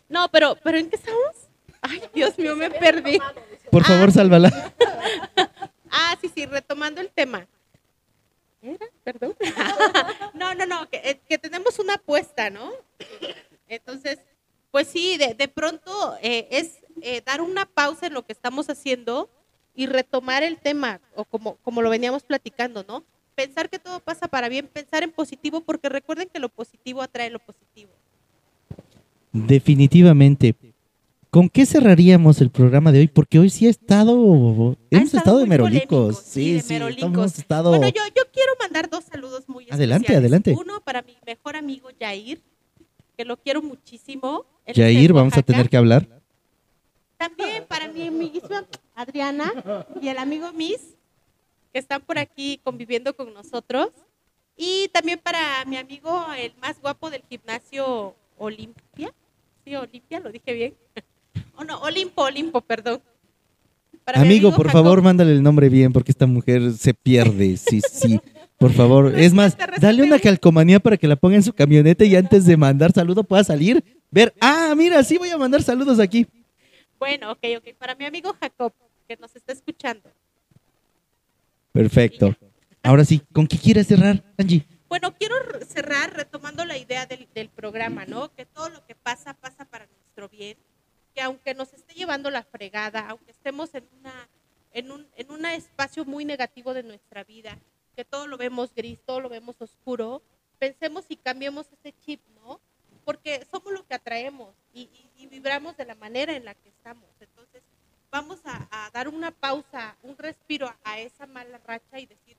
No, 0.07 0.29
pero, 0.29 0.57
pero 0.63 0.77
¿en 0.77 0.89
qué 0.89 0.95
estamos? 0.95 1.35
Ay, 1.81 2.01
Dios 2.15 2.39
mío, 2.39 2.55
me 2.55 2.69
perdí. 2.71 3.19
Por 3.69 3.83
favor, 3.83 4.07
Ah. 4.07 4.11
sálvala. 4.13 4.73
Retomando 6.81 7.01
el 7.01 7.11
tema. 7.11 7.47
¿Era? 8.61 8.87
Perdón. 9.03 9.35
No, 10.33 10.55
no, 10.55 10.65
no, 10.65 10.89
que, 10.89 10.97
eh, 10.97 11.21
que 11.29 11.37
tenemos 11.37 11.77
una 11.77 11.95
apuesta, 11.95 12.49
¿no? 12.49 12.71
Entonces, 13.67 14.17
pues 14.71 14.87
sí, 14.87 15.17
de, 15.17 15.35
de 15.35 15.47
pronto 15.47 16.17
eh, 16.23 16.47
es 16.49 16.79
eh, 17.03 17.21
dar 17.23 17.41
una 17.41 17.67
pausa 17.67 18.07
en 18.07 18.13
lo 18.15 18.25
que 18.25 18.33
estamos 18.33 18.67
haciendo 18.69 19.29
y 19.75 19.85
retomar 19.85 20.41
el 20.41 20.57
tema, 20.57 20.99
o 21.15 21.25
como, 21.25 21.57
como 21.57 21.83
lo 21.83 21.91
veníamos 21.91 22.23
platicando, 22.23 22.83
¿no? 22.87 23.03
Pensar 23.35 23.69
que 23.69 23.77
todo 23.77 23.99
pasa 23.99 24.27
para 24.27 24.49
bien, 24.49 24.67
pensar 24.67 25.03
en 25.03 25.11
positivo, 25.11 25.61
porque 25.61 25.87
recuerden 25.87 26.29
que 26.33 26.39
lo 26.39 26.49
positivo 26.49 27.03
atrae 27.03 27.29
lo 27.29 27.39
positivo. 27.39 27.91
Definitivamente. 29.31 30.55
¿Con 31.31 31.47
qué 31.47 31.65
cerraríamos 31.65 32.41
el 32.41 32.49
programa 32.49 32.91
de 32.91 32.99
hoy? 32.99 33.07
Porque 33.07 33.39
hoy 33.39 33.49
sí 33.49 33.65
ha 33.65 33.69
estado, 33.69 34.11
hemos 34.11 34.77
estado 34.91 35.17
estado 35.17 35.37
de 35.39 35.45
merolicos. 35.45 36.17
sí, 36.19 36.55
de 36.55 36.61
sí, 36.61 36.73
merolicos. 36.73 37.05
hemos 37.05 37.39
estado. 37.39 37.69
Bueno, 37.69 37.87
yo, 37.87 38.01
yo 38.13 38.23
quiero 38.33 38.51
mandar 38.59 38.89
dos 38.89 39.05
saludos 39.05 39.47
muy 39.47 39.65
Adelante, 39.71 40.07
especiales. 40.07 40.23
adelante. 40.23 40.55
Uno 40.59 40.81
para 40.81 41.01
mi 41.03 41.15
mejor 41.25 41.55
amigo 41.55 41.87
Jair, 41.97 42.41
que 43.15 43.23
lo 43.23 43.37
quiero 43.37 43.61
muchísimo. 43.61 44.45
Él 44.65 44.75
Yair, 44.75 45.13
vamos 45.13 45.37
a 45.37 45.41
tener 45.41 45.69
que 45.69 45.77
hablar. 45.77 46.05
También 47.15 47.63
para 47.65 47.87
mi 47.87 48.07
amiguísima 48.07 48.65
Adriana 48.93 49.53
y 50.01 50.09
el 50.09 50.17
amigo 50.17 50.51
Miss, 50.51 50.97
que 51.71 51.79
están 51.79 52.01
por 52.01 52.19
aquí 52.19 52.59
conviviendo 52.61 53.15
con 53.15 53.33
nosotros. 53.33 53.87
Y 54.57 54.89
también 54.89 55.17
para 55.17 55.63
mi 55.63 55.77
amigo, 55.77 56.25
el 56.37 56.51
más 56.61 56.81
guapo 56.81 57.09
del 57.09 57.23
gimnasio 57.29 58.15
Olimpia. 58.37 59.13
Sí, 59.63 59.73
Olimpia, 59.77 60.19
lo 60.19 60.29
dije 60.29 60.51
bien. 60.53 60.75
Oh, 61.61 61.63
no, 61.63 61.79
Olimpo, 61.81 62.23
Olimpo, 62.23 62.61
perdón. 62.61 63.01
Para 64.03 64.19
Amigo, 64.21 64.49
por 64.49 64.65
Jacob. 64.65 64.83
favor, 64.83 65.01
mándale 65.03 65.31
el 65.31 65.43
nombre 65.43 65.69
bien 65.69 65.93
porque 65.93 66.11
esta 66.11 66.25
mujer 66.25 66.73
se 66.73 66.95
pierde. 66.95 67.55
Sí, 67.55 67.81
sí. 67.81 68.19
Por 68.57 68.73
favor. 68.73 69.13
Es 69.15 69.31
más, 69.31 69.55
dale 69.79 70.01
una 70.01 70.17
calcomanía 70.17 70.79
para 70.79 70.97
que 70.97 71.07
la 71.07 71.15
ponga 71.15 71.35
en 71.35 71.43
su 71.43 71.53
camioneta 71.53 72.03
y 72.03 72.15
antes 72.15 72.45
de 72.47 72.57
mandar 72.57 72.91
saludo 72.93 73.23
pueda 73.23 73.43
salir, 73.43 73.83
ver, 74.09 74.33
ah, 74.41 74.73
mira, 74.75 75.03
sí 75.03 75.19
voy 75.19 75.29
a 75.29 75.37
mandar 75.37 75.61
saludos 75.61 75.99
aquí. 75.99 76.25
Bueno, 76.97 77.31
ok, 77.31 77.43
ok. 77.57 77.75
Para 77.77 77.93
mi 77.93 78.05
amigo 78.05 78.35
Jacob, 78.39 78.73
que 79.07 79.15
nos 79.17 79.35
está 79.35 79.53
escuchando. 79.53 80.09
Perfecto. 81.71 82.35
Ahora 82.81 83.05
sí, 83.05 83.21
¿con 83.31 83.45
qué 83.45 83.59
quieres 83.59 83.85
cerrar, 83.85 84.23
Angie? 84.35 84.65
Bueno, 84.89 85.13
quiero 85.13 85.35
cerrar 85.67 86.15
retomando 86.15 86.65
la 86.65 86.75
idea 86.77 87.05
del, 87.05 87.27
del 87.35 87.49
programa, 87.49 88.05
¿no? 88.07 88.33
Que 88.33 88.47
todo 88.47 88.69
lo 88.69 88.83
que 88.87 88.95
pasa, 88.95 89.35
pasa 89.35 89.63
para 89.65 89.85
nuestro 89.85 90.27
bien. 90.27 90.57
Que 91.21 91.25
aunque 91.25 91.53
nos 91.53 91.71
esté 91.71 91.93
llevando 91.93 92.31
la 92.31 92.41
fregada, 92.41 93.07
aunque 93.07 93.29
estemos 93.29 93.75
en 93.75 93.87
una 93.99 94.27
en 94.73 94.91
un, 94.91 95.07
en 95.15 95.29
un 95.29 95.45
espacio 95.45 96.03
muy 96.03 96.25
negativo 96.25 96.73
de 96.73 96.81
nuestra 96.81 97.23
vida, 97.23 97.59
que 97.95 98.03
todo 98.03 98.25
lo 98.25 98.37
vemos 98.39 98.73
gris, 98.73 98.99
todo 99.05 99.21
lo 99.21 99.29
vemos 99.29 99.61
oscuro, 99.61 100.23
pensemos 100.57 101.05
y 101.09 101.17
cambiemos 101.17 101.67
ese 101.73 101.93
chip, 101.99 102.21
¿no? 102.33 102.59
Porque 103.05 103.45
somos 103.51 103.71
lo 103.71 103.85
que 103.85 103.93
atraemos 103.93 104.55
y, 104.73 104.89
vibramos 105.29 105.77
de 105.77 105.85
la 105.85 105.93
manera 105.93 106.35
en 106.35 106.43
la 106.43 106.55
que 106.55 106.69
estamos. 106.69 107.07
Entonces, 107.19 107.61
vamos 108.09 108.39
a, 108.43 108.67
a 108.71 108.89
dar 108.89 109.07
una 109.07 109.29
pausa, 109.29 109.95
un 110.01 110.17
respiro 110.17 110.65
a, 110.65 110.75
a 110.83 110.99
esa 111.01 111.27
mala 111.27 111.59
racha 111.59 111.99
y 111.99 112.07
decir, 112.07 112.35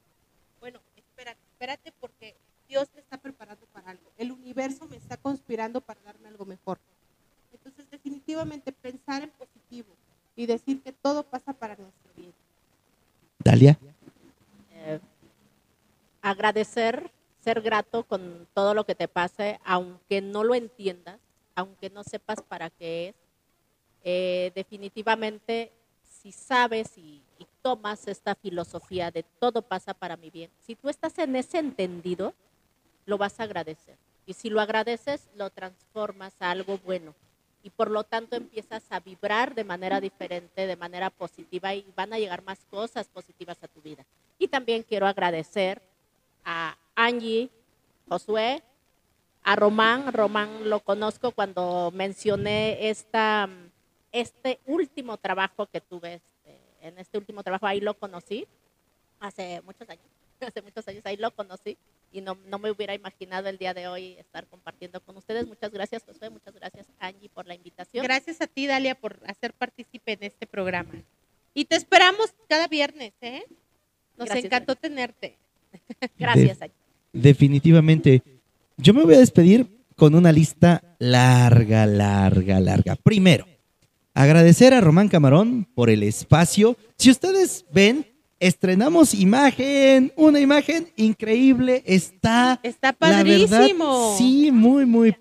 bueno, 0.59 0.80
espérate, 0.96 1.40
espérate 1.52 1.92
porque 2.00 2.34
Dios 2.66 2.88
me 2.96 3.00
está 3.00 3.16
preparando 3.16 3.64
para 3.66 3.90
algo. 3.90 4.10
El 4.16 4.32
universo 4.32 4.88
me 4.88 4.96
está 4.96 5.16
conspirando 5.16 5.80
para 5.80 6.00
darme 6.00 6.26
algo 6.26 6.44
mejor. 6.46 6.80
Definitivamente 7.93 8.73
pensar 8.73 9.23
en 9.23 9.31
positivo 9.31 9.94
y 10.35 10.47
decir 10.47 10.81
que 10.82 10.93
todo 10.93 11.23
pasa 11.23 11.52
para 11.52 11.77
nuestro 11.77 12.10
bien. 12.16 12.32
Dalia. 13.39 13.78
Eh, 14.73 14.98
agradecer, 16.23 17.10
ser 17.44 17.60
grato 17.60 18.05
con 18.05 18.48
todo 18.55 18.73
lo 18.73 18.85
que 18.85 18.94
te 18.94 19.09
pase, 19.09 19.60
aunque 19.62 20.23
no 20.23 20.43
lo 20.43 20.55
entiendas, 20.55 21.20
aunque 21.55 21.90
no 21.90 22.02
sepas 22.02 22.40
para 22.40 22.70
qué 22.70 23.09
es. 23.09 23.14
Eh, 24.05 24.52
definitivamente, 24.55 25.70
si 26.02 26.32
sabes 26.32 26.97
y, 26.97 27.23
y 27.39 27.47
tomas 27.60 28.09
esta 28.09 28.35
filosofía 28.35 29.10
de 29.10 29.23
todo 29.39 29.60
pasa 29.60 29.93
para 29.93 30.16
mi 30.16 30.31
bien, 30.31 30.51
si 30.66 30.77
tú 30.77 30.89
estás 30.89 31.19
en 31.19 31.36
ese 31.36 31.59
entendido, 31.59 32.32
lo 33.05 33.19
vas 33.19 33.39
a 33.39 33.43
agradecer. 33.43 33.98
Y 34.24 34.32
si 34.32 34.48
lo 34.48 34.62
agradeces, 34.62 35.28
lo 35.35 35.51
transformas 35.51 36.32
a 36.40 36.51
algo 36.51 36.78
bueno. 36.78 37.14
Y 37.62 37.70
por 37.70 37.90
lo 37.90 38.05
tanto 38.05 38.36
empiezas 38.36 38.84
a 38.90 39.01
vibrar 39.01 39.55
de 39.55 39.64
manera 39.64 40.01
diferente, 40.01 40.66
de 40.66 40.76
manera 40.76 41.10
positiva 41.10 41.74
y 41.74 41.84
van 41.97 42.12
a 42.12 42.18
llegar 42.18 42.43
más 42.43 42.59
cosas 42.70 43.09
positivas 43.09 43.62
a 43.62 43.68
tu 43.68 43.80
vida. 43.80 44.05
Y 44.39 44.48
también 44.48 44.82
quiero 44.82 45.06
agradecer 45.06 45.80
a 46.44 46.76
Angie, 46.94 47.51
Josué, 48.09 48.62
a 49.44 49.56
Román. 49.56 50.12
Román 50.12 50.68
lo 50.68 50.80
conozco 50.80 51.30
cuando 51.30 51.90
mencioné 51.94 52.89
esta, 52.90 53.48
este 54.10 54.59
último 54.66 55.16
trabajo 55.16 55.66
que 55.66 55.80
tuve. 55.80 56.14
este, 56.14 56.59
en 56.80 56.98
este 56.98 57.16
último 57.16 57.44
trabajo, 57.44 57.66
ahí 57.66 57.80
lo 57.80 57.94
conocí, 57.94 58.47
hace 59.20 59.60
muchos 59.62 59.89
años. 59.89 60.05
Hace 60.40 60.60
muchos 60.60 60.89
años 60.89 61.06
ahí 61.06 61.16
lo 61.16 61.30
conocí 61.30 61.78
y 62.12 62.20
no, 62.20 62.36
no 62.47 62.59
me 62.59 62.70
hubiera 62.70 62.94
imaginado 62.94 63.48
el 63.48 63.59
día 63.59 63.74
de 63.74 63.89
hoy 63.89 64.16
estar 64.18 64.47
compartiendo 64.47 65.01
con 65.01 65.16
ustedes. 65.16 65.47
Muchas 65.47 65.72
gracias, 65.72 66.02
Josué. 66.05 66.30
Muchas 66.30 66.55
gracias, 66.55 66.86
Angie, 66.98 67.28
por 67.28 67.47
la 67.47 67.55
invitación. 67.55 68.05
Gracias 68.05 68.40
a 68.40 68.47
ti, 68.47 68.66
Dalia, 68.66 68.94
por 68.94 69.18
hacer 69.26 69.52
partícipe 69.55 70.12
en 70.12 70.22
este 70.22 70.47
programa. 70.47 70.93
Y 71.55 71.64
te 71.64 71.76
esperamos 71.76 72.34
cada 72.48 72.68
viernes, 72.68 73.12
¿eh? 73.20 73.44
Nos 74.16 74.26
Gracias, 74.26 74.44
encantó 74.44 74.76
tenerte. 74.76 75.39
Gracias, 76.18 76.60
Angie. 76.60 76.76
Definitivamente. 77.12 78.22
Yo 78.76 78.94
me 78.94 79.05
voy 79.05 79.14
a 79.14 79.18
despedir 79.18 79.66
con 79.97 80.14
una 80.14 80.32
lista 80.32 80.82
larga, 80.98 81.86
larga, 81.86 82.60
larga. 82.60 82.97
Primero, 82.97 83.47
agradecer 84.14 84.74
a 84.74 84.80
Román 84.80 85.09
Camarón 85.09 85.66
por 85.74 85.90
el 85.90 86.02
espacio. 86.02 86.76
Si 86.97 87.10
ustedes 87.10 87.64
ven, 87.72 88.06
estrenamos 88.43 89.14
imagen, 89.14 90.12
una 90.16 90.40
imagen 90.40 90.93
increíble. 90.97 91.82
Está 91.86 92.59
Está 92.62 92.94
verdad, 93.01 93.19
padrísimo. 93.19 94.16
sí, 94.19 94.51
muy, 94.51 94.85
muy 94.85 95.16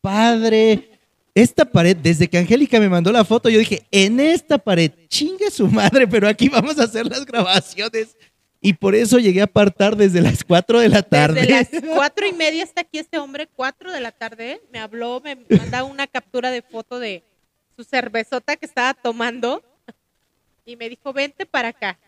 padre. 0.00 0.90
Esta 1.34 1.64
pared, 1.64 1.96
desde 1.96 2.28
que 2.28 2.38
Angélica 2.38 2.78
me 2.80 2.88
mandó 2.88 3.10
la 3.12 3.24
foto, 3.24 3.48
yo 3.48 3.58
dije, 3.58 3.86
en 3.90 4.18
esta 4.20 4.58
pared, 4.58 4.90
chingue 5.08 5.50
su 5.50 5.68
madre, 5.68 6.06
pero 6.06 6.28
aquí 6.28 6.48
vamos 6.48 6.78
a 6.78 6.84
hacer 6.84 7.06
las 7.06 7.24
grabaciones. 7.24 8.16
Y 8.60 8.72
por 8.72 8.94
eso 8.94 9.18
llegué 9.18 9.40
a 9.40 9.44
apartar 9.44 9.96
desde 9.96 10.20
las 10.20 10.42
4 10.42 10.80
de 10.80 10.88
la 10.88 11.02
tarde. 11.02 11.42
Desde 11.42 11.80
las 11.80 11.84
cuatro 11.94 12.26
y 12.26 12.32
media 12.32 12.64
está 12.64 12.80
aquí 12.80 12.98
este 12.98 13.18
hombre, 13.18 13.46
cuatro 13.54 13.92
de 13.92 14.00
la 14.00 14.10
tarde. 14.10 14.60
Me 14.72 14.80
habló, 14.80 15.20
me 15.22 15.36
manda 15.50 15.84
una 15.84 16.06
captura 16.06 16.50
de 16.50 16.62
foto 16.62 16.98
de 16.98 17.22
su 17.76 17.84
cervezota 17.84 18.56
que 18.56 18.66
estaba 18.66 18.94
tomando 18.94 19.62
y 20.64 20.76
me 20.76 20.88
dijo, 20.88 21.12
vente 21.12 21.46
para 21.46 21.68
acá. 21.68 21.98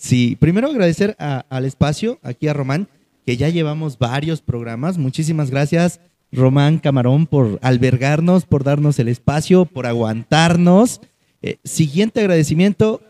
Sí, 0.00 0.36
primero 0.38 0.68
agradecer 0.68 1.16
al 1.18 1.64
espacio, 1.64 2.20
aquí 2.22 2.46
a 2.46 2.52
Román, 2.52 2.88
que 3.26 3.36
ya 3.36 3.48
llevamos 3.48 3.98
varios 3.98 4.40
programas. 4.40 4.96
Muchísimas 4.96 5.50
gracias, 5.50 6.00
Román 6.30 6.78
Camarón, 6.78 7.26
por 7.26 7.58
albergarnos, 7.62 8.46
por 8.46 8.62
darnos 8.62 9.00
el 9.00 9.08
espacio, 9.08 9.64
por 9.64 9.86
aguantarnos. 9.86 11.00
Eh, 11.42 11.56
siguiente 11.64 12.20
agradecimiento, 12.20 13.00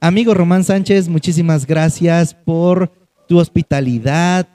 amigo 0.00 0.34
Román 0.34 0.64
Sánchez, 0.64 1.08
muchísimas 1.08 1.68
gracias 1.68 2.34
por 2.34 2.90
tu 3.28 3.38
hospitalidad, 3.38 4.48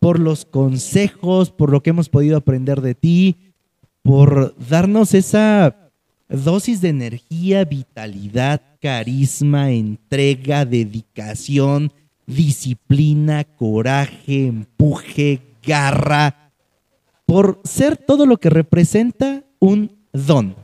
por 0.00 0.18
los 0.18 0.44
consejos, 0.44 1.52
por 1.52 1.70
lo 1.70 1.80
que 1.80 1.90
hemos 1.90 2.08
podido 2.08 2.36
aprender 2.36 2.80
de 2.80 2.96
ti, 2.96 3.36
por 4.02 4.56
darnos 4.68 5.14
esa 5.14 5.85
dosis 6.28 6.80
de 6.80 6.88
energía, 6.88 7.64
vitalidad, 7.64 8.60
carisma, 8.80 9.70
entrega, 9.70 10.64
dedicación, 10.64 11.92
disciplina, 12.26 13.44
coraje, 13.44 14.46
empuje, 14.46 15.40
garra, 15.64 16.52
por 17.24 17.60
ser 17.64 17.96
todo 17.96 18.26
lo 18.26 18.36
que 18.36 18.50
representa 18.50 19.44
un 19.58 19.96
don. 20.12 20.56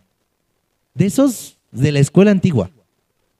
De 0.94 1.06
esos 1.06 1.56
de 1.70 1.92
la 1.92 2.00
escuela 2.00 2.30
antigua, 2.30 2.70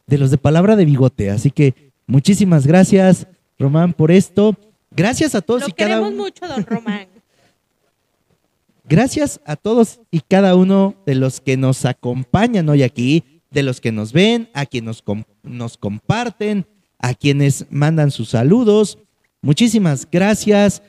de 0.07 0.19
los 0.19 0.31
de 0.31 0.39
palabra 0.39 0.77
de 0.77 0.85
bigote. 0.85 1.31
Así 1.31 1.51
que 1.51 1.93
muchísimas 2.07 2.66
gracias, 2.66 3.27
Román, 3.59 3.93
por 3.93 4.11
esto. 4.11 4.57
Gracias 4.90 5.35
a 5.35 5.40
todos 5.40 5.62
Lo 5.62 5.69
y 5.69 5.73
cada 5.73 5.90
queremos 5.90 6.12
uno. 6.12 6.23
mucho, 6.24 6.47
don 6.47 6.65
Román. 6.65 7.09
Gracias 8.97 9.40
a 9.47 9.56
todos 9.56 10.01
y 10.10 10.20
cada 10.20 10.55
uno 10.55 10.94
de 11.06 11.14
los 11.14 11.40
que 11.40 11.56
nos 11.56 11.86
acompañan 11.86 12.69
hoy 12.69 12.82
aquí, 12.82 13.24
de 13.51 13.62
los 13.62 13.81
que 13.81 13.90
nos 13.90 14.12
ven, 14.12 14.51
a 14.52 14.66
quienes 14.66 14.86
nos, 14.86 15.01
com- 15.01 15.24
nos 15.43 15.78
comparten, 15.78 16.66
a 16.98 17.14
quienes 17.14 17.64
mandan 17.70 18.10
sus 18.10 18.28
saludos. 18.28 18.98
Muchísimas 19.40 20.06
gracias. 20.12 20.82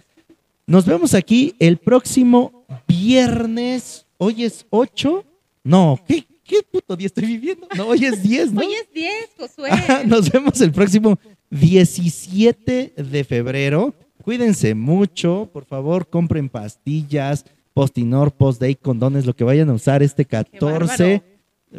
Nos 0.67 0.85
vemos 0.85 1.13
aquí 1.13 1.55
el 1.59 1.77
próximo 1.77 2.65
viernes. 2.89 4.05
Hoy 4.17 4.43
es 4.43 4.65
8. 4.69 5.23
No, 5.63 5.97
¿qué, 6.05 6.25
qué 6.43 6.57
puto 6.69 6.97
día 6.97 7.07
estoy 7.07 7.25
viviendo? 7.25 7.69
No, 7.73 7.87
hoy 7.87 8.03
es 8.03 8.21
10, 8.21 8.51
¿no? 8.51 8.59
Hoy 8.67 8.73
es 8.73 8.93
10, 8.93 9.13
Josué. 9.39 9.69
Ajá, 9.71 10.03
Nos 10.05 10.29
vemos 10.29 10.59
el 10.59 10.73
próximo 10.73 11.17
17 11.51 12.95
de 12.97 13.23
febrero. 13.23 13.93
Cuídense 14.21 14.75
mucho, 14.75 15.49
por 15.53 15.63
favor, 15.63 16.09
compren 16.09 16.49
pastillas, 16.49 17.45
postinor, 17.73 18.31
postday, 18.33 18.75
condones, 18.75 19.25
lo 19.25 19.35
que 19.35 19.43
vayan 19.43 19.69
a 19.69 19.73
usar 19.73 20.03
este 20.03 20.25
14. 20.25 21.23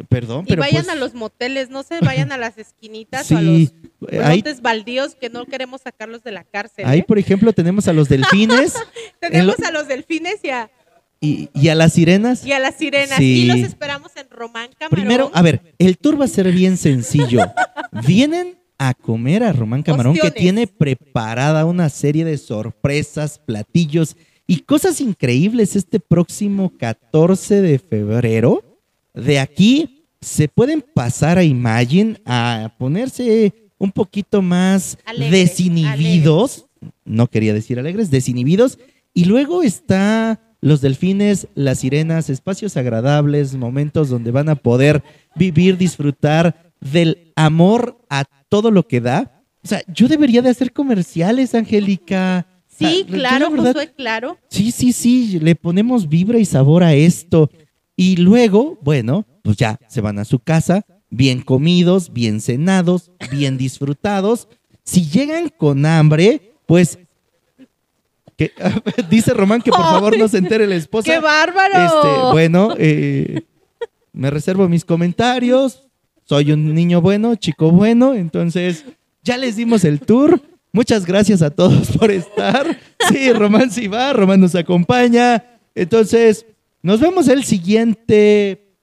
Perdón, 0.09 0.43
Y 0.45 0.49
pero 0.49 0.61
vayan 0.61 0.83
pues, 0.83 0.89
a 0.93 0.99
los 0.99 1.13
moteles, 1.13 1.69
no 1.69 1.81
se 1.83 2.01
vayan 2.01 2.33
a 2.33 2.37
las 2.37 2.57
esquinitas 2.57 3.27
Sí, 3.27 3.33
o 3.33 3.37
a 3.37 3.41
los 3.41 3.71
eh, 4.11 4.19
ahí, 4.21 4.37
lotes 4.39 4.61
baldíos 4.61 5.15
que 5.15 5.29
no 5.29 5.45
queremos 5.45 5.81
sacarlos 5.83 6.21
de 6.21 6.33
la 6.33 6.43
cárcel. 6.43 6.83
ahí, 6.85 6.99
¿eh? 6.99 7.05
por 7.07 7.17
ejemplo, 7.17 7.53
tenemos 7.53 7.87
a 7.87 7.93
los 7.93 8.09
delfines. 8.09 8.73
Tenemos 9.21 9.57
lo- 9.57 9.65
a 9.67 9.71
los 9.71 9.87
delfines 9.87 10.43
y 10.43 10.49
a, 10.49 10.69
y, 11.21 11.49
y 11.53 11.69
a 11.69 11.75
las 11.75 11.93
sirenas. 11.93 12.45
Y 12.45 12.51
a 12.51 12.59
las 12.59 12.75
sirenas. 12.75 13.17
Sí. 13.17 13.43
Y 13.43 13.45
los 13.45 13.59
esperamos 13.59 14.11
en 14.17 14.29
Román 14.29 14.69
Camarón. 14.77 14.89
Primero, 14.99 15.31
a 15.33 15.41
ver, 15.41 15.73
el 15.79 15.97
tour 15.97 16.19
va 16.19 16.25
a 16.25 16.27
ser 16.27 16.51
bien 16.51 16.75
sencillo. 16.75 17.39
Vienen 18.05 18.57
a 18.77 18.93
comer 18.95 19.43
a 19.45 19.53
Román 19.53 19.81
Camarón 19.81 20.17
que 20.17 20.29
tiene 20.31 20.67
preparada 20.67 21.63
una 21.63 21.87
serie 21.87 22.25
de 22.25 22.37
sorpresas, 22.37 23.39
platillos 23.39 24.17
y 24.47 24.59
cosas 24.59 25.01
increíbles 25.01 25.75
este 25.75 25.99
próximo 25.99 26.71
14 26.77 27.61
de 27.61 27.79
febrero. 27.79 28.63
De 29.13 29.39
aquí 29.39 30.05
se 30.21 30.47
pueden 30.47 30.81
pasar 30.81 31.37
a 31.37 31.43
Imagine 31.43 32.19
a 32.25 32.73
ponerse 32.77 33.53
un 33.77 33.91
poquito 33.91 34.41
más 34.41 34.97
desinhibidos. 35.17 36.65
No 37.03 37.27
quería 37.27 37.53
decir 37.53 37.79
alegres, 37.79 38.11
desinhibidos. 38.11 38.77
Y 39.13 39.25
luego 39.25 39.63
está 39.63 40.41
los 40.61 40.81
delfines, 40.81 41.47
las 41.55 41.79
sirenas, 41.79 42.29
espacios 42.29 42.75
agradables, 42.77 43.55
momentos 43.55 44.09
donde 44.09 44.31
van 44.31 44.49
a 44.49 44.55
poder 44.55 45.03
vivir, 45.35 45.77
disfrutar 45.77 46.71
del 46.81 47.31
amor 47.35 47.99
a 48.09 48.25
todo 48.49 48.71
lo 48.71 48.87
que 48.87 49.01
da. 49.01 49.43
O 49.63 49.67
sea, 49.67 49.81
yo 49.87 50.07
debería 50.07 50.41
de 50.41 50.49
hacer 50.49 50.71
comerciales, 50.73 51.55
Angélica. 51.55 52.47
Sí, 52.77 53.05
claro, 53.07 53.45
la 53.45 53.49
verdad- 53.51 53.73
Josué, 53.73 53.93
claro. 53.95 54.37
Sí, 54.49 54.71
sí, 54.71 54.91
sí, 54.91 55.39
le 55.39 55.55
ponemos 55.55 56.09
vibra 56.09 56.37
y 56.39 56.45
sabor 56.45 56.83
a 56.83 56.93
esto. 56.93 57.49
Y 57.95 58.17
luego, 58.17 58.77
bueno, 58.81 59.25
pues 59.43 59.57
ya 59.57 59.79
se 59.87 60.01
van 60.01 60.19
a 60.19 60.25
su 60.25 60.39
casa, 60.39 60.85
bien 61.09 61.41
comidos, 61.41 62.11
bien 62.11 62.41
cenados, 62.41 63.11
bien 63.31 63.57
disfrutados. 63.57 64.47
Si 64.83 65.05
llegan 65.05 65.49
con 65.49 65.85
hambre, 65.85 66.53
pues... 66.65 66.99
que- 68.35 68.51
dice 69.09 69.33
Román 69.33 69.61
que 69.61 69.71
por 69.71 69.79
favor 69.81 70.17
no 70.17 70.27
se 70.27 70.39
entere 70.39 70.67
la 70.67 70.75
esposa. 70.75 71.09
¡Qué 71.13 71.19
bárbaro! 71.19 71.85
Este, 71.85 72.31
bueno, 72.33 72.75
eh, 72.77 73.43
me 74.11 74.29
reservo 74.29 74.67
mis 74.67 74.83
comentarios. 74.83 75.83
Soy 76.25 76.51
un 76.51 76.73
niño 76.73 77.01
bueno, 77.01 77.35
chico 77.35 77.71
bueno, 77.71 78.13
entonces 78.15 78.83
ya 79.23 79.37
les 79.37 79.55
dimos 79.55 79.85
el 79.85 80.01
tour. 80.01 80.41
Muchas 80.75 81.05
gracias 81.05 81.41
a 81.41 81.51
todos 81.51 81.87
por 81.97 82.11
estar. 82.11 82.77
Sí, 83.07 83.31
Román 83.31 83.71
sí 83.71 83.87
va, 83.87 84.11
Román 84.11 84.41
nos 84.41 84.55
acompaña. 84.55 85.41
Entonces, 85.73 86.45
nos 86.81 86.99
vemos 86.99 87.29
el 87.29 87.45
siguiente 87.45 88.73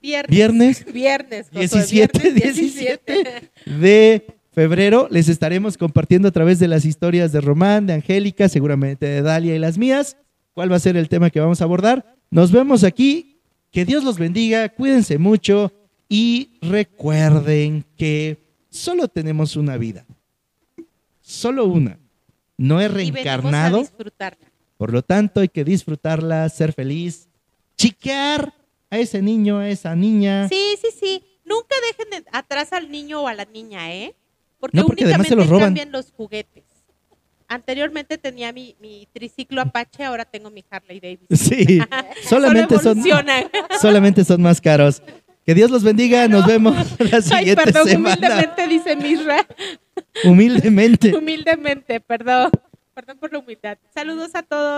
Viernes. 0.00 0.30
viernes 0.30 0.84
Viernes, 0.92 1.46
Josué, 1.48 1.62
17, 1.62 2.30
viernes 2.30 2.56
17 2.56 3.50
de 3.66 4.26
febrero. 4.52 5.08
Les 5.10 5.28
estaremos 5.28 5.76
compartiendo 5.76 6.28
a 6.28 6.30
través 6.30 6.60
de 6.60 6.68
las 6.68 6.84
historias 6.84 7.32
de 7.32 7.40
Román, 7.40 7.88
de 7.88 7.94
Angélica, 7.94 8.48
seguramente 8.48 9.06
de 9.06 9.22
Dalia 9.22 9.56
y 9.56 9.58
las 9.58 9.78
mías, 9.78 10.16
cuál 10.54 10.70
va 10.70 10.76
a 10.76 10.80
ser 10.80 10.96
el 10.96 11.08
tema 11.08 11.30
que 11.30 11.40
vamos 11.40 11.60
a 11.60 11.64
abordar. 11.64 12.14
Nos 12.30 12.52
vemos 12.52 12.84
aquí. 12.84 13.40
Que 13.72 13.84
Dios 13.84 14.04
los 14.04 14.16
bendiga, 14.16 14.68
cuídense 14.68 15.18
mucho 15.18 15.72
y 16.08 16.58
recuerden 16.60 17.84
que 17.96 18.36
solo 18.70 19.08
tenemos 19.08 19.56
una 19.56 19.76
vida. 19.76 20.06
Solo 21.32 21.64
una. 21.66 21.98
No 22.58 22.80
he 22.80 22.84
Y 22.84 22.88
venimos 22.88 23.10
a 23.10 23.14
reencarnado. 23.36 23.78
disfrutarla. 23.80 24.46
Por 24.76 24.92
lo 24.92 25.02
tanto, 25.02 25.40
hay 25.40 25.48
que 25.48 25.64
disfrutarla, 25.64 26.48
ser 26.48 26.72
feliz, 26.72 27.28
chiquear 27.76 28.52
a 28.90 28.98
ese 28.98 29.22
niño, 29.22 29.58
a 29.58 29.68
esa 29.68 29.94
niña. 29.96 30.48
Sí, 30.48 30.76
sí, 30.80 30.88
sí. 30.98 31.24
Nunca 31.44 31.74
dejen 31.88 32.10
de- 32.24 32.28
atrás 32.32 32.72
al 32.72 32.90
niño 32.90 33.22
o 33.22 33.28
a 33.28 33.34
la 33.34 33.44
niña, 33.44 33.92
¿eh? 33.92 34.14
Porque, 34.60 34.76
No, 34.76 34.86
porque 34.86 35.04
además 35.04 35.26
se 35.26 35.34
únicamente 35.34 35.36
los 35.36 35.48
roban. 35.48 35.68
cambian 35.68 35.92
los 35.92 36.12
juguetes. 36.12 36.64
Anteriormente 37.48 38.16
tenía 38.16 38.52
mi, 38.52 38.76
mi 38.80 39.06
triciclo 39.12 39.60
Apache, 39.60 40.04
ahora 40.04 40.24
tengo 40.24 40.50
mi 40.50 40.64
Harley 40.70 41.00
Davidson. 41.00 41.36
Sí, 41.36 41.80
solamente 42.28 42.78
son, 42.78 43.02
solamente 43.80 44.24
son 44.24 44.40
más 44.40 44.60
caros. 44.60 45.02
Que 45.44 45.54
Dios 45.54 45.70
los 45.70 45.82
bendiga, 45.82 46.28
nos 46.28 46.46
vemos 46.46 46.74
la 47.00 47.16
Ay, 47.16 47.22
siguiente 47.22 47.56
perdón, 47.64 47.88
semana. 47.88 48.16
humildemente 48.16 48.68
dice 48.68 48.96
Misra. 48.96 49.46
Humildemente. 50.24 51.14
Humildemente, 51.16 52.00
perdón. 52.00 52.50
Perdón 52.94 53.18
por 53.18 53.32
la 53.32 53.38
humildad. 53.38 53.78
Saludos 53.94 54.34
a 54.34 54.42
todos. 54.42 54.70